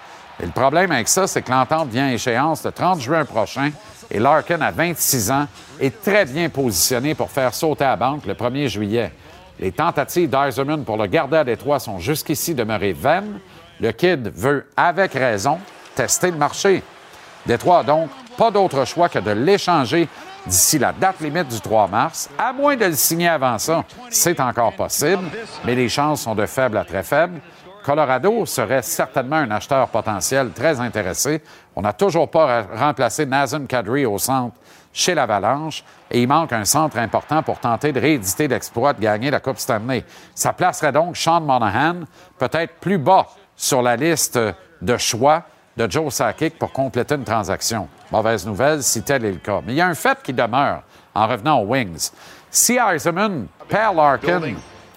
Et 0.41 0.47
le 0.47 0.53
problème 0.53 0.91
avec 0.91 1.09
ça, 1.09 1.27
c'est 1.27 1.43
que 1.43 1.51
l'entente 1.51 1.89
vient 1.89 2.07
à 2.07 2.13
échéance 2.13 2.65
le 2.65 2.73
30 2.73 3.01
juin 3.01 3.25
prochain 3.25 3.71
et 4.11 4.19
Larkin, 4.19 4.61
à 4.61 4.71
26 4.71 5.31
ans, 5.31 5.47
est 5.81 6.03
très 6.03 6.27
bien 6.27 6.51
positionné 6.51 7.15
pour 7.15 7.31
faire 7.31 7.55
sauter 7.55 7.85
à 7.85 7.97
banque 7.97 8.27
le 8.27 8.35
1er 8.35 8.69
juillet. 8.69 9.13
Les 9.59 9.73
tentatives 9.73 10.29
d'Eiserman 10.29 10.85
pour 10.85 10.97
le 10.97 11.07
garder 11.07 11.39
à 11.39 11.45
Détroit 11.45 11.79
sont 11.79 11.99
jusqu'ici 11.99 12.55
demeurées 12.55 12.93
vaines. 12.93 13.39
Le 13.81 13.93
Kid 13.93 14.31
veut, 14.35 14.67
avec 14.77 15.15
raison, 15.15 15.59
tester 15.95 16.31
le 16.31 16.37
marché. 16.37 16.83
Détroit 17.47 17.83
donc 17.85 18.11
pas 18.37 18.51
d'autre 18.51 18.85
choix 18.87 19.09
que 19.09 19.19
de 19.19 19.31
l'échanger 19.31 20.09
d'ici 20.47 20.79
la 20.79 20.93
date 20.93 21.21
limite 21.21 21.49
du 21.49 21.61
3 21.61 21.89
mars, 21.89 22.29
à 22.39 22.53
moins 22.53 22.77
de 22.77 22.87
le 22.87 22.95
signer 22.95 23.29
avant 23.29 23.59
ça. 23.59 23.85
C'est 24.11 24.41
encore 24.41 24.73
possible, 24.73 25.25
mais 25.65 25.75
les 25.75 25.89
chances 25.89 26.23
sont 26.23 26.35
de 26.35 26.47
faibles 26.47 26.77
à 26.77 26.85
très 26.85 27.03
faibles. 27.03 27.41
Colorado 27.85 28.47
serait 28.47 28.83
certainement 28.83 29.37
un 29.37 29.51
acheteur 29.51 29.89
potentiel 29.89 30.51
très 30.53 30.81
intéressé. 30.81 31.43
On 31.75 31.83
n'a 31.83 31.93
toujours 31.93 32.31
pas 32.31 32.63
remplacé 32.75 33.27
Nazem 33.27 33.67
Kadri 33.67 34.07
au 34.07 34.19
centre 34.19 34.57
chez 34.93 35.15
l'Avalanche 35.15 35.83
et 36.11 36.23
il 36.23 36.29
manque 36.29 36.53
un 36.53 36.65
centre 36.65 36.99
important 36.99 37.43
pour 37.43 37.59
tenter 37.59 37.93
de 37.93 38.01
rééditer 38.01 38.47
l'exploit 38.47 38.93
de 38.93 39.01
gagner 39.01 39.31
la 39.31 39.41
Coupe 39.41 39.59
Stanley. 39.59 40.05
Ça 40.35 40.53
placerait 40.53 40.93
donc 40.93 41.17
Sean 41.17 41.41
Monahan 41.41 42.01
peut-être 42.39 42.75
plus 42.75 42.99
bas 42.99 43.27
sur 43.57 43.83
la 43.83 43.97
liste 43.97 44.39
de 44.81 44.97
choix 44.97 45.45
de 45.77 45.91
Joe 45.91 46.13
Sakic 46.13 46.59
pour 46.59 46.73
compléter 46.73 47.15
une 47.15 47.25
transaction. 47.25 47.89
Mauvaise 48.11 48.47
nouvelle 48.47 48.83
si 48.83 49.03
tel 49.03 49.25
est 49.25 49.33
le 49.33 49.39
cas. 49.39 49.61
Mais 49.67 49.73
il 49.73 49.77
y 49.77 49.81
a 49.81 49.87
un 49.87 49.95
fait 49.95 50.19
qui 50.23 50.33
demeure 50.33 50.83
en 51.15 51.27
revenant 51.27 51.61
aux 51.61 51.67
Wings. 51.67 52.11
Si 52.51 52.77
Eisenman 52.77 53.47
perd 53.69 53.97
Larkin, 53.97 54.55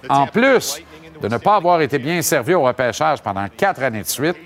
en 0.10 0.28
plus 0.28 0.82
de 1.22 1.28
ne 1.28 1.38
pas 1.38 1.56
avoir 1.56 1.82
été 1.82 1.98
bien 1.98 2.22
servi 2.22 2.54
au 2.54 2.64
repêchage 2.64 3.22
pendant 3.22 3.48
quatre 3.48 3.82
années 3.84 4.02
de 4.02 4.08
suite, 4.08 4.38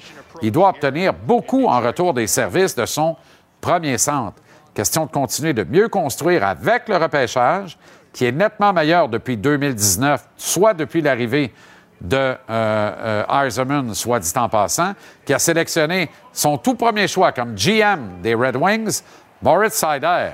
il 0.41 0.51
doit 0.51 0.69
obtenir 0.69 1.13
beaucoup 1.13 1.65
en 1.65 1.79
retour 1.81 2.13
des 2.13 2.27
services 2.27 2.75
de 2.75 2.85
son 2.85 3.15
premier 3.59 3.97
centre. 3.97 4.37
Question 4.73 5.05
de 5.05 5.11
continuer 5.11 5.53
de 5.53 5.63
mieux 5.63 5.89
construire 5.89 6.45
avec 6.45 6.87
le 6.87 6.97
repêchage, 6.97 7.77
qui 8.13 8.25
est 8.25 8.31
nettement 8.31 8.71
meilleur 8.71 9.09
depuis 9.09 9.35
2019, 9.35 10.23
soit 10.37 10.73
depuis 10.73 11.01
l'arrivée 11.01 11.53
de 12.01 12.35
euh, 12.49 13.25
euh 13.29 13.93
soit 13.93 14.19
dit 14.19 14.33
en 14.35 14.49
passant, 14.49 14.93
qui 15.25 15.33
a 15.33 15.39
sélectionné 15.39 16.09
son 16.31 16.57
tout 16.57 16.75
premier 16.75 17.07
choix 17.07 17.31
comme 17.31 17.55
GM 17.55 18.21
des 18.21 18.33
Red 18.33 18.55
Wings, 18.55 19.01
Moritz 19.41 19.73
Seider. 19.73 20.31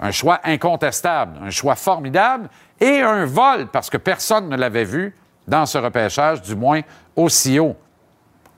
Un 0.00 0.10
choix 0.10 0.40
incontestable, 0.44 1.38
un 1.42 1.50
choix 1.50 1.76
formidable 1.76 2.48
et 2.80 3.00
un 3.00 3.24
vol 3.24 3.68
parce 3.68 3.88
que 3.88 3.96
personne 3.96 4.48
ne 4.48 4.56
l'avait 4.56 4.84
vu 4.84 5.16
dans 5.46 5.66
ce 5.66 5.78
repêchage, 5.78 6.42
du 6.42 6.56
moins 6.56 6.80
aussi 7.14 7.58
haut. 7.58 7.76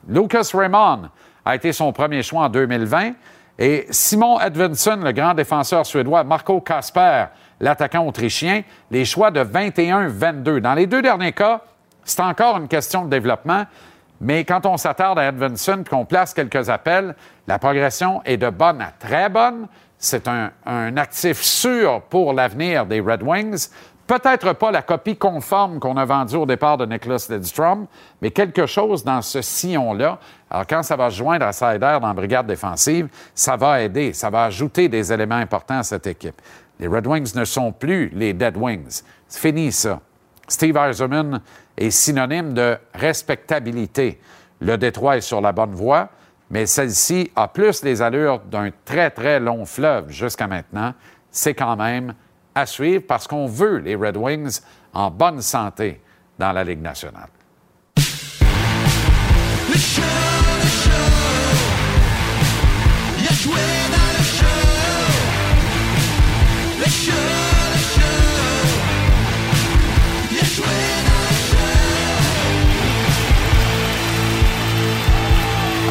Lucas 0.08 0.50
Raymond 0.54 1.10
a 1.44 1.54
été 1.54 1.72
son 1.72 1.92
premier 1.92 2.22
choix 2.22 2.44
en 2.44 2.48
2020 2.48 3.12
et 3.58 3.86
Simon 3.90 4.40
Edvinsson, 4.40 5.00
le 5.02 5.12
grand 5.12 5.34
défenseur 5.34 5.86
suédois, 5.86 6.24
Marco 6.24 6.60
Kasper, 6.60 7.26
l'attaquant 7.60 8.06
autrichien, 8.06 8.62
les 8.90 9.04
choix 9.04 9.30
de 9.30 9.42
21-22. 9.42 10.60
Dans 10.60 10.74
les 10.74 10.86
deux 10.86 11.02
derniers 11.02 11.32
cas, 11.32 11.62
c'est 12.06 12.22
encore 12.22 12.56
une 12.56 12.68
question 12.68 13.04
de 13.04 13.10
développement, 13.10 13.66
mais 14.20 14.44
quand 14.44 14.64
on 14.64 14.76
s'attarde 14.76 15.18
à 15.18 15.28
Edvinson 15.28 15.84
qu'on 15.88 16.06
place 16.06 16.32
quelques 16.32 16.70
appels, 16.70 17.14
la 17.46 17.58
progression 17.58 18.22
est 18.24 18.38
de 18.38 18.48
bonne 18.48 18.80
à 18.80 18.92
très 18.98 19.28
bonne. 19.28 19.66
C'est 19.98 20.28
un, 20.28 20.50
actif 20.96 21.42
sûr 21.42 22.02
pour 22.02 22.32
l'avenir 22.32 22.86
des 22.86 23.00
Red 23.00 23.22
Wings. 23.22 23.68
Peut-être 24.06 24.52
pas 24.52 24.70
la 24.70 24.82
copie 24.82 25.16
conforme 25.16 25.80
qu'on 25.80 25.96
a 25.96 26.04
vendue 26.04 26.36
au 26.36 26.46
départ 26.46 26.78
de 26.78 26.86
Nicholas 26.86 27.26
Lidstrom, 27.28 27.86
mais 28.22 28.30
quelque 28.30 28.66
chose 28.66 29.02
dans 29.02 29.20
ce 29.20 29.42
sillon-là. 29.42 30.18
Alors, 30.48 30.66
quand 30.66 30.84
ça 30.84 30.94
va 30.94 31.10
se 31.10 31.16
joindre 31.16 31.44
à 31.44 31.52
Sider 31.52 31.98
dans 32.00 32.06
la 32.06 32.14
brigade 32.14 32.46
défensive, 32.46 33.08
ça 33.34 33.56
va 33.56 33.82
aider, 33.82 34.12
ça 34.12 34.30
va 34.30 34.44
ajouter 34.44 34.88
des 34.88 35.12
éléments 35.12 35.34
importants 35.34 35.78
à 35.78 35.82
cette 35.82 36.06
équipe. 36.06 36.40
Les 36.78 36.86
Red 36.86 37.06
Wings 37.06 37.34
ne 37.34 37.44
sont 37.44 37.72
plus 37.72 38.10
les 38.14 38.32
Dead 38.32 38.56
Wings. 38.56 39.02
C'est 39.26 39.40
fini, 39.40 39.72
ça. 39.72 39.98
Steve 40.46 40.76
Eiserman 40.76 41.40
est 41.76 41.90
synonyme 41.90 42.54
de 42.54 42.76
respectabilité. 42.94 44.20
Le 44.60 44.76
Détroit 44.78 45.18
est 45.18 45.22
sur 45.22 45.40
la 45.40 45.52
bonne 45.52 45.74
voie, 45.74 46.08
mais 46.50 46.66
celle-ci 46.66 47.30
a 47.36 47.48
plus 47.48 47.82
les 47.82 48.02
allures 48.02 48.40
d'un 48.40 48.70
très, 48.84 49.10
très 49.10 49.40
long 49.40 49.64
fleuve 49.64 50.10
jusqu'à 50.10 50.46
maintenant. 50.46 50.94
C'est 51.30 51.54
quand 51.54 51.76
même 51.76 52.14
à 52.54 52.66
suivre 52.66 53.04
parce 53.06 53.26
qu'on 53.26 53.46
veut 53.46 53.78
les 53.78 53.94
Red 53.94 54.16
Wings 54.16 54.60
en 54.94 55.10
bonne 55.10 55.42
santé 55.42 56.00
dans 56.38 56.52
la 56.52 56.64
Ligue 56.64 56.82
nationale. 56.82 57.28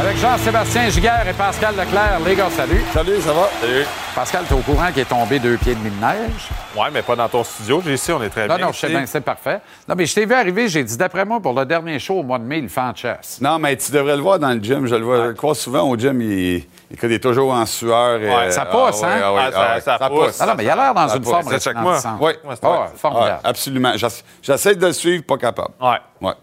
Avec 0.05 0.17
Jean-Sébastien 0.17 0.89
Giguère 0.89 1.27
et 1.27 1.33
Pascal 1.33 1.75
Leclerc. 1.75 2.19
Les 2.23 2.35
gars, 2.35 2.49
salut. 2.51 2.83
Salut, 2.93 3.19
ça 3.21 3.33
va? 3.33 3.49
Salut. 3.59 3.85
Pascal, 4.13 4.43
t'es 4.47 4.53
au 4.53 4.59
courant 4.59 4.87
qu'il 4.91 4.99
est 5.01 5.05
tombé 5.05 5.39
deux 5.39 5.57
pieds 5.57 5.73
de 5.73 5.79
demi 5.79 5.89
de 5.89 5.99
neige? 5.99 6.49
Ouais, 6.77 6.89
mais 6.93 7.01
pas 7.01 7.15
dans 7.15 7.27
ton 7.27 7.43
studio. 7.43 7.81
J'ai 7.83 7.95
ici, 7.95 8.11
on 8.11 8.21
est 8.21 8.29
très 8.29 8.47
Non, 8.47 8.55
bien. 8.55 8.67
non, 8.67 8.71
je 8.71 8.79
sais 8.81 8.87
bien, 8.87 9.03
c'est 9.07 9.21
parfait. 9.21 9.61
Non, 9.89 9.95
mais 9.97 10.05
je 10.05 10.13
t'ai 10.13 10.25
vu 10.27 10.33
arriver, 10.35 10.69
j'ai 10.69 10.83
dit, 10.83 10.95
d'après 10.95 11.25
moi, 11.25 11.39
pour 11.39 11.53
le 11.53 11.65
dernier 11.65 11.97
show 11.97 12.19
au 12.19 12.23
mois 12.23 12.37
de 12.37 12.43
mai, 12.43 12.59
il 12.59 12.69
fait 12.69 12.81
en 12.81 12.93
chess. 12.93 13.39
Non, 13.41 13.57
mais 13.57 13.75
tu 13.77 13.91
devrais 13.91 14.15
le 14.15 14.21
voir 14.21 14.37
dans 14.37 14.51
le 14.53 14.59
gym. 14.61 14.85
Je 14.85 14.93
le 14.95 15.03
vois 15.03 15.17
je 15.17 15.21
le 15.29 15.33
crois 15.33 15.55
souvent 15.55 15.81
au 15.89 15.97
gym. 15.97 16.21
Il, 16.21 16.63
il 17.01 17.11
est 17.11 17.19
toujours 17.19 17.51
en 17.51 17.65
sueur. 17.65 18.21
Et, 18.21 18.29
Ouais, 18.29 18.51
ça 18.51 18.65
pousse, 18.65 19.01
ah, 19.03 19.33
ouais, 19.33 19.41
hein? 19.41 19.51
ah, 19.55 19.73
Ah, 19.75 19.81
ça- 19.81 20.09
pousse. 20.09 20.37
Ah 20.39 20.45
non, 20.45 20.53
mais 20.55 20.65
il 20.65 20.69
a 20.69 20.75
l'air 20.75 20.93
dans 20.93 21.07
Ça 21.07 21.15
une 21.15 21.21
pousse. 21.23 21.31
forme 21.31 21.49
Ça 21.49 21.59
check 21.59 21.77
moi. 21.77 21.93
resplendissante. 21.93 22.19
Oui. 22.43 22.49
Ouais, 22.49 22.87
formidable. 22.95 23.39
absolument. 23.43 23.91
J'ess- 23.95 24.23
J'essaie 24.43 24.75
de 24.75 24.85
le 24.85 24.93
suivre, 24.93 25.23
pas 25.23 25.37
capable. 25.37 25.73
Ouais. 25.81 25.97
Ouais. 26.21 26.33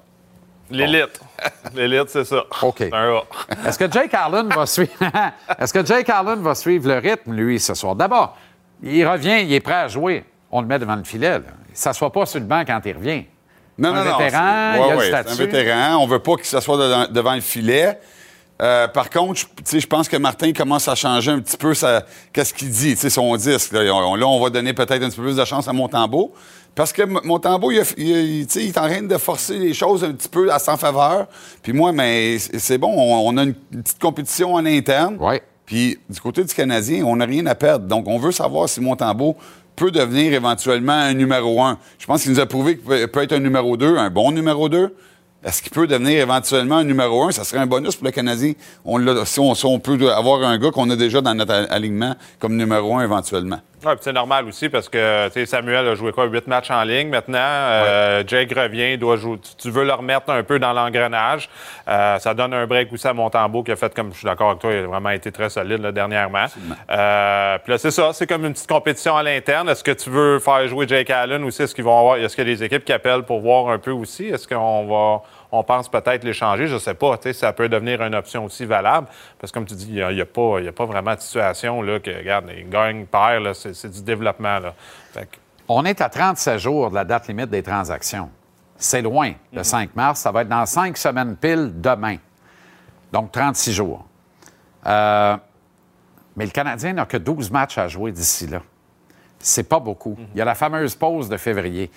L'élite. 0.73 1.21
L'élite, 1.75 2.09
c'est 2.09 2.25
ça. 2.25 2.45
OK. 2.63 2.81
Est-ce 2.81 3.79
que 3.79 3.91
Jake 3.91 4.13
Allen 4.15 4.49
va 4.49 4.67
suivre? 4.67 4.93
Est-ce 5.59 5.73
que 5.73 5.85
Jake 5.85 6.09
Allen 6.11 6.41
va 6.43 6.55
suivre 6.55 6.89
le 6.89 6.99
rythme 6.99 7.33
lui 7.35 7.59
ce 7.61 7.75
soir? 7.75 7.95
D'abord, 7.95 8.37
il 8.83 9.07
revient, 9.07 9.43
il 9.43 9.53
est 9.53 9.61
prêt 9.61 9.75
à 9.75 9.89
jouer. 9.89 10.25
On 10.51 10.61
le 10.61 10.67
met 10.67 10.79
devant 10.79 10.97
le 10.97 11.05
filet. 11.05 11.39
Là. 11.39 11.45
Il 11.71 11.77
s'assoit 11.77 12.13
pas 12.13 12.27
sur 12.27 12.41
le 12.41 12.47
banc 12.47 12.63
quand 12.67 12.81
il 12.85 12.97
revient. 12.97 13.25
Non, 13.79 13.91
Un 13.91 14.05
non, 14.05 14.11
non. 14.11 14.19
vétéran, 14.19 14.73
c'est- 14.75 14.79
il 14.79 14.83
a 14.83 14.87
ouais, 14.87 14.91
le 14.93 14.99
ouais, 14.99 15.07
statut. 15.09 15.35
C'est 15.35 15.43
un 15.43 15.47
vétéran. 15.47 15.97
On 16.03 16.07
veut 16.07 16.19
pas 16.19 16.35
qu'il 16.37 16.45
s'assoie 16.45 16.77
devant, 16.77 17.07
devant 17.11 17.35
le 17.35 17.41
filet. 17.41 17.99
Euh, 18.61 18.87
par 18.87 19.11
contre, 19.11 19.41
je- 19.41 19.47
tu 19.47 19.53
sais, 19.65 19.81
je 19.81 19.87
pense 19.87 20.09
que 20.09 20.17
Martin 20.19 20.53
commence 20.53 20.87
à 20.87 20.95
changer 20.95 21.31
un 21.33 21.41
petit 21.41 21.57
peu 21.57 21.75
sa, 21.75 22.03
qu'est-ce 22.33 22.53
qu'il 22.55 22.71
dit, 22.71 22.95
tu 22.95 23.01
sais, 23.01 23.11
son 23.11 23.35
disque. 23.37 23.73
Là, 23.73 23.81
on, 23.95 24.15
là, 24.15 24.27
on 24.27 24.41
va 24.41 24.51
donner 24.51 24.73
peut-être 24.73 25.03
un 25.03 25.09
petit 25.09 25.17
peu 25.17 25.23
plus 25.25 25.37
de 25.37 25.45
chance 25.45 25.67
à 25.67 25.73
Montembeau. 25.73 26.33
Parce 26.75 26.93
que 26.93 27.03
M- 27.03 27.21
Montembeau, 27.25 27.71
il, 27.71 27.83
il, 27.99 28.07
il- 28.43 28.69
est 28.69 28.79
en 28.79 28.89
train 28.89 29.03
de 29.03 29.17
forcer 29.19 29.59
les 29.59 29.75
choses 29.75 30.03
un 30.05 30.13
petit 30.13 30.29
peu 30.29 30.51
à 30.53 30.59
sa 30.59 30.77
faveur. 30.77 31.27
Puis 31.63 31.73
moi, 31.73 31.93
mais 31.93 32.39
c'est 32.39 32.79
bon, 32.79 32.93
on, 32.97 33.29
on 33.29 33.37
a 33.37 33.43
une 33.45 33.55
petite 33.55 33.99
compétition 34.01 34.55
en 34.55 34.65
interne. 34.65 35.17
Ouais. 35.21 35.43
Puis 35.67 35.99
du 36.09 36.21
côté 36.21 36.43
du 36.45 36.55
Canadien, 36.55 37.05
on 37.05 37.17
n'a 37.17 37.25
rien 37.27 37.45
à 37.47 37.55
perdre. 37.55 37.87
Donc, 37.87 38.09
on 38.09 38.19
veut 38.19 38.33
savoir 38.33 38.69
si 38.69 38.81
Montembeau 38.81 39.37
peut 39.77 39.91
devenir 39.91 40.33
éventuellement 40.33 40.93
un 40.93 41.15
numéro 41.15 41.63
un. 41.63 41.79
Je 41.99 42.07
pense 42.07 42.23
qu'il 42.23 42.33
nous 42.33 42.41
a 42.41 42.47
prouvé 42.47 42.77
qu'il 42.77 42.85
peut, 42.87 43.07
peut 43.07 43.23
être 43.23 43.33
un 43.33 43.39
numéro 43.41 43.77
2, 43.77 43.97
un 43.99 44.11
bon 44.11 44.33
numéro 44.33 44.69
2. 44.69 44.95
Est-ce 45.45 45.61
qu'il 45.61 45.73
peut 45.73 45.87
devenir 45.87 46.21
éventuellement 46.21 46.77
un 46.77 46.85
numéro 46.85 47.25
un? 47.25 47.33
Ça 47.33 47.43
serait 47.45 47.61
un 47.61 47.67
bonus 47.67 47.97
pour 47.97 48.05
le 48.07 48.13
Canadien. 48.13 48.53
On 48.85 48.99
si, 49.25 49.41
on, 49.41 49.55
si 49.55 49.65
on 49.67 49.79
peut 49.79 50.13
avoir 50.13 50.43
un 50.43 50.57
gars 50.59 50.71
qu'on 50.71 50.89
a 50.91 50.97
déjà 50.97 51.21
dans 51.21 51.35
notre 51.35 51.67
alignement 51.71 52.15
comme 52.39 52.57
numéro 52.57 52.97
un 52.97 53.03
éventuellement. 53.05 53.59
Ouais, 53.85 53.95
puis 53.97 54.05
c'est 54.05 54.13
normal 54.13 54.47
aussi 54.47 54.69
parce 54.69 54.89
que 54.89 55.29
Samuel 55.45 55.89
a 55.89 55.95
joué 55.97 56.13
quoi, 56.13 56.27
huit 56.27 56.47
matchs 56.47 56.71
en 56.71 56.85
ligne 56.85 57.09
maintenant. 57.09 57.39
Euh, 57.41 58.23
Jake 58.25 58.53
revient, 58.55 58.93
il 58.93 58.99
doit 58.99 59.17
jouer. 59.17 59.39
Tu, 59.39 59.57
tu 59.57 59.71
veux 59.71 59.85
le 59.85 59.93
remettre 59.93 60.31
un 60.31 60.45
peu 60.45 60.61
dans 60.61 60.73
l'engrenage. 60.73 61.49
Euh, 61.89 62.19
ça 62.21 62.33
donne 62.33 62.55
un 62.55 62.67
break 62.67 62.93
aussi 62.93 63.09
à 63.09 63.13
Montembeau 63.13 63.65
qui 63.65 63.73
a 63.73 63.77
fait, 63.77 63.93
comme 63.93 64.13
je 64.13 64.19
suis 64.19 64.27
d'accord 64.27 64.51
avec 64.51 64.61
toi, 64.61 64.73
il 64.73 64.85
a 64.85 64.87
vraiment 64.87 65.11
été 65.11 65.33
très 65.33 65.51
solide 65.51 65.81
là, 65.81 65.91
dernièrement. 65.91 66.47
Euh, 66.91 67.59
puis 67.59 67.73
là, 67.73 67.79
c'est 67.79 67.91
ça, 67.91 68.13
c'est 68.13 68.27
comme 68.27 68.45
une 68.45 68.53
petite 68.53 68.69
compétition 68.69 69.17
à 69.17 69.23
l'interne. 69.25 69.69
Est-ce 69.69 69.83
que 69.83 69.91
tu 69.91 70.11
veux 70.11 70.39
faire 70.39 70.67
jouer 70.69 70.87
Jake 70.87 71.11
Allen 71.11 71.43
aussi? 71.43 71.63
Est-ce 71.63 71.75
qu'ils 71.75 71.85
vont 71.85 71.99
avoir. 71.99 72.17
Est-ce 72.19 72.37
qu'il 72.37 72.47
y 72.47 72.53
a 72.53 72.55
des 72.55 72.63
équipes 72.63 72.85
qui 72.85 72.93
appellent 72.93 73.25
pour 73.25 73.41
voir 73.41 73.69
un 73.69 73.79
peu 73.79 73.91
aussi? 73.91 74.27
Est-ce 74.29 74.47
qu'on 74.47 74.87
va. 74.87 75.23
On 75.55 75.63
pense 75.63 75.89
peut-être 75.91 76.25
l'échanger, 76.25 76.67
je 76.67 76.79
sais 76.79 76.95
pas. 76.95 77.17
tu 77.19 77.25
sais, 77.25 77.33
Ça 77.35 77.53
peut 77.53 77.69
devenir 77.69 78.03
une 78.03 78.15
option 78.15 78.45
aussi 78.47 78.65
valable. 78.65 79.07
Parce 79.39 79.53
que, 79.53 79.59
comme 79.59 79.67
tu 79.67 79.75
dis, 79.75 79.87
il 79.89 79.95
n'y 79.95 80.03
a, 80.03 80.11
il 80.11 80.17
y 80.19 80.23
a 80.23 80.27
pas 80.27 80.57
il 80.61 80.65
y 80.65 80.69
a 80.69 80.73
pas 80.73 80.87
vraiment 80.87 81.15
de 81.15 81.21
situation 81.21 81.83
là, 81.83 82.01
que, 82.01 82.11
regarde, 82.11 82.51
ils 82.57 82.69
gagnent, 82.69 83.05
perdent, 83.05 83.45
là, 83.45 83.53
c'est 83.55 83.91
du 83.91 84.03
développement. 84.03 84.59
Là. 84.59 84.75
Fait 85.13 85.27
que- 85.31 85.37
On 85.69 85.85
est 85.85 86.01
à 86.01 86.09
37 86.09 86.59
jours 86.59 86.89
de 86.91 86.95
la 86.95 87.05
date 87.05 87.29
limite 87.29 87.51
des 87.51 87.63
transactions. 87.63 88.31
C'est 88.77 89.03
loin, 89.03 89.33
le 89.53 89.63
5 89.63 89.95
mars. 89.95 90.21
Ça 90.21 90.33
va 90.33 90.43
être 90.43 90.49
dans 90.49 90.67
cinq 90.67 90.97
semaines 90.97 91.37
pile 91.37 91.71
demain. 91.81 92.17
Donc 93.13 93.31
36 93.31 93.73
jours. 93.75 94.05
Euh, 94.87 95.37
mais 96.35 96.47
le 96.47 96.51
Canadien 96.51 96.95
n'a 96.95 97.05
que 97.05 97.19
12 97.19 97.51
matchs 97.51 97.79
à 97.79 97.87
jouer 97.89 98.11
d'ici 98.11 98.47
là. 98.47 98.61
C'est 99.39 99.69
pas 99.69 99.79
beaucoup. 99.81 100.17
Il 100.35 100.39
y 100.39 100.41
a 100.41 100.45
la 100.45 100.55
fameuse 100.55 100.95
pause 100.95 101.29
de 101.29 101.37
février. 101.37 101.91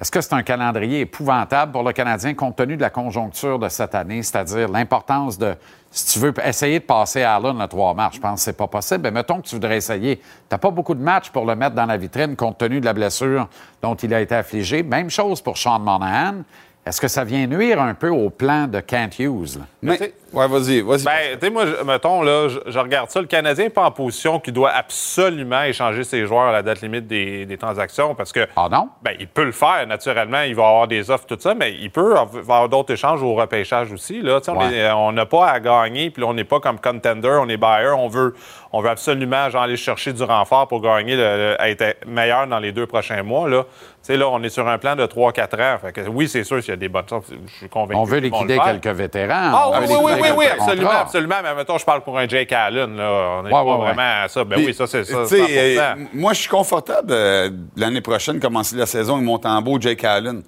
Est-ce 0.00 0.10
que 0.10 0.22
c'est 0.22 0.32
un 0.32 0.42
calendrier 0.42 1.00
épouvantable 1.00 1.72
pour 1.72 1.82
le 1.82 1.92
Canadien 1.92 2.32
compte 2.34 2.56
tenu 2.56 2.76
de 2.76 2.80
la 2.80 2.88
conjoncture 2.88 3.58
de 3.58 3.68
cette 3.68 3.94
année, 3.94 4.22
c'est-à-dire 4.22 4.68
l'importance 4.68 5.36
de, 5.36 5.54
si 5.90 6.14
tu 6.14 6.18
veux 6.18 6.32
essayer 6.42 6.80
de 6.80 6.84
passer 6.84 7.22
à 7.22 7.36
Allen 7.36 7.58
le 7.58 7.66
3 7.68 7.92
mars, 7.92 8.16
je 8.16 8.20
pense 8.20 8.40
que 8.40 8.44
c'est 8.44 8.56
pas 8.56 8.66
possible, 8.66 9.02
mais 9.02 9.10
mettons 9.10 9.42
que 9.42 9.46
tu 9.46 9.54
voudrais 9.54 9.76
essayer. 9.76 10.16
Tu 10.16 10.24
n'as 10.50 10.56
pas 10.56 10.70
beaucoup 10.70 10.94
de 10.94 11.02
matchs 11.02 11.28
pour 11.28 11.44
le 11.44 11.54
mettre 11.54 11.74
dans 11.74 11.84
la 11.84 11.98
vitrine 11.98 12.36
compte 12.36 12.56
tenu 12.56 12.80
de 12.80 12.86
la 12.86 12.94
blessure 12.94 13.48
dont 13.82 13.94
il 13.94 14.14
a 14.14 14.22
été 14.22 14.34
affligé. 14.34 14.82
Même 14.82 15.10
chose 15.10 15.42
pour 15.42 15.58
Sean 15.58 15.78
Monahan. 15.78 16.42
Est-ce 16.84 17.00
que 17.00 17.06
ça 17.06 17.22
vient 17.22 17.46
nuire 17.46 17.80
un 17.80 17.94
peu 17.94 18.08
au 18.08 18.28
plan 18.28 18.66
de 18.66 18.80
Kent 18.80 19.20
Hughes? 19.20 19.56
là? 19.56 19.64
Mais, 19.82 20.12
ouais, 20.32 20.48
vas-y, 20.48 20.80
vas-y. 20.80 21.04
Ben, 21.04 21.38
tu 21.38 21.46
sais, 21.46 21.50
moi, 21.50 21.64
je- 21.64 21.84
mettons, 21.84 22.22
là, 22.22 22.48
je, 22.48 22.58
je 22.66 22.78
regarde 22.80 23.08
ça. 23.08 23.20
Le 23.20 23.28
Canadien 23.28 23.66
n'est 23.66 23.70
pas 23.70 23.84
en 23.84 23.92
position 23.92 24.40
qu'il 24.40 24.52
doit 24.52 24.70
absolument 24.70 25.62
échanger 25.62 26.02
ses 26.02 26.26
joueurs 26.26 26.48
à 26.48 26.52
la 26.52 26.62
date 26.62 26.80
limite 26.80 27.06
des, 27.06 27.46
des 27.46 27.56
transactions 27.56 28.16
parce 28.16 28.32
que. 28.32 28.48
Ah 28.56 28.68
non? 28.68 28.88
Ben, 29.00 29.12
il 29.20 29.28
peut 29.28 29.44
le 29.44 29.52
faire, 29.52 29.86
naturellement. 29.86 30.40
Il 30.42 30.56
va 30.56 30.66
avoir 30.66 30.88
des 30.88 31.08
offres, 31.08 31.26
tout 31.26 31.36
ça, 31.38 31.54
mais 31.54 31.72
il 31.80 31.90
peut 31.92 32.16
avoir 32.18 32.68
d'autres 32.68 32.92
échanges 32.94 33.22
au 33.22 33.34
repêchage 33.34 33.92
aussi. 33.92 34.20
Là. 34.20 34.40
Tu 34.40 34.46
sais, 34.46 34.50
On 34.50 34.58
Ouais. 34.58 34.74
est- 34.76 34.90
on 34.90 35.12
n'a 35.12 35.24
pas 35.26 35.50
à 35.50 35.60
gagner, 35.60 36.10
puis 36.10 36.22
là, 36.22 36.28
on 36.30 36.34
n'est 36.34 36.42
pas 36.42 36.58
comme 36.58 36.80
contender, 36.80 37.38
on 37.40 37.48
est 37.48 37.56
buyer. 37.56 37.92
On 37.96 38.08
veut, 38.08 38.34
on 38.72 38.80
veut 38.80 38.88
absolument 38.90 39.50
genre, 39.50 39.62
aller 39.62 39.76
chercher 39.76 40.12
du 40.12 40.22
renfort 40.22 40.66
pour 40.68 40.80
gagner, 40.80 41.14
le- 41.16 41.56
le- 41.58 41.66
être 41.66 41.96
meilleur 42.06 42.46
dans 42.46 42.58
les 42.58 42.72
deux 42.72 42.86
prochains 42.86 43.22
mois. 43.22 43.48
Là. 43.48 43.64
Là, 44.08 44.28
on 44.28 44.42
est 44.42 44.48
sur 44.48 44.66
un 44.66 44.78
plan 44.78 44.96
de 44.96 45.06
3-4 45.06 45.60
ans. 45.60 45.78
Fait 45.80 45.92
que, 45.92 46.00
oui, 46.08 46.28
c'est 46.28 46.42
sûr 46.44 46.58
qu'il 46.60 46.70
y 46.70 46.72
a 46.72 46.76
des 46.76 46.88
bonnes 46.88 47.08
choses. 47.08 47.22
Je 47.46 47.52
suis 47.52 47.68
convaincu. 47.68 48.00
On 48.00 48.04
veut 48.04 48.18
liquider 48.18 48.58
quelques 48.58 48.86
vétérans. 48.96 49.50
Ah 49.54 49.70
oui, 49.80 49.86
oui, 49.88 50.12
oui, 50.20 50.28
oui, 50.36 50.44
absolument, 50.46 50.90
absolument. 50.90 51.36
Mais 51.42 51.54
mettons, 51.54 51.78
je 51.78 51.84
parle 51.84 52.00
pour 52.00 52.18
un 52.18 52.26
Jake 52.26 52.52
Allen, 52.52 52.96
là. 52.96 53.10
On 53.38 53.42
n'est 53.42 53.48
Ouais, 53.48 53.50
pas 53.50 53.62
ouais, 53.64 53.70
ouais. 53.72 53.78
vraiment 53.78 54.22
à 54.24 54.28
ça. 54.28 54.42
Ben 54.44 54.56
Puis, 54.56 54.66
oui, 54.66 54.74
ça, 54.74 54.86
c'est 54.86 55.04
ça. 55.04 55.22
tu 55.22 55.36
sais, 55.36 55.74
100%. 55.76 55.78
euh, 55.80 55.94
moi, 56.14 56.32
je 56.32 56.40
suis 56.40 56.48
confortable 56.48 57.08
euh, 57.12 57.50
l'année 57.76 58.00
prochaine, 58.00 58.40
commencer 58.40 58.74
la 58.76 58.86
saison 58.86 59.14
avec 59.14 59.26
Montembeau, 59.26 59.78
Jake 59.80 60.02
Allen. 60.04 60.42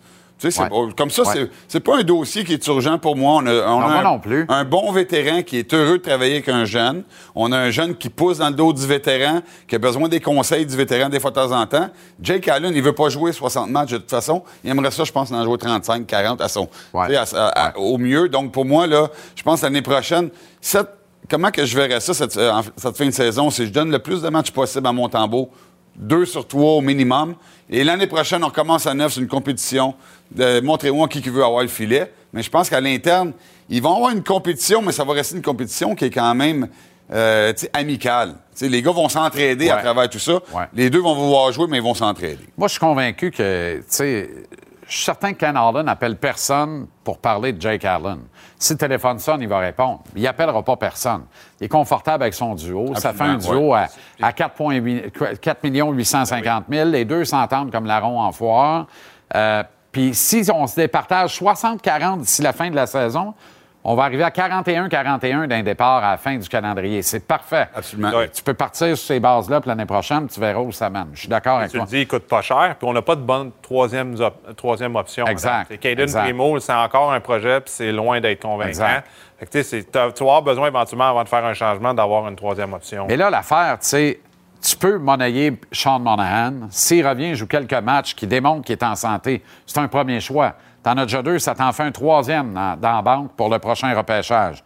Tu 0.45 0.51
sais, 0.51 0.57
c'est 0.59 0.62
Ouais. 0.64 0.68
pas- 0.88 0.95
comme 0.97 1.11
ça, 1.11 1.22
Ouais. 1.22 1.49
c'est- 1.68 1.80
pas 1.80 1.97
un 1.99 2.03
dossier 2.03 2.45
qui 2.45 2.53
est 2.53 2.66
urgent 2.66 2.99
pour 2.99 3.16
moi. 3.16 3.36
On 3.42 3.47
a, 3.47 3.51
on 3.66 3.80
Non, 3.80 3.86
a 3.86 3.88
moi 3.88 3.99
un, 4.01 4.03
non 4.03 4.18
plus. 4.18 4.45
un 4.49 4.64
bon 4.64 4.92
vétéran 4.92 5.42
qui 5.42 5.57
est 5.59 5.72
heureux 5.72 5.97
de 5.99 6.03
travailler 6.03 6.34
avec 6.34 6.49
un 6.51 6.66
jeune. 6.66 7.03
On 7.34 7.51
a 7.51 7.57
un 7.59 7.70
jeune 7.70 7.95
qui 7.97 8.11
pousse 8.11 8.38
dans 8.38 8.49
le 8.51 8.55
dos 8.55 8.72
du 8.74 8.86
vétéran, 8.86 9.40
qui 9.66 9.74
a 9.74 9.78
besoin 9.78 10.07
des 10.09 10.20
conseils 10.20 10.66
du 10.66 10.76
vétéran 10.76 11.09
des 11.09 11.18
fois 11.18 11.30
de 11.30 11.36
temps 11.36 11.51
en 11.53 11.66
temps. 11.66 11.88
Jake 12.20 12.47
Allen, 12.49 12.72
il 12.74 12.82
veut 12.82 12.92
pas 12.92 13.09
jouer 13.09 13.32
60 13.32 13.70
matchs 13.70 13.92
de 13.92 13.97
toute 13.99 14.11
façon. 14.11 14.42
Il 14.62 14.70
aimerait 14.70 14.90
ça, 14.90 15.05
je 15.05 15.12
pense, 15.12 15.32
en 15.32 15.42
jouer 15.45 15.57
35, 15.57 16.07
40 16.07 16.40
à 16.42 16.49
son, 16.49 16.68
Ouais. 16.92 17.07
tu 17.07 17.12
sais, 17.14 17.36
à- 17.36 17.47
à- 17.47 17.68
à- 17.70 17.78
au 17.78 17.97
mieux. 17.97 18.28
Donc, 18.28 18.53
pour 18.53 18.66
moi, 18.66 18.86
là, 18.86 19.09
je 19.34 19.42
pense 19.42 19.62
l'année 19.62 19.80
prochaine, 19.82 20.28
cette- 20.61 20.90
comment 21.30 21.51
que 21.51 21.64
je 21.64 21.74
verrais 21.74 22.01
ça, 22.01 22.12
cette, 22.12 22.36
euh, 22.36 22.53
cette 22.76 22.97
fin 22.99 23.07
de 23.07 23.11
saison, 23.12 23.49
c'est 23.49 23.62
que 23.62 23.68
je 23.68 23.72
donne 23.72 23.90
le 23.90 23.99
plus 23.99 24.20
de 24.20 24.28
matchs 24.28 24.51
possible 24.51 24.86
à 24.86 24.92
Montembeau, 24.92 25.49
deux 25.97 26.24
sur 26.26 26.47
trois 26.47 26.72
au 26.72 26.80
minimum. 26.80 27.34
Et 27.70 27.84
l'année 27.84 28.07
prochaine, 28.07 28.45
on 28.45 28.51
commence 28.51 28.86
à 28.86 28.95
neuf 28.95 29.12
sur 29.12 29.22
une 29.22 29.28
compétition. 29.28 29.95
de 30.32 30.61
Montrez-moi 30.61 31.09
qui 31.09 31.22
qui 31.22 31.30
veut 31.30 31.45
avoir 31.45 31.62
le 31.62 31.68
filet. 31.68 32.12
Mais 32.32 32.42
je 32.42 32.51
pense 32.51 32.68
qu'à 32.68 32.80
l'interne, 32.80 33.32
ils 33.68 33.80
vont 33.80 33.95
avoir 33.97 34.11
une 34.11 34.22
compétition, 34.22 34.82
mais 34.82 34.92
ça 34.92 35.05
va 35.05 35.14
rester 35.14 35.36
une 35.36 35.42
compétition 35.42 35.95
qui 35.95 36.07
est 36.07 36.11
quand 36.11 36.34
même 36.34 36.68
euh, 37.12 37.53
amicale. 37.72 38.30
Tu 38.53 38.64
sais, 38.64 38.68
les 38.68 38.82
gars 38.82 38.90
vont 38.90 39.09
s'entraider 39.09 39.70
à 39.70 39.76
travers 39.76 40.09
tout 40.09 40.18
ça. 40.18 40.34
Ouais. 40.53 40.64
Les 40.74 40.90
deux 40.90 41.01
vont 41.01 41.14
vouloir 41.14 41.53
jouer, 41.53 41.66
mais 41.68 41.78
ils 41.78 41.82
vont 41.82 41.95
s'entraider. 41.95 42.45
Moi, 42.57 42.68
je 42.68 42.72
suis 42.72 42.80
convaincu 42.80 43.30
que, 43.30 43.78
tu 43.78 43.84
sais, 43.88 44.30
je 44.87 44.95
suis 44.97 45.05
certain 45.05 45.32
que 45.32 45.39
Ken 45.39 45.57
Allen 45.57 45.87
n'appelle 45.87 46.16
personne 46.16 46.87
pour 47.03 47.18
parler 47.18 47.53
de 47.53 47.61
Jake 47.61 47.85
Allen. 47.85 48.20
Si 48.59 48.72
le 48.72 48.78
téléphone 48.78 49.18
sonne, 49.18 49.43
il 49.43 49.49
va 49.49 49.59
répondre. 49.59 50.03
Il 50.14 50.22
n'appellera 50.22 50.62
pas 50.62 50.76
personne. 50.76 51.24
Il 51.61 51.64
est 51.64 51.68
confortable 51.68 52.22
avec 52.22 52.35
son 52.35 52.55
duo. 52.55 52.95
Ça 52.97 53.12
fait 53.12 53.24
un 53.24 53.37
duo 53.37 53.74
à, 53.74 53.87
à 54.22 54.30
4,8 54.32 55.39
4 55.39 55.59
850 55.64 56.64
000. 56.70 56.89
Les 56.91 57.05
deux 57.05 57.24
s'entendent 57.24 57.70
comme 57.72 57.87
larron 57.87 58.20
en 58.20 58.32
foire. 58.32 58.87
Euh, 59.35 59.62
Puis 59.93 60.14
si 60.14 60.45
on 60.53 60.66
se 60.66 60.76
départage 60.76 61.39
60-40 61.41 62.20
d'ici 62.20 62.43
la 62.43 62.53
fin 62.53 62.70
de 62.70 62.76
la 62.76 62.87
saison, 62.87 63.35
on 63.87 63.95
va 63.95 64.05
arriver 64.05 64.22
à 64.22 64.30
41-41 64.30 65.47
d'un 65.47 65.62
départ 65.62 66.03
à 66.03 66.12
la 66.12 66.16
fin 66.16 66.37
du 66.37 66.49
calendrier. 66.49 67.03
C'est 67.03 67.26
parfait. 67.26 67.68
Absolument. 67.74 68.11
Tu 68.32 68.43
peux 68.43 68.55
partir 68.55 68.97
sur 68.97 69.07
ces 69.07 69.20
bases-là 69.20 69.61
puis 69.61 69.68
l'année 69.68 69.85
prochaine, 69.87 70.26
tu 70.26 70.41
verras 70.41 70.61
où 70.61 70.72
ça 70.72 70.89
mène. 70.91 71.09
Je 71.12 71.20
suis 71.20 71.28
d'accord 71.28 71.59
avec 71.59 71.70
Tu 71.70 71.76
toi. 71.76 71.85
le 71.85 71.91
dis, 71.91 72.01
il 72.01 72.09
coûte 72.09 72.26
pas 72.26 72.41
cher, 72.43 72.76
puis 72.78 72.89
on 72.89 72.93
n'a 72.93 73.03
pas 73.03 73.14
de 73.16 73.20
bonne 73.20 73.51
troisième, 73.62 74.14
op- 74.20 74.57
troisième 74.57 74.97
option. 74.97 75.26
Exact, 75.26 75.78
Caden. 75.78 76.11
Primo, 76.11 76.59
c'est 76.61 76.72
encore 76.72 77.12
un 77.12 77.20
projet, 77.20 77.61
puis 77.61 77.72
c'est 77.74 77.93
loin 77.93 78.20
d'être 78.20 78.41
convaincant. 78.43 78.68
Exact. 78.68 79.07
Fait 79.39 79.47
que, 79.47 79.62
tu 79.62 79.85
tu 79.85 79.91
vas 79.93 80.05
avoir 80.20 80.43
besoin 80.43 80.68
éventuellement, 80.68 81.11
avant 81.11 81.24
de 81.24 81.28
faire 81.28 81.45
un 81.45 81.55
changement, 81.55 81.93
d'avoir 81.93 82.26
une 82.28 82.37
troisième 82.37 82.72
option. 82.72 83.07
Mais 83.09 83.16
là, 83.16 83.28
l'affaire, 83.30 83.78
tu 83.80 83.87
sais, 83.89 84.20
tu 84.62 84.76
peux 84.76 84.97
monnayer 84.97 85.61
Sean 85.72 85.99
Monahan. 85.99 86.68
S'il 86.70 87.07
revient, 87.07 87.28
il 87.30 87.35
joue 87.35 87.47
quelques 87.47 87.74
matchs 87.74 88.14
qui 88.14 88.26
démontrent 88.26 88.64
qu'il 88.64 88.72
est 88.72 88.82
en 88.82 88.95
santé. 88.95 89.43
C'est 89.66 89.78
un 89.78 89.89
premier 89.89 90.20
choix. 90.20 90.55
T'en 90.85 90.99
as 90.99 91.07
déjà 91.07 91.22
deux, 91.22 91.39
ça 91.39 91.55
t'en 91.55 91.72
fait 91.72 91.82
un 91.82 91.93
troisième 91.93 92.53
dans, 92.53 92.78
la 92.80 93.01
banque 93.01 93.32
pour 93.32 93.49
le 93.49 93.59
prochain 93.59 93.95
repêchage. 93.97 94.62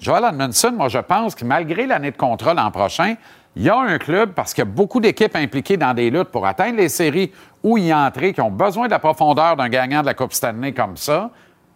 Joel 0.00 0.24
Edmondson, 0.24 0.72
moi, 0.76 0.88
je 0.88 0.98
pense 0.98 1.36
que 1.36 1.44
malgré 1.44 1.86
l'année 1.86 2.10
de 2.10 2.16
contrat 2.16 2.54
l'an 2.54 2.72
prochain, 2.72 3.14
il 3.54 3.62
y 3.62 3.70
a 3.70 3.78
un 3.78 3.98
club, 3.98 4.32
parce 4.32 4.52
qu'il 4.52 4.64
y 4.64 4.66
a 4.66 4.70
beaucoup 4.70 4.98
d'équipes 4.98 5.36
impliquées 5.36 5.76
dans 5.76 5.94
des 5.94 6.10
luttes 6.10 6.30
pour 6.30 6.44
atteindre 6.44 6.76
les 6.76 6.88
séries 6.88 7.30
où 7.62 7.78
y 7.78 7.94
entrer, 7.94 8.32
qui 8.32 8.40
ont 8.40 8.50
besoin 8.50 8.86
de 8.86 8.90
la 8.90 8.98
profondeur 8.98 9.54
d'un 9.54 9.68
gagnant 9.68 10.00
de 10.00 10.06
la 10.06 10.14
Coupe 10.14 10.32
Stanley 10.32 10.72
comme 10.72 10.96
ça. 10.96 11.30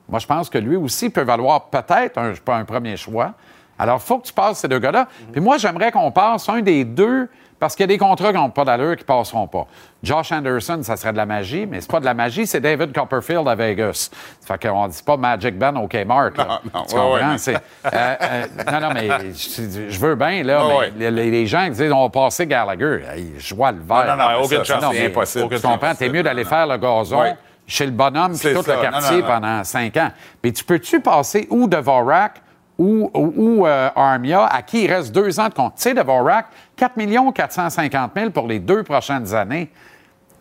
Moi, 0.08 0.18
je 0.18 0.26
pense 0.26 0.50
que 0.50 0.58
lui 0.58 0.74
aussi 0.74 1.08
peut 1.08 1.22
valoir 1.22 1.66
peut-être 1.66 2.18
un, 2.18 2.32
un 2.48 2.64
premier 2.64 2.96
choix. 2.96 3.34
Alors, 3.78 4.00
il 4.02 4.06
faut 4.06 4.18
que 4.18 4.26
tu 4.26 4.32
passes 4.32 4.58
ces 4.58 4.68
deux 4.68 4.80
gars-là. 4.80 5.06
Puis 5.30 5.40
moi, 5.40 5.56
j'aimerais 5.58 5.92
qu'on 5.92 6.10
passe 6.10 6.48
un 6.48 6.62
des 6.62 6.84
deux, 6.84 7.28
parce 7.64 7.74
qu'il 7.76 7.84
y 7.84 7.84
a 7.84 7.86
des 7.86 7.96
contrats 7.96 8.28
qui 8.30 8.36
n'ont 8.36 8.50
pas 8.50 8.66
d'allure 8.66 8.94
qui 8.94 9.04
passeront 9.04 9.46
pas. 9.46 9.66
Josh 10.02 10.32
Anderson, 10.32 10.80
ça 10.82 10.96
serait 10.98 11.12
de 11.12 11.16
la 11.16 11.24
magie, 11.24 11.64
mais 11.64 11.80
c'est 11.80 11.90
pas 11.90 11.98
de 11.98 12.04
la 12.04 12.12
magie, 12.12 12.46
c'est 12.46 12.60
David 12.60 12.92
Copperfield 12.92 13.48
à 13.48 13.54
Vegas. 13.54 14.10
Ça 14.40 14.58
fait 14.58 14.68
qu'on 14.68 14.86
dit 14.86 15.02
pas 15.02 15.16
Magic 15.16 15.58
Ben 15.58 15.74
au 15.78 15.88
Kmart. 15.88 16.32
Là. 16.36 16.44
Non, 16.46 16.58
non, 16.74 16.84
tu 16.86 16.94
ouais, 16.94 17.00
comprends? 17.00 17.14
ouais, 17.14 17.36
mais- 17.46 17.54
euh, 17.94 18.16
euh, 18.20 18.46
non, 18.70 18.80
non, 18.80 18.88
mais 18.92 19.08
je, 19.32 19.88
je 19.88 19.98
veux 19.98 20.14
bien, 20.14 20.42
là, 20.42 20.66
Ouais, 20.66 20.92
mais 20.94 21.10
les, 21.10 21.30
les 21.30 21.46
gens 21.46 21.64
qui 21.64 21.70
disent 21.70 21.90
on 21.90 22.02
va 22.02 22.10
passer 22.10 22.46
Gallagher, 22.46 23.00
je 23.38 23.54
vois 23.54 23.72
le 23.72 23.78
vert. 23.80 24.08
Non, 24.08 24.16
non, 24.22 24.30
non, 24.30 24.44
aucune 24.44 24.62
ça, 24.62 24.78
chance. 24.80 24.94
c'est 24.94 25.06
impossible. 25.06 25.48
Tu 25.56 25.62
comprends? 25.66 25.94
T'es 25.94 26.10
mieux 26.10 26.22
d'aller 26.22 26.44
faire 26.44 26.66
le 26.66 26.76
gazon 26.76 27.34
chez 27.66 27.86
le 27.86 27.92
bonhomme 27.92 28.38
puis 28.38 28.52
tout 28.52 28.62
ça. 28.62 28.76
le 28.76 28.82
quartier 28.82 29.16
non, 29.16 29.22
non. 29.22 29.26
pendant 29.26 29.64
cinq 29.64 29.96
ans. 29.96 30.10
Mais 30.42 30.52
tu 30.52 30.62
peux-tu 30.64 31.00
passer 31.00 31.46
ou 31.48 31.66
Dvorak 31.66 32.34
ou, 32.34 32.43
ou, 32.78 33.10
ou, 33.14 33.66
euh, 33.66 33.88
Armia, 33.94 34.46
à 34.46 34.62
qui 34.62 34.84
il 34.84 34.92
reste 34.92 35.12
deux 35.12 35.38
ans 35.38 35.48
de 35.48 35.54
compte? 35.54 35.74
Tu 35.76 35.82
sais, 35.82 35.94
Dvorak, 35.94 36.46
4 36.76 37.32
450 37.32 38.10
000 38.16 38.30
pour 38.30 38.46
les 38.48 38.58
deux 38.58 38.82
prochaines 38.82 39.32
années. 39.34 39.70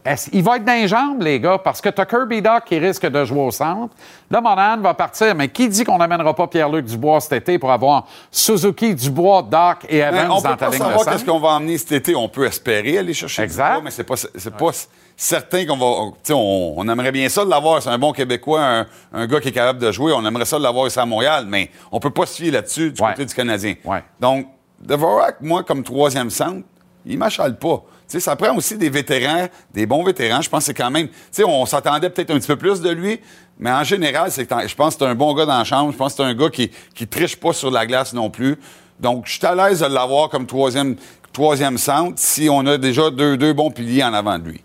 Est-ce- 0.06 0.30
il 0.34 0.44
va 0.44 0.58
être 0.58 0.66
dans 0.66 0.74
les 0.74 0.88
jambes, 0.88 1.22
les 1.22 1.40
gars, 1.40 1.58
parce 1.64 1.80
que 1.80 1.88
tu 1.88 2.02
as 2.02 2.06
Kirby 2.06 2.42
Doc 2.42 2.66
qui 2.66 2.78
risque 2.78 3.06
de 3.06 3.24
jouer 3.24 3.40
au 3.40 3.52
centre. 3.52 3.96
Là, 4.30 4.42
Monahan 4.42 4.78
va 4.82 4.94
partir, 4.94 5.34
mais 5.34 5.48
qui 5.48 5.70
dit 5.70 5.86
qu'on 5.86 5.98
n'amènera 5.98 6.34
pas 6.36 6.46
Pierre-Luc 6.48 6.86
Dubois 6.88 7.22
cet 7.22 7.34
été 7.34 7.58
pour 7.58 7.72
avoir 7.72 8.06
Suzuki, 8.30 8.94
Dubois, 8.96 9.44
Doc 9.44 9.86
et 9.88 10.00
Mais 10.00 10.08
Evans 10.08 10.14
Ben, 10.28 10.32
on 10.32 10.42
dans 10.42 10.42
peut 10.42 10.50
ta 10.50 10.66
pas 10.66 10.72
ligne 10.72 10.80
de 10.80 10.84
savoir 10.90 11.06
qu'est-ce 11.06 11.24
qu'on 11.26 11.40
va 11.40 11.50
emmener 11.52 11.78
cet 11.78 11.94
été. 11.94 12.16
On 12.16 12.28
peut 12.28 12.46
espérer 12.46 12.98
aller 12.98 13.14
chercher 13.14 13.44
Exact. 13.44 13.68
Dubois, 13.76 13.84
mais 13.86 13.92
c'est 13.92 14.04
pas, 14.04 14.16
c'est 14.18 14.54
pas 14.54 14.72
certain 15.16 15.66
qu'on 15.66 15.78
va... 15.78 16.12
On, 16.36 16.74
on 16.78 16.88
aimerait 16.90 17.12
bien 17.12 17.30
ça 17.30 17.46
de 17.46 17.50
l'avoir. 17.50 17.82
C'est 17.82 17.90
un 17.90 17.98
bon 17.98 18.12
Québécois, 18.12 18.62
un, 18.64 18.88
un 19.14 19.28
gars 19.28 19.40
qui 19.40 19.50
est 19.50 19.54
capable 19.54 19.80
de 19.80 19.92
jouer. 19.92 20.14
On 20.14 20.26
aimerait 20.26 20.46
ça 20.46 20.58
de 20.58 20.64
l'avoir 20.64 20.88
ici 20.88 21.00
à 21.00 21.06
Montréal, 21.06 21.46
mais 21.48 21.70
on 21.92 22.00
peut 22.00 22.10
pas 22.10 22.26
se 22.26 22.42
fier 22.42 22.52
là-dessus 22.52 22.92
du 22.92 23.02
Ouais. 23.02 23.10
côté 23.12 23.26
du 23.26 23.34
Canadien. 23.34 23.76
Ouais. 23.86 24.04
Donc, 24.20 24.48
Dvorak, 24.82 25.38
moi, 25.42 25.64
comme 25.64 25.84
troisième 25.84 26.30
centre, 26.30 26.66
il 27.06 27.18
m'achale 27.18 27.58
pas. 27.58 27.84
Tu 28.08 28.20
sais, 28.20 28.20
ça 28.20 28.36
prend 28.36 28.56
aussi 28.56 28.78
des 28.78 28.90
vétérans, 28.90 29.48
des 29.74 29.86
bons 29.86 30.04
vétérans. 30.04 30.42
Je 30.42 30.50
pense 30.50 30.60
que 30.60 30.66
c'est 30.68 30.74
quand 30.74 30.92
même... 30.92 31.08
Tu 31.08 31.16
sais, 31.32 31.44
on 31.46 31.66
s'attendait 31.66 32.10
peut-être 32.10 32.32
un 32.32 32.38
petit 32.40 32.48
peu 32.48 32.58
plus 32.58 32.82
de 32.82 32.90
lui, 32.90 33.20
mais 33.58 33.72
en 33.72 33.84
général, 33.84 34.30
c'est 34.32 34.46
que 34.46 34.68
je 34.68 34.76
pense 34.76 34.96
que 34.96 35.06
c'est 35.06 35.10
un 35.10 35.16
bon 35.16 35.34
gars 35.34 35.46
dans 35.46 35.58
la 35.58 35.64
chambre. 35.64 35.92
Je 35.92 35.98
pense 35.98 36.14
que 36.14 36.18
c'est 36.18 36.30
un 36.30 36.34
gars 36.34 36.50
qui, 36.50 36.70
qui 36.94 37.08
triche 37.08 37.38
pas 37.38 37.54
sur 37.54 37.72
la 37.72 37.86
glace 37.86 38.14
non 38.14 38.30
plus. 38.30 38.58
Donc, 39.00 39.26
je 39.28 39.38
suis 39.38 39.46
à 39.46 39.56
l'aise 39.56 39.80
de 39.80 39.86
l'avoir 39.86 40.30
comme 40.30 40.46
troisième, 40.46 40.96
troisième 41.32 41.78
centre 41.78 42.16
si 42.18 42.50
on 42.50 42.66
a 42.68 42.78
déjà 42.78 43.10
deux, 43.10 43.38
deux 43.38 43.54
bons 43.54 43.72
piliers 43.72 44.04
en 44.04 44.14
avant 44.14 44.38
de 44.38 44.50
lui. 44.50 44.64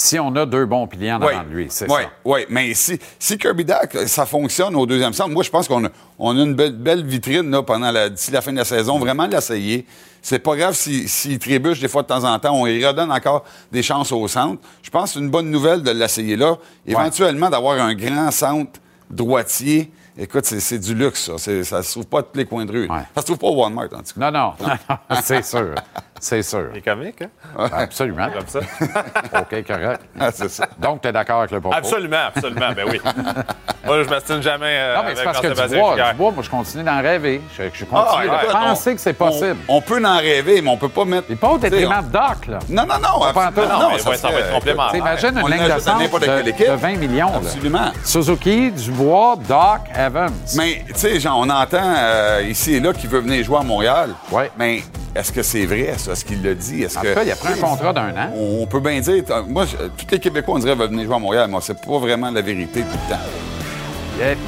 Si 0.00 0.16
on 0.18 0.34
a 0.36 0.46
deux 0.46 0.64
bons 0.64 0.86
piliers 0.86 1.12
en 1.12 1.20
avant 1.20 1.42
de 1.42 1.48
lui, 1.48 1.66
c'est 1.70 1.90
Oui, 1.90 2.02
ça. 2.02 2.10
oui. 2.24 2.40
Mais 2.48 2.72
si, 2.74 2.98
si 3.18 3.36
Kirby 3.36 3.64
Dak, 3.64 3.96
ça 4.06 4.26
fonctionne 4.26 4.76
au 4.76 4.86
deuxième 4.86 5.12
centre, 5.12 5.30
moi, 5.30 5.42
je 5.42 5.50
pense 5.50 5.66
qu'on 5.66 5.84
a, 5.84 5.88
on 6.20 6.38
a 6.38 6.42
une 6.42 6.54
belle, 6.54 6.72
belle 6.76 7.04
vitrine 7.04 7.50
là, 7.50 7.62
pendant 7.64 7.90
la, 7.90 8.08
d'ici 8.08 8.30
la 8.30 8.40
fin 8.40 8.52
de 8.52 8.58
la 8.58 8.64
saison. 8.64 8.98
Vraiment 9.00 9.26
l'essayer. 9.26 9.84
C'est 10.22 10.38
pas 10.38 10.54
grave 10.56 10.74
s'il 10.74 11.08
si, 11.08 11.36
trébuche 11.40 11.80
des 11.80 11.88
fois 11.88 12.02
de 12.02 12.06
temps 12.06 12.22
en 12.24 12.38
temps. 12.38 12.52
On 12.54 12.66
lui 12.66 12.84
redonne 12.86 13.10
encore 13.10 13.44
des 13.72 13.82
chances 13.82 14.12
au 14.12 14.28
centre. 14.28 14.62
Je 14.82 14.90
pense 14.90 15.04
que 15.10 15.14
c'est 15.14 15.18
une 15.20 15.30
bonne 15.30 15.50
nouvelle 15.50 15.82
de 15.82 15.90
l'essayer 15.90 16.36
là. 16.36 16.56
Éventuellement, 16.86 17.50
d'avoir 17.50 17.80
un 17.80 17.94
grand 17.94 18.30
centre 18.30 18.78
droitier. 19.10 19.90
Écoute, 20.20 20.44
c'est, 20.46 20.58
c'est 20.60 20.80
du 20.80 20.94
luxe, 20.94 21.26
ça. 21.26 21.32
C'est- 21.38 21.62
ça 21.62 21.82
se 21.82 21.92
trouve 21.92 22.06
pas 22.06 22.18
à 22.20 22.22
tous 22.24 22.36
les 22.36 22.44
coins 22.44 22.64
de 22.64 22.72
rue. 22.72 22.88
Ça 22.88 23.20
se 23.20 23.26
trouve 23.26 23.38
pas 23.38 23.46
au 23.46 23.54
Walmart, 23.62 23.84
en 23.92 23.98
tout 24.02 24.18
cas. 24.18 24.30
Non, 24.30 24.32
non, 24.32 24.52
non, 24.68 24.96
non, 25.10 25.16
c'est 25.22 25.44
sûr. 25.44 25.74
C'est 26.20 26.42
sûr. 26.42 26.68
C'est 26.74 26.80
comique, 26.82 27.22
hein? 27.22 27.68
Absolument. 27.72 28.28
Comme 28.30 28.46
ça. 28.46 28.60
OK, 29.40 29.64
correct. 29.66 30.00
Ah, 30.20 30.30
c'est 30.32 30.48
ça. 30.50 30.66
Donc, 30.78 31.00
tu 31.02 31.08
es 31.08 31.12
d'accord 31.12 31.38
avec 31.40 31.50
le 31.52 31.60
propos? 31.60 31.76
Absolument, 31.76 32.16
absolument, 32.34 32.72
ben 32.74 32.86
oui. 32.90 33.00
Moi, 33.84 34.02
je 34.02 34.08
m'astine 34.08 34.42
jamais 34.42 34.76
euh, 34.78 34.96
Non, 34.96 35.02
mais 35.06 35.14
c'est 35.14 35.24
parce 35.24 35.40
que 35.40 35.46
Martin 35.48 35.66
Dubois, 35.68 35.96
Bazin 35.96 36.10
Dubois, 36.12 36.30
moi, 36.32 36.42
je 36.42 36.50
continue 36.50 36.82
d'en 36.84 37.00
rêver. 37.00 37.40
Je, 37.56 37.62
je 37.72 37.84
continue 37.84 38.28
Ah, 38.30 38.46
de 38.46 38.52
penser 38.52 38.90
on- 38.90 38.94
que 38.96 39.00
c'est 39.00 39.12
possible. 39.12 39.56
On, 39.68 39.76
on 39.76 39.80
peut 39.80 40.04
en 40.04 40.18
rêver, 40.18 40.60
mais 40.60 40.68
on 40.70 40.76
peut 40.76 40.88
pas 40.88 41.04
mettre. 41.04 41.30
Et 41.30 41.36
pas 41.36 41.48
au 41.48 41.58
tu 41.58 41.70
détriment 41.70 42.02
de 42.06 42.12
Doc, 42.12 42.46
là. 42.48 42.58
Non, 42.68 42.82
non, 42.84 42.94
non. 43.00 43.22
Absolument 43.22 43.78
Non, 43.78 43.88
mais 43.92 43.98
ça 43.98 44.10
ouais, 44.10 44.16
ça 44.16 44.28
va 44.28 44.40
être 44.40 44.52
complémentaire. 44.52 44.92
T'imagines 44.92 45.40
on 45.42 45.46
une 45.46 45.54
ligne 45.54 45.64
de 45.64 46.42
de, 46.42 46.48
équipe. 46.50 46.66
de 46.68 46.72
20 46.72 46.96
millions. 46.96 47.30
là. 47.30 47.36
Absolument. 47.36 47.90
Suzuki, 48.04 48.70
Dubois, 48.72 49.36
Doc, 49.48 49.80
Evans. 49.96 50.32
Mais, 50.56 50.84
tu 50.88 50.94
sais, 50.96 51.20
genre, 51.20 51.38
on 51.38 51.48
entend 51.48 51.78
euh, 51.96 52.42
ici 52.48 52.74
et 52.74 52.80
là 52.80 52.92
qu'il 52.92 53.08
veut 53.08 53.20
venir 53.20 53.42
jouer 53.44 53.58
à 53.58 53.62
Montréal. 53.62 54.10
Ouais. 54.32 54.50
Mais 54.58 54.82
est-ce 55.14 55.32
que 55.32 55.42
c'est 55.42 55.64
vrai, 55.64 55.94
ça? 55.96 56.07
Est-ce 56.10 56.24
qu'il 56.24 56.42
l'a 56.42 56.54
dit? 56.54 56.82
Est-ce 56.82 56.98
En 56.98 57.02
que... 57.02 57.08
tout 57.08 57.14
cas, 57.14 57.22
il 57.24 57.30
a 57.30 57.36
pris 57.36 57.52
un 57.52 57.56
contrat 57.56 57.92
d'un 57.92 58.08
an. 58.10 58.30
On 58.36 58.66
peut 58.66 58.80
bien 58.80 59.00
dire... 59.00 59.22
Moi, 59.48 59.64
je- 59.66 59.76
tous 59.76 60.06
les 60.10 60.18
Québécois, 60.18 60.54
on 60.56 60.58
dirait, 60.58 60.74
veulent 60.74 60.88
venir 60.90 61.04
jouer 61.06 61.14
à 61.16 61.18
Montréal, 61.18 61.48
mais 61.50 61.58
c'est 61.60 61.80
pas 61.80 61.98
vraiment 61.98 62.30
la 62.30 62.40
vérité 62.42 62.80
tout 62.82 62.98
le 63.08 63.14
temps. 63.14 63.20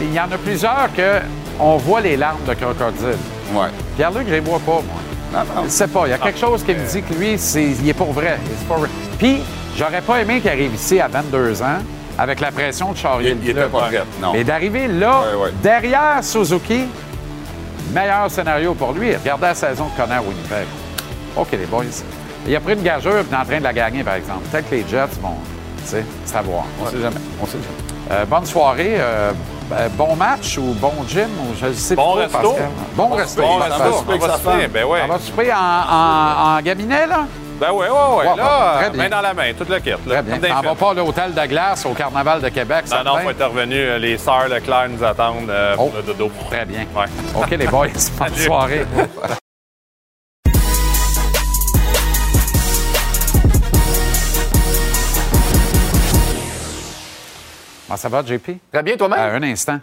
Il 0.00 0.12
y 0.14 0.18
en 0.20 0.24
a 0.24 0.38
plusieurs 0.38 0.88
que 0.96 1.20
on 1.60 1.76
voit 1.76 2.00
les 2.00 2.16
larmes 2.16 2.42
de 2.48 2.54
crocodile. 2.54 3.16
Ouais. 3.54 3.68
Pierre-Luc, 3.96 4.26
je 4.28 4.32
les 4.34 4.40
vois 4.40 4.58
pas, 4.60 4.72
moi. 4.82 4.82
Non, 5.32 5.40
non. 5.54 5.62
Je 5.64 5.68
sais 5.68 5.86
pas. 5.86 6.02
Il 6.06 6.10
y 6.10 6.12
a 6.12 6.18
quelque 6.18 6.38
chose 6.40 6.64
qui 6.64 6.72
me 6.74 6.84
dit 6.90 7.02
que 7.02 7.14
lui, 7.14 7.38
c'est, 7.38 7.62
il 7.64 7.88
est 7.88 7.92
pour 7.94 8.12
vrai. 8.12 8.38
Il 8.46 8.50
est 8.52 8.68
pas 8.68 8.76
vrai. 8.76 8.88
Puis, 9.18 9.42
j'aurais 9.76 10.00
pas 10.00 10.20
aimé 10.22 10.40
qu'il 10.40 10.50
arrive 10.50 10.74
ici 10.74 10.98
à 10.98 11.06
22 11.06 11.62
ans 11.62 11.78
avec 12.18 12.40
la 12.40 12.50
pression 12.50 12.90
de 12.92 12.96
charrier 12.96 13.36
Il- 13.44 13.54
le 13.54 13.68
pas 13.68 13.82
prêt, 13.82 14.02
non. 14.20 14.32
Mais 14.32 14.42
d'arriver 14.42 14.88
là, 14.88 15.20
Ouais, 15.36 15.42
ouais. 15.44 15.50
derrière 15.62 16.18
Suzuki, 16.22 16.86
meilleur 17.94 18.28
scénario 18.30 18.74
pour 18.74 18.92
lui. 18.92 19.14
Regardez 19.14 19.46
la 19.46 19.54
saison 19.54 19.86
de 19.86 20.02
Connor 20.02 20.24
Winnipeg. 20.26 20.66
OK, 21.36 21.48
les 21.52 21.66
boys. 21.66 21.84
Il 22.46 22.56
a 22.56 22.60
pris 22.60 22.72
une 22.74 22.82
gageure 22.82 23.18
et 23.18 23.24
il 23.28 23.32
est 23.34 23.36
en 23.38 23.44
train 23.44 23.58
de 23.58 23.64
la 23.64 23.72
gagner, 23.72 24.02
par 24.02 24.14
exemple. 24.14 24.40
Peut-être 24.50 24.68
que 24.70 24.74
les 24.74 24.84
Jets 24.88 25.18
vont. 25.20 25.36
Tu 25.84 25.90
sais, 25.90 26.04
c'est 26.24 26.36
à 26.36 26.42
voir. 26.42 26.64
On 26.82 26.86
sait 26.86 27.00
jamais. 27.00 27.16
On 27.42 27.46
sait 27.46 27.52
jamais. 27.58 28.20
Euh, 28.20 28.24
bonne 28.24 28.46
soirée. 28.46 28.96
euh, 28.98 29.32
euh, 29.72 29.88
bon 29.90 30.16
match 30.16 30.58
ou 30.58 30.74
bon 30.80 30.92
gym 31.06 31.28
ou 31.42 31.54
je 31.60 31.72
sais 31.72 31.94
Bon 31.94 32.14
pas, 32.16 32.20
resto. 32.22 32.38
Pascal. 32.50 32.68
Bon 32.96 33.08
resto. 33.10 33.42
Bon, 33.42 33.56
resto, 33.58 33.82
on 34.08 34.16
va 34.18 34.36
souper, 34.38 34.66
ben 34.66 34.84
ouais. 34.84 35.00
On 35.04 35.08
va 35.12 35.18
souper 35.20 35.52
en, 35.52 35.56
en, 35.56 36.56
en 36.58 36.60
gaminet, 36.60 37.06
là? 37.06 37.20
Ben 37.60 37.70
ouais, 37.70 37.86
ouais, 37.88 37.88
ouais. 37.88 38.26
Ouais, 38.30 38.36
là, 38.36 38.76
très 38.80 38.90
bien. 38.90 39.02
main 39.04 39.08
dans 39.10 39.20
la 39.20 39.32
main, 39.34 39.52
toute 39.56 39.68
la 39.68 39.78
quête. 39.80 40.04
Très 40.04 40.22
bien. 40.22 40.38
On 40.58 40.60
va 40.62 40.74
pas 40.74 40.90
à 40.90 40.94
l'hôtel 40.94 41.34
de 41.34 41.46
glace 41.46 41.86
au 41.86 41.90
Carnaval 41.92 42.40
de 42.40 42.48
Québec, 42.48 42.86
Non, 42.90 43.04
non, 43.14 43.18
faut 43.20 43.30
être 43.30 43.44
revenu. 43.44 43.98
Les 44.00 44.18
sœurs 44.18 44.48
Leclerc 44.48 44.88
nous 44.88 45.04
attendent 45.04 45.48
euh, 45.50 45.76
pour 45.76 45.86
Oh. 45.86 45.92
le 45.96 46.02
dodo. 46.02 46.30
Très 46.50 46.64
bien. 46.64 46.80
Ouais. 46.96 47.04
OK, 47.36 47.50
les 47.50 47.66
boys, 47.68 47.86
bonne 48.18 48.34
soirée. 48.34 48.86
Ça 57.96 58.08
va, 58.08 58.22
JP? 58.24 58.50
Très 58.72 58.82
bien, 58.82 58.96
toi-même? 58.96 59.18
À 59.18 59.24
un 59.34 59.42
instant. 59.42 59.78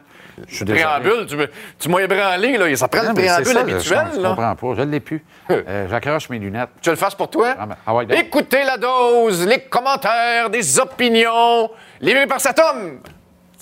Je 0.47 0.55
suis 0.58 0.66
désolé. 0.66 0.84
Préambule, 0.84 1.26
tu, 1.28 1.36
me- 1.36 1.49
tu 1.80 1.89
m'as 1.89 1.99
ébranlé, 1.99 2.58
là. 2.58 2.76
Ça 2.76 2.88
prend 2.88 3.01
Non, 3.01 3.10
le 3.10 3.16
préambule 3.16 3.53
ça, 3.53 3.60
habituel, 3.62 4.08
Je, 4.12 4.18
je 4.18 4.22
là. 4.22 4.30
comprends 4.30 4.55
pas. 4.55 4.68
Je 4.78 4.82
ne 4.84 4.91
l'ai 4.91 4.99
plus. 4.99 5.24
Euh, 5.49 5.88
J'accroche 5.89 6.30
mes 6.30 6.39
lunettes. 6.39 6.70
Tu 6.82 6.89
le 6.89 6.95
fasses 6.97 7.16
pour 7.16 7.30
toi? 7.30 7.55
Ah, 7.58 7.66
ben, 7.66 7.76
ah 7.88 7.95
ouais. 7.95 8.05
Écoutez 8.20 8.64
la 8.66 8.78
dose, 8.78 9.47
les 9.47 9.62
commentaires, 9.62 10.49
des 10.49 10.78
opinions, 10.80 11.72
livrés 12.01 12.28
par 12.28 12.39
cet 12.41 12.60
homme. 12.60 12.99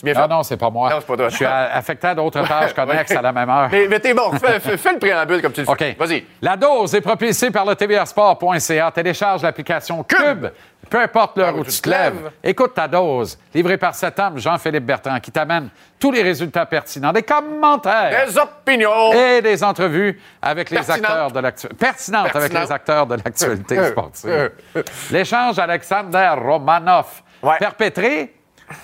Bien 0.04 0.14
fait? 0.14 0.20
Ah 0.24 0.28
non, 0.28 0.44
c'est 0.44 0.58
pas 0.58 0.70
moi. 0.70 0.90
Non, 0.90 0.98
c'est 1.00 1.08
pas 1.08 1.16
toi. 1.18 1.30
Je 1.30 1.36
suis 1.36 1.46
affecté 1.46 2.08
à 2.08 2.16
d'autres 2.16 2.42
tâches 2.48 2.74
connexes 2.74 3.12
à 3.12 3.22
la 3.22 3.32
même 3.32 3.50
heure. 3.50 3.70
Mais, 3.72 3.88
mais 3.88 4.00
t'es 4.00 4.14
bon, 4.14 4.32
fais, 4.34 4.60
le 4.94 4.98
préambule 5.00 5.42
comme 5.42 5.52
tu 5.54 5.62
le 5.62 5.70
OK. 5.70 5.78
fais. 5.80 5.96
Vas-y. 5.98 6.26
La 6.42 6.58
dose 6.58 6.94
est 6.96 7.02
propulsée 7.02 7.50
par 7.52 7.66
le 7.66 7.76
tvrsport.ca. 7.76 8.92
Télécharge 8.92 9.42
l'application 9.44 10.04
Cube. 10.04 10.48
Peu 10.90 11.02
importe 11.02 11.38
l'heure 11.40 11.56
où 11.58 11.64
tu 11.64 11.82
te 11.82 11.90
lèves, 11.90 12.30
écoute 12.44 12.76
ta 12.76 12.88
dose. 12.88 13.40
Livrée 13.56 13.78
par 13.78 13.96
cet 13.96 14.20
homme, 14.20 14.38
Jean-Philippe 14.38 14.86
Bertrand, 14.86 15.20
qui 15.20 15.32
t'amène 15.32 15.70
tous 16.00 16.12
les 16.12 16.22
résultats 16.22 16.68
pertinents, 16.68 17.12
des 17.12 17.24
commentaires 17.24 18.28
Des 18.28 18.38
opinions. 18.38 19.12
et 19.12 19.42
des 19.42 19.64
entrevues 19.64 20.22
avec 20.44 20.70
les 20.70 20.92
acteurs 20.92 21.32
de 21.32 21.40
l'actualité. 21.40 21.76
Pertinentes 21.84 22.36
avec 22.36 22.54
les 22.54 22.72
acteurs 22.72 23.08
de 23.08 23.16
l'actualité 23.16 23.80
Euh, 23.80 23.90
sportive. 23.92 24.30
euh, 24.30 24.50
euh. 24.76 24.84
L'échange 25.10 25.58
Alexander 25.58 26.34
Romanov, 26.38 27.24
Ouais. 27.42 27.58
perpétré 27.58 28.35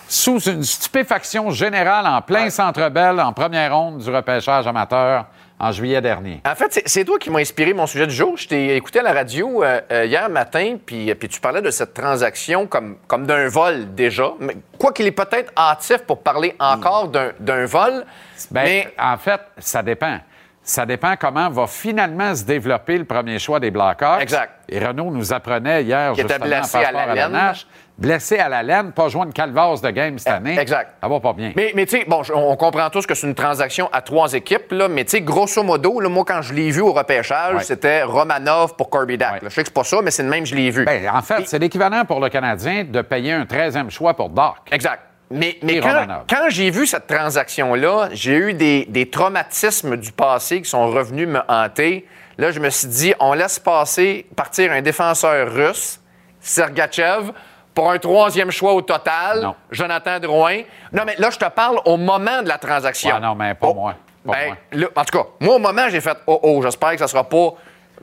sous 0.07 0.39
une 0.49 0.63
stupéfaction 0.63 1.49
générale 1.51 2.05
en 2.07 2.21
plein 2.21 2.49
centre 2.49 2.89
belle 2.89 3.19
en 3.19 3.33
première 3.33 3.75
ronde 3.75 3.97
du 3.99 4.09
repêchage 4.09 4.67
amateur 4.67 5.25
en 5.59 5.71
juillet 5.71 6.01
dernier. 6.01 6.41
En 6.45 6.55
fait, 6.55 6.81
c'est- 6.85 7.05
toi 7.05 7.19
qui 7.19 7.29
m'as 7.29 7.39
inspiré 7.39 7.73
mon 7.73 7.85
sujet 7.85 8.07
du 8.07 8.13
jour. 8.15 8.35
Je 8.35 8.47
t'ai 8.47 8.75
écouté 8.75 8.99
à 8.99 9.03
la 9.03 9.13
radio 9.13 9.63
euh, 9.63 9.79
euh, 9.91 10.05
hier 10.05 10.27
matin, 10.29 10.77
puis, 10.83 11.13
puis 11.13 11.29
tu 11.29 11.39
parlais 11.39 11.61
de 11.61 11.69
cette 11.69 11.93
transaction 11.93 12.65
comme, 12.65 12.97
comme 13.07 13.27
d'un 13.27 13.47
vol 13.47 13.93
déjà. 13.93 14.31
Mais 14.39 14.57
quoi 14.79 14.91
qu'il 14.91 15.05
est 15.05 15.11
peut-être 15.11 15.51
hâtif 15.55 15.99
pour 15.99 16.23
parler 16.23 16.55
encore 16.59 17.09
d'un- 17.09 17.31
d'un 17.39 17.65
vol. 17.65 18.05
Ben, 18.49 18.63
mais 18.63 18.93
En 18.99 19.17
fait, 19.17 19.41
ça 19.59 19.83
dépend. 19.83 20.17
Ça 20.63 20.85
dépend 20.85 21.15
comment 21.19 21.49
va 21.49 21.65
finalement 21.65 22.35
se 22.35 22.43
développer 22.43 22.97
le 22.97 23.05
premier 23.05 23.39
choix 23.39 23.59
des 23.59 23.71
Blackhawks. 23.71 24.21
Exact. 24.21 24.51
Et 24.69 24.79
Renaud 24.83 25.09
nous 25.11 25.33
apprenait 25.33 25.83
hier, 25.83 26.13
Qui 26.13 26.21
était 26.21 26.35
justement, 26.35 26.45
blessé 26.57 26.77
à 26.77 26.91
la 26.91 27.13
laine. 27.15 27.31
nage, 27.31 27.65
blessé 28.01 28.39
à 28.39 28.49
la 28.49 28.63
laine, 28.63 28.91
pas 28.91 29.07
joué 29.07 29.23
une 29.25 29.31
calvasse 29.33 29.81
de 29.81 29.89
game 29.91 30.17
cette 30.19 30.33
année. 30.33 30.57
exact. 30.59 30.95
Ça 31.01 31.07
va 31.07 31.19
pas 31.19 31.33
bien. 31.33 31.53
Mais, 31.55 31.71
mais 31.75 31.85
tu 31.85 31.97
sais, 31.99 32.05
bon, 32.07 32.21
on 32.33 32.55
comprend 32.57 32.89
tous 32.89 33.05
que 33.05 33.13
c'est 33.15 33.27
une 33.27 33.35
transaction 33.35 33.87
à 33.93 34.01
trois 34.01 34.33
équipes, 34.33 34.71
là, 34.71 34.87
mais 34.87 35.05
tu 35.05 35.11
sais, 35.11 35.21
grosso 35.21 35.61
modo, 35.63 35.99
là, 35.99 36.09
moi, 36.09 36.23
quand 36.27 36.41
je 36.41 36.53
l'ai 36.53 36.71
vu 36.71 36.81
au 36.81 36.91
repêchage, 36.93 37.55
Ouais. 37.55 37.63
c'était 37.63 38.03
Romanov 38.03 38.75
pour 38.75 38.89
Kirby. 38.89 39.13
Ouais. 39.13 39.19
là. 39.19 39.39
Je 39.43 39.49
sais 39.49 39.61
que 39.61 39.67
c'est 39.67 39.73
pas 39.73 39.83
ça, 39.83 39.99
mais 40.03 40.11
c'est 40.11 40.23
le 40.23 40.29
même, 40.29 40.45
je 40.45 40.55
l'ai 40.55 40.71
vu. 40.71 40.83
Ben, 40.85 41.09
en 41.13 41.21
fait, 41.21 41.47
c'est 41.47 41.59
l'équivalent 41.59 42.03
pour 42.05 42.19
le 42.19 42.29
Canadien 42.29 42.83
de 42.83 43.01
payer 43.01 43.33
un 43.33 43.43
13e 43.45 43.89
choix 43.89 44.13
pour 44.15 44.29
Doc. 44.29 44.55
exact. 44.71 45.03
Mais, 45.33 45.55
mais 45.63 45.79
quand, 45.79 45.87
Romanov. 45.93 46.23
quand 46.29 46.49
j'ai 46.49 46.69
vu 46.71 46.85
cette 46.85 47.07
transaction-là, 47.07 48.09
j'ai 48.11 48.35
eu 48.35 48.53
des, 48.53 48.85
des 48.89 49.09
traumatismes 49.09 49.95
du 49.95 50.11
passé 50.11 50.61
qui 50.61 50.69
sont 50.69 50.87
revenus 50.91 51.25
me 51.27 51.39
hanter. 51.47 52.05
Là, 52.37 52.51
je 52.51 52.59
me 52.59 52.69
suis 52.69 52.89
dit, 52.89 53.13
on 53.19 53.31
laisse 53.33 53.57
passer, 53.59 54.25
partir 54.35 54.71
un 54.73 54.81
défenseur 54.81 55.53
russe, 55.53 56.01
Sergachev, 56.41 57.31
pour 57.73 57.91
un 57.91 57.97
troisième 57.99 58.51
choix 58.51 58.73
au 58.73 58.81
total, 58.81 59.41
Non. 59.41 59.55
Jonathan 59.71 60.19
Drouin. 60.19 60.61
Non, 60.91 61.03
mais 61.05 61.15
là, 61.17 61.29
je 61.29 61.37
te 61.37 61.49
parle 61.49 61.79
au 61.85 61.97
moment 61.97 62.41
de 62.41 62.47
la 62.47 62.57
transaction. 62.57 63.11
Ah 63.15 63.19
non, 63.19 63.35
mais 63.35 63.53
pas 63.53 63.67
Oh, 63.69 63.73
moi. 63.73 63.95
Pas 64.25 64.33
ben, 64.33 64.55
moi. 64.79 64.89
en 64.95 65.03
tout 65.05 65.17
cas, 65.17 65.25
moi, 65.39 65.55
au 65.55 65.59
moment, 65.59 65.87
j'ai 65.89 66.01
fait 66.01 66.17
Oh, 66.27 66.39
oh, 66.43 66.61
j'espère 66.61 66.91
que 66.91 66.97
ça 66.99 67.07
sera 67.07 67.23
pas. 67.23 67.53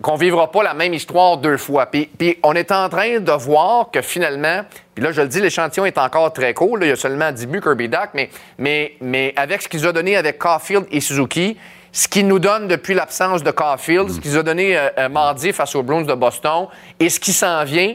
qu'on 0.01 0.15
vivra 0.15 0.51
pas 0.51 0.63
la 0.63 0.75
même 0.75 0.95
histoire 0.95 1.37
deux 1.39 1.57
fois. 1.57 1.87
Puis, 1.87 2.07
puis 2.07 2.39
on 2.45 2.55
est 2.55 2.71
en 2.73 2.89
train 2.89 3.19
de 3.21 3.33
voir 3.33 3.91
que 3.91 4.01
finalement, 4.01 4.63
puis 4.95 5.03
là, 5.05 5.11
je 5.13 5.21
le 5.23 5.29
dis, 5.29 5.41
l'échantillon 5.41 5.85
est 5.87 5.99
encore 5.99 6.33
très 6.33 6.55
court. 6.55 6.79
là, 6.79 6.87
il 6.87 6.89
y 6.91 6.93
a 6.93 6.97
seulement 6.97 7.31
10 7.33 7.47
buts 7.47 7.61
Kirby 7.61 7.89
Duck, 7.89 8.11
mais, 8.15 8.31
mais, 8.59 8.95
mais 9.01 9.33
avec 9.37 9.61
ce 9.63 9.69
qu'ils 9.69 9.87
ont 9.89 9.93
donné 9.93 10.17
avec 10.17 10.39
Caulfield 10.39 10.87
et 10.93 11.01
Suzuki, 11.01 11.57
ce 11.91 12.07
qu'ils 12.07 12.29
nous 12.29 12.39
donnent 12.39 12.69
depuis 12.69 12.95
l'absence 12.95 13.43
de 13.43 13.51
Caulfield, 13.51 14.11
ce 14.11 14.21
qu'ils 14.21 14.39
ont 14.39 14.43
donné 14.43 14.77
euh, 14.79 14.89
euh, 14.99 15.09
mardi 15.09 15.53
face 15.53 15.75
aux 15.75 15.83
Bruins 15.83 16.03
de 16.03 16.15
Boston 16.15 16.69
et 17.01 17.09
ce 17.09 17.19
qui 17.19 17.33
s'en 17.33 17.65
vient. 17.65 17.95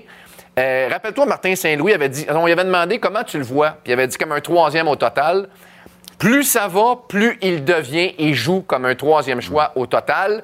Euh, 0.60 0.88
Rappelle-toi, 0.92 1.26
Martin 1.26 1.56
Saint-Louis 1.56 1.94
avait 1.94 2.10
dit, 2.10 2.26
on 2.30 2.46
lui 2.46 2.52
avait 2.52 2.64
demandé 2.64 3.00
comment 3.00 3.24
tu 3.24 3.38
le 3.40 3.44
vois, 3.44 3.72
puis 3.84 3.92
il 3.92 3.94
avait 3.94 4.08
dit 4.08 4.18
comme 4.18 4.32
un 4.34 4.42
troisième 4.42 4.88
au 4.88 4.96
total. 4.96 5.48
Plus 6.20 6.44
ça 6.44 6.68
va, 6.68 6.96
plus 7.08 7.38
il 7.42 7.66
devient 7.66 8.14
et 8.20 8.34
joue 8.34 8.62
comme 8.62 8.86
un 8.86 8.96
troisième 8.96 9.42
choix 9.42 9.72
au 9.76 9.88
total. 9.88 10.44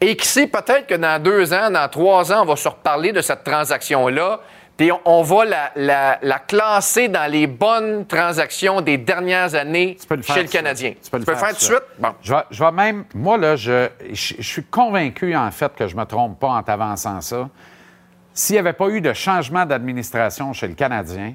Et 0.00 0.16
qui 0.16 0.26
sait, 0.26 0.46
peut-être 0.46 0.86
que 0.86 0.94
dans 0.94 1.22
deux 1.22 1.52
ans, 1.52 1.70
dans 1.70 1.86
trois 1.88 2.32
ans, 2.32 2.42
on 2.42 2.46
va 2.46 2.56
se 2.56 2.68
reparler 2.68 3.12
de 3.12 3.20
cette 3.20 3.44
transaction-là. 3.44 4.40
Puis 4.78 4.90
on, 4.90 5.00
on 5.04 5.22
va 5.22 5.44
la, 5.44 5.70
la- 5.76 6.18
la 6.22 6.38
classer 6.38 7.08
dans 7.08 7.30
les 7.30 7.46
bonnes 7.46 8.06
transactions 8.06 8.80
des 8.80 8.96
dernières 8.96 9.54
années 9.54 9.98
Tu 10.00 10.06
peux 10.06 10.16
le 10.16 10.22
faire 10.22 10.36
chez 10.36 10.42
le. 10.44 10.48
Canadien. 10.48 10.94
Tu 11.04 11.10
peux 11.10 11.18
le 11.18 11.24
faire, 11.26 11.38
faire 11.38 11.48
tout 11.50 11.54
de 11.56 11.58
tout 11.60 11.66
de 11.66 11.74
suite? 11.74 11.84
Bon. 11.98 12.08
Je 12.22 12.32
vais, 12.32 12.40
je 12.50 12.64
vais 12.64 12.72
même. 12.72 13.04
Moi, 13.14 13.36
là, 13.36 13.56
je, 13.56 13.88
je, 14.10 14.34
je 14.38 14.42
suis 14.42 14.64
convaincu, 14.64 15.36
en 15.36 15.50
fait, 15.50 15.70
que 15.76 15.86
je 15.86 15.94
ne 15.94 16.00
me 16.00 16.06
trompe 16.06 16.40
pas 16.40 16.48
en 16.48 16.62
t'avançant 16.62 17.20
ça. 17.20 17.46
S'il 18.40 18.54
n'y 18.54 18.60
avait 18.60 18.72
pas 18.72 18.88
eu 18.88 19.02
de 19.02 19.12
changement 19.12 19.66
d'administration 19.66 20.54
chez 20.54 20.66
le 20.66 20.72
Canadien 20.72 21.34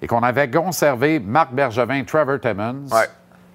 et 0.00 0.06
qu'on 0.06 0.22
avait 0.22 0.50
conservé 0.50 1.20
Marc 1.20 1.52
Bergevin, 1.52 2.04
Trevor 2.04 2.40
Timmons 2.40 2.86
Ouais. 2.90 3.04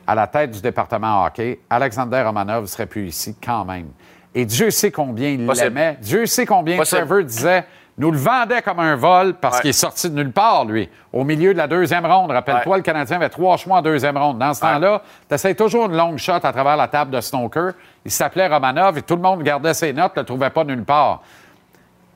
à 0.05 0.13
la 0.13 0.27
tête 0.27 0.51
du 0.51 0.61
département 0.61 1.23
hockey, 1.25 1.59
Alexander 1.71 2.21
Romanov 2.21 2.61
ne 2.61 2.67
serait 2.67 2.85
plus 2.85 3.07
ici 3.07 3.35
quand 3.43 3.65
même. 3.65 3.87
Et 4.35 4.45
Dieu 4.45 4.69
sait 4.69 4.91
combien 4.91 5.29
il 5.29 5.47
l'aimait. 5.47 5.97
Dieu 5.99 6.27
sait 6.27 6.45
combien 6.45 6.77
Possible. 6.77 7.01
Trevor 7.07 7.23
disait 7.23 7.65
nous 7.97 8.11
le 8.11 8.17
vendait 8.19 8.61
comme 8.61 8.79
un 8.79 8.95
vol 8.95 9.33
parce 9.41 9.55
Ouais. 9.55 9.61
qu'il 9.61 9.69
est 9.71 9.73
sorti 9.73 10.07
de 10.11 10.13
nulle 10.15 10.31
part, 10.31 10.65
lui, 10.65 10.87
au 11.11 11.23
milieu 11.23 11.53
de 11.53 11.57
la 11.57 11.65
deuxième 11.65 12.05
ronde. 12.05 12.29
Rappelle-toi, 12.29 12.73
Ouais. 12.73 12.77
le 12.77 12.83
Canadien 12.83 13.15
avait 13.15 13.29
trois 13.29 13.57
choix 13.57 13.77
en 13.77 13.81
deuxième 13.81 14.15
ronde. 14.19 14.37
Dans 14.37 14.53
ce 14.53 14.63
Ouais. 14.63 14.71
temps-là, 14.73 15.01
tu 15.27 15.33
essaies 15.33 15.55
toujours 15.55 15.87
une 15.87 15.97
longue 15.97 16.19
shot 16.19 16.33
à 16.33 16.53
travers 16.53 16.77
la 16.77 16.87
table 16.87 17.09
de 17.09 17.21
snooker. 17.21 17.71
Il 18.05 18.11
s'appelait 18.11 18.45
Romanov 18.47 18.99
et 18.99 19.01
tout 19.01 19.15
le 19.15 19.21
monde 19.23 19.41
gardait 19.41 19.73
ses 19.73 19.93
notes, 19.93 20.15
ne 20.15 20.21
le 20.21 20.25
trouvait 20.27 20.51
pas 20.51 20.63
nulle 20.63 20.83
part. 20.85 21.23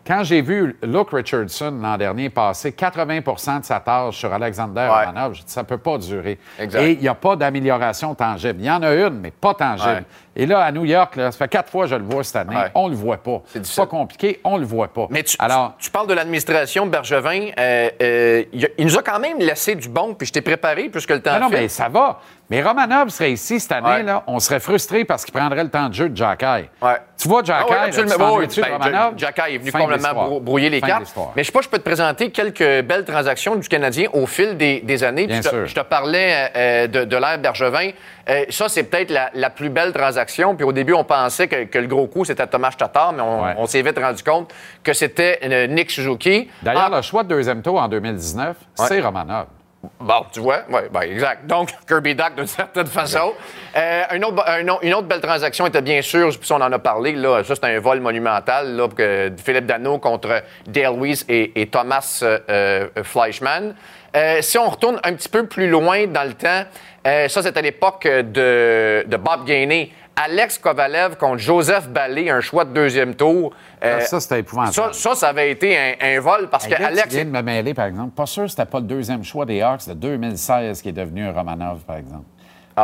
Quand 0.05 0.23
j'ai 0.23 0.41
vu 0.41 0.75
Luke 0.81 1.09
Richardson 1.11 1.77
l'an 1.81 1.95
dernier 1.97 2.29
passer 2.29 2.71
80% 2.71 3.59
de 3.61 3.65
sa 3.65 3.79
tâche 3.79 4.17
sur 4.17 4.33
Alexander 4.33 4.81
Ouais. 4.81 5.05
Romanov, 5.05 5.35
je 5.35 5.43
dis 5.43 5.51
ça 5.51 5.61
ne 5.61 5.67
peut 5.67 5.77
pas 5.77 5.97
durer. 5.99 6.39
Exact. 6.57 6.81
Et 6.81 6.93
il 6.93 6.99
n'y 6.99 7.07
a 7.07 7.13
pas 7.13 7.35
d'amélioration 7.35 8.15
tangible. 8.15 8.59
Il 8.59 8.65
y 8.65 8.71
en 8.71 8.81
a 8.81 8.93
une, 8.93 9.19
mais 9.19 9.31
pas 9.31 9.53
tangible. 9.53 9.89
Ouais. 9.91 10.03
Et 10.35 10.45
là, 10.45 10.61
à 10.63 10.71
New 10.71 10.85
York, 10.85 11.17
là, 11.17 11.29
ça 11.31 11.37
fait 11.37 11.49
quatre 11.49 11.69
fois 11.69 11.83
que 11.83 11.89
je 11.91 11.95
le 11.95 12.03
vois 12.05 12.23
cette 12.23 12.37
année. 12.37 12.55
Ouais. 12.55 12.71
On 12.73 12.87
le 12.87 12.95
voit 12.95 13.17
pas. 13.17 13.41
C'est 13.45 13.75
pas 13.75 13.85
compliqué, 13.85 14.39
on 14.45 14.57
le 14.57 14.65
voit 14.65 14.87
pas. 14.87 15.07
Mais 15.09 15.23
tu, 15.23 15.35
Alors, 15.39 15.73
tu, 15.77 15.85
tu 15.85 15.91
parles 15.91 16.07
de 16.07 16.13
l'administration 16.13 16.85
Bergevin. 16.85 17.49
euh, 17.59 17.89
euh, 18.01 18.43
il, 18.53 18.85
nous 18.85 18.97
a 18.97 19.03
quand 19.03 19.19
même 19.19 19.39
laissé 19.39 19.75
du 19.75 19.89
bon, 19.89 20.13
puis 20.13 20.25
je 20.27 20.31
t'ai 20.31 20.41
préparé 20.41 20.87
puisque 20.89 21.09
le 21.11 21.21
temps 21.21 21.37
non, 21.39 21.49
file. 21.49 21.57
mais 21.59 21.67
ça 21.67 21.89
va. 21.89 22.19
Mais 22.49 22.61
Romanov 22.61 23.09
serait 23.09 23.31
ici 23.31 23.59
cette 23.61 23.71
année, 23.71 23.87
Ouais. 23.87 24.03
là, 24.03 24.23
on 24.27 24.39
serait 24.39 24.59
frustré 24.59 25.05
parce 25.05 25.23
qu'il 25.23 25.33
prendrait 25.33 25.63
le 25.63 25.69
temps 25.69 25.87
de 25.87 25.93
jeu 25.93 26.09
de 26.09 26.15
Jacky. 26.17 26.45
Ouais. 26.81 26.97
Tu 27.17 27.27
vois, 27.29 27.43
Jacky, 27.43 27.65
Ah 27.69 27.87
tu 27.89 28.01
ben, 28.03 29.11
Jacky 29.15 29.41
est 29.53 29.57
venu 29.57 29.71
complètement 29.71 30.39
brouiller 30.39 30.69
les 30.69 30.79
Fin 30.81 30.87
cartes. 30.87 31.13
Mais 31.35 31.43
je 31.43 31.47
sais 31.47 31.51
pas, 31.53 31.61
je 31.61 31.69
peux 31.69 31.77
te 31.77 31.83
présenter 31.83 32.29
quelques 32.31 32.81
belles 32.85 33.05
transactions 33.05 33.55
du 33.55 33.69
Canadien 33.69 34.07
au 34.13 34.25
fil 34.25 34.57
des, 34.57 34.81
des 34.81 35.03
années. 35.03 35.27
Bien 35.27 35.37
Puis 35.39 35.43
je, 35.45 35.49
te, 35.49 35.55
sûr. 35.55 35.65
je 35.67 35.75
te 35.75 35.79
parlais 35.81 36.49
euh, 36.55 36.87
de, 36.87 37.03
de 37.05 37.15
l'ère 37.17 37.37
Bergevin. 37.37 37.91
Ça, 38.49 38.69
c'est 38.69 38.83
peut-être 38.83 39.11
la, 39.11 39.29
la 39.33 39.49
plus 39.49 39.69
belle 39.69 39.91
transaction. 39.93 40.20
Puis 40.55 40.63
au 40.65 40.71
début, 40.71 40.93
on 40.93 41.03
pensait 41.03 41.47
que, 41.47 41.63
que 41.65 41.77
le 41.79 41.87
gros 41.87 42.07
coup, 42.07 42.23
c'était 42.25 42.47
Thomas 42.47 42.71
Tatar, 42.77 43.13
mais 43.13 43.21
on, 43.21 43.43
Ouais. 43.43 43.53
on 43.57 43.65
s'est 43.65 43.81
vite 43.81 43.97
rendu 43.99 44.23
compte 44.23 44.53
que 44.83 44.93
c'était 44.93 45.39
euh, 45.43 45.67
Nick 45.67 45.89
Suzuki. 45.91 46.49
D'ailleurs, 46.61 46.89
Ah, 46.91 46.95
le 46.97 47.01
choix 47.01 47.23
de 47.23 47.29
deuxième 47.29 47.61
tour 47.61 47.81
en 47.81 47.87
2019, 47.87 48.55
c'est 48.75 48.99
Romanov. 49.01 49.45
Bon, 49.99 50.23
tu 50.31 50.41
vois, 50.41 50.59
oui, 50.69 50.81
ben, 50.93 51.01
exact. 51.01 51.47
Donc, 51.47 51.69
Kirby 51.87 52.13
Duck, 52.13 52.35
d'une 52.37 52.45
certaine 52.45 52.85
façon. 52.85 53.33
Euh, 53.75 54.03
autre- 54.23 54.45
une 54.83 54.93
autre 54.93 55.07
belle 55.07 55.21
transaction 55.21 55.65
était 55.65 55.81
bien 55.81 56.03
sûr, 56.03 56.29
puis 56.39 56.51
on 56.51 56.61
en 56.61 56.71
a 56.71 56.77
parlé, 56.77 57.13
là, 57.13 57.43
ça, 57.43 57.55
c'est 57.55 57.65
un 57.65 57.79
vol 57.79 57.99
monumental, 57.99 58.75
là, 58.75 58.87
que- 58.89 59.31
Philippe 59.43 59.65
Dano 59.65 59.97
contre 59.97 60.43
Dale 60.67 60.93
Weiss 60.99 61.25
et, 61.27 61.59
et 61.59 61.65
Thomas 61.65 62.19
euh, 62.21 62.37
euh, 62.49 62.87
Fleischmann. 63.03 63.73
Euh, 64.15 64.37
si 64.41 64.59
on 64.59 64.69
retourne 64.69 64.99
un 65.03 65.13
petit 65.13 65.29
peu 65.29 65.47
plus 65.47 65.67
loin 65.67 66.05
dans 66.05 66.27
le 66.27 66.33
temps, 66.33 66.63
ça, 67.03 67.41
c'est 67.41 67.57
à 67.57 67.61
l'époque 67.61 68.03
de, 68.07 69.03
de 69.07 69.17
Bob 69.17 69.45
Gainey. 69.45 69.89
Alex 70.15 70.57
Kovalev 70.59 71.15
contre 71.15 71.37
Joseph 71.39 71.87
Ballet, 71.89 72.29
un 72.29 72.41
choix 72.41 72.65
de 72.65 72.73
deuxième 72.73 73.15
tour. 73.15 73.53
Euh, 73.83 73.97
Ah, 73.99 74.01
ça, 74.01 74.19
c'était 74.19 74.39
épouvantable. 74.41 74.73
ça, 74.73 74.89
ça, 74.93 75.15
ça 75.15 75.29
avait 75.29 75.51
été 75.51 75.75
un, 75.77 75.93
un 75.99 76.19
vol 76.19 76.49
parce 76.49 76.65
Hey, 76.67 76.73
que 76.75 76.81
là, 76.81 76.87
Alex. 76.89 77.03
tu 77.09 77.15
viens 77.15 77.25
de 77.25 77.29
me 77.31 77.41
mêler, 77.41 77.73
par 77.73 77.85
exemple. 77.85 78.11
Pas 78.11 78.25
sûr 78.25 78.43
que 78.43 78.49
c'était 78.49 78.65
pas 78.65 78.79
le 78.79 78.85
deuxième 78.85 79.23
choix 79.23 79.45
des 79.45 79.61
Hawks 79.61 79.87
de 79.87 79.93
2016 79.93 80.81
qui 80.81 80.89
est 80.89 80.93
devenu 80.93 81.29
Romanov, 81.29 81.79
par 81.85 81.95
exemple. 81.97 82.25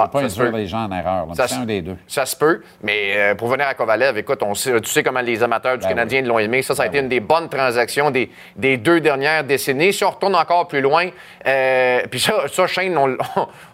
Ah, 0.04 0.08
pas 0.08 0.22
ça 0.22 0.30
se 0.30 0.36
induire 0.40 0.52
peut. 0.52 0.58
les 0.58 0.68
gens 0.68 0.86
en 0.86 0.92
erreur. 0.92 1.28
Ça 1.36 1.46
un 1.56 1.66
des 1.66 1.82
deux. 1.82 1.96
Ça 2.08 2.26
se 2.26 2.36
peut, 2.36 2.62
mais 2.84 3.14
euh, 3.16 3.36
pour 3.36 3.48
venir 3.48 3.68
à 3.68 3.74
Kovalev, 3.74 4.18
écoute, 4.18 4.42
on 4.44 4.54
sait- 4.54 4.80
tu 4.82 4.90
sais 4.90 5.04
comment 5.04 5.22
les 5.22 5.42
amateurs 5.44 5.78
du 5.78 5.84
Ben 5.84 5.90
Canadien 5.90 6.22
l'ont 6.24 6.40
aimé. 6.40 6.62
Ça, 6.62 6.76
ça 6.76 6.84
a 6.84 6.86
été 6.88 7.00
une 7.00 7.10
des 7.10 7.20
bonnes 7.20 7.50
transactions 7.50 8.12
des, 8.12 8.30
des 8.56 8.78
deux 8.78 9.00
dernières 9.02 9.44
décennies. 9.44 9.94
Si 9.94 10.04
on 10.04 10.10
retourne 10.12 10.36
encore 10.36 10.68
plus 10.68 10.82
loin, 10.82 11.10
euh, 11.46 12.02
puis 12.12 12.20
ça, 12.20 12.34
ça, 12.52 12.68
Shane, 12.68 12.98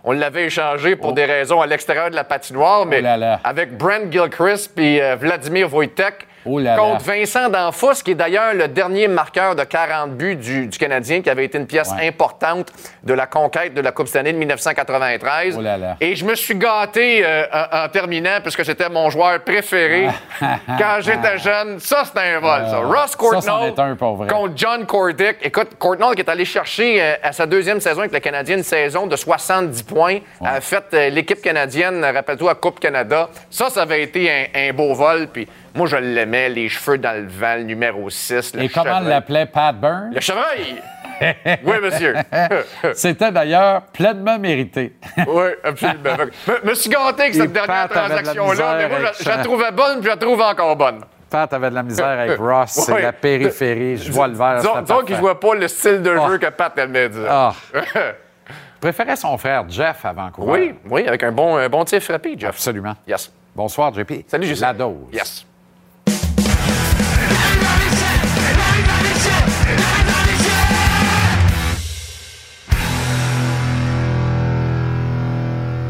on, 0.04 0.12
l'avait 0.12 0.46
échangé 0.46 0.96
pour 0.96 1.14
des 1.14 1.26
raisons 1.26 1.62
à 1.62 1.66
l'extérieur 1.68 2.10
de 2.10 2.16
la 2.16 2.24
patinoire, 2.24 2.86
mais 2.86 2.98
Oh 3.00 3.04
là 3.04 3.18
là. 3.18 3.40
avec 3.44 3.78
Brent 3.78 4.12
Gilchrist 4.12 4.74
puis 4.76 5.02
euh, 5.02 5.16
Vladimir 5.16 5.74
Wojtek. 5.74 6.28
Oh 6.46 6.60
là 6.60 6.76
là. 6.76 6.78
contre 6.78 7.04
Vincent 7.06 7.50
Danfous, 7.50 8.02
qui 8.04 8.12
est 8.12 8.16
d'ailleurs 8.16 8.54
le 8.54 8.68
dernier 8.68 9.08
marqueur 9.08 9.56
de 9.56 9.64
40 9.64 10.12
buts 10.12 10.36
du, 10.36 10.68
du 10.68 10.78
Canadien, 10.78 11.22
qui 11.22 11.30
avait 11.30 11.46
été 11.46 11.58
une 11.58 11.68
pièce 11.68 11.92
Ouais. 11.98 12.08
importante 12.08 12.72
de 13.04 13.14
la 13.14 13.26
conquête 13.28 13.74
de 13.74 13.82
la 13.82 13.92
Coupe 13.92 14.08
Stanley 14.08 14.34
de 14.34 14.38
1993. 14.38 15.56
Oh 15.58 15.62
là 15.62 15.78
là. 15.78 15.98
Et 16.02 16.16
je 16.16 16.26
me 16.26 16.36
suis 16.36 16.56
gâté 16.56 17.22
euh, 17.26 17.46
en, 17.54 17.86
en 17.86 17.90
terminant, 17.90 18.40
puisque 18.42 18.64
c'était 18.66 18.90
mon 18.90 19.10
joueur 19.10 19.40
préféré 19.44 20.08
quand 20.40 20.98
j'étais 21.02 21.38
jeune. 21.38 21.80
Ça, 21.80 22.04
c'était 22.06 22.20
un 22.36 22.40
vol, 22.40 22.62
ça. 22.70 22.82
Ah. 22.82 22.86
Ross 22.86 23.12
Ça, 23.12 23.18
Courtnall 23.18 23.74
un, 23.78 23.96
pour 23.96 24.16
vrai. 24.16 24.28
contre 24.28 24.54
John 24.56 24.86
Cordick. 24.86 25.38
Écoute, 25.42 25.70
Courtnall 25.78 26.16
qui 26.16 26.22
est 26.22 26.30
allé 26.30 26.46
chercher 26.46 27.02
euh, 27.02 27.14
à 27.24 27.32
sa 27.32 27.46
deuxième 27.46 27.80
saison 27.80 28.00
avec 28.00 28.12
le 28.14 28.20
Canadien 28.20 28.58
une 28.58 28.64
saison 28.64 29.08
de 29.08 29.16
70 29.16 29.84
points, 29.84 30.20
a 30.44 30.62
fait 30.62 30.84
euh, 30.94 31.10
l'équipe 31.10 31.42
canadienne, 31.42 32.04
rappelle-toi, 32.04 32.52
à 32.52 32.56
Coupe 32.56 32.80
Canada. 32.80 33.30
Ça, 33.50 33.70
ça 33.70 33.82
avait 33.84 34.04
été 34.04 34.30
un, 34.32 34.46
un 34.70 34.74
beau 34.74 34.94
vol. 34.94 35.28
Puis 35.32 35.48
moi, 35.76 35.88
je 35.88 35.96
l'aimais, 35.98 36.50
les 36.50 36.70
cheveux 36.70 36.98
dans 36.98 37.16
le 37.22 37.28
vent, 37.28 37.56
le 37.58 37.64
numéro 37.64 38.10
6. 38.10 38.56
Le 38.56 38.64
Et 38.64 38.70
comment 38.70 39.00
l'appelait 39.00 39.46
Pat 39.46 39.76
Burns? 39.76 40.12
Le 40.14 40.22
chevreuil! 40.22 40.82
oui, 41.64 41.76
monsieur. 41.82 42.16
C'était 42.94 43.32
d'ailleurs 43.32 43.84
pleinement 43.84 44.38
mérité. 44.40 44.96
Oui, 45.28 45.46
absolument. 45.64 46.10
Je 46.48 46.68
me 46.70 46.74
suis 46.74 46.90
gâté 46.90 47.22
avec 47.24 47.36
Et 47.36 47.38
cette 47.40 47.54
dernière 47.54 47.88
de 47.88 47.94
transaction-là, 47.94 48.76
mais 48.78 48.90
moi, 48.90 48.98
je, 49.18 49.24
je 49.24 49.30
la 49.30 49.38
trouvais 49.38 49.72
bonne, 49.72 49.96
puis 50.00 50.06
je 50.06 50.10
la 50.10 50.18
trouve 50.18 50.42
encore 50.42 50.76
bonne. 50.76 51.02
Pat 51.30 51.52
avait 51.54 51.70
de 51.70 51.76
la 51.76 51.84
misère 51.84 52.06
avec 52.08 52.38
Ross. 52.38 52.72
C'est 52.72 52.92
Ouais. 52.92 53.02
la 53.02 53.14
périphérie. 53.14 53.98
Je 53.98 54.12
vois 54.12 54.28
le 54.28 54.34
vert. 54.36 54.58
Disons, 54.58 54.74
qu'il 54.84 54.86
parfait. 54.86 55.16
jouait 55.16 55.36
pas 55.36 55.56
le 55.56 55.68
style 55.68 56.02
de 56.02 56.16
Ah. 56.20 56.28
jeu 56.28 56.38
que 56.38 56.48
Pat 56.48 56.78
aimait 56.78 57.10
dire. 57.10 57.26
Ah. 57.30 57.54
préférait 58.80 59.16
son 59.16 59.38
frère 59.38 59.64
Jeff 59.70 60.04
à 60.06 60.14
Vancouver. 60.14 60.52
Oui, 60.52 60.76
oui, 60.90 61.08
avec 61.08 61.24
un 61.24 61.32
bon, 61.32 61.58
un 61.58 61.70
bon 61.70 61.86
tir 61.86 62.02
frappé, 62.02 62.36
Jeff. 62.38 62.50
Absolument. 62.50 62.96
Yes. 63.08 63.32
Bonsoir, 63.56 63.94
JP. 63.94 64.26
Salut, 64.28 64.46
Justin. 64.48 64.68
La 64.68 64.74
dose. 64.74 64.96
Yes. 65.12 65.46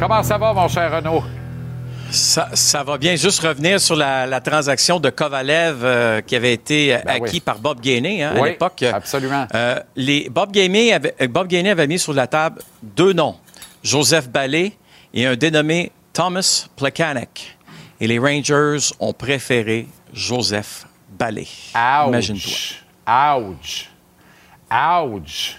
Comment 0.04 0.22
ça 0.22 0.38
va, 0.38 0.52
mon 0.52 0.68
cher 0.68 0.92
Renaud? 0.92 1.24
Ça, 2.12 2.50
ça 2.56 2.84
va 2.84 2.98
bien. 2.98 3.16
Juste 3.16 3.40
revenir 3.40 3.80
sur 3.80 3.96
la, 3.96 4.26
la 4.26 4.42
transaction 4.42 5.00
de 5.00 5.10
Kovalev 5.10 5.80
euh, 5.82 6.20
qui 6.20 6.36
avait 6.36 6.52
été 6.52 6.94
euh, 6.94 7.00
Ben 7.06 7.24
acquis 7.24 7.36
oui. 7.36 7.40
par 7.40 7.58
Bob 7.58 7.80
Gainey 7.80 8.22
hein, 8.22 8.34
à 8.36 8.42
Oui, 8.42 8.50
l'époque. 8.50 8.84
absolument. 8.84 9.48
Euh, 9.56 9.80
les, 9.96 10.30
Bob, 10.30 10.52
Gainey 10.52 10.92
avait, 10.92 11.16
Bob 11.30 11.48
Gainey 11.48 11.70
avait 11.70 11.88
mis 11.88 12.00
sur 12.00 12.12
la 12.12 12.28
table 12.28 12.62
deux 12.82 13.14
noms, 13.14 13.38
Joseph 13.82 14.28
Ballet 14.28 14.74
et 15.14 15.26
un 15.26 15.38
dénommé 15.38 15.94
Thomas 16.12 16.66
Plekanec. 16.76 17.58
Et 18.02 18.08
les 18.08 18.20
Rangers 18.20 18.90
ont 19.00 19.14
préféré 19.14 19.88
Joseph 20.14 20.86
Ballet. 21.18 21.48
Ouch. 21.74 22.08
Imagine-toi. 22.10 23.38
Ouch. 23.38 23.90
Ouch. 24.70 25.58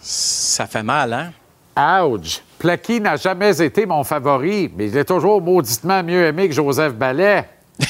Ça 0.00 0.66
fait 0.66 0.82
mal, 0.82 1.12
hein? 1.76 2.02
Ouch! 2.02 2.40
Placky 2.58 3.00
n'a 3.00 3.16
jamais 3.16 3.60
été 3.62 3.84
mon 3.86 4.04
favori, 4.04 4.72
mais 4.76 4.88
il 4.88 4.96
est 4.96 5.04
toujours 5.04 5.40
mauditement 5.42 6.02
mieux 6.02 6.24
aimé 6.26 6.48
que 6.48 6.54
Joseph 6.54 6.94
Ballet. 6.94 7.48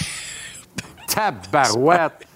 Tabarouette! 1.09 2.27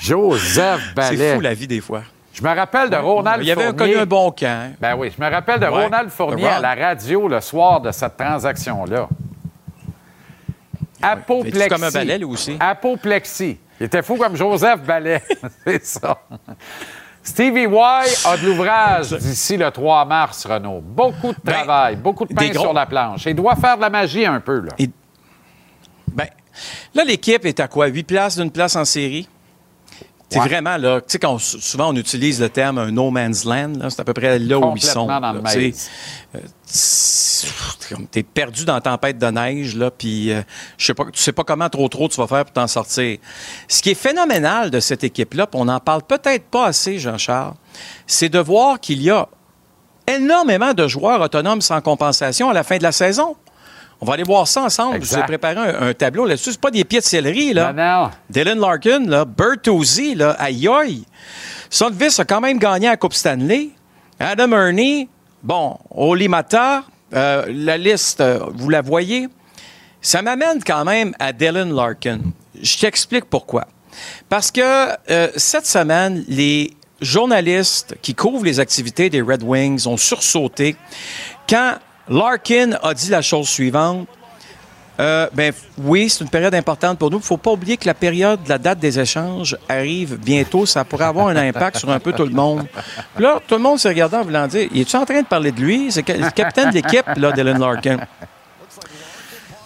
Joseph 0.00 0.94
Ballet. 0.94 1.16
C'est 1.16 1.34
fou 1.34 1.40
la 1.40 1.54
vie 1.54 1.66
des 1.66 1.80
fois. 1.80 2.02
Je 2.32 2.42
me 2.42 2.54
rappelle 2.54 2.90
de 2.90 2.96
Ronald 2.96 3.42
Il 3.42 3.48
y 3.48 3.52
avait 3.52 3.74
connu 3.74 3.96
un 3.96 4.04
bon 4.06 4.30
camp. 4.30 4.72
Ben 4.78 4.94
oui, 4.94 5.10
je 5.16 5.22
me 5.22 5.30
rappelle 5.30 5.58
de 5.58 5.66
Ouais. 5.66 5.84
Ronald 5.84 6.10
Fournier 6.10 6.46
à 6.48 6.60
la 6.60 6.74
radio 6.74 7.28
le 7.28 7.40
soir 7.40 7.80
de 7.80 7.90
cette 7.90 8.16
transaction-là. 8.16 9.08
Apoplexie. 11.00 11.68
Comme 11.68 11.84
un 11.84 11.90
balai, 11.90 12.18
lui 12.18 12.24
aussi? 12.24 12.56
Apoplexie. 12.60 13.58
Il 13.80 13.86
était 13.86 14.02
fou 14.02 14.16
comme 14.16 14.36
Joseph 14.36 14.80
Ballet. 14.82 15.22
C'est 15.66 15.84
ça. 15.84 16.18
Stevie 17.26 17.62
Y 17.64 18.26
a 18.26 18.36
de 18.36 18.46
l'ouvrage 18.46 19.10
d'ici 19.10 19.56
le 19.56 19.70
3 19.70 20.04
mars, 20.04 20.46
Renaud. 20.46 20.80
Beaucoup 20.80 21.32
de 21.32 21.50
travail, 21.50 21.96
beaucoup 21.96 22.24
de 22.24 22.32
pain 22.32 22.46
Ben, 22.46 22.52
gros- 22.52 22.62
sur 22.64 22.72
la 22.72 22.86
planche. 22.86 23.26
Il 23.26 23.34
doit 23.34 23.56
faire 23.56 23.76
de 23.76 23.82
la 23.82 23.90
magie 23.90 24.24
un 24.24 24.40
peu, 24.40 24.60
là. 24.60 24.72
Ben, 26.14 26.28
là, 26.94 27.04
l'équipe 27.04 27.44
est 27.44 27.58
à 27.60 27.68
quoi? 27.68 27.86
8 27.88 28.04
places 28.04 28.38
d'une 28.38 28.50
place 28.50 28.76
en 28.76 28.84
série? 28.84 29.28
C'est 30.28 30.40
Ouais. 30.40 30.48
vraiment, 30.48 30.76
là, 30.76 31.00
tu 31.00 31.06
sais, 31.08 31.18
quand 31.20 31.34
on- 31.34 31.38
souvent 31.38 31.90
on 31.92 31.96
utilise 31.96 32.40
le 32.40 32.48
terme 32.48 32.78
un 32.78 32.90
no 32.90 33.12
man's 33.12 33.44
land, 33.44 33.74
c'est 33.90 34.00
à 34.00 34.04
peu 34.04 34.12
près 34.12 34.38
là 34.40 34.58
où 34.58 34.74
ils 34.76 34.82
sont. 34.82 35.08
Euh, 35.08 36.40
t'es 38.10 38.22
perdu 38.22 38.64
dans 38.64 38.74
la 38.74 38.80
tempête 38.80 39.18
de 39.18 39.26
neige, 39.26 39.76
là, 39.76 39.90
puis 39.90 40.32
euh, 40.32 40.42
je 40.78 40.86
sais 40.86 40.94
pas, 40.94 41.04
tu 41.12 41.22
sais 41.22 41.32
pas 41.32 41.44
comment 41.44 41.68
trop 41.68 41.88
trop 41.88 42.08
tu 42.08 42.16
vas 42.16 42.26
faire 42.26 42.44
pour 42.44 42.52
t'en 42.54 42.66
sortir. 42.66 43.18
Ce 43.68 43.80
qui 43.82 43.90
est 43.90 43.94
phénoménal 43.94 44.70
de 44.70 44.80
cette 44.80 45.04
équipe-là, 45.04 45.46
puis 45.46 45.60
on 45.60 45.66
n'en 45.66 45.78
parle 45.80 46.02
peut-être 46.02 46.44
pas 46.46 46.66
assez, 46.66 46.98
Jean-Charles, 46.98 47.54
c'est 48.06 48.28
de 48.28 48.38
voir 48.38 48.80
qu'il 48.80 49.02
y 49.02 49.10
a 49.10 49.28
énormément 50.08 50.72
de 50.74 50.88
joueurs 50.88 51.20
autonomes 51.20 51.60
sans 51.60 51.80
compensation 51.80 52.48
à 52.50 52.52
la 52.52 52.62
fin 52.64 52.78
de 52.78 52.82
la 52.82 52.92
saison. 52.92 53.36
On 54.00 54.06
va 54.06 54.14
aller 54.14 54.22
voir 54.24 54.46
ça 54.46 54.62
ensemble. 54.62 55.02
Je 55.02 55.08
vous 55.08 55.18
ai 55.18 55.22
préparé 55.22 55.56
un, 55.56 55.88
un 55.88 55.94
tableau 55.94 56.26
là-dessus. 56.26 56.52
C'est 56.52 56.60
pas 56.60 56.70
des 56.70 56.84
pieds 56.84 57.00
de 57.00 57.04
céleri, 57.04 57.54
là. 57.54 57.72
Non, 57.72 58.02
non. 58.02 58.10
Dylan 58.28 58.58
Larkin, 58.58 59.06
là, 59.06 59.24
Bertuzzi, 59.24 60.14
là, 60.14 60.32
aïe 60.38 60.68
aïe. 60.68 61.04
Solvis 61.70 62.16
a 62.18 62.24
quand 62.24 62.40
même 62.40 62.58
gagné 62.58 62.88
la 62.88 62.96
Coupe 62.96 63.14
Stanley. 63.14 63.70
Adam 64.18 64.52
Ernie, 64.52 65.08
bon, 65.42 65.76
Olimata, 65.90 66.84
euh, 67.14 67.46
la 67.48 67.76
liste, 67.76 68.20
euh, 68.20 68.40
vous 68.54 68.68
la 68.68 68.82
voyez. 68.82 69.28
Ça 70.00 70.22
m'amène 70.22 70.62
quand 70.64 70.84
même 70.84 71.14
à 71.18 71.32
Dylan 71.32 71.74
Larkin. 71.74 72.20
Je 72.60 72.78
t'explique 72.78 73.24
pourquoi. 73.24 73.66
Parce 74.28 74.50
que 74.50 74.60
euh, 75.10 75.28
cette 75.36 75.66
semaine, 75.66 76.24
les 76.28 76.76
journalistes 77.00 77.96
qui 78.02 78.14
couvrent 78.14 78.44
les 78.44 78.60
activités 78.60 79.10
des 79.10 79.20
Red 79.22 79.42
Wings 79.42 79.86
ont 79.86 79.96
sursauté 79.96 80.76
quand 81.48 81.76
Larkin 82.08 82.72
a 82.82 82.94
dit 82.94 83.10
la 83.10 83.22
chose 83.22 83.48
suivante. 83.48 84.06
Euh, 84.98 85.28
ben 85.34 85.52
oui, 85.76 86.08
c'est 86.08 86.24
une 86.24 86.30
période 86.30 86.54
importante 86.54 86.98
pour 86.98 87.10
nous. 87.10 87.18
Il 87.18 87.20
ne 87.20 87.26
faut 87.26 87.36
pas 87.36 87.50
oublier 87.50 87.76
que 87.76 87.86
la 87.86 87.92
période, 87.92 88.40
la 88.48 88.56
date 88.56 88.78
des 88.78 88.98
échanges 88.98 89.56
arrive 89.68 90.16
bientôt. 90.16 90.64
Ça 90.64 90.84
pourrait 90.84 91.04
avoir 91.04 91.28
un 91.28 91.36
impact 91.36 91.78
sur 91.78 91.90
un 91.90 92.00
peu 92.00 92.12
tout 92.12 92.24
le 92.24 92.30
monde. 92.30 92.66
Puis 93.14 93.22
Là, 93.22 93.40
tout 93.46 93.56
le 93.56 93.60
monde 93.60 93.78
s'est 93.78 93.88
regardé 93.88 94.16
en 94.16 94.22
voulant 94.22 94.46
dire 94.46 94.68
Il 94.72 94.80
est-tu 94.80 94.96
en 94.96 95.04
train 95.04 95.20
de 95.20 95.26
parler 95.26 95.52
de 95.52 95.60
lui? 95.60 95.92
C'est 95.92 96.08
le 96.08 96.30
capitaine 96.30 96.70
de 96.70 96.74
l'équipe, 96.74 97.06
là, 97.16 97.32
Dylan 97.32 97.58
Larkin. 97.58 97.98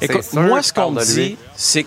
Écoute, 0.01 0.23
sûr 0.25 0.41
moi, 0.43 0.63
ce 0.63 0.73
qu'on 0.73 0.91
me 0.91 1.05
dit, 1.05 1.37
c'est 1.55 1.87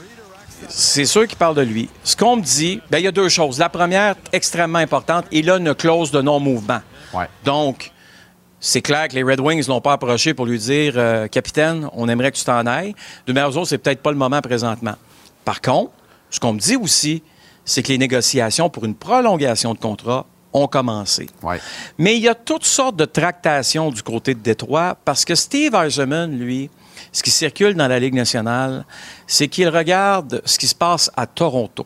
c'est 0.69 1.05
sûr 1.05 1.27
qu'il 1.27 1.37
parle 1.37 1.55
de 1.55 1.61
lui. 1.61 1.89
Ce 2.03 2.15
qu'on 2.15 2.37
me 2.37 2.41
dit, 2.41 2.79
ben, 2.89 2.97
il 2.97 3.03
y 3.03 3.07
a 3.07 3.11
deux 3.11 3.27
choses. 3.27 3.59
La 3.59 3.67
première, 3.67 4.15
extrêmement 4.31 4.79
importante, 4.79 5.25
il 5.31 5.49
a 5.49 5.57
une 5.57 5.75
clause 5.75 6.09
de 6.09 6.21
non-mouvement. 6.21 6.79
Ouais. 7.13 7.27
Donc, 7.43 7.91
c'est 8.65 8.81
clair 8.81 9.09
que 9.09 9.15
les 9.15 9.23
Red 9.23 9.41
Wings 9.41 9.67
l'ont 9.67 9.81
pas 9.81 9.91
approché 9.91 10.33
pour 10.33 10.45
lui 10.45 10.57
dire 10.57 10.93
euh, 10.95 11.27
Capitaine, 11.27 11.89
on 11.91 12.07
aimerait 12.07 12.31
que 12.31 12.37
tu 12.37 12.45
t'en 12.45 12.65
ailles. 12.65 12.95
De 13.27 13.33
manière 13.33 13.49
autres, 13.49 13.67
c'est 13.67 13.77
peut-être 13.77 14.01
pas 14.01 14.11
le 14.11 14.17
moment 14.17 14.39
présentement. 14.39 14.95
Par 15.43 15.59
contre, 15.59 15.91
ce 16.29 16.39
qu'on 16.39 16.53
me 16.53 16.59
dit 16.59 16.77
aussi, 16.77 17.21
c'est 17.65 17.83
que 17.83 17.89
les 17.89 17.97
négociations 17.97 18.69
pour 18.69 18.85
une 18.85 18.95
prolongation 18.95 19.73
de 19.73 19.79
contrat 19.79 20.25
ont 20.53 20.67
commencé. 20.67 21.27
Ouais. 21.41 21.59
Mais 21.97 22.15
il 22.15 22.21
y 22.23 22.29
a 22.29 22.35
toutes 22.35 22.63
sortes 22.63 22.95
de 22.95 23.03
tractations 23.03 23.91
du 23.91 24.01
côté 24.01 24.33
de 24.33 24.39
Détroit 24.39 24.95
parce 25.03 25.25
que 25.25 25.35
Steve 25.35 25.75
Eisenman, 25.75 26.31
lui, 26.31 26.69
ce 27.11 27.21
qui 27.21 27.31
circule 27.31 27.73
dans 27.73 27.89
la 27.89 27.99
Ligue 27.99 28.13
nationale, 28.13 28.85
c'est 29.27 29.49
qu'il 29.49 29.67
regarde 29.67 30.41
ce 30.45 30.57
qui 30.57 30.67
se 30.67 30.75
passe 30.75 31.11
à 31.17 31.27
Toronto. 31.27 31.85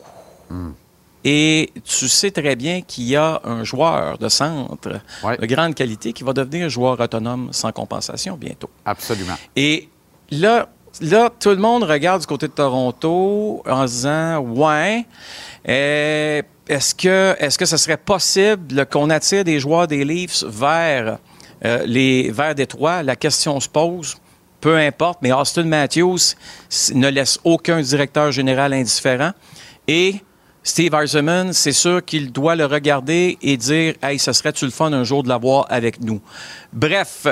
Et 1.24 1.72
tu 1.84 2.08
sais 2.08 2.32
très 2.32 2.56
bien 2.56 2.82
qu'il 2.82 3.06
y 3.06 3.16
a 3.16 3.42
un 3.44 3.64
joueur 3.64 4.18
de 4.18 4.30
centre 4.30 5.00
Ouais. 5.24 5.38
de 5.38 5.46
grande 5.46 5.76
qualité 5.76 6.14
qui 6.14 6.24
va 6.24 6.32
devenir 6.34 6.70
joueur 6.70 7.00
autonome 7.00 7.50
sans 7.52 7.72
compensation 7.72 8.38
bientôt. 8.38 8.70
Absolument. 8.86 9.36
Et 9.56 9.90
là, 10.32 10.70
là, 11.02 11.30
tout 11.40 11.50
le 11.50 11.58
monde 11.58 11.84
regarde 11.84 12.22
du 12.22 12.28
côté 12.28 12.48
de 12.48 12.54
Toronto 12.54 13.62
en 13.68 13.88
se 13.88 13.92
disant 13.94 14.38
Ouais, 14.40 15.06
euh, 15.68 16.42
est-ce 16.68 16.96
que 16.96 17.36
est-ce 17.40 17.58
que 17.58 17.66
ce 17.66 17.78
serait 17.78 17.98
possible 17.98 18.86
qu'on 18.86 19.10
attire 19.10 19.44
des 19.44 19.60
joueurs 19.60 19.88
des 19.88 20.06
Leafs 20.06 20.44
vers 20.44 21.18
euh, 21.66 21.84
les 21.86 22.32
vers 22.32 22.54
Détroit? 22.56 23.04
La 23.04 23.16
question 23.16 23.60
se 23.60 23.68
pose. 23.68 24.16
Peu 24.62 24.76
importe, 24.78 25.20
mais 25.22 25.32
Austin 25.32 25.64
Matthews 25.66 26.34
ne 26.96 27.10
laisse 27.10 27.40
aucun 27.44 27.80
directeur 27.80 28.32
général 28.32 28.74
indifférent. 28.74 29.32
Et 29.88 30.16
Steve 30.68 30.94
Eisenman, 30.94 31.54
c'est 31.54 31.72
sûr 31.72 32.04
qu'il 32.04 32.34
doit 32.34 32.58
le 32.58 32.66
regarder 32.66 33.38
et 33.42 33.56
dire 33.56 33.94
Hey, 34.04 34.20
ce 34.20 34.34
serait-tu 34.34 34.66
le 34.66 34.72
fun 34.72 34.92
un 34.92 35.06
jour 35.06 35.24
de 35.24 35.30
l'avoir 35.30 35.66
avec 35.70 36.02
nous? 36.02 36.22
Bref, 36.74 37.26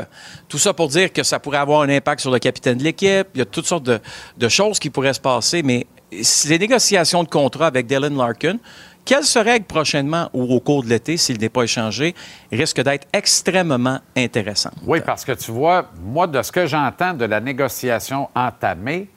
tout 0.47 0.57
ça 0.57 0.73
pour 0.73 0.87
dire 0.87 1.11
que 1.11 1.21
ça 1.21 1.37
pourrait 1.37 1.57
avoir 1.57 1.81
un 1.81 1.89
impact 1.89 2.21
sur 2.21 2.31
le 2.31 2.39
capitaine 2.39 2.77
de 2.77 2.83
l'équipe. 2.85 3.27
Il 3.35 3.39
y 3.39 3.41
a 3.41 3.45
toutes 3.45 3.65
sortes 3.65 3.83
de, 3.83 3.99
de 4.37 4.47
choses 4.47 4.79
qui 4.79 4.89
pourraient 4.89 5.13
se 5.13 5.19
passer, 5.19 5.63
mais 5.63 5.85
les 6.11 6.57
négociations 6.57 7.25
de 7.25 7.27
contrat 7.27 7.67
avec 7.67 7.87
Dylan 7.87 8.15
Larkin, 8.15 8.55
quelles 9.03 9.25
seraient 9.25 9.59
prochainement 9.59 10.29
ou 10.31 10.43
au 10.55 10.61
cours 10.61 10.83
de 10.83 10.87
l'été, 10.87 11.17
s'il 11.17 11.37
n'est 11.37 11.49
pas 11.49 11.63
échangé, 11.63 12.15
risquent 12.53 12.83
d'être 12.83 13.05
extrêmement 13.11 13.99
intéressantes. 14.15 14.77
Oui, 14.87 15.01
parce 15.05 15.25
que 15.25 15.33
tu 15.33 15.51
vois, 15.51 15.91
moi, 16.01 16.25
de 16.25 16.41
ce 16.41 16.53
que 16.53 16.67
j'entends 16.67 17.13
de 17.13 17.25
la 17.25 17.41
négociation 17.41 18.29
entamée, 18.33 19.09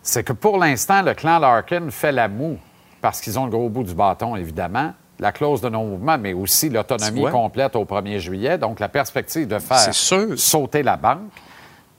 c'est 0.00 0.24
que 0.24 0.32
pour 0.32 0.56
l'instant, 0.56 1.02
le 1.02 1.12
clan 1.12 1.38
Larkin 1.38 1.90
fait 1.90 2.12
la 2.12 2.26
moue 2.26 2.58
parce 3.00 3.20
qu'ils 3.20 3.38
ont 3.38 3.44
le 3.44 3.50
gros 3.50 3.68
bout 3.68 3.82
du 3.84 3.94
bâton, 3.94 4.36
évidemment. 4.36 4.92
La 5.20 5.32
clause 5.32 5.60
de 5.60 5.68
non-mouvement, 5.68 6.16
mais 6.18 6.32
aussi 6.32 6.68
l'autonomie 6.68 7.24
complète 7.30 7.74
au 7.74 7.84
1er 7.84 8.18
juillet. 8.20 8.56
Donc, 8.56 8.78
la 8.78 8.88
perspective 8.88 9.48
de 9.48 9.58
faire 9.58 9.92
sauter 9.92 10.82
la 10.82 10.96
banque. 10.96 11.30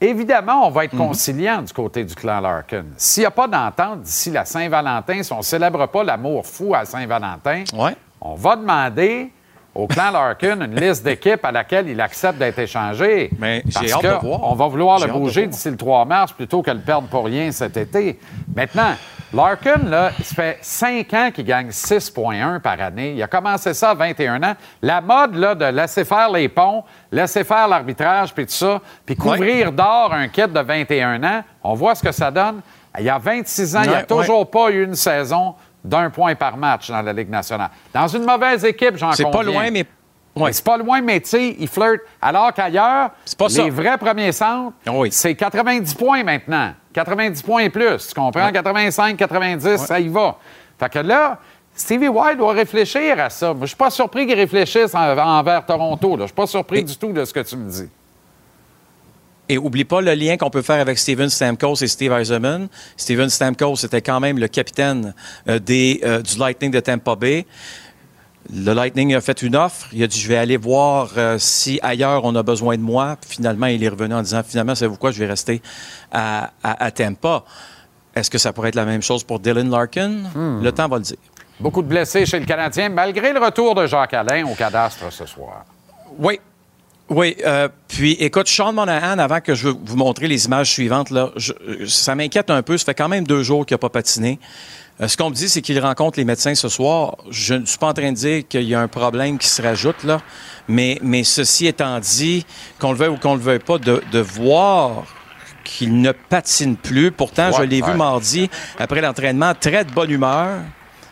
Évidemment, 0.01 0.65
on 0.65 0.69
va 0.69 0.81
Mhm. 0.81 0.85
être 0.85 0.97
conciliant 0.97 1.61
du 1.61 1.73
côté 1.73 2.05
du 2.05 2.15
clan 2.15 2.39
Larkin. 2.39 2.85
S'il 2.95 3.23
n'y 3.23 3.27
a 3.27 3.31
pas 3.31 3.47
d'entente 3.47 4.01
d'ici 4.03 4.31
la 4.31 4.45
Saint-Valentin, 4.45 5.21
si 5.23 5.33
on 5.33 5.37
ne 5.39 5.41
célèbre 5.41 5.85
pas 5.87 6.03
l'amour 6.05 6.45
fou 6.45 6.73
à 6.73 6.85
Saint-Valentin, 6.85 7.65
Ouais. 7.73 7.95
on 8.21 8.35
va 8.35 8.55
demander 8.55 9.29
au 9.75 9.87
clan 9.87 10.11
Larkin 10.11 10.61
une 10.61 10.75
liste 10.79 11.03
d'équipes 11.03 11.43
à 11.43 11.51
laquelle 11.51 11.89
il 11.89 11.99
accepte 11.99 12.39
d'être 12.39 12.59
échangé. 12.59 13.29
Mais 13.37 13.61
j'ai 13.67 13.91
hâte 13.91 14.03
de 14.03 14.25
voir. 14.25 14.39
On 14.43 14.55
va 14.55 14.67
vouloir 14.67 14.99
le 15.05 15.11
bouger 15.11 15.47
d'ici 15.47 15.69
le 15.69 15.75
3 15.75 16.05
mars 16.05 16.31
plutôt 16.31 16.61
que 16.61 16.71
le 16.71 16.79
perdre 16.79 17.09
pour 17.09 17.25
rien 17.25 17.51
cet 17.51 17.75
été. 17.75 18.17
Maintenant, 18.55 18.93
Larkin, 19.31 19.83
là, 19.87 20.11
ça 20.23 20.35
fait 20.35 20.57
5 20.61 21.13
ans 21.13 21.29
qu'il 21.31 21.45
gagne 21.45 21.69
6,1 21.69 22.59
par 22.59 22.81
année. 22.81 23.13
Il 23.15 23.21
a 23.21 23.27
commencé 23.27 23.73
ça 23.75 23.91
à 23.91 23.93
21 23.93 24.41
ans. 24.41 24.55
La 24.81 25.01
mode 25.01 25.35
là, 25.35 25.53
de 25.53 25.65
laisser 25.65 26.03
faire 26.03 26.31
les 26.31 26.49
ponts, 26.49 26.83
laisser 27.11 27.43
faire 27.43 27.67
l'arbitrage, 27.67 28.33
puis 28.33 28.45
tout 28.47 28.51
ça, 28.53 28.81
puis 29.05 29.15
couvrir 29.15 29.71
d'or 29.71 30.13
un 30.13 30.27
kit 30.29 30.47
de 30.47 30.59
21 30.59 31.23
ans, 31.23 31.43
on 31.63 31.75
voit 31.75 31.93
ce 31.93 32.01
que 32.01 32.11
ça 32.11 32.31
donne. 32.31 32.61
Il 32.97 33.05
y 33.05 33.09
a 33.09 33.19
26 33.19 33.75
ans, 33.75 33.81
il 33.83 33.89
n'y 33.89 33.95
a 33.95 34.03
toujours 34.03 34.49
pas 34.49 34.71
eu 34.71 34.83
une 34.83 34.95
saison 34.95 35.53
d'un 35.83 36.09
point 36.09 36.33
par 36.33 36.57
match 36.57 36.89
dans 36.89 37.01
la 37.01 37.13
Ligue 37.13 37.29
nationale. 37.29 37.69
Dans 37.93 38.07
une 38.07 38.25
mauvaise 38.25 38.65
équipe, 38.65 38.97
j'en 38.97 39.11
C'est 39.11 39.23
conviens. 39.23 39.39
pas 39.39 39.45
loin, 39.45 39.71
mais. 39.71 39.85
Ouais. 40.35 40.53
C'est 40.53 40.63
pas 40.65 40.77
loin, 40.77 41.01
mais 41.01 41.19
tu 41.19 41.29
sais, 41.29 41.55
il 41.59 41.67
flirte. 41.67 42.01
Alors 42.21 42.53
qu'ailleurs, 42.53 43.11
C'est 43.25 43.63
les 43.63 43.69
vrais 43.69 43.97
premiers 43.97 44.31
centres, 44.31 44.73
Oui. 44.87 45.09
c'est 45.11 45.35
90 45.35 45.93
points 45.95 46.23
maintenant. 46.23 46.73
90 46.93 47.41
points 47.43 47.61
et 47.63 47.69
plus. 47.69 48.07
Tu 48.07 48.13
comprends? 48.13 48.51
85, 48.51 49.15
90, 49.17 49.77
ça 49.77 49.99
y 49.99 50.07
va. 50.07 50.37
Fait 50.79 50.89
que 50.89 50.99
là, 50.99 51.37
Stevie 51.75 52.07
White 52.07 52.37
doit 52.37 52.53
réfléchir 52.53 53.19
à 53.19 53.29
ça. 53.29 53.53
Moi, 53.53 53.61
je 53.63 53.67
suis 53.67 53.75
pas 53.77 53.89
surpris 53.89 54.25
qu'il 54.27 54.35
réfléchisse 54.35 54.93
en- 54.95 55.17
envers 55.17 55.65
Toronto. 55.65 56.17
là. 56.17 56.23
Je 56.23 56.27
suis 56.27 56.35
pas 56.35 56.47
surpris 56.47 56.79
Et- 56.79 56.83
du 56.83 56.97
tout 56.97 57.11
de 57.13 57.23
ce 57.23 57.33
que 57.33 57.39
tu 57.41 57.55
me 57.57 57.69
dis. 57.69 57.89
Et 59.51 59.57
oublie 59.57 59.83
pas 59.85 59.99
le 60.01 60.13
lien 60.13 60.37
qu'on 60.37 60.51
peut 60.51 60.61
faire 60.61 60.79
avec 60.79 60.99
Steven 60.99 61.27
Stamkos 61.29 61.75
et 61.81 61.87
Steve 61.87 62.11
Eisenman. 62.11 62.67
Steven 62.95 63.29
Stamkos 63.29 63.77
était 63.83 64.01
quand 64.01 64.19
même 64.19 64.37
le 64.37 64.47
capitaine 64.47 65.13
euh, 65.47 65.57
des, 65.57 66.01
euh, 66.03 66.21
du 66.21 66.37
Lightning 66.37 66.69
de 66.69 66.79
Tampa 66.79 67.15
Bay. 67.15 67.47
Le 68.51 68.73
Lightning 68.73 69.13
a 69.13 69.21
fait 69.21 69.41
une 69.43 69.55
offre. 69.55 69.87
Il 69.93 70.01
a 70.03 70.07
dit, 70.07 70.19
je 70.19 70.27
vais 70.27 70.37
aller 70.37 70.57
voir 70.57 71.11
euh, 71.17 71.37
si 71.37 71.79
ailleurs 71.83 72.25
on 72.25 72.33
a 72.35 72.41
besoin 72.43 72.77
de 72.77 72.81
moi. 72.81 73.17
Puis 73.21 73.35
finalement, 73.35 73.67
il 73.67 73.83
est 73.83 73.89
revenu 73.89 74.13
en 74.15 74.21
disant, 74.23 74.41
finalement, 74.47 74.73
savez-vous 74.75 74.97
quoi, 74.97 75.11
je 75.11 75.19
vais 75.19 75.27
rester 75.27 75.61
à, 76.11 76.51
à- 76.63 76.83
à 76.85 76.91
Tampa. 76.91 77.43
Est-ce 78.15 78.29
que 78.29 78.37
ça 78.39 78.51
pourrait 78.51 78.69
être 78.69 78.75
la 78.75 78.85
même 78.85 79.01
chose 79.03 79.23
pour 79.23 79.39
Dylan 79.39 79.69
Larkin? 79.69 80.23
Le 80.61 80.71
temps 80.71 80.87
va 80.87 80.97
le 80.97 81.03
dire. 81.03 81.17
Beaucoup 81.59 81.81
de 81.81 81.87
blessés 81.87 82.25
chez 82.25 82.39
le 82.39 82.45
Canadien, 82.45 82.89
malgré 82.89 83.33
le 83.33 83.39
retour 83.39 83.75
de 83.75 83.85
Jacques 83.85 84.13
Alain 84.13 84.45
au 84.45 84.55
cadastre 84.55 85.11
ce 85.11 85.25
soir. 85.25 85.65
Oui. 86.17 86.39
Oui, 87.09 87.35
euh, 87.45 87.67
puis 87.87 88.11
écoute, 88.19 88.47
Sean 88.47 88.71
Monahan, 88.71 89.17
avant 89.17 89.41
que 89.41 89.55
je 89.55 89.67
vous 89.69 89.95
montrer 89.97 90.27
les 90.27 90.45
images 90.45 90.71
suivantes, 90.71 91.09
là, 91.09 91.31
ça 91.87 92.13
m'inquiète 92.13 92.49
un 92.51 92.61
peu. 92.61 92.77
Ça 92.77 92.85
fait 92.85 92.93
quand 92.93 93.09
même 93.09 93.25
deux 93.25 93.41
jours 93.41 93.65
qu'il 93.65 93.73
n'a 93.73 93.79
pas 93.79 93.89
patiné. 93.89 94.39
Euh, 95.01 95.07
ce 95.07 95.15
qu'on 95.15 95.29
me 95.29 95.35
dit, 95.35 95.47
c'est 95.47 95.61
qu'il 95.61 95.79
rencontre 95.79 96.19
les 96.19 96.25
médecins 96.25 96.55
ce 96.55 96.67
soir. 96.67 97.15
Je 97.29 97.53
ne 97.53 97.65
suis 97.65 97.77
pas 97.77 97.87
en 97.87 97.93
train 97.93 98.11
de 98.11 98.17
dire 98.17 98.47
qu'il 98.47 98.63
y 98.63 98.75
a 98.75 98.81
un 98.81 98.87
problème 98.87 99.37
qui 99.37 99.47
se 99.47 99.61
rajoute 99.61 100.03
là, 100.03 100.19
mais, 100.67 100.99
mais 101.01 101.23
ceci 101.23 101.67
étant 101.67 101.99
dit, 101.99 102.45
qu'on 102.79 102.91
le 102.91 102.97
veuille 102.97 103.09
ou 103.09 103.17
qu'on 103.17 103.35
le 103.35 103.41
veuille 103.41 103.59
pas, 103.59 103.77
de, 103.77 104.01
de 104.11 104.19
voir 104.19 105.05
qu'il 105.63 106.01
ne 106.01 106.11
patine 106.11 106.75
plus. 106.75 107.11
Pourtant, 107.11 107.51
je 107.51 107.63
l'ai 107.63 107.81
vu 107.81 107.93
mardi 107.93 108.49
après 108.77 109.01
l'entraînement, 109.01 109.53
très 109.53 109.85
de 109.85 109.91
bonne 109.91 110.11
humeur. 110.11 110.59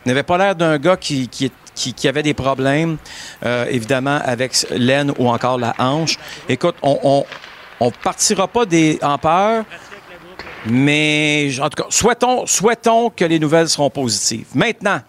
Il 0.05 0.09
n'avait 0.09 0.23
pas 0.23 0.38
l'air 0.38 0.55
d'un 0.55 0.77
gars 0.77 0.97
qui, 0.97 1.27
qui, 1.27 1.51
qui, 1.76 2.07
avait 2.07 2.23
des 2.23 2.34
problèmes, 2.34 2.97
euh, 3.45 3.65
évidemment, 3.69 4.19
avec 4.23 4.65
l'aine 4.72 5.14
ou 5.18 5.30
encore 5.30 5.57
la 5.57 5.76
hanche. 5.80 6.18
Écoute, 6.49 6.76
on 6.81 7.26
on, 7.80 7.91
partira 7.91 8.47
pas 8.47 8.65
des, 8.65 8.97
en 9.01 9.18
peur, 9.18 9.64
mais 10.65 11.51
en 11.61 11.69
tout 11.69 11.84
cas, 11.84 11.89
souhaitons, 11.89 12.45
souhaitons 12.45 13.09
que 13.09 13.26
les 13.26 13.39
nouvelles 13.39 13.69
seront 13.69 13.89
positives. 13.89 14.47
Maintenant, 14.53 14.99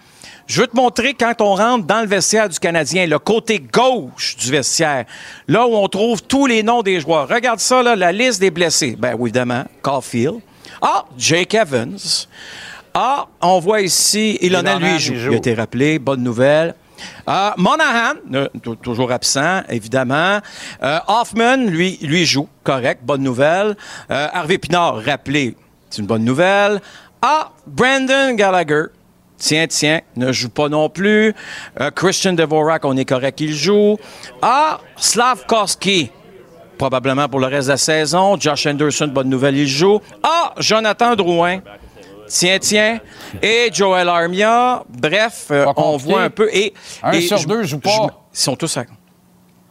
je 0.46 0.62
veux 0.62 0.66
te 0.66 0.76
montrer 0.76 1.14
quand 1.14 1.40
on 1.40 1.54
rentre 1.54 1.86
dans 1.86 2.00
le 2.00 2.06
vestiaire 2.06 2.48
du 2.48 2.58
Canadien, 2.58 3.06
le 3.06 3.18
côté 3.18 3.60
gauche 3.60 4.36
du 4.36 4.50
vestiaire, 4.50 5.04
là 5.46 5.66
où 5.66 5.74
on 5.74 5.88
trouve 5.88 6.22
tous 6.22 6.46
les 6.46 6.62
noms 6.62 6.82
des 6.82 7.00
joueurs. 7.00 7.28
Regarde 7.28 7.60
ça, 7.60 7.82
là, 7.82 7.94
la 7.94 8.12
liste 8.12 8.40
des 8.40 8.50
blessés. 8.50 8.96
Bien, 8.98 9.14
évidemment, 9.18 9.64
Caulfield. 9.82 10.40
Ah, 10.80 11.04
Jake 11.18 11.54
Evans. 11.54 11.98
Ah, 12.94 13.26
on 13.42 13.58
voit 13.58 13.82
ici, 13.82 14.38
Ilona, 14.40 14.78
lui, 14.78 14.98
joue. 14.98 15.14
Il 15.14 15.34
a 15.34 15.36
été 15.36 15.54
rappelé, 15.54 15.98
bonne 15.98 16.22
nouvelle. 16.22 16.74
Ah, 17.26 17.54
Monahan, 17.56 18.14
toujours 18.82 19.12
absent, 19.12 19.62
évidemment. 19.68 20.40
Euh, 20.82 20.98
Hoffman, 21.06 21.56
lui, 21.56 21.98
lui 22.02 22.24
joue, 22.24 22.48
correct, 22.64 23.02
bonne 23.04 23.22
nouvelle. 23.22 23.76
Euh, 24.10 24.28
Harvey 24.32 24.58
Pinard, 24.58 25.02
rappelé, 25.04 25.56
c'est 25.90 26.00
une 26.00 26.06
bonne 26.06 26.24
nouvelle. 26.24 26.80
Ah, 27.22 27.50
Brandon 27.66 28.34
Gallagher, 28.34 28.84
tiens, 29.36 29.66
tiens, 29.66 30.00
ne 30.16 30.32
joue 30.32 30.50
pas 30.50 30.68
non 30.68 30.88
plus. 30.88 31.34
Euh, 31.80 31.90
Christian 31.90 32.32
Devorak, 32.32 32.84
on 32.84 32.96
est 32.96 33.04
correct, 33.04 33.40
il 33.40 33.54
joue. 33.54 33.96
Ah, 34.42 34.80
Slavkowski, 34.96 36.10
probablement 36.76 37.28
pour 37.28 37.40
le 37.40 37.46
reste 37.46 37.66
de 37.66 37.72
la 37.72 37.76
saison. 37.76 38.38
Josh 38.38 38.66
Anderson, 38.66 39.08
bonne 39.08 39.28
nouvelle, 39.28 39.56
il 39.56 39.68
joue. 39.68 40.00
Ah, 40.22 40.54
Jonathan 40.58 41.14
Drouin. 41.16 41.60
Tiens, 42.28 42.58
tiens. 42.60 43.00
Et 43.42 43.70
Joel 43.72 44.08
Armia. 44.08 44.84
Bref, 44.88 45.46
euh, 45.50 45.66
on 45.76 45.96
voit 45.96 46.22
un 46.22 46.30
peu. 46.30 46.48
Et, 46.52 46.74
un 47.02 47.20
sur 47.20 47.44
deux 47.44 47.64
joue 47.64 47.78
pas. 47.78 48.24
ils 48.32 48.38
sont 48.38 48.56
tous 48.56 48.76
à... 48.76 48.84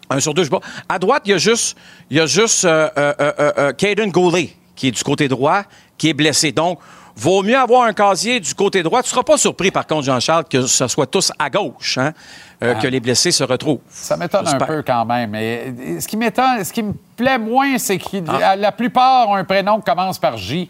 Un 0.09 0.19
sur 0.19 0.33
deux 0.33 0.43
joue 0.43 0.51
pas. 0.51 0.61
À 0.87 0.99
droite, 0.99 1.23
il 1.25 1.31
y 1.31 1.33
a 1.33 1.37
juste, 1.37 1.77
il 2.09 2.17
y 2.17 2.19
a 2.19 2.25
juste 2.25 2.65
euh, 2.65 2.89
euh, 2.97 3.73
Caden 3.73 4.09
Goulet, 4.09 4.51
qui 4.75 4.87
est 4.87 4.91
du 4.91 5.03
côté 5.03 5.27
droit, 5.27 5.63
qui 5.97 6.09
est 6.09 6.13
blessé. 6.13 6.51
Donc, 6.51 6.79
vaut 7.15 7.43
mieux 7.43 7.57
avoir 7.57 7.83
un 7.83 7.93
casier 7.93 8.39
du 8.39 8.53
côté 8.53 8.83
droit. 8.83 9.01
Tu 9.01 9.07
ne 9.07 9.11
seras 9.11 9.23
pas 9.23 9.37
surpris, 9.37 9.71
par 9.71 9.85
contre, 9.85 10.03
Jean-Charles, 10.03 10.45
que 10.45 10.65
ce 10.65 10.87
soit 10.87 11.07
tous 11.07 11.31
à 11.37 11.49
gauche, 11.49 11.97
hein, 11.97 12.13
ah. 12.61 12.75
que 12.75 12.87
les 12.87 12.99
blessés 12.99 13.31
se 13.31 13.43
retrouvent. 13.43 13.81
Ça 13.89 14.15
m'étonne 14.15 14.47
un 14.47 14.57
peu 14.59 14.81
quand 14.81 15.05
même. 15.05 15.31
Mais 15.31 15.99
ce 15.99 16.07
qui 16.07 16.15
m'étonne, 16.15 16.63
ce 16.63 16.71
qui 16.71 16.83
me 16.83 16.93
plaît 17.15 17.37
moins, 17.37 17.77
c'est 17.77 17.97
que 17.97 18.17
ah. 18.27 18.55
la 18.55 18.71
plupart 18.71 19.29
ont 19.29 19.35
un 19.35 19.43
prénom 19.43 19.77
qui 19.79 19.85
commence 19.85 20.19
par 20.19 20.37
J. 20.37 20.69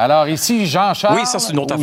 Alors 0.00 0.28
ici, 0.28 0.64
Jean-Charles 0.64 1.18
oui, 1.18 1.26
ça, 1.26 1.40
c'est 1.40 1.52
une 1.52 1.58
autre 1.58 1.76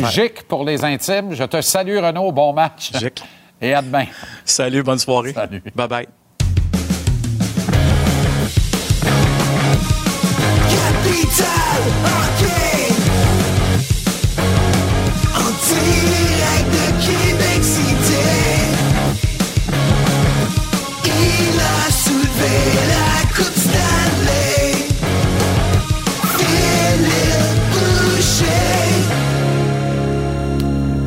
pour 0.48 0.64
les 0.64 0.82
intimes. 0.82 1.34
Je 1.34 1.44
te 1.44 1.60
salue, 1.60 1.98
Renaud. 1.98 2.32
Bon 2.32 2.54
match. 2.54 2.90
Gic. 2.94 3.22
Et 3.60 3.74
à 3.74 3.82
demain. 3.82 4.06
Salut, 4.42 4.82
bonne 4.82 4.98
soirée. 4.98 5.34
Salut. 5.34 5.62
Bye-bye. 5.76 6.06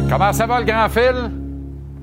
Comment 0.09 0.33
ça 0.33 0.47
va, 0.47 0.59
le 0.59 0.65
grand 0.65 0.89
fil? 0.89 1.29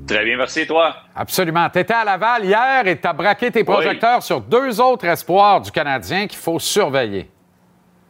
Très 0.07 0.25
bien, 0.25 0.37
merci, 0.37 0.65
toi? 0.65 0.95
Absolument. 1.17 1.69
Tu 1.71 1.81
étais 1.81 1.93
à 1.93 2.05
Laval 2.05 2.45
hier 2.45 2.87
et 2.87 3.01
tu 3.01 3.09
as 3.09 3.13
braqué 3.13 3.51
tes 3.51 3.65
projecteurs 3.65 4.23
sur 4.23 4.41
deux 4.41 4.81
autres 4.81 5.07
espoirs 5.07 5.61
du 5.61 5.73
Canadien 5.73 6.29
qu'il 6.29 6.39
faut 6.39 6.61
surveiller. 6.61 7.29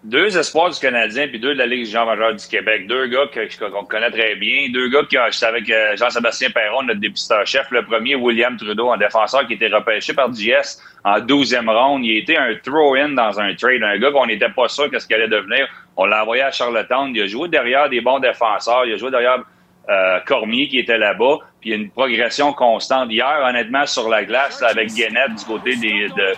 Deux 0.05 0.37
espoirs 0.37 0.71
du 0.71 0.79
Canadien 0.79 1.27
puis 1.29 1.41
deux 1.41 1.55
de 1.55 1.59
la 1.59 1.67
Ligue 1.67 1.87
Jean 1.87 2.05
major 2.05 2.35
du 2.35 2.47
Québec. 2.47 2.87
Deux 2.87 3.07
gars 3.07 3.25
qu'on 3.73 3.85
connaît 3.87 4.11
très 4.11 4.37
bien. 4.37 4.69
Deux 4.71 4.91
gars 4.91 5.03
qui 5.09 5.17
sont 5.31 5.47
avec 5.47 5.65
Jean-Sébastien 5.97 6.51
Perron, 6.51 6.83
notre 6.83 7.01
dépisteur-chef. 7.01 7.71
Le 7.71 7.83
premier, 7.83 8.15
William 8.17 8.55
Trudeau, 8.59 8.93
un 8.93 8.99
défenseur 8.99 9.47
qui 9.47 9.55
était 9.55 9.69
repêché 9.69 10.13
par 10.13 10.31
JS 10.31 10.79
en 11.05 11.19
12e 11.21 11.71
ronde. 11.71 12.05
Il 12.05 12.17
a 12.17 12.21
été 12.21 12.37
un 12.37 12.55
throw-in 12.63 13.15
dans 13.15 13.41
un 13.41 13.55
trade. 13.55 13.83
Un 13.83 13.99
gars 13.99 14.13
qu'on 14.13 14.27
n'était 14.27 14.51
pas 14.51 14.69
sûr 14.69 14.91
qu'est-ce 14.91 15.07
qu'il 15.07 15.17
allait 15.17 15.27
devenir. 15.27 15.67
On 15.97 16.05
l'a 16.05 16.23
envoyé 16.23 16.43
à 16.43 16.51
Charlottetown. 16.51 17.11
Il 17.15 17.23
a 17.23 17.27
joué 17.27 17.49
derrière 17.49 17.89
des 17.89 18.03
bons 18.03 18.19
défenseurs. 18.19 18.85
Il 18.85 18.93
a 18.93 18.97
joué 18.99 19.11
derrière 19.11 19.39
euh, 19.89 20.19
Cormier 20.27 20.69
qui 20.69 20.79
était 20.79 20.99
là-bas. 20.99 21.39
Puis 21.61 21.73
a 21.73 21.77
une 21.77 21.91
progression 21.91 22.53
constante. 22.53 23.11
Hier, 23.11 23.41
honnêtement, 23.45 23.87
sur 23.87 24.09
la 24.09 24.25
glace, 24.25 24.63
avec 24.63 24.93
Guénette 24.93 25.35
du 25.37 25.45
côté 25.45 25.77
des, 25.77 26.09
de, 26.09 26.35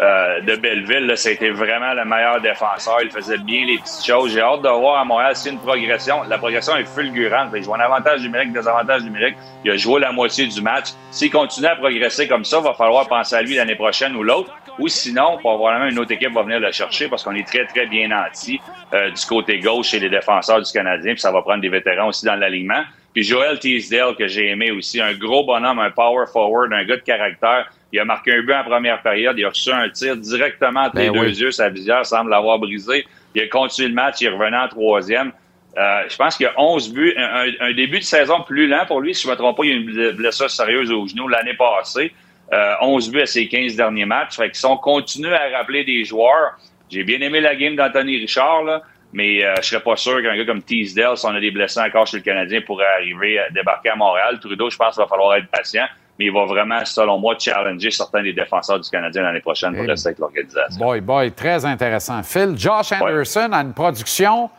euh, 0.00 0.40
de 0.40 0.56
Belleville, 0.56 1.06
là, 1.06 1.16
c'était 1.16 1.50
vraiment 1.50 1.92
le 1.94 2.04
meilleur 2.04 2.40
défenseur. 2.40 2.98
Il 3.02 3.10
faisait 3.10 3.38
bien 3.38 3.66
les 3.66 3.78
petites 3.78 4.04
choses. 4.04 4.32
J'ai 4.32 4.40
hâte 4.40 4.62
de 4.62 4.68
voir 4.68 5.00
à 5.00 5.04
Montréal 5.04 5.36
si 5.36 5.50
une 5.50 5.58
progression. 5.58 6.22
La 6.28 6.38
progression 6.38 6.76
est 6.76 6.84
fulgurante. 6.84 7.50
Il 7.54 7.62
joue 7.62 7.74
un 7.74 7.80
avantage 7.80 8.22
numérique, 8.22 8.52
des 8.52 8.66
avantages 8.66 9.02
numériques. 9.02 9.36
Il 9.64 9.70
a 9.70 9.76
joué 9.76 10.00
la 10.00 10.12
moitié 10.12 10.46
du 10.46 10.62
match. 10.62 10.88
S'il 11.10 11.30
continue 11.30 11.66
à 11.66 11.76
progresser 11.76 12.26
comme 12.26 12.44
ça, 12.44 12.58
il 12.58 12.64
va 12.64 12.74
falloir 12.74 13.06
penser 13.08 13.34
à 13.34 13.42
lui 13.42 13.54
l'année 13.54 13.76
prochaine 13.76 14.16
ou 14.16 14.22
l'autre. 14.22 14.50
Ou 14.78 14.88
sinon, 14.88 15.38
probablement 15.38 15.90
une 15.90 15.98
autre 15.98 16.12
équipe 16.12 16.32
va 16.32 16.42
venir 16.42 16.60
le 16.60 16.72
chercher 16.72 17.08
parce 17.08 17.22
qu'on 17.22 17.34
est 17.34 17.46
très, 17.46 17.66
très 17.66 17.86
bien 17.86 18.08
nanti 18.08 18.60
euh, 18.92 19.10
du 19.10 19.26
côté 19.26 19.58
gauche 19.58 19.88
chez 19.88 19.98
les 19.98 20.08
défenseurs 20.08 20.62
du 20.62 20.72
Canadien. 20.72 21.12
Puis 21.12 21.20
ça 21.20 21.30
va 21.30 21.42
prendre 21.42 21.60
des 21.60 21.68
vétérans 21.68 22.08
aussi 22.08 22.24
dans 22.24 22.36
l'alignement. 22.36 22.82
Puis 23.12 23.24
Joel 23.24 23.58
Teasdale, 23.58 24.16
que 24.16 24.26
j'ai 24.26 24.48
aimé 24.48 24.70
aussi, 24.70 25.00
un 25.00 25.12
gros 25.12 25.44
bonhomme, 25.44 25.78
un 25.78 25.90
power 25.90 26.24
forward, 26.32 26.72
un 26.72 26.84
gars 26.84 26.96
de 26.96 27.02
caractère. 27.02 27.70
Il 27.92 28.00
a 28.00 28.04
marqué 28.06 28.34
un 28.34 28.42
but 28.42 28.54
en 28.54 28.64
première 28.64 29.02
période. 29.02 29.36
Il 29.38 29.44
a 29.44 29.50
reçu 29.50 29.70
un 29.70 29.88
tir 29.90 30.16
directement 30.16 30.84
entre 30.84 30.96
ben 30.96 31.12
les 31.12 31.18
deux 31.18 31.40
yeux. 31.42 31.50
Sa 31.50 31.68
visière 31.68 32.06
semble 32.06 32.30
l'avoir 32.30 32.58
brisé. 32.58 33.06
Il 33.34 33.42
a 33.42 33.48
continué 33.48 33.88
le 33.88 33.94
match. 33.94 34.22
Il 34.22 34.28
est 34.28 34.30
revenu 34.30 34.56
en 34.56 34.68
troisième. 34.68 35.32
Euh, 35.76 36.02
je 36.08 36.16
pense 36.16 36.36
qu'il 36.36 36.44
y 36.44 36.48
a 36.48 36.58
11 36.58 36.92
buts. 36.92 37.14
Un, 37.16 37.72
début 37.72 37.98
de 37.98 38.04
saison 38.04 38.40
plus 38.46 38.66
lent 38.66 38.86
pour 38.86 39.02
lui. 39.02 39.14
Si 39.14 39.22
je 39.22 39.28
ne 39.28 39.32
me 39.32 39.36
trompe 39.36 39.58
pas, 39.58 39.64
il 39.64 39.70
y 39.70 39.72
a 39.72 39.76
une 39.76 40.16
blessure 40.16 40.50
sérieuse 40.50 40.90
au 40.90 41.06
genou 41.06 41.28
l'année 41.28 41.54
passée. 41.54 42.12
Euh, 42.52 42.74
11 42.82 43.10
buts 43.10 43.22
à 43.22 43.26
ses 43.26 43.48
15 43.48 43.76
derniers 43.76 44.04
matchs. 44.04 44.36
Fait 44.36 44.50
qu'ils 44.50 44.56
sont 44.56 44.76
continués 44.76 45.34
à 45.34 45.56
rappeler 45.56 45.84
des 45.84 46.04
joueurs. 46.04 46.58
J'ai 46.90 47.02
bien 47.02 47.20
aimé 47.20 47.40
la 47.40 47.56
game 47.56 47.76
d'Anthony 47.76 48.18
Richard. 48.18 48.64
Là. 48.64 48.82
Mais 49.14 49.44
euh, 49.44 49.54
je 49.62 49.68
serais 49.68 49.82
pas 49.82 49.96
sûr 49.96 50.22
qu'un 50.22 50.36
gars 50.36 50.44
comme 50.44 50.62
Teasdale, 50.62 51.16
si 51.16 51.26
on 51.26 51.30
a 51.30 51.40
des 51.40 51.50
blessés 51.50 51.80
encore 51.80 52.06
chez 52.06 52.18
le 52.18 52.22
Canadien, 52.22 52.60
pourrait 52.60 52.86
arriver 52.98 53.38
à 53.38 53.50
débarquer 53.50 53.90
à 53.90 53.96
Montréal. 53.96 54.38
Trudeau, 54.40 54.68
je 54.68 54.76
pense 54.76 54.94
qu'il 54.94 55.02
va 55.02 55.08
falloir 55.08 55.36
être 55.36 55.48
patient. 55.48 55.84
Mais 56.18 56.26
il 56.26 56.32
va 56.32 56.44
vraiment, 56.44 56.84
selon 56.84 57.18
moi, 57.18 57.36
challenger 57.38 57.90
certains 57.90 58.22
des 58.22 58.34
défenseurs 58.34 58.78
du 58.78 58.88
Canadien 58.90 59.22
l'année 59.22 59.40
prochaine 59.40 59.74
pour 59.74 59.86
rester 59.86 60.08
avec 60.08 60.18
l'organisation. 60.18 60.78
Boy, 60.78 61.00
boy, 61.00 61.32
très 61.32 61.64
intéressant. 61.64 62.22
Phil, 62.22 62.52
Josh 62.56 62.92
Anderson 62.92 63.48
a 63.52 63.62
une 63.62 63.72
production 63.72 64.50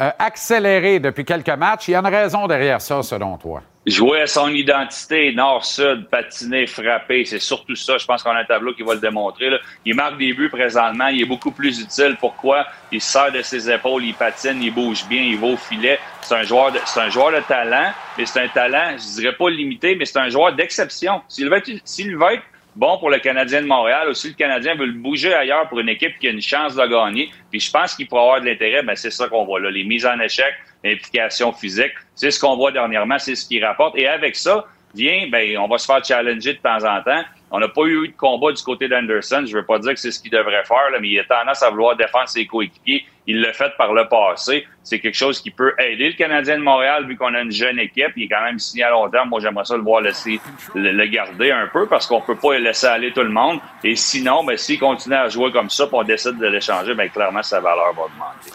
euh, 0.00 0.10
accélérée 0.18 0.98
depuis 0.98 1.24
quelques 1.24 1.48
matchs. 1.50 1.88
Il 1.88 1.92
y 1.92 1.94
a 1.94 2.00
une 2.00 2.06
raison 2.06 2.46
derrière 2.46 2.80
ça, 2.80 3.02
selon 3.02 3.36
toi 3.36 3.62
jouer 3.86 4.22
à 4.22 4.26
son 4.26 4.48
identité, 4.48 5.32
nord-sud, 5.32 6.08
patiner, 6.10 6.66
frapper, 6.66 7.24
c'est 7.24 7.38
surtout 7.38 7.76
ça. 7.76 7.96
Je 7.98 8.04
pense 8.04 8.22
qu'on 8.22 8.30
a 8.30 8.40
un 8.40 8.44
tableau 8.44 8.74
qui 8.74 8.82
va 8.82 8.94
le 8.94 9.00
démontrer. 9.00 9.48
Il 9.84 9.94
marque 9.94 10.18
des 10.18 10.32
buts 10.32 10.50
présentement, 10.50 11.06
il 11.06 11.22
est 11.22 11.26
beaucoup 11.26 11.52
plus 11.52 11.80
utile. 11.80 12.16
Pourquoi? 12.18 12.66
Il 12.90 13.00
sert 13.00 13.30
de 13.30 13.42
ses 13.42 13.70
épaules, 13.70 14.04
il 14.04 14.14
patine, 14.14 14.60
il 14.60 14.74
bouge 14.74 15.06
bien, 15.08 15.22
il 15.22 15.38
va 15.38 15.46
au 15.48 15.56
filet. 15.56 15.98
C'est 16.22 16.34
un 16.34 16.42
joueur 16.42 16.72
de, 16.72 16.80
c'est 16.84 17.00
un 17.00 17.10
joueur 17.10 17.30
de 17.30 17.40
talent, 17.46 17.92
mais 18.18 18.26
c'est 18.26 18.40
un 18.40 18.48
talent, 18.48 18.96
je 18.98 19.20
dirais 19.20 19.36
pas 19.36 19.48
limité, 19.48 19.94
mais 19.94 20.04
c'est 20.04 20.18
un 20.18 20.28
joueur 20.28 20.52
d'exception. 20.54 21.22
S'il 21.28 21.48
veut 21.48 21.62
s'il 21.84 22.16
veut 22.16 22.32
être 22.32 22.42
bon 22.76 22.98
pour 22.98 23.10
le 23.10 23.18
Canadien 23.18 23.62
de 23.62 23.66
Montréal, 23.66 24.08
ou 24.08 24.14
si 24.14 24.28
le 24.28 24.34
Canadien 24.34 24.74
veut 24.74 24.86
le 24.86 24.92
bouger 24.92 25.34
ailleurs 25.34 25.68
pour 25.68 25.80
une 25.80 25.88
équipe 25.88 26.18
qui 26.18 26.28
a 26.28 26.30
une 26.30 26.42
chance 26.42 26.76
de 26.76 26.86
gagner, 26.86 27.30
puis 27.50 27.58
je 27.58 27.70
pense 27.70 27.94
qu'il 27.94 28.06
pourrait 28.06 28.22
avoir 28.22 28.40
de 28.40 28.46
l'intérêt, 28.46 28.82
ben 28.82 28.94
c'est 28.94 29.10
ça 29.10 29.28
qu'on 29.28 29.44
voit 29.44 29.60
là. 29.60 29.70
Les 29.70 29.84
mises 29.84 30.06
en 30.06 30.20
échec, 30.20 30.54
l'implication 30.84 31.52
physique. 31.52 31.92
C'est 32.14 32.30
ce 32.30 32.38
qu'on 32.38 32.56
voit 32.56 32.70
dernièrement, 32.70 33.18
c'est 33.18 33.34
ce 33.34 33.46
qu'il 33.46 33.64
rapporte. 33.64 33.98
Et 33.98 34.06
avec 34.06 34.36
ça, 34.36 34.66
vient, 34.94 35.28
ben, 35.30 35.58
on 35.58 35.68
va 35.68 35.78
se 35.78 35.86
faire 35.86 36.04
challenger 36.04 36.54
de 36.54 36.58
temps 36.58 36.84
en 36.84 37.02
temps. 37.02 37.22
On 37.50 37.60
n'a 37.60 37.68
pas 37.68 37.82
eu 37.82 38.08
de 38.08 38.16
combat 38.16 38.52
du 38.52 38.62
côté 38.62 38.88
d'Anderson. 38.88 39.44
Je 39.46 39.52
ne 39.52 39.60
veux 39.60 39.64
pas 39.64 39.78
dire 39.78 39.94
que 39.94 40.00
c'est 40.00 40.10
ce 40.10 40.20
qu'il 40.20 40.32
devrait 40.32 40.64
faire, 40.64 40.90
mais 41.00 41.08
il 41.08 41.20
a 41.20 41.24
tendance 41.24 41.62
à 41.62 41.70
vouloir 41.70 41.96
défendre 41.96 42.28
ses 42.28 42.44
coéquipiers. 42.44 43.06
Il 43.28 43.40
l'a 43.40 43.52
fait 43.52 43.72
par 43.78 43.92
le 43.92 44.08
passé. 44.08 44.66
C'est 44.82 44.98
quelque 44.98 45.16
chose 45.16 45.40
qui 45.40 45.50
peut 45.50 45.72
aider 45.78 46.08
le 46.08 46.14
Canadien 46.14 46.58
de 46.58 46.62
Montréal, 46.62 47.06
vu 47.06 47.16
qu'on 47.16 47.34
a 47.34 47.40
une 47.40 47.52
jeune 47.52 47.78
équipe. 47.78 48.12
Il 48.16 48.24
est 48.24 48.28
quand 48.28 48.42
même 48.42 48.58
signé 48.58 48.84
à 48.84 48.90
long 48.90 49.08
terme. 49.08 49.28
Moi, 49.28 49.40
j'aimerais 49.40 49.64
ça 49.64 49.76
le 49.76 49.82
voir 49.82 50.00
laisser, 50.00 50.40
le, 50.74 51.06
garder 51.06 51.52
un 51.52 51.68
peu 51.68 51.86
parce 51.86 52.06
qu'on 52.06 52.20
peut 52.20 52.36
pas 52.36 52.58
laisser 52.58 52.86
aller 52.86 53.12
tout 53.12 53.22
le 53.22 53.30
monde. 53.30 53.60
Et 53.84 53.94
sinon, 53.94 54.44
ben, 54.44 54.56
s'il 54.56 54.80
continue 54.80 55.14
à 55.14 55.28
jouer 55.28 55.52
comme 55.52 55.70
ça, 55.70 55.86
puis 55.86 55.96
on 55.96 56.02
décide 56.02 56.38
de 56.38 56.46
l'échanger, 56.46 56.94
ben, 56.94 57.08
clairement, 57.08 57.42
sa 57.42 57.60
valeur 57.60 57.92
va 57.94 58.02
augmenter. 58.02 58.50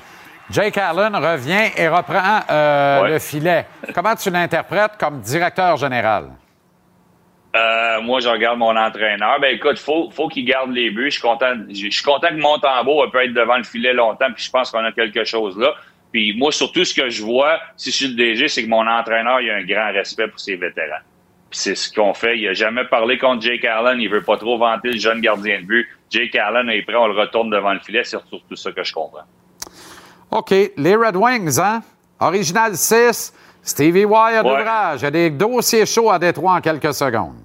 Jake 0.50 0.78
Allen 0.78 1.16
revient 1.16 1.72
et 1.78 1.88
reprend 1.88 2.42
euh, 2.50 3.08
le 3.08 3.20
filet. 3.20 3.66
Comment 3.96 4.16
tu 4.16 4.30
l'interprètes 4.30 4.98
comme 5.00 5.22
directeur 5.22 5.78
général? 5.78 6.26
Euh, 7.54 8.02
moi, 8.02 8.22
je 8.22 8.30
regarde 8.30 8.60
mon 8.60 8.76
entraîneur. 8.78 9.40
Ben 9.42 9.56
écoute, 9.56 9.78
faut, 9.78 10.10
faut 10.12 10.30
qu'il 10.30 10.46
garde 10.46 10.72
les 10.72 10.90
buts. 10.90 11.06
Je 11.06 11.20
suis 11.20 11.22
content. 11.22 11.54
Je 11.70 11.90
suis 11.90 12.04
content 12.04 12.30
que 12.30 12.40
Montembeau 12.40 13.06
peut 13.10 13.24
être 13.24 13.34
devant 13.34 13.58
le 13.58 13.64
filet 13.64 13.94
longtemps. 13.94 14.32
Puis 14.34 14.46
je 14.46 14.52
pense 14.52 14.72
qu'on 14.72 14.84
a 14.86 14.92
quelque 14.92 15.26
chose 15.26 15.58
là. 15.58 15.74
Puis 16.14 16.38
moi, 16.38 16.52
surtout, 16.52 16.86
ce 16.86 16.94
que 16.94 17.10
je 17.10 17.24
vois, 17.24 17.60
si 17.76 17.92
je 17.92 17.96
suis 17.96 18.08
le 18.08 18.16
DG, 18.16 18.48
c'est 18.48 18.64
que 18.64 18.70
mon 18.70 18.88
entraîneur, 18.88 19.42
il 19.42 19.50
a 19.50 19.56
un 19.56 19.64
grand 19.64 19.92
respect 19.94 20.28
pour 20.28 20.40
ses 20.40 20.56
vétérans. 20.56 21.02
Puis 21.50 21.60
c'est 21.60 21.76
ce 21.76 21.94
qu'on 21.94 22.14
fait. 22.14 22.38
Il 22.38 22.48
a 22.48 22.54
jamais 22.54 22.86
parlé 22.86 23.18
contre 23.18 23.42
Jake 23.42 23.66
Allen. 23.66 24.00
Il 24.00 24.10
veut 24.10 24.24
pas 24.24 24.38
trop 24.38 24.58
vanter 24.58 24.92
le 24.92 25.00
jeune 25.00 25.20
gardien 25.20 25.60
de 25.60 25.66
but. 25.66 25.88
Jake 26.10 26.36
Allen 26.36 26.70
est 26.70 26.84
prêt. 26.84 26.96
On 26.96 27.08
le 27.08 27.20
retourne 27.20 27.50
devant 27.50 27.74
le 27.74 27.80
filet. 27.80 28.04
C'est 28.06 28.18
surtout 28.18 28.56
ça 28.56 28.72
que 28.72 28.84
je 28.84 28.94
comprends. 28.94 29.26
OK. 30.32 30.54
Les 30.78 30.96
Red 30.96 31.18
Wings, 31.18 31.60
hein? 31.60 31.82
Original 32.22 32.76
6. 32.78 33.34
Stevie 33.64 34.06
Wyatt 34.06 34.44
d'ouvrage. 34.44 35.02
Il 35.02 35.04
y 35.04 35.08
a 35.08 35.12
des 35.12 35.30
dossiers 35.30 35.86
chauds 35.86 36.10
à 36.10 36.20
Détroit 36.20 36.54
en 36.54 36.62
quelques 36.62 36.94
secondes. 36.94 37.36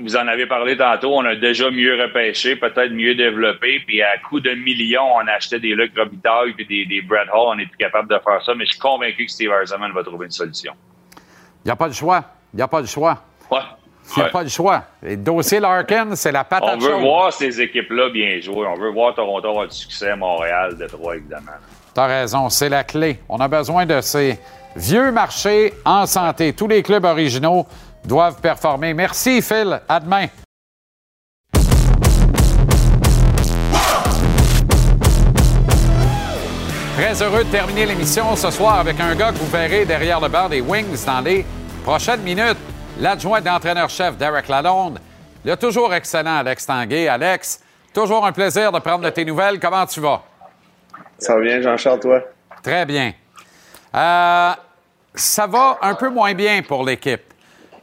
Vous 0.00 0.16
en 0.16 0.26
avez 0.26 0.46
parlé 0.46 0.74
tantôt, 0.76 1.14
on 1.14 1.24
a 1.26 1.34
déjà 1.34 1.70
mieux 1.70 2.00
repêché, 2.02 2.56
peut-être 2.56 2.92
mieux 2.92 3.14
développé, 3.14 3.78
puis 3.86 4.00
à 4.00 4.16
coût 4.26 4.40
de 4.40 4.52
millions, 4.52 5.16
on 5.16 5.26
achetait 5.28 5.60
des 5.60 5.74
Luc 5.74 5.92
Robitaille 5.94 6.54
puis 6.54 6.64
des, 6.64 6.86
des 6.86 7.02
Brad 7.02 7.28
Hall, 7.28 7.56
on 7.56 7.58
est 7.58 7.66
plus 7.66 7.76
capable 7.76 8.08
de 8.08 8.18
faire 8.18 8.42
ça, 8.42 8.54
mais 8.54 8.64
je 8.64 8.70
suis 8.70 8.80
convaincu 8.80 9.26
que 9.26 9.30
Steve 9.30 9.50
Eisenman 9.62 9.92
va 9.92 10.02
trouver 10.02 10.26
une 10.26 10.32
solution. 10.32 10.72
Il 11.64 11.68
n'y 11.68 11.72
a 11.72 11.76
pas 11.76 11.88
de 11.88 11.94
choix. 11.94 12.24
Il 12.54 12.56
n'y 12.56 12.62
a 12.62 12.68
pas 12.68 12.80
de 12.80 12.86
choix. 12.86 13.18
Ouais. 13.50 13.58
Il 14.16 14.22
n'y 14.22 14.28
a 14.28 14.30
pas 14.30 14.44
de 14.44 14.48
choix. 14.48 14.82
Le 15.02 15.16
dossier 15.16 15.60
Larkin, 15.60 16.14
c'est 16.16 16.32
la 16.32 16.44
patate 16.44 16.70
On 16.74 16.78
veut 16.78 16.94
voir 16.94 17.32
ces 17.32 17.60
équipes-là 17.60 18.08
bien 18.10 18.40
jouer. 18.40 18.66
On 18.66 18.74
veut 18.74 18.90
voir 18.90 19.14
Toronto 19.14 19.48
avoir 19.48 19.68
du 19.68 19.76
succès, 19.76 20.16
Montréal, 20.16 20.76
Detroit, 20.76 21.16
évidemment. 21.16 21.52
Tu 21.94 22.00
as 22.00 22.06
raison, 22.06 22.48
c'est 22.48 22.68
la 22.68 22.82
clé. 22.82 23.20
On 23.28 23.38
a 23.38 23.48
besoin 23.48 23.86
de 23.86 24.00
ces 24.00 24.38
vieux 24.76 25.12
marchés 25.12 25.74
en 25.84 26.06
santé. 26.06 26.52
Tous 26.52 26.68
les 26.68 26.82
clubs 26.82 27.04
originaux 27.04 27.66
doivent 28.04 28.40
performer. 28.40 28.94
Merci, 28.94 29.42
Phil. 29.42 29.80
À 29.88 30.00
demain. 30.00 30.26
Très 36.96 37.22
heureux 37.22 37.44
de 37.44 37.50
terminer 37.50 37.86
l'émission 37.86 38.36
ce 38.36 38.50
soir 38.50 38.78
avec 38.78 39.00
un 39.00 39.14
gars 39.14 39.32
que 39.32 39.38
vous 39.38 39.46
verrez 39.46 39.84
derrière 39.84 40.20
le 40.20 40.28
bar 40.28 40.48
des 40.48 40.60
Wings 40.60 41.04
dans 41.06 41.20
les 41.20 41.44
prochaines 41.84 42.20
minutes. 42.20 42.58
L'adjoint 43.00 43.40
d'entraîneur-chef 43.40 44.16
Derek 44.18 44.48
Lalonde. 44.48 44.98
Le 45.44 45.56
toujours 45.56 45.92
excellent 45.94 46.36
Alex 46.36 46.66
Tanguay. 46.66 47.08
Alex, 47.08 47.60
toujours 47.94 48.24
un 48.26 48.32
plaisir 48.32 48.70
de 48.70 48.78
prendre 48.78 49.04
de 49.04 49.10
tes 49.10 49.24
nouvelles. 49.24 49.58
Comment 49.58 49.86
tu 49.86 50.00
vas? 50.00 50.22
Ça 51.18 51.34
va 51.34 51.40
bien, 51.40 51.62
Jean-Charles, 51.62 52.00
toi? 52.00 52.20
Très 52.62 52.84
bien. 52.84 53.12
Euh, 53.94 54.52
ça 55.14 55.46
va 55.46 55.78
un 55.82 55.94
peu 55.94 56.08
moins 56.08 56.34
bien 56.34 56.62
pour 56.62 56.84
l'équipe. 56.84 57.22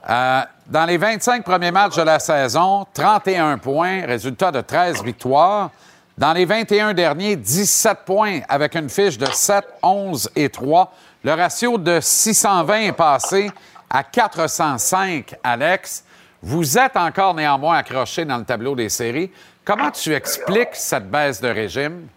Euh, 0.10 0.41
dans 0.68 0.86
les 0.86 0.98
25 0.98 1.44
premiers 1.44 1.72
matchs 1.72 1.95
de 1.95 2.02
la 2.02 2.19
saison, 2.19 2.86
31 2.94 3.57
points, 3.57 4.06
résultat 4.06 4.52
de 4.52 4.61
13 4.61 5.03
victoires. 5.03 5.72
Dans 6.18 6.34
les 6.34 6.45
21 6.45 6.94
derniers, 6.94 7.36
17 7.36 7.99
points 8.06 8.40
avec 8.49 8.76
une 8.76 8.90
fiche 8.90 9.18
de 9.18 9.26
7, 9.26 9.65
11 9.84 10.31
et 10.36 10.49
3. 10.49 10.94
Le 11.23 11.34
ratio 11.34 11.77
de 11.77 11.99
620 12.02 12.80
est 12.80 12.91
passé 12.91 13.52
à 13.90 14.03
405, 14.03 15.36
Alex. 15.44 16.03
Vous 16.41 16.77
êtes 16.77 16.95
encore 16.95 17.34
néanmoins 17.34 17.77
accroché 17.77 18.26
dans 18.26 18.38
le 18.38 18.45
tableau 18.45 18.76
des 18.76 18.90
séries. 18.90 19.31
Comment 19.65 19.91
tu 19.91 20.14
expliques 20.14 20.73
cette 20.73 21.10
baisse 21.10 21.41
de 21.41 21.49
régime? 21.49 22.07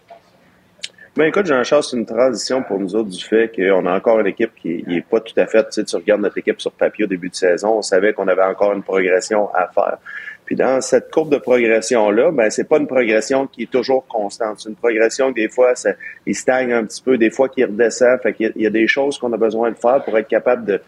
Ben 1.15 1.25
écoute, 1.25 1.45
Jean-Charles, 1.45 1.83
c'est 1.83 1.95
une 1.95 2.07
transition 2.07 2.63
pour 2.63 2.79
nous 2.79 2.95
autres 2.95 3.09
du 3.09 3.23
fait 3.23 3.51
qu'on 3.55 3.85
a 3.85 3.95
encore 3.95 4.19
une 4.19 4.25
équipe 4.25 4.49
qui 4.59 4.83
n'est 4.87 5.01
pas 5.01 5.19
tout 5.19 5.39
à 5.39 5.45
fait, 5.45 5.63
tu 5.65 5.73
sais, 5.73 5.83
tu 5.83 5.95
regardes 5.95 6.21
notre 6.21 6.39
équipe 6.39 6.59
sur 6.59 6.71
papier 6.71 7.05
au 7.05 7.07
début 7.07 7.29
de 7.29 7.35
saison, 7.35 7.77
on 7.77 7.81
savait 7.83 8.13
qu'on 8.13 8.27
avait 8.27 8.41
encore 8.43 8.73
une 8.73 8.81
progression 8.81 9.47
à 9.53 9.67
faire. 9.67 9.99
Puis 10.43 10.55
dans 10.55 10.81
cette 10.81 11.11
courbe 11.11 11.31
de 11.31 11.37
progression-là, 11.37 12.31
ben 12.31 12.49
c'est 12.49 12.63
pas 12.67 12.77
une 12.77 12.87
progression 12.87 13.45
qui 13.45 13.63
est 13.63 13.71
toujours 13.71 14.07
constante. 14.07 14.59
C'est 14.59 14.69
une 14.69 14.75
progression 14.75 15.29
que 15.29 15.35
des 15.35 15.49
fois, 15.49 15.75
ça, 15.75 15.91
il 16.25 16.35
stagne 16.35 16.73
un 16.73 16.83
petit 16.83 17.01
peu, 17.01 17.17
des 17.19 17.29
fois 17.29 17.47
qu'il 17.47 17.65
redescend. 17.65 18.19
Fait 18.21 18.33
qu'il 18.33 18.51
y, 18.55 18.65
a 18.65 18.69
des 18.71 18.87
choses 18.87 19.19
qu'on 19.19 19.31
a 19.33 19.37
besoin 19.37 19.69
de 19.69 19.77
faire 19.77 20.03
pour 20.03 20.17
être 20.17 20.27
capable 20.27 20.65
de, 20.65 20.81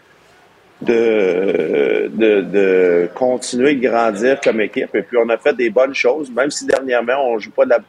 de, 0.82 2.12
de, 2.14 2.42
de, 2.42 3.10
continuer 3.14 3.76
de 3.76 3.88
grandir 3.88 4.42
comme 4.42 4.60
équipe. 4.60 4.94
Et 4.94 5.04
puis, 5.04 5.18
on 5.18 5.30
a 5.30 5.38
fait 5.38 5.56
des 5.56 5.70
bonnes 5.70 5.96
choses, 5.96 6.32
même 6.32 6.52
si 6.52 6.66
dernièrement, 6.66 7.30
on 7.30 7.40
joue 7.40 7.52
pas 7.52 7.64
de 7.64 7.70
la 7.70 7.80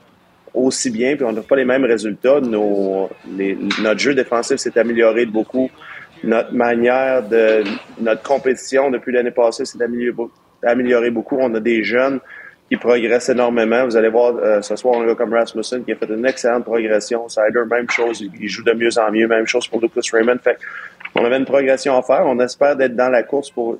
aussi 0.56 0.90
bien, 0.90 1.16
puis 1.16 1.24
on 1.24 1.32
n'a 1.32 1.42
pas 1.42 1.56
les 1.56 1.64
mêmes 1.64 1.84
résultats. 1.84 2.40
Nos, 2.40 3.10
notre 3.82 4.00
jeu 4.00 4.14
défensif 4.14 4.56
s'est 4.56 4.76
amélioré 4.78 5.26
beaucoup. 5.26 5.70
Notre 6.24 6.52
manière 6.54 7.22
de 7.22 7.62
notre 8.00 8.22
compétition 8.22 8.90
depuis 8.90 9.12
l'année 9.12 9.30
passée 9.30 9.64
s'est 9.66 9.78
amélioré, 10.62 11.10
beaucoup. 11.10 11.36
On 11.38 11.54
a 11.54 11.60
des 11.60 11.84
jeunes 11.84 12.20
qui 12.68 12.76
progressent 12.76 13.28
énormément. 13.28 13.84
Vous 13.84 13.96
allez 13.96 14.08
voir 14.08 14.34
euh, 14.36 14.62
ce 14.62 14.74
soir 14.76 14.98
un 14.98 15.06
gars 15.06 15.14
comme 15.14 15.34
Rasmussen 15.34 15.84
qui 15.84 15.92
a 15.92 15.96
fait 15.96 16.08
une 16.08 16.26
excellente 16.26 16.64
progression. 16.64 17.28
Sider, 17.28 17.62
même 17.70 17.88
chose, 17.90 18.20
il 18.40 18.48
joue 18.48 18.64
de 18.64 18.72
mieux 18.72 18.98
en 18.98 19.12
mieux. 19.12 19.28
Même 19.28 19.46
chose 19.46 19.68
pour 19.68 19.80
Lucas 19.80 20.00
Raymond. 20.12 20.38
Fait 20.42 20.58
on 21.14 21.24
avait 21.24 21.36
une 21.36 21.44
progression 21.44 21.96
à 21.96 22.02
faire. 22.02 22.24
On 22.26 22.40
espère 22.40 22.76
d'être 22.76 22.96
dans 22.96 23.10
la 23.10 23.22
course 23.22 23.50
pour, 23.50 23.78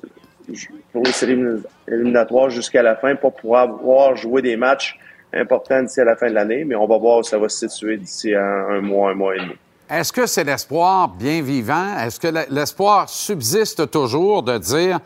pour 0.93 1.03
les 1.03 1.11
séries 1.11 1.39
éliminatoires 1.87 2.49
jusqu'à 2.49 2.83
la 2.83 2.95
fin 2.95 3.15
pour 3.15 3.35
pouvoir 3.35 4.15
jouer 4.15 4.41
des 4.41 4.55
matchs 4.55 4.97
important 5.33 5.81
d'ici 5.83 5.99
à 6.01 6.05
la 6.05 6.15
fin 6.15 6.29
de 6.29 6.33
l'année, 6.33 6.63
mais 6.63 6.75
on 6.75 6.87
va 6.87 6.97
voir 6.97 7.19
où 7.19 7.23
ça 7.23 7.37
va 7.37 7.49
se 7.49 7.67
situer 7.67 7.97
d'ici 7.97 8.33
un, 8.33 8.81
mois, 8.81 9.11
un 9.11 9.13
mois 9.13 9.35
et 9.35 9.39
demi. 9.39 9.55
Est-ce 9.89 10.11
que 10.11 10.25
c'est 10.25 10.43
l'espoir 10.43 11.07
bien 11.09 11.41
vivant? 11.41 11.97
Est-ce 11.97 12.19
que 12.19 12.27
l'espoir 12.53 13.09
subsiste 13.09 13.89
toujours 13.89 14.43
de 14.43 14.57
dire 14.57 14.99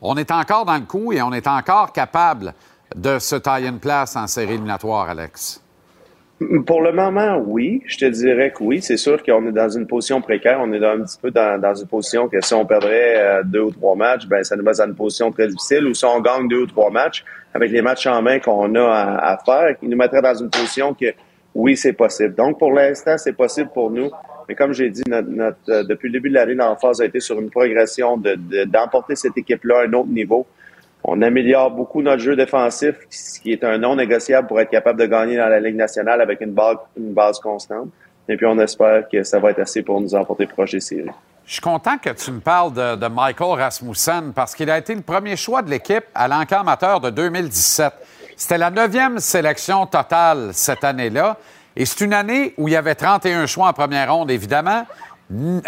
on 0.00 0.16
est 0.16 0.30
encore 0.30 0.64
dans 0.64 0.76
le 0.76 0.84
coup 0.84 1.12
et 1.12 1.20
on 1.22 1.32
est 1.32 1.46
encore 1.46 1.92
capable 1.92 2.54
de 2.94 3.18
se 3.18 3.36
tailler 3.36 3.68
une 3.68 3.80
place 3.80 4.14
en 4.14 4.26
série 4.26 4.54
éliminatoire, 4.54 5.10
Alex? 5.10 5.60
Pour 6.66 6.82
le 6.82 6.92
moment, 6.92 7.42
oui. 7.44 7.82
Je 7.86 7.98
te 7.98 8.04
dirais 8.04 8.52
que 8.52 8.62
oui. 8.62 8.80
C'est 8.80 8.96
sûr 8.96 9.22
qu'on 9.24 9.44
est 9.48 9.52
dans 9.52 9.68
une 9.68 9.86
position 9.88 10.20
précaire. 10.20 10.60
On 10.62 10.72
est 10.72 10.84
un 10.84 11.00
petit 11.00 11.18
peu 11.20 11.32
dans, 11.32 11.74
une 11.74 11.88
position 11.88 12.28
que 12.28 12.40
si 12.40 12.54
on 12.54 12.64
perdrait 12.64 13.14
euh, 13.16 13.42
deux 13.44 13.62
ou 13.62 13.70
trois 13.72 13.96
matchs, 13.96 14.26
ben 14.26 14.44
ça 14.44 14.54
nous 14.54 14.62
met 14.62 14.70
dans 14.70 14.86
une 14.86 14.94
position 14.94 15.32
très 15.32 15.48
difficile. 15.48 15.84
Ou 15.86 15.94
si 15.94 16.04
on 16.04 16.20
gagne 16.20 16.46
deux 16.46 16.62
ou 16.62 16.66
trois 16.66 16.90
matchs, 16.90 17.24
avec 17.54 17.72
les 17.72 17.82
matchs 17.82 18.06
en 18.06 18.22
main 18.22 18.38
qu'on 18.38 18.72
a 18.76 18.84
à, 18.84 19.38
faire, 19.44 19.76
il 19.82 19.88
nous 19.88 19.96
mettrait 19.96 20.22
dans 20.22 20.34
une 20.34 20.48
position 20.48 20.94
que 20.94 21.06
oui, 21.54 21.76
c'est 21.76 21.92
possible. 21.92 22.36
Donc, 22.36 22.58
pour 22.58 22.72
l'instant, 22.72 23.18
c'est 23.18 23.32
possible 23.32 23.70
pour 23.74 23.90
nous. 23.90 24.10
Mais 24.48 24.54
comme 24.54 24.72
j'ai 24.72 24.90
dit, 24.90 25.02
notre, 25.08 25.56
euh, 25.68 25.82
depuis 25.82 26.06
le 26.06 26.12
début 26.12 26.30
de 26.30 26.34
l'année, 26.34 26.54
l'emphase 26.54 27.00
a 27.00 27.04
été 27.04 27.18
sur 27.18 27.38
une 27.40 27.50
progression 27.50 28.16
d'emporter 28.16 29.14
de, 29.14 29.18
cette 29.18 29.36
équipe-là 29.36 29.80
à 29.80 29.86
un 29.86 29.92
autre 29.92 30.08
niveau. 30.08 30.46
On 31.10 31.22
améliore 31.22 31.70
beaucoup 31.70 32.02
notre 32.02 32.20
jeu 32.20 32.36
défensif, 32.36 32.94
ce 33.08 33.40
qui 33.40 33.52
est 33.52 33.64
un 33.64 33.78
non 33.78 33.96
négociable 33.96 34.46
pour 34.46 34.60
être 34.60 34.68
capable 34.68 35.00
de 35.00 35.06
gagner 35.06 35.38
dans 35.38 35.48
la 35.48 35.58
Ligue 35.58 35.76
nationale 35.76 36.20
avec 36.20 36.42
une 36.42 36.52
base, 36.52 37.38
constante. 37.40 37.88
Et 38.28 38.36
puis, 38.36 38.44
on 38.44 38.58
espère 38.58 39.08
que 39.08 39.22
ça 39.22 39.38
va 39.38 39.52
être 39.52 39.60
assez 39.60 39.82
pour 39.82 40.02
nous 40.02 40.14
emporter 40.14 40.44
proche 40.44 40.72
des. 40.72 40.80
Je 41.46 41.52
suis 41.52 41.62
content 41.62 41.96
que 41.96 42.10
tu 42.10 42.30
me 42.30 42.40
parles 42.40 42.74
de, 42.74 43.08
Michael 43.08 43.58
Rasmussen 43.58 44.34
parce 44.34 44.54
qu'il 44.54 44.70
a 44.70 44.76
été 44.76 44.94
le 44.94 45.00
premier 45.00 45.34
choix 45.36 45.62
de 45.62 45.70
l'équipe 45.70 46.04
à 46.14 46.28
l'encan 46.28 46.60
amateur 46.60 47.00
de 47.00 47.08
2017. 47.08 47.90
C'était 48.36 48.58
la 48.58 48.70
neuvième 48.70 49.18
sélection 49.18 49.86
totale 49.86 50.50
cette 50.52 50.84
année-là. 50.84 51.38
Et 51.74 51.86
c'est 51.86 52.04
une 52.04 52.12
année 52.12 52.52
où 52.58 52.68
il 52.68 52.72
y 52.72 52.76
avait 52.76 52.94
31 52.94 53.46
choix 53.46 53.68
en 53.68 53.72
première 53.72 54.12
ronde, 54.12 54.30
évidemment. 54.30 54.86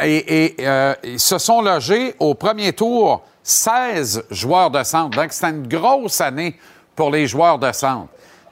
Et, 0.02 0.56
euh, 0.60 0.94
ils 1.04 1.20
se 1.20 1.38
sont 1.38 1.60
logés 1.60 2.14
au 2.18 2.34
premier 2.34 2.72
tour 2.72 3.22
16 3.42 4.24
joueurs 4.30 4.70
de 4.70 4.82
centre. 4.82 5.16
Donc, 5.16 5.32
c'était 5.32 5.50
une 5.50 5.66
grosse 5.66 6.20
année 6.20 6.58
pour 6.96 7.10
les 7.10 7.26
joueurs 7.26 7.58
de 7.58 7.70
centre. 7.72 8.08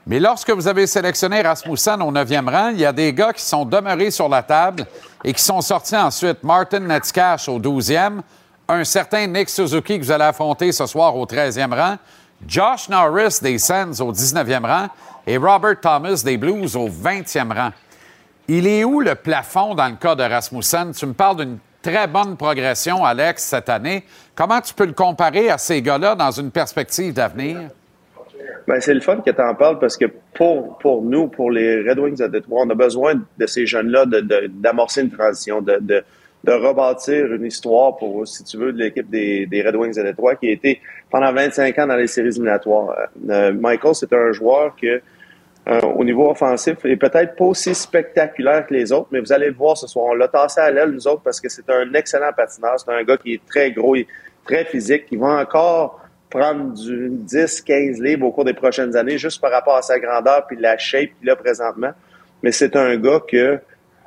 Mais 0.07 0.21
lorsque 0.21 0.51
vous 0.51 0.67
avez 0.67 0.87
sélectionné 0.87 1.43
Rasmussen 1.43 2.01
au 2.01 2.11
9e 2.11 2.51
rang, 2.51 2.69
il 2.71 2.81
y 2.81 2.87
a 2.87 2.93
des 2.93 3.13
gars 3.13 3.33
qui 3.33 3.43
sont 3.43 3.67
demeurés 3.67 4.11
sur 4.11 4.29
la 4.29 4.43
table 4.43 4.87
et 5.23 5.35
qui 5.35 5.43
sont 5.43 5.61
sortis 5.61 5.97
ensuite. 5.97 6.43
Martin 6.43 6.81
Netzcash 6.81 7.49
au 7.49 7.59
12e, 7.59 8.21
un 8.69 8.85
certain 8.85 9.27
Nick 9.27 9.51
Suzuki 9.51 9.99
que 9.99 10.05
vous 10.05 10.11
allez 10.11 10.25
affronter 10.25 10.73
ce 10.73 10.87
soir 10.87 11.15
au 11.15 11.27
13e 11.27 11.75
rang, 11.75 11.97
Josh 12.47 12.89
Norris 12.89 13.39
des 13.43 13.59
Sens 13.59 14.01
au 14.01 14.13
19e 14.13 14.65
rang 14.65 14.87
et 15.27 15.37
Robert 15.37 15.79
Thomas 15.81 16.23
des 16.25 16.39
Blues 16.39 16.75
au 16.75 16.89
20e 16.89 17.53
rang. 17.55 17.71
Il 18.51 18.67
est 18.67 18.83
où 18.83 19.01
le 19.01 19.15
plafond 19.15 19.75
dans 19.75 19.89
le 19.89 19.97
cas 19.97 20.15
de 20.15 20.23
Rasmussen? 20.23 20.93
Tu 20.93 21.05
me 21.05 21.13
parles 21.13 21.37
d'une 21.37 21.59
très 21.83 22.07
bonne 22.07 22.35
progression, 22.35 23.05
Alex, 23.05 23.45
cette 23.45 23.69
année. 23.69 24.05
Comment 24.35 24.63
tu 24.63 24.73
peux 24.73 24.87
le 24.87 24.95
comparer 24.95 25.51
à 25.51 25.59
ces 25.59 25.83
gars-là 25.83 26.15
dans 26.15 26.31
une 26.31 26.51
perspective 26.51 27.13
d'avenir? 27.13 27.69
Ben, 28.67 28.81
c'est 28.81 28.95
le 28.95 29.01
fun 29.01 29.17
que 29.17 29.31
tu 29.31 29.43
en 29.43 29.55
parles 29.55 29.79
parce 29.79 29.99
que 29.99 30.07
pour, 30.33 31.03
nous, 31.03 31.29
pour 31.29 31.51
les 31.51 31.87
Red 31.87 31.99
Wings 31.99 32.17
de 32.17 32.27
Détroit, 32.27 32.63
on 32.65 32.71
a 32.71 32.75
besoin 32.75 33.21
de 33.37 33.47
ces 33.47 33.67
jeunes-là 33.67 34.07
d'amorcer 34.07 35.03
une 35.03 35.11
transition, 35.11 35.61
de, 35.61 35.79
de, 35.83 36.03
rebâtir 36.47 37.35
une 37.35 37.45
histoire 37.45 37.99
pour, 37.99 38.27
si 38.27 38.45
tu 38.45 38.57
veux, 38.57 38.73
de 38.73 38.79
l'équipe 38.79 39.11
des, 39.11 39.45
des, 39.45 39.61
Red 39.61 39.77
Wings 39.77 39.95
de 39.95 40.03
Détroit 40.05 40.37
qui 40.37 40.49
a 40.49 40.53
été 40.53 40.81
pendant 41.11 41.35
25 41.35 41.79
ans 41.81 41.87
dans 41.87 41.97
les 41.97 42.07
séries 42.07 42.29
éliminatoires. 42.29 42.95
Euh, 43.29 43.53
Michael, 43.53 43.95
c'est 43.95 44.13
un 44.15 44.33
joueur 44.33 44.75
que 44.81 45.03
euh, 45.69 45.81
au 45.81 46.03
niveau 46.03 46.31
offensif 46.31 46.83
est 46.85 46.97
peut-être 46.97 47.37
pas 47.37 47.45
aussi 47.45 47.75
spectaculaire 47.75 48.67
que 48.67 48.73
les 48.73 48.91
autres, 48.91 49.09
mais 49.11 49.21
vous 49.21 49.33
allez 49.33 49.49
le 49.49 49.55
voir 49.55 49.77
ce 49.77 49.87
soir. 49.87 50.07
On 50.07 50.15
l'a 50.15 50.29
tassé 50.29 50.61
à 50.61 50.71
l'aile, 50.71 50.91
nous 50.91 51.07
autres, 51.07 51.21
parce 51.23 51.41
que 51.41 51.49
c'est 51.51 51.69
un 51.69 51.93
excellent 51.93 52.33
patineur. 52.35 52.81
C'est 52.81 52.91
un 52.91 53.03
gars 53.03 53.19
qui 53.19 53.35
est 53.35 53.47
très 53.47 53.71
gros, 53.71 53.95
très 54.47 54.65
physique, 54.65 55.07
qui 55.07 55.17
va 55.17 55.27
encore 55.27 56.01
prendre 56.31 56.73
du 56.73 57.11
10-15 57.11 58.03
livres 58.03 58.27
au 58.27 58.33
cours 58.33 58.45
des 58.45 58.55
prochaines 58.55 58.97
années, 58.97 59.19
juste 59.19 59.41
par 59.43 59.51
rapport 59.51 59.77
à 59.77 59.83
sa 59.83 59.99
grandeur 59.99 60.47
puis 60.47 60.57
la 60.59 60.79
shape 60.79 61.11
qu'il 61.21 61.29
a 61.29 61.37
présentement. 61.37 61.93
Mais 62.43 62.53
c'est 62.53 62.75
un 62.75 62.97
gars 62.97 63.21
que 63.27 63.59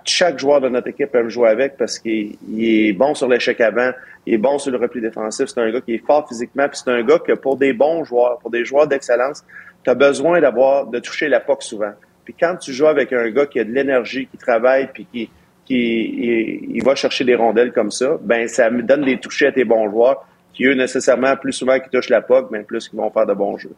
chaque 0.04 0.40
joueur 0.40 0.62
de 0.62 0.70
notre 0.70 0.88
équipe 0.88 1.14
aime 1.14 1.30
jouer 1.30 1.50
avec 1.50 1.78
parce 1.78 2.00
qu'il 2.00 2.38
est 2.58 2.94
bon 2.94 3.14
sur 3.14 3.28
l'échec 3.28 3.62
avant, 3.62 3.92
il 4.26 4.34
est 4.34 4.38
bon 4.38 4.58
sur 4.58 4.72
le 4.72 4.78
repli 4.78 5.00
défensif. 5.00 5.48
C'est 5.48 5.62
un 5.62 5.72
gars 5.72 5.82
qui 5.82 5.96
est 5.96 6.06
fort 6.06 6.28
physiquement, 6.28 6.68
puis 6.68 6.80
c'est 6.84 6.92
un 6.92 7.04
gars 7.04 7.20
que 7.20 7.34
pour 7.34 7.58
des 7.58 7.74
bons 7.74 8.04
joueurs, 8.04 8.40
pour 8.40 8.50
des 8.50 8.66
joueurs 8.66 8.88
d'excellence, 8.88 9.44
tu 9.84 9.90
as 9.90 9.96
besoin 9.96 10.40
d'avoir 10.42 10.88
de 10.88 11.00
toucher 11.00 11.28
la 11.28 11.40
POC 11.40 11.64
souvent. 11.64 11.92
Puis 12.24 12.36
quand 12.40 12.56
tu 12.58 12.74
joues 12.74 12.88
avec 12.88 13.14
un 13.14 13.30
gars 13.30 13.46
qui 13.46 13.60
a 13.60 13.64
de 13.64 13.72
l'énergie, 13.72 14.28
qui 14.28 14.38
travaille, 14.38 14.90
puis 14.94 15.08
qui, 15.12 15.30
qui 15.66 16.68
il, 16.70 16.84
va 16.84 16.96
chercher 16.96 17.24
des 17.24 17.36
rondelles 17.36 17.72
comme 17.72 17.92
ça, 17.92 18.18
ben 18.22 18.48
ça 18.48 18.70
me 18.70 18.84
donne 18.84 19.06
des 19.06 19.20
touchés 19.20 19.48
à 19.48 19.52
tes 19.52 19.64
bons 19.64 19.90
joueurs 19.90 20.26
qui, 20.54 20.66
eux, 20.66 20.74
nécessairement, 20.74 21.36
plus 21.38 21.54
souvent 21.54 21.80
qu'ils 21.80 21.90
touchent 21.90 22.10
la 22.10 22.22
POC, 22.22 22.52
mais 22.52 22.64
plus 22.64 22.90
qu'ils 22.90 23.00
vont 23.00 23.10
faire 23.10 23.26
de 23.26 23.34
bons 23.34 23.58
jeux. 23.58 23.76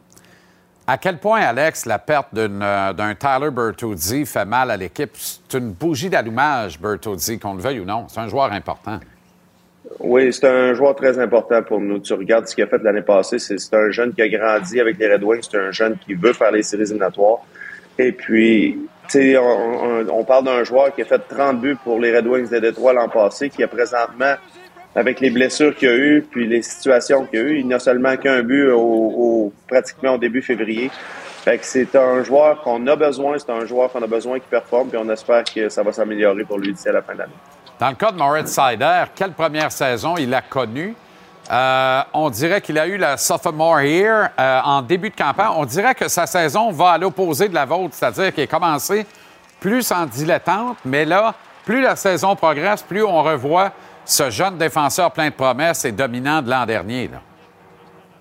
À 0.86 0.98
quel 0.98 1.18
point, 1.18 1.40
Alex, 1.40 1.86
la 1.86 1.98
perte 1.98 2.28
euh, 2.36 2.92
d'un 2.92 3.14
Tyler 3.14 3.50
Bertuzzi 3.50 4.26
fait 4.26 4.44
mal 4.44 4.70
à 4.70 4.76
l'équipe? 4.76 5.12
C'est 5.14 5.56
une 5.56 5.72
bougie 5.72 6.10
d'allumage, 6.10 6.78
Bertuzzi, 6.78 7.38
qu'on 7.38 7.54
le 7.54 7.62
veuille 7.62 7.80
ou 7.80 7.86
non. 7.86 8.06
C'est 8.08 8.20
un 8.20 8.28
joueur 8.28 8.52
important. 8.52 9.00
Oui, 10.00 10.32
c'est 10.32 10.46
un 10.46 10.74
joueur 10.74 10.94
très 10.94 11.18
important 11.18 11.62
pour 11.62 11.80
nous. 11.80 11.98
Tu 11.98 12.14
regardes 12.14 12.46
ce 12.48 12.54
qu'il 12.54 12.64
a 12.64 12.66
fait 12.66 12.82
l'année 12.82 13.02
passée. 13.02 13.38
C'est 13.38 13.74
un 13.74 13.90
jeune 13.90 14.12
qui 14.12 14.22
a 14.22 14.28
grandi 14.28 14.80
avec 14.80 14.98
les 14.98 15.12
Red 15.12 15.22
Wings. 15.22 15.42
C'est 15.50 15.58
un 15.58 15.70
jeune 15.70 15.96
qui 15.98 16.14
veut 16.14 16.32
faire 16.32 16.50
les 16.50 16.62
séries 16.62 16.84
éliminatoires. 16.84 17.40
Et 17.98 18.12
puis, 18.12 18.78
on, 19.14 20.06
on, 20.10 20.24
parle 20.24 20.44
d'un 20.44 20.64
joueur 20.64 20.94
qui 20.94 21.02
a 21.02 21.04
fait 21.04 21.18
30 21.28 21.60
buts 21.60 21.76
pour 21.84 22.00
les 22.00 22.16
Red 22.16 22.26
Wings 22.26 22.48
de 22.48 22.58
Détroit 22.58 22.92
l'an 22.92 23.08
passé, 23.08 23.50
qui 23.50 23.62
a 23.62 23.68
présentement 23.68 24.34
avec 24.96 25.20
les 25.20 25.30
blessures 25.30 25.74
qu'il 25.74 25.88
a 25.88 25.96
eu, 25.96 26.22
puis 26.28 26.46
les 26.46 26.62
situations 26.62 27.26
qu'il 27.26 27.38
a 27.40 27.42
eu, 27.42 27.58
il 27.58 27.66
n'a 27.66 27.78
seulement 27.78 28.16
qu'un 28.16 28.42
but 28.42 28.70
au, 28.70 29.52
pratiquement 29.68 30.14
au 30.14 30.18
début 30.18 30.42
février. 30.42 30.90
Fait 31.44 31.58
que 31.58 31.66
c'est 31.66 31.94
un 31.96 32.22
joueur 32.22 32.62
qu'on 32.62 32.86
a 32.86 32.96
besoin, 32.96 33.36
c'est 33.38 33.50
un 33.50 33.66
joueur 33.66 33.92
qu'on 33.92 34.02
a 34.02 34.06
besoin 34.06 34.38
qui 34.38 34.46
performe, 34.48 34.88
puis 34.88 34.98
on 34.98 35.10
espère 35.10 35.44
que 35.44 35.68
ça 35.68 35.82
va 35.82 35.92
s'améliorer 35.92 36.44
pour 36.44 36.58
lui 36.58 36.72
d'ici 36.72 36.88
à 36.88 36.92
la 36.92 37.02
fin 37.02 37.12
de 37.12 37.18
l'année. 37.18 37.32
Dans 37.84 37.90
le 37.90 37.96
cas 37.96 38.12
de 38.12 38.16
Moritz 38.16 38.48
Sider, 38.48 39.04
quelle 39.14 39.32
première 39.32 39.70
saison 39.70 40.16
il 40.16 40.32
a 40.32 40.40
connue? 40.40 40.94
Euh, 41.52 42.00
on 42.14 42.30
dirait 42.30 42.62
qu'il 42.62 42.78
a 42.78 42.86
eu 42.86 42.96
la 42.96 43.18
sophomore 43.18 43.82
year 43.82 44.30
euh, 44.40 44.60
en 44.64 44.80
début 44.80 45.10
de 45.10 45.14
campagne. 45.14 45.50
On 45.54 45.66
dirait 45.66 45.94
que 45.94 46.08
sa 46.08 46.24
saison 46.24 46.70
va 46.70 46.92
à 46.92 46.98
l'opposé 46.98 47.46
de 47.46 47.52
la 47.52 47.66
vôtre, 47.66 47.92
c'est-à-dire 47.92 48.32
qu'il 48.32 48.44
a 48.44 48.46
commencé 48.46 49.04
plus 49.60 49.92
en 49.92 50.06
dilettante, 50.06 50.78
mais 50.86 51.04
là, 51.04 51.34
plus 51.66 51.82
la 51.82 51.94
saison 51.94 52.34
progresse, 52.34 52.82
plus 52.82 53.04
on 53.04 53.22
revoit 53.22 53.70
ce 54.06 54.30
jeune 54.30 54.56
défenseur 54.56 55.10
plein 55.10 55.28
de 55.28 55.34
promesses 55.34 55.84
et 55.84 55.92
dominant 55.92 56.40
de 56.40 56.48
l'an 56.48 56.64
dernier. 56.64 57.08
Là. 57.08 57.20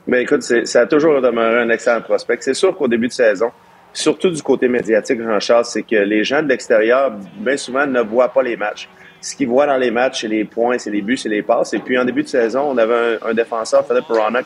Bien, 0.05 0.19
écoute, 0.19 0.41
ça 0.41 0.81
a 0.81 0.87
toujours 0.87 1.23
un 1.23 1.69
excellent 1.69 2.01
prospect. 2.01 2.39
C'est 2.41 2.53
sûr 2.53 2.75
qu'au 2.75 2.89
début 2.89 3.07
de 3.07 3.13
saison, 3.13 3.49
surtout 3.93 4.29
du 4.29 4.43
côté 4.43 4.67
médiatique, 4.67 5.21
Jean-Charles, 5.21 5.63
c'est 5.63 5.83
que 5.83 5.95
les 5.95 6.25
gens 6.25 6.43
de 6.43 6.49
l'extérieur, 6.49 7.13
bien 7.37 7.55
souvent, 7.55 7.87
ne 7.87 8.01
voient 8.01 8.33
pas 8.33 8.43
les 8.43 8.57
matchs. 8.57 8.89
Ce 9.23 9.35
qu'ils 9.37 9.47
voient 9.47 9.65
dans 9.65 9.77
les 9.77 9.89
matchs, 9.89 10.21
c'est 10.21 10.27
les 10.27 10.43
points, 10.43 10.77
c'est 10.77 10.91
les 10.91 11.01
buts, 11.01 11.15
c'est 11.15 11.29
les 11.29 11.41
passes. 11.41 11.73
Et 11.73 11.79
puis, 11.79 11.97
en 11.97 12.03
début 12.03 12.23
de 12.23 12.27
saison, 12.27 12.71
on 12.71 12.77
avait 12.77 13.19
un, 13.21 13.33
défenseur, 13.33 13.87
Philippe 13.87 14.07
Ronak, 14.09 14.45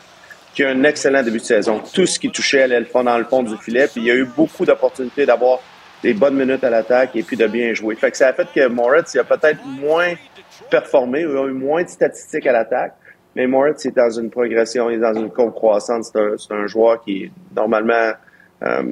qui 0.54 0.62
a 0.62 0.70
un 0.70 0.84
excellent 0.84 1.22
début 1.22 1.38
de 1.38 1.44
saison. 1.44 1.82
Tout 1.92 2.06
ce 2.06 2.16
qui 2.16 2.30
touchait 2.30 2.62
allait 2.62 2.80
dans 2.94 3.18
le 3.18 3.24
fond 3.24 3.42
du 3.42 3.56
filet. 3.56 3.88
Puis, 3.88 4.02
il 4.02 4.06
y 4.06 4.10
a 4.12 4.14
eu 4.14 4.24
beaucoup 4.24 4.64
d'opportunités 4.64 5.26
d'avoir 5.26 5.58
des 6.00 6.14
bonnes 6.14 6.36
minutes 6.36 6.62
à 6.62 6.70
l'attaque 6.70 7.16
et 7.16 7.24
puis 7.24 7.36
de 7.36 7.48
bien 7.48 7.74
jouer. 7.74 7.96
Fait 7.96 8.12
que 8.12 8.16
ça 8.16 8.28
a 8.28 8.32
fait 8.32 8.46
que 8.54 8.68
Moritz, 8.68 9.14
il 9.14 9.18
a 9.18 9.24
peut-être 9.24 9.64
moins 9.64 10.14
performé, 10.70 11.22
il 11.22 11.36
a 11.36 11.46
eu 11.46 11.52
moins 11.52 11.82
de 11.82 11.88
statistiques 11.88 12.46
à 12.46 12.52
l'attaque. 12.52 12.94
Mais 13.34 13.46
Moritz 13.48 13.84
est 13.84 13.96
dans 13.96 14.10
une 14.10 14.30
progression, 14.30 14.90
il 14.90 14.96
est 14.96 15.00
dans 15.00 15.14
une 15.14 15.30
courbe 15.30 15.54
croissante. 15.54 16.04
C'est 16.04 16.54
un, 16.54 16.66
joueur 16.66 17.02
qui 17.02 17.30
normalement 17.54 18.12
euh, 18.62 18.82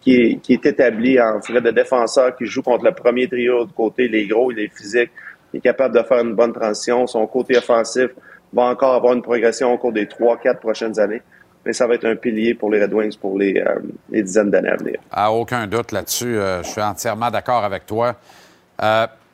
qui, 0.00 0.40
est, 0.48 0.66
établi 0.66 1.20
en 1.20 1.40
frais 1.40 1.60
de 1.60 1.70
défenseur, 1.70 2.36
qui 2.36 2.46
joue 2.46 2.62
contre 2.62 2.84
le 2.84 2.92
premier 2.92 3.28
trio 3.28 3.64
de 3.64 3.72
côté, 3.72 4.08
les 4.08 4.26
gros, 4.26 4.50
il 4.50 4.58
est 4.60 4.74
physique, 4.74 5.10
il 5.52 5.58
est 5.58 5.60
capable 5.60 5.96
de 5.96 6.02
faire 6.02 6.20
une 6.24 6.34
bonne 6.34 6.52
transition. 6.52 7.06
Son 7.06 7.26
côté 7.26 7.58
offensif 7.58 8.10
va 8.52 8.64
encore 8.64 8.94
avoir 8.94 9.12
une 9.14 9.22
progression 9.22 9.72
au 9.72 9.78
cours 9.78 9.92
des 9.92 10.06
trois, 10.06 10.38
quatre 10.38 10.60
prochaines 10.60 10.98
années. 10.98 11.22
Mais 11.66 11.72
ça 11.72 11.86
va 11.86 11.94
être 11.94 12.06
un 12.06 12.16
pilier 12.16 12.54
pour 12.54 12.70
les 12.70 12.82
Red 12.82 12.94
Wings 12.94 13.18
pour 13.18 13.38
les, 13.38 13.54
euh, 13.58 13.80
dizaines 14.08 14.50
d'années 14.50 14.70
à 14.70 14.76
venir. 14.76 14.98
À 15.10 15.32
aucun 15.32 15.66
doute 15.66 15.92
là-dessus. 15.92 16.38
Euh, 16.38 16.62
je 16.62 16.68
suis 16.68 16.80
entièrement 16.80 17.30
d'accord 17.30 17.64
avec 17.64 17.84
toi 17.84 18.16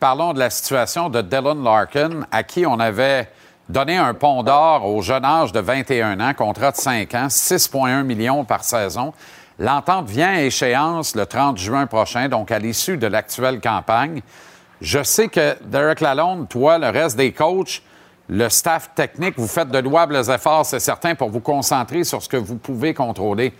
parlons 0.04 0.34
de 0.34 0.38
la 0.38 0.50
situation 0.50 1.08
de 1.08 1.22
Dylan 1.22 1.64
Larkin, 1.64 2.26
à 2.30 2.42
qui 2.42 2.66
on 2.66 2.78
avait 2.78 3.26
donné 3.70 3.96
un 3.96 4.12
pont 4.12 4.42
d'or 4.42 4.84
au 4.84 5.00
jeune 5.00 5.24
âge 5.24 5.50
de 5.50 5.60
21 5.60 6.20
ans, 6.20 6.34
contrat 6.34 6.72
de 6.72 6.76
5 6.76 7.14
ans, 7.14 7.28
6,1 7.28 8.02
millions 8.02 8.44
par 8.44 8.64
saison. 8.64 9.14
L'entente 9.58 10.08
vient 10.08 10.34
à 10.34 10.42
échéance 10.42 11.14
le 11.14 11.26
30 11.26 11.58
juin 11.58 11.86
prochain, 11.86 12.28
donc 12.28 12.50
à 12.50 12.58
l'issue 12.58 12.96
de 12.96 13.06
l'actuelle 13.06 13.60
campagne. 13.60 14.20
Je 14.80 15.02
sais 15.02 15.28
que 15.28 15.56
Derek 15.64 16.00
Lalonde, 16.00 16.48
toi, 16.48 16.78
le 16.78 16.88
reste 16.88 17.16
des 17.16 17.32
coachs, 17.32 17.82
le 18.28 18.48
staff 18.48 18.90
technique, 18.94 19.34
vous 19.36 19.46
faites 19.46 19.70
de 19.70 19.78
louables 19.78 20.16
efforts, 20.30 20.66
c'est 20.66 20.80
certain, 20.80 21.14
pour 21.14 21.30
vous 21.30 21.40
concentrer 21.40 22.04
sur 22.04 22.22
ce 22.22 22.28
que 22.28 22.36
vous 22.36 22.56
pouvez 22.56 22.94
contrôler. 22.94 23.52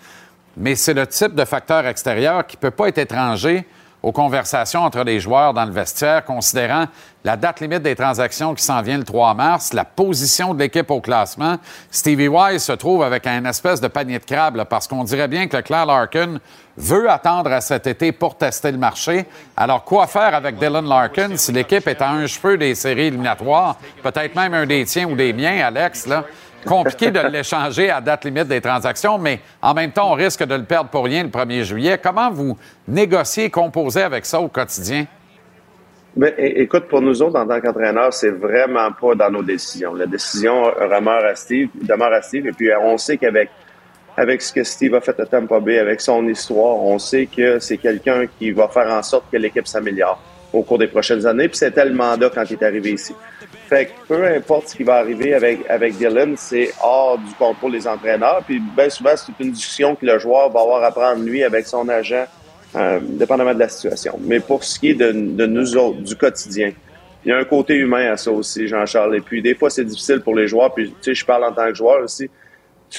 Mais 0.57 0.75
c'est 0.75 0.95
le 0.95 1.07
type 1.07 1.35
de 1.35 1.45
facteur 1.45 1.87
extérieur 1.87 2.47
qui 2.47 2.57
ne 2.57 2.61
peut 2.61 2.71
pas 2.71 2.89
être 2.89 2.99
étranger 2.99 3.67
aux 4.05 4.13
conversations 4.13 4.83
entre 4.83 5.03
les 5.03 5.19
joueurs 5.19 5.55
dans 5.55 5.65
le 5.65 5.71
vestiaire, 5.73 6.27
considérant 6.27 6.85
la 7.25 7.39
date 7.39 7.61
limite 7.61 7.81
des 7.81 7.97
transactions 7.97 8.55
qui 8.55 8.63
s'en 8.63 8.83
vient 8.83 8.99
le 8.99 9.05
3 9.05 9.33
mars, 9.33 9.73
la 9.73 9.87
position 9.87 10.53
de 10.53 10.59
l'équipe 10.59 10.91
au 10.91 11.01
classement. 11.01 11.57
Stevie 11.91 12.29
Wise 12.29 12.63
se 12.63 12.73
trouve 12.73 13.03
avec 13.03 13.27
un 13.27 13.43
espèce 13.47 13.81
de 13.81 13.89
panier 13.89 14.19
de 14.19 14.25
crabe, 14.25 14.63
parce 14.69 14.87
qu'on 14.87 15.05
dirait 15.05 15.27
bien 15.27 15.47
que 15.47 15.57
Claire 15.57 15.87
Larkin 15.87 16.39
veut 16.77 17.11
attendre 17.11 17.51
à 17.51 17.63
cet 17.63 17.87
été 17.87 18.13
pour 18.13 18.37
tester 18.37 18.73
le 18.73 18.79
marché. 18.79 19.25
Alors, 19.57 19.85
quoi 19.85 20.07
faire 20.07 20.35
avec 20.35 20.59
Dylan 20.59 20.87
Larkin 20.87 21.39
si 21.39 21.53
l'équipe 21.53 21.89
est 21.89 22.03
à 22.03 22.11
un 22.11 22.27
cheveu 22.27 22.59
des 22.59 22.75
séries 22.75 23.07
éliminatoires, 23.07 23.79
peut-être 24.03 24.37
même 24.37 24.53
un 24.53 24.67
des 24.67 24.85
tiens 24.85 25.07
ou 25.07 25.17
des 25.17 25.33
miens, 25.33 25.65
Alex, 25.65 26.07
là? 26.07 26.25
Compliqué 26.65 27.11
de 27.11 27.21
l'échanger 27.21 27.91
à 27.91 28.01
date 28.01 28.25
limite 28.25 28.49
des 28.49 28.61
transactions, 28.61 29.19
mais 29.19 29.41
en 29.63 29.75
même 29.75 29.93
temps, 29.93 30.11
on 30.11 30.15
risque 30.15 30.45
de 30.45 30.55
le 30.55 30.65
perdre 30.65 30.91
pour 30.91 31.05
rien 31.05 31.23
le 31.23 31.29
1er 31.29 31.63
juillet. 31.63 31.99
Comment 32.03 32.31
vous 32.31 32.57
négociez, 32.89 33.51
composez 33.51 34.03
avec 34.03 34.27
ça 34.27 34.41
au 34.41 34.49
quotidien? 34.49 35.07
Bien, 36.17 36.31
écoute, 36.39 36.85
pour 36.89 37.01
nous 37.01 37.23
autres, 37.23 37.39
en 37.39 37.47
tant 37.47 37.61
qu'entraîneur, 37.61 38.13
c'est 38.15 38.31
vraiment 38.31 38.93
pas 38.93 39.15
dans 39.15 39.31
nos 39.31 39.43
décisions. 39.43 39.95
La 39.95 40.07
décision 40.07 40.71
demeure 40.81 41.25
à 41.25 41.35
Steve, 41.35 41.69
demeure. 41.83 42.21
Et 42.33 42.53
puis, 42.53 42.71
on 42.81 42.97
sait 42.97 43.17
qu'avec 43.17 43.51
avec 44.17 44.43
ce 44.43 44.53
que 44.53 44.63
Steve 44.63 44.95
a 44.95 45.01
fait 45.01 45.19
à 45.19 45.27
Tampa 45.27 45.59
Bay, 45.61 45.79
avec 45.79 46.01
son 46.01 46.27
histoire, 46.29 46.77
on 46.77 46.99
sait 46.99 47.27
que 47.27 47.59
c'est 47.59 47.79
quelqu'un 47.79 48.27
qui 48.39 48.53
va 48.53 48.69
faire 48.69 48.89
en 48.93 49.03
sorte 49.03 49.25
que 49.31 49.37
l'équipe 49.37 49.67
s'améliore 49.67 50.21
au 50.53 50.63
cours 50.63 50.79
des 50.79 50.87
prochaines 50.87 51.27
années. 51.27 51.49
Puis 51.49 51.59
c'était 51.59 51.85
le 51.85 51.95
mandat 51.95 52.31
quand 52.33 52.45
il 52.49 52.53
est 52.53 52.63
arrivé 52.63 52.93
ici. 52.93 53.13
Fait 53.75 53.87
que 53.87 53.91
peu 54.07 54.25
importe 54.25 54.69
ce 54.69 54.77
qui 54.77 54.85
va 54.85 54.99
arriver 54.99 55.35
avec, 55.35 55.69
avec 55.69 55.97
Dylan, 55.97 56.37
c'est 56.37 56.73
hors 56.81 57.19
du 57.19 57.35
contrôle 57.35 57.73
des 57.73 57.89
entraîneurs. 57.89 58.41
Puis 58.47 58.61
bien 58.61 58.89
souvent, 58.89 59.17
c'est 59.17 59.33
une 59.41 59.51
discussion 59.51 59.97
que 59.97 60.07
le 60.07 60.17
joueur 60.21 60.49
va 60.49 60.61
avoir 60.61 60.85
à 60.85 60.93
prendre 60.93 61.25
lui 61.25 61.43
avec 61.43 61.67
son 61.67 61.89
agent, 61.89 62.25
euh, 62.77 63.01
dépendamment 63.03 63.53
de 63.53 63.59
la 63.59 63.69
situation. 63.69 64.17
Mais 64.21 64.39
pour 64.39 64.63
ce 64.63 64.79
qui 64.79 64.91
est 64.91 64.95
de, 64.95 65.11
de 65.11 65.47
nous 65.47 65.77
autres, 65.77 66.03
du 66.03 66.15
quotidien, 66.15 66.71
il 67.25 67.31
y 67.31 67.33
a 67.33 67.37
un 67.37 67.45
côté 67.45 67.75
humain 67.75 68.13
à 68.13 68.17
ça 68.17 68.31
aussi, 68.31 68.69
Jean-Charles. 68.69 69.17
Et 69.17 69.21
puis 69.21 69.43
des 69.43 69.57
fois, 69.57 69.71
c'est 69.71 69.85
difficile 69.85 70.21
pour 70.21 70.37
les 70.37 70.47
joueurs. 70.47 70.73
Puis 70.73 70.91
tu 70.91 70.95
sais, 71.01 71.15
je 71.17 71.27
parle 71.27 71.43
en 71.43 71.53
tant 71.53 71.67
que 71.67 71.75
joueur 71.75 72.05
aussi 72.05 72.31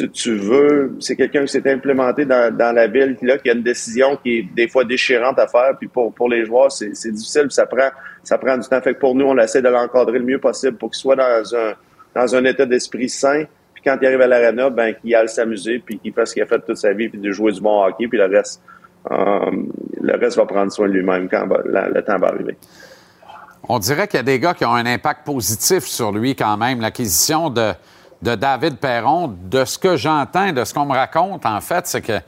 tu, 0.03 0.35
veux, 0.35 0.95
c'est 0.99 1.15
quelqu'un 1.15 1.41
qui 1.41 1.49
s'est 1.49 1.71
implémenté 1.71 2.25
dans, 2.25 2.75
la 2.75 2.87
ville, 2.87 3.17
là, 3.21 3.37
qui 3.37 3.49
a 3.49 3.53
une 3.53 3.63
décision 3.63 4.17
qui 4.17 4.39
est 4.39 4.43
des 4.55 4.67
fois 4.67 4.83
déchirante 4.83 5.39
à 5.39 5.47
faire, 5.47 5.75
puis 5.77 5.87
pour, 5.87 6.13
pour 6.13 6.29
les 6.29 6.45
joueurs, 6.45 6.71
c'est, 6.71 6.89
difficile, 6.89 7.47
ça 7.49 7.65
prend, 7.65 7.89
ça 8.23 8.37
prend 8.37 8.57
du 8.57 8.67
temps. 8.67 8.81
Fait 8.81 8.93
que 8.93 8.99
pour 8.99 9.15
nous, 9.15 9.25
on 9.25 9.37
essaie 9.37 9.61
de 9.61 9.69
l'encadrer 9.69 10.19
le 10.19 10.25
mieux 10.25 10.39
possible 10.39 10.77
pour 10.77 10.91
qu'il 10.91 10.99
soit 10.99 11.15
dans 11.15 11.55
un, 11.55 11.73
dans 12.13 12.35
un 12.35 12.45
état 12.45 12.65
d'esprit 12.65 13.09
sain, 13.09 13.45
puis 13.73 13.83
quand 13.83 13.97
il 14.01 14.07
arrive 14.07 14.21
à 14.21 14.27
l'arena, 14.27 14.69
ben, 14.69 14.93
qu'il 14.95 15.15
aille 15.15 15.29
s'amuser, 15.29 15.79
puis 15.79 15.99
qu'il 15.99 16.13
fasse 16.13 16.29
ce 16.29 16.33
qu'il 16.35 16.43
a 16.43 16.47
fait 16.47 16.59
toute 16.59 16.77
sa 16.77 16.93
vie, 16.93 17.09
puis 17.09 17.19
de 17.19 17.31
jouer 17.31 17.51
du 17.51 17.61
bon 17.61 17.83
hockey, 17.83 18.07
puis 18.07 18.17
le 18.17 18.25
reste, 18.25 18.61
euh, 19.11 19.51
le 20.01 20.17
reste 20.17 20.37
va 20.37 20.45
prendre 20.45 20.71
soin 20.71 20.87
de 20.87 20.93
lui-même 20.93 21.29
quand 21.29 21.45
le 21.45 22.01
temps 22.01 22.17
va 22.17 22.27
arriver. 22.27 22.57
On 23.67 23.79
dirait 23.79 24.07
qu'il 24.07 24.17
y 24.17 24.19
a 24.19 24.23
des 24.23 24.39
gars 24.39 24.53
qui 24.53 24.65
ont 24.65 24.73
un 24.73 24.85
impact 24.85 25.25
positif 25.25 25.85
sur 25.85 26.11
lui 26.11 26.35
quand 26.35 26.55
même. 26.57 26.81
L'acquisition 26.81 27.49
de 27.49 27.71
de 28.21 28.35
David 28.35 28.77
Perron. 28.77 29.27
De 29.27 29.65
ce 29.65 29.77
que 29.77 29.95
j'entends, 29.95 30.51
de 30.51 30.63
ce 30.63 30.73
qu'on 30.73 30.85
me 30.85 30.93
raconte, 30.93 31.45
en 31.45 31.61
fait, 31.61 31.87
c'est 31.87 32.01
que 32.01 32.19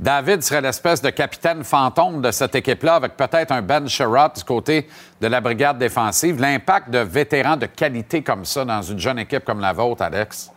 David 0.00 0.42
serait 0.42 0.60
l'espèce 0.60 1.02
de 1.02 1.10
capitaine 1.10 1.64
fantôme 1.64 2.22
de 2.22 2.30
cette 2.30 2.54
équipe-là, 2.54 2.96
avec 2.96 3.16
peut-être 3.16 3.50
un 3.50 3.62
Ben 3.62 3.88
Sherrod 3.88 4.32
du 4.36 4.44
côté 4.44 4.86
de 5.20 5.26
la 5.26 5.40
brigade 5.40 5.78
défensive. 5.78 6.40
L'impact 6.40 6.90
de 6.90 7.00
vétérans 7.00 7.56
de 7.56 7.66
qualité 7.66 8.22
comme 8.22 8.44
ça 8.44 8.64
dans 8.64 8.80
une 8.80 9.00
jeune 9.00 9.18
équipe 9.18 9.44
comme 9.44 9.60
la 9.60 9.72
vôtre, 9.72 10.02
Alex? 10.02 10.52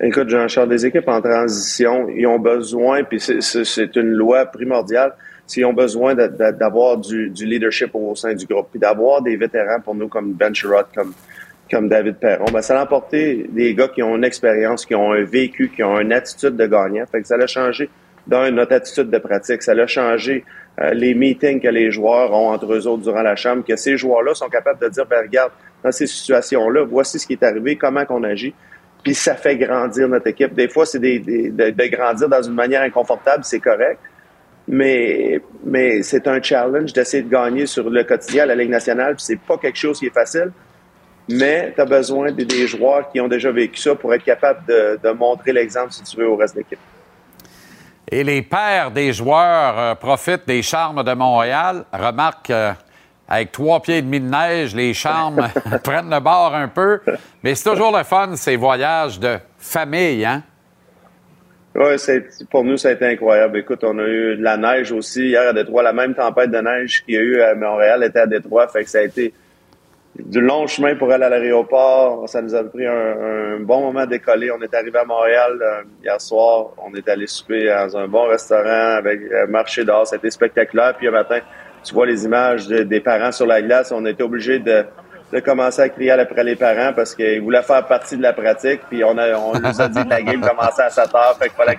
Écoute, 0.00 0.28
Jean-Charles, 0.28 0.68
des 0.68 0.84
équipes 0.84 1.08
en 1.08 1.22
transition, 1.22 2.08
ils 2.10 2.26
ont 2.26 2.38
besoin, 2.38 3.04
puis 3.04 3.18
c'est 3.20 3.96
une 3.96 4.10
loi 4.10 4.44
primordiale, 4.44 5.14
s'ils 5.46 5.64
ont 5.64 5.72
besoin 5.72 6.14
d'avoir 6.14 6.98
du, 6.98 7.30
leadership 7.30 7.94
au 7.94 8.14
sein 8.14 8.34
du 8.34 8.44
groupe, 8.44 8.68
puis 8.72 8.80
d'avoir 8.80 9.22
des 9.22 9.36
vétérans 9.36 9.80
pour 9.82 9.94
nous 9.94 10.08
comme 10.08 10.32
Ben 10.32 10.54
Sherrod, 10.54 10.86
comme, 10.94 11.14
comme 11.70 11.88
David 11.88 12.16
Perron, 12.16 12.46
ben, 12.52 12.62
ça 12.62 12.78
a 12.78 12.84
emporté 12.84 13.46
des 13.50 13.74
gars 13.74 13.88
qui 13.88 14.02
ont 14.02 14.16
une 14.16 14.24
expérience, 14.24 14.84
qui 14.84 14.94
ont 14.94 15.12
un 15.12 15.22
vécu, 15.22 15.70
qui 15.74 15.82
ont 15.82 15.98
une 15.98 16.12
attitude 16.12 16.56
de 16.56 16.66
gagnant. 16.66 17.04
Fait 17.10 17.22
que 17.22 17.26
ça 17.26 17.36
a 17.36 17.46
changé 17.46 17.88
dans 18.26 18.50
notre 18.54 18.74
attitude 18.74 19.10
de 19.10 19.18
pratique. 19.18 19.62
Ça 19.62 19.72
a 19.72 19.86
changé 19.86 20.44
euh, 20.80 20.92
les 20.92 21.14
meetings 21.14 21.60
que 21.60 21.68
les 21.68 21.90
joueurs 21.90 22.32
ont 22.32 22.50
entre 22.50 22.72
eux 22.72 22.86
autres 22.86 23.02
durant 23.02 23.22
la 23.22 23.36
chambre, 23.36 23.64
que 23.64 23.76
ces 23.76 23.96
joueurs-là 23.96 24.34
sont 24.34 24.48
capables 24.48 24.80
de 24.80 24.88
dire, 24.88 25.06
ben, 25.06 25.22
regarde, 25.22 25.52
dans 25.82 25.92
ces 25.92 26.06
situations-là, 26.06 26.84
voici 26.84 27.18
ce 27.18 27.26
qui 27.26 27.34
est 27.34 27.42
arrivé, 27.42 27.76
comment 27.76 28.04
qu'on 28.04 28.24
agit. 28.24 28.54
Puis 29.02 29.14
ça 29.14 29.34
fait 29.34 29.56
grandir 29.56 30.08
notre 30.08 30.26
équipe. 30.28 30.54
Des 30.54 30.68
fois, 30.68 30.86
c'est 30.86 30.98
des, 30.98 31.18
de, 31.18 31.86
grandir 31.88 32.28
dans 32.28 32.42
une 32.42 32.54
manière 32.54 32.82
inconfortable, 32.82 33.44
c'est 33.44 33.60
correct. 33.60 33.98
Mais, 34.66 35.42
mais 35.62 36.02
c'est 36.02 36.26
un 36.26 36.40
challenge 36.40 36.94
d'essayer 36.94 37.22
de 37.22 37.28
gagner 37.28 37.66
sur 37.66 37.90
le 37.90 38.02
quotidien 38.02 38.44
à 38.44 38.46
la 38.46 38.54
Ligue 38.54 38.70
nationale. 38.70 39.14
Puis 39.16 39.26
c'est 39.26 39.40
pas 39.40 39.58
quelque 39.58 39.76
chose 39.76 39.98
qui 39.98 40.06
est 40.06 40.14
facile. 40.14 40.52
Mais 41.28 41.72
tu 41.74 41.80
as 41.80 41.86
besoin 41.86 42.30
des, 42.32 42.66
joueurs 42.66 43.10
qui 43.10 43.20
ont 43.20 43.28
déjà 43.28 43.50
vécu 43.50 43.80
ça 43.80 43.94
pour 43.94 44.12
être 44.12 44.24
capable 44.24 44.66
de, 44.66 44.98
de 45.02 45.10
montrer 45.10 45.52
l'exemple, 45.52 45.92
si 45.92 46.02
tu 46.02 46.16
veux, 46.18 46.28
au 46.28 46.36
reste 46.36 46.54
de 46.54 46.60
l'équipe. 46.60 46.78
Et 48.10 48.22
les 48.22 48.42
pères 48.42 48.90
des 48.90 49.12
joueurs 49.12 49.78
euh, 49.78 49.94
profitent 49.94 50.46
des 50.46 50.62
charmes 50.62 51.02
de 51.02 51.14
Montréal. 51.14 51.84
Remarque, 51.92 52.50
euh, 52.50 52.72
avec 53.26 53.50
trois 53.52 53.80
pieds 53.80 53.98
et 53.98 54.02
demi 54.02 54.20
de 54.20 54.28
neige, 54.28 54.74
les 54.74 54.92
charmes 54.92 55.48
prennent 55.82 56.10
le 56.10 56.20
bord 56.20 56.54
un 56.54 56.68
peu. 56.68 57.00
Mais 57.42 57.54
c'est 57.54 57.70
toujours 57.70 57.96
le 57.96 58.04
fun, 58.04 58.36
ces 58.36 58.56
voyages 58.56 59.18
de 59.18 59.38
famille, 59.58 60.24
hein? 60.24 60.42
Oui, 61.76 61.96
pour 62.52 62.62
nous, 62.62 62.76
ça 62.76 62.90
a 62.90 62.92
été 62.92 63.04
incroyable. 63.04 63.58
Écoute, 63.58 63.82
on 63.82 63.98
a 63.98 64.04
eu 64.04 64.36
de 64.36 64.42
la 64.42 64.56
neige 64.56 64.92
aussi. 64.92 65.30
Hier 65.30 65.48
à 65.48 65.52
Détroit, 65.52 65.82
la 65.82 65.92
même 65.92 66.14
tempête 66.14 66.52
de 66.52 66.58
neige 66.58 67.02
qu'il 67.04 67.14
y 67.14 67.18
a 67.18 67.20
eu 67.20 67.40
à 67.40 67.56
Montréal 67.56 68.04
était 68.04 68.20
à 68.20 68.26
Détroit. 68.28 68.68
Fait 68.68 68.84
que 68.84 68.90
ça 68.90 68.98
a 68.98 69.02
été 69.02 69.34
du 70.18 70.40
long 70.40 70.66
chemin 70.66 70.94
pour 70.94 71.10
aller 71.10 71.24
à 71.24 71.28
l'aéroport. 71.28 72.28
Ça 72.28 72.40
nous 72.40 72.54
a 72.54 72.62
pris 72.64 72.86
un, 72.86 73.58
bon 73.60 73.80
moment 73.80 74.00
à 74.00 74.06
décoller. 74.06 74.50
On 74.50 74.60
est 74.60 74.74
arrivé 74.74 74.98
à 74.98 75.04
Montréal 75.04 75.58
euh, 75.60 75.82
hier 76.02 76.20
soir. 76.20 76.68
On 76.78 76.94
est 76.94 77.08
allé 77.08 77.26
souper 77.26 77.66
dans 77.66 77.96
un 77.96 78.06
bon 78.06 78.28
restaurant 78.28 78.96
avec 78.96 79.20
un 79.32 79.46
marché 79.46 79.84
d'or. 79.84 80.06
C'était 80.06 80.30
spectaculaire. 80.30 80.94
Puis 80.96 81.08
un 81.08 81.12
matin, 81.12 81.40
tu 81.82 81.94
vois 81.94 82.06
les 82.06 82.24
images 82.24 82.68
des 82.68 83.00
parents 83.00 83.32
sur 83.32 83.46
la 83.46 83.60
glace. 83.60 83.92
On 83.92 84.06
était 84.06 84.22
obligé 84.22 84.60
de, 84.60 84.84
commencer 85.44 85.82
à 85.82 85.88
crier 85.88 86.12
après 86.12 86.44
les 86.44 86.54
parents 86.54 86.92
parce 86.94 87.12
qu'ils 87.12 87.42
voulaient 87.42 87.62
faire 87.62 87.84
partie 87.86 88.16
de 88.16 88.22
la 88.22 88.32
pratique. 88.32 88.82
Puis 88.88 89.02
on, 89.02 89.18
a, 89.18 89.36
on 89.36 89.58
nous 89.58 89.80
a 89.80 89.88
dit 89.88 90.04
que 90.04 90.08
la 90.08 90.22
game 90.22 90.40
commençait 90.40 90.82
à 90.82 90.90
7 90.90 91.12
heures. 91.12 91.36
Fait 91.38 91.48
qu'il 91.48 91.56
fallait. 91.56 91.76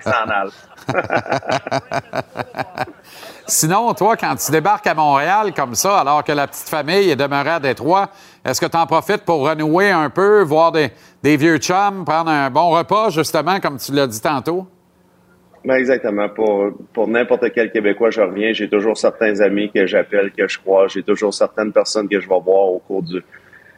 Sinon, 3.48 3.94
toi, 3.94 4.16
quand 4.16 4.34
tu 4.34 4.50
débarques 4.50 4.86
à 4.88 4.94
Montréal 4.94 5.52
comme 5.54 5.76
ça, 5.76 6.00
alors 6.00 6.24
que 6.24 6.32
la 6.32 6.48
petite 6.48 6.68
famille 6.68 7.10
est 7.10 7.16
demeurée 7.16 7.50
à 7.50 7.60
Détroit, 7.60 8.10
est-ce 8.44 8.60
que 8.60 8.66
tu 8.66 8.76
en 8.76 8.86
profites 8.86 9.24
pour 9.24 9.48
renouer 9.48 9.90
un 9.90 10.10
peu, 10.10 10.42
voir 10.42 10.72
des, 10.72 10.90
vieux 11.36 11.58
chums, 11.58 12.04
prendre 12.04 12.30
un 12.30 12.50
bon 12.50 12.70
repas, 12.70 13.10
justement, 13.10 13.60
comme 13.60 13.78
tu 13.78 13.92
l'as 13.92 14.08
dit 14.08 14.20
tantôt? 14.20 14.66
Ben 15.64 15.76
exactement. 15.76 16.28
Pour, 16.28 17.08
n'importe 17.08 17.52
quel 17.52 17.70
Québécois, 17.70 18.10
je 18.10 18.20
reviens, 18.20 18.52
j'ai 18.52 18.68
toujours 18.68 18.96
certains 18.96 19.40
amis 19.40 19.70
que 19.72 19.86
j'appelle, 19.86 20.32
que 20.32 20.48
je 20.48 20.58
crois, 20.58 20.88
j'ai 20.88 21.02
toujours 21.02 21.32
certaines 21.32 21.72
personnes 21.72 22.08
que 22.08 22.20
je 22.20 22.28
vais 22.28 22.40
voir 22.40 22.66
au 22.72 22.78
cours 22.78 23.02
du, 23.02 23.22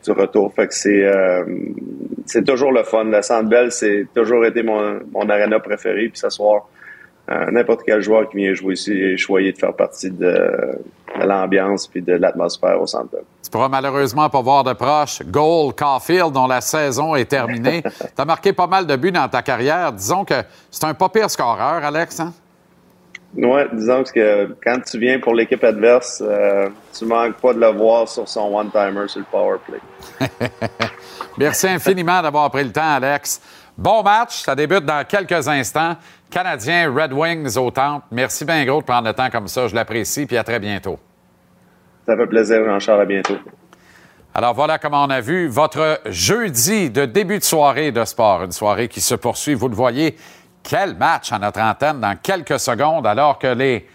retour. 0.06 0.54
Fait 0.54 0.66
que 0.66 0.74
c'est 0.74 1.04
euh, 1.04 1.44
c'est 2.24 2.44
toujours 2.44 2.72
le 2.72 2.82
fun. 2.82 3.04
La 3.04 3.22
Sandbell, 3.22 3.72
c'est 3.72 4.06
toujours 4.14 4.44
été 4.44 4.62
mon, 4.62 5.28
arena 5.28 5.60
préféré. 5.60 6.08
Puis 6.08 6.18
ce 6.18 6.30
soir, 6.30 6.68
n'importe 7.50 7.82
quel 7.84 8.00
joueur 8.00 8.28
qui 8.28 8.38
vient 8.38 8.54
jouer 8.54 8.74
ici 8.74 8.92
est 8.92 9.16
choyé 9.16 9.52
de 9.52 9.58
faire 9.58 9.74
partie 9.74 10.10
de, 10.10 10.78
l'ambiance 11.16 11.86
puis 11.86 12.02
de 12.02 12.12
l'atmosphère 12.12 12.80
au 12.80 12.86
centre. 12.86 13.16
Tu 13.42 13.50
pourras 13.50 13.68
malheureusement 13.68 14.28
pas 14.28 14.40
voir 14.40 14.64
de 14.64 14.72
proche 14.72 15.22
Goal 15.22 15.74
Caulfield 15.74 16.32
dont 16.32 16.46
la 16.46 16.60
saison 16.60 17.14
est 17.14 17.26
terminée. 17.26 17.82
tu 17.98 18.20
as 18.20 18.24
marqué 18.24 18.52
pas 18.52 18.66
mal 18.66 18.86
de 18.86 18.96
buts 18.96 19.12
dans 19.12 19.28
ta 19.28 19.42
carrière. 19.42 19.92
Disons 19.92 20.24
que 20.24 20.34
c'est 20.70 20.84
un 20.84 20.94
pas 20.94 21.08
pire 21.08 21.30
scoreur, 21.30 21.84
Alex. 21.84 22.20
Hein? 22.20 22.32
Oui, 23.36 23.60
disons 23.72 24.04
que 24.04 24.56
quand 24.64 24.80
tu 24.80 24.98
viens 24.98 25.20
pour 25.20 25.34
l'équipe 25.34 25.62
adverse, 25.62 26.22
euh, 26.26 26.68
tu 26.96 27.04
manques 27.04 27.36
pas 27.36 27.52
de 27.52 27.60
le 27.60 27.68
voir 27.72 28.08
sur 28.08 28.26
son 28.26 28.54
one-timer 28.54 29.06
sur 29.06 29.20
le 29.20 29.26
power 29.30 29.58
play. 29.66 30.28
Merci 31.38 31.68
infiniment 31.68 32.22
d'avoir 32.22 32.50
pris 32.50 32.64
le 32.64 32.72
temps, 32.72 32.94
Alex. 32.96 33.40
Bon 33.78 34.02
match, 34.02 34.42
ça 34.42 34.56
débute 34.56 34.84
dans 34.84 35.06
quelques 35.06 35.46
instants. 35.46 35.94
Canadien 36.28 36.92
Red 36.92 37.12
Wings 37.12 37.56
au 37.56 37.70
temple. 37.70 38.06
Merci 38.10 38.44
bien 38.44 38.64
gros 38.64 38.80
de 38.80 38.84
prendre 38.84 39.06
le 39.06 39.14
temps 39.14 39.30
comme 39.30 39.46
ça. 39.46 39.68
Je 39.68 39.74
l'apprécie, 39.76 40.26
puis 40.26 40.36
à 40.36 40.42
très 40.42 40.58
bientôt. 40.58 40.98
Ça 42.04 42.16
fait 42.16 42.26
plaisir, 42.26 42.64
Jean-Charles. 42.64 43.02
À 43.02 43.04
bientôt. 43.04 43.36
Alors 44.34 44.52
voilà 44.52 44.80
comment 44.80 45.04
on 45.04 45.10
a 45.10 45.20
vu 45.20 45.46
votre 45.46 46.00
jeudi 46.06 46.90
de 46.90 47.04
début 47.04 47.38
de 47.38 47.44
soirée 47.44 47.92
de 47.92 48.04
sport. 48.04 48.42
Une 48.42 48.50
soirée 48.50 48.88
qui 48.88 49.00
se 49.00 49.14
poursuit. 49.14 49.54
Vous 49.54 49.68
le 49.68 49.76
voyez, 49.76 50.16
quel 50.64 50.96
match 50.96 51.30
à 51.30 51.38
notre 51.38 51.60
antenne 51.60 52.00
dans 52.00 52.16
quelques 52.20 52.58
secondes, 52.58 53.06
alors 53.06 53.38
que 53.38 53.46
les 53.46 53.86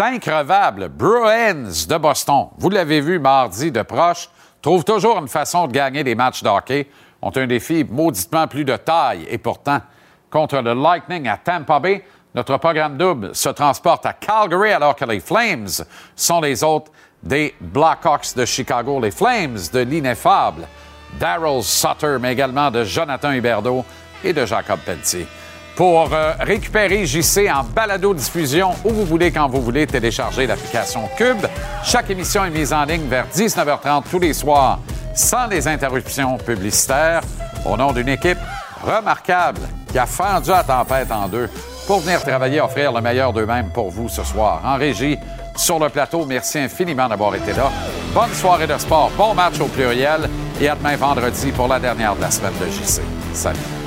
increvables 0.00 0.90
Bruins 0.90 1.86
de 1.88 1.96
Boston, 1.96 2.48
vous 2.58 2.68
l'avez 2.68 3.00
vu 3.00 3.18
mardi 3.18 3.72
de 3.72 3.80
proche, 3.80 4.28
trouvent 4.60 4.84
toujours 4.84 5.18
une 5.18 5.28
façon 5.28 5.66
de 5.66 5.72
gagner 5.72 6.04
des 6.04 6.14
matchs 6.14 6.42
de 6.42 6.48
hockey 6.50 6.88
ont 7.24 7.32
un 7.34 7.46
défi 7.46 7.84
mauditement 7.90 8.46
plus 8.46 8.64
de 8.64 8.76
taille. 8.76 9.26
Et 9.30 9.38
pourtant, 9.38 9.80
contre 10.30 10.58
le 10.58 10.74
Lightning 10.74 11.26
à 11.26 11.38
Tampa 11.38 11.80
Bay, 11.80 12.04
notre 12.34 12.58
programme 12.58 12.98
double 12.98 13.34
se 13.34 13.48
transporte 13.48 14.04
à 14.04 14.12
Calgary 14.12 14.72
alors 14.72 14.94
que 14.94 15.04
les 15.06 15.20
Flames 15.20 15.68
sont 16.14 16.40
les 16.40 16.62
autres 16.62 16.92
des 17.22 17.54
Blackhawks 17.60 18.36
de 18.36 18.44
Chicago. 18.44 19.00
Les 19.00 19.10
Flames 19.10 19.58
de 19.72 19.80
l'ineffable 19.80 20.66
Daryl 21.18 21.62
Sutter, 21.62 22.18
mais 22.20 22.32
également 22.32 22.70
de 22.70 22.84
Jonathan 22.84 23.32
Huberdeau 23.32 23.84
et 24.22 24.32
de 24.32 24.44
Jacob 24.44 24.80
Pelletier. 24.80 25.26
Pour 25.76 26.12
euh, 26.12 26.34
récupérer 26.40 27.06
JC 27.06 27.50
en 27.50 27.64
balado-diffusion 27.64 28.72
où 28.84 28.90
vous 28.90 29.04
voulez, 29.04 29.32
quand 29.32 29.48
vous 29.48 29.62
voulez, 29.62 29.86
télécharger 29.86 30.46
l'application 30.46 31.08
Cube. 31.16 31.46
Chaque 31.82 32.10
émission 32.10 32.44
est 32.44 32.50
mise 32.50 32.72
en 32.72 32.84
ligne 32.84 33.08
vers 33.08 33.26
19h30 33.28 34.04
tous 34.10 34.18
les 34.18 34.34
soirs 34.34 34.78
sans 35.14 35.46
les 35.46 35.66
interruptions 35.68 36.36
publicitaires, 36.38 37.22
au 37.64 37.76
nom 37.76 37.92
d'une 37.92 38.08
équipe 38.08 38.38
remarquable 38.82 39.60
qui 39.90 39.98
a 39.98 40.06
fendu 40.06 40.50
la 40.50 40.64
tempête 40.64 41.10
en 41.10 41.28
deux 41.28 41.48
pour 41.86 42.00
venir 42.00 42.22
travailler 42.22 42.56
et 42.56 42.60
offrir 42.60 42.92
le 42.92 43.00
meilleur 43.00 43.32
d'eux-mêmes 43.32 43.70
pour 43.70 43.90
vous 43.90 44.08
ce 44.08 44.22
soir. 44.24 44.60
En 44.64 44.76
régie, 44.76 45.18
sur 45.56 45.78
le 45.78 45.88
plateau, 45.88 46.24
merci 46.26 46.58
infiniment 46.58 47.08
d'avoir 47.08 47.34
été 47.34 47.52
là. 47.52 47.70
Bonne 48.12 48.32
soirée 48.32 48.66
de 48.66 48.76
sport, 48.78 49.10
bon 49.16 49.34
match 49.34 49.60
au 49.60 49.66
pluriel 49.66 50.28
et 50.60 50.68
à 50.68 50.74
demain 50.74 50.96
vendredi 50.96 51.52
pour 51.52 51.68
la 51.68 51.78
dernière 51.78 52.16
de 52.16 52.20
la 52.20 52.30
semaine 52.30 52.54
de 52.60 52.66
JC. 52.66 53.02
Salut. 53.32 53.83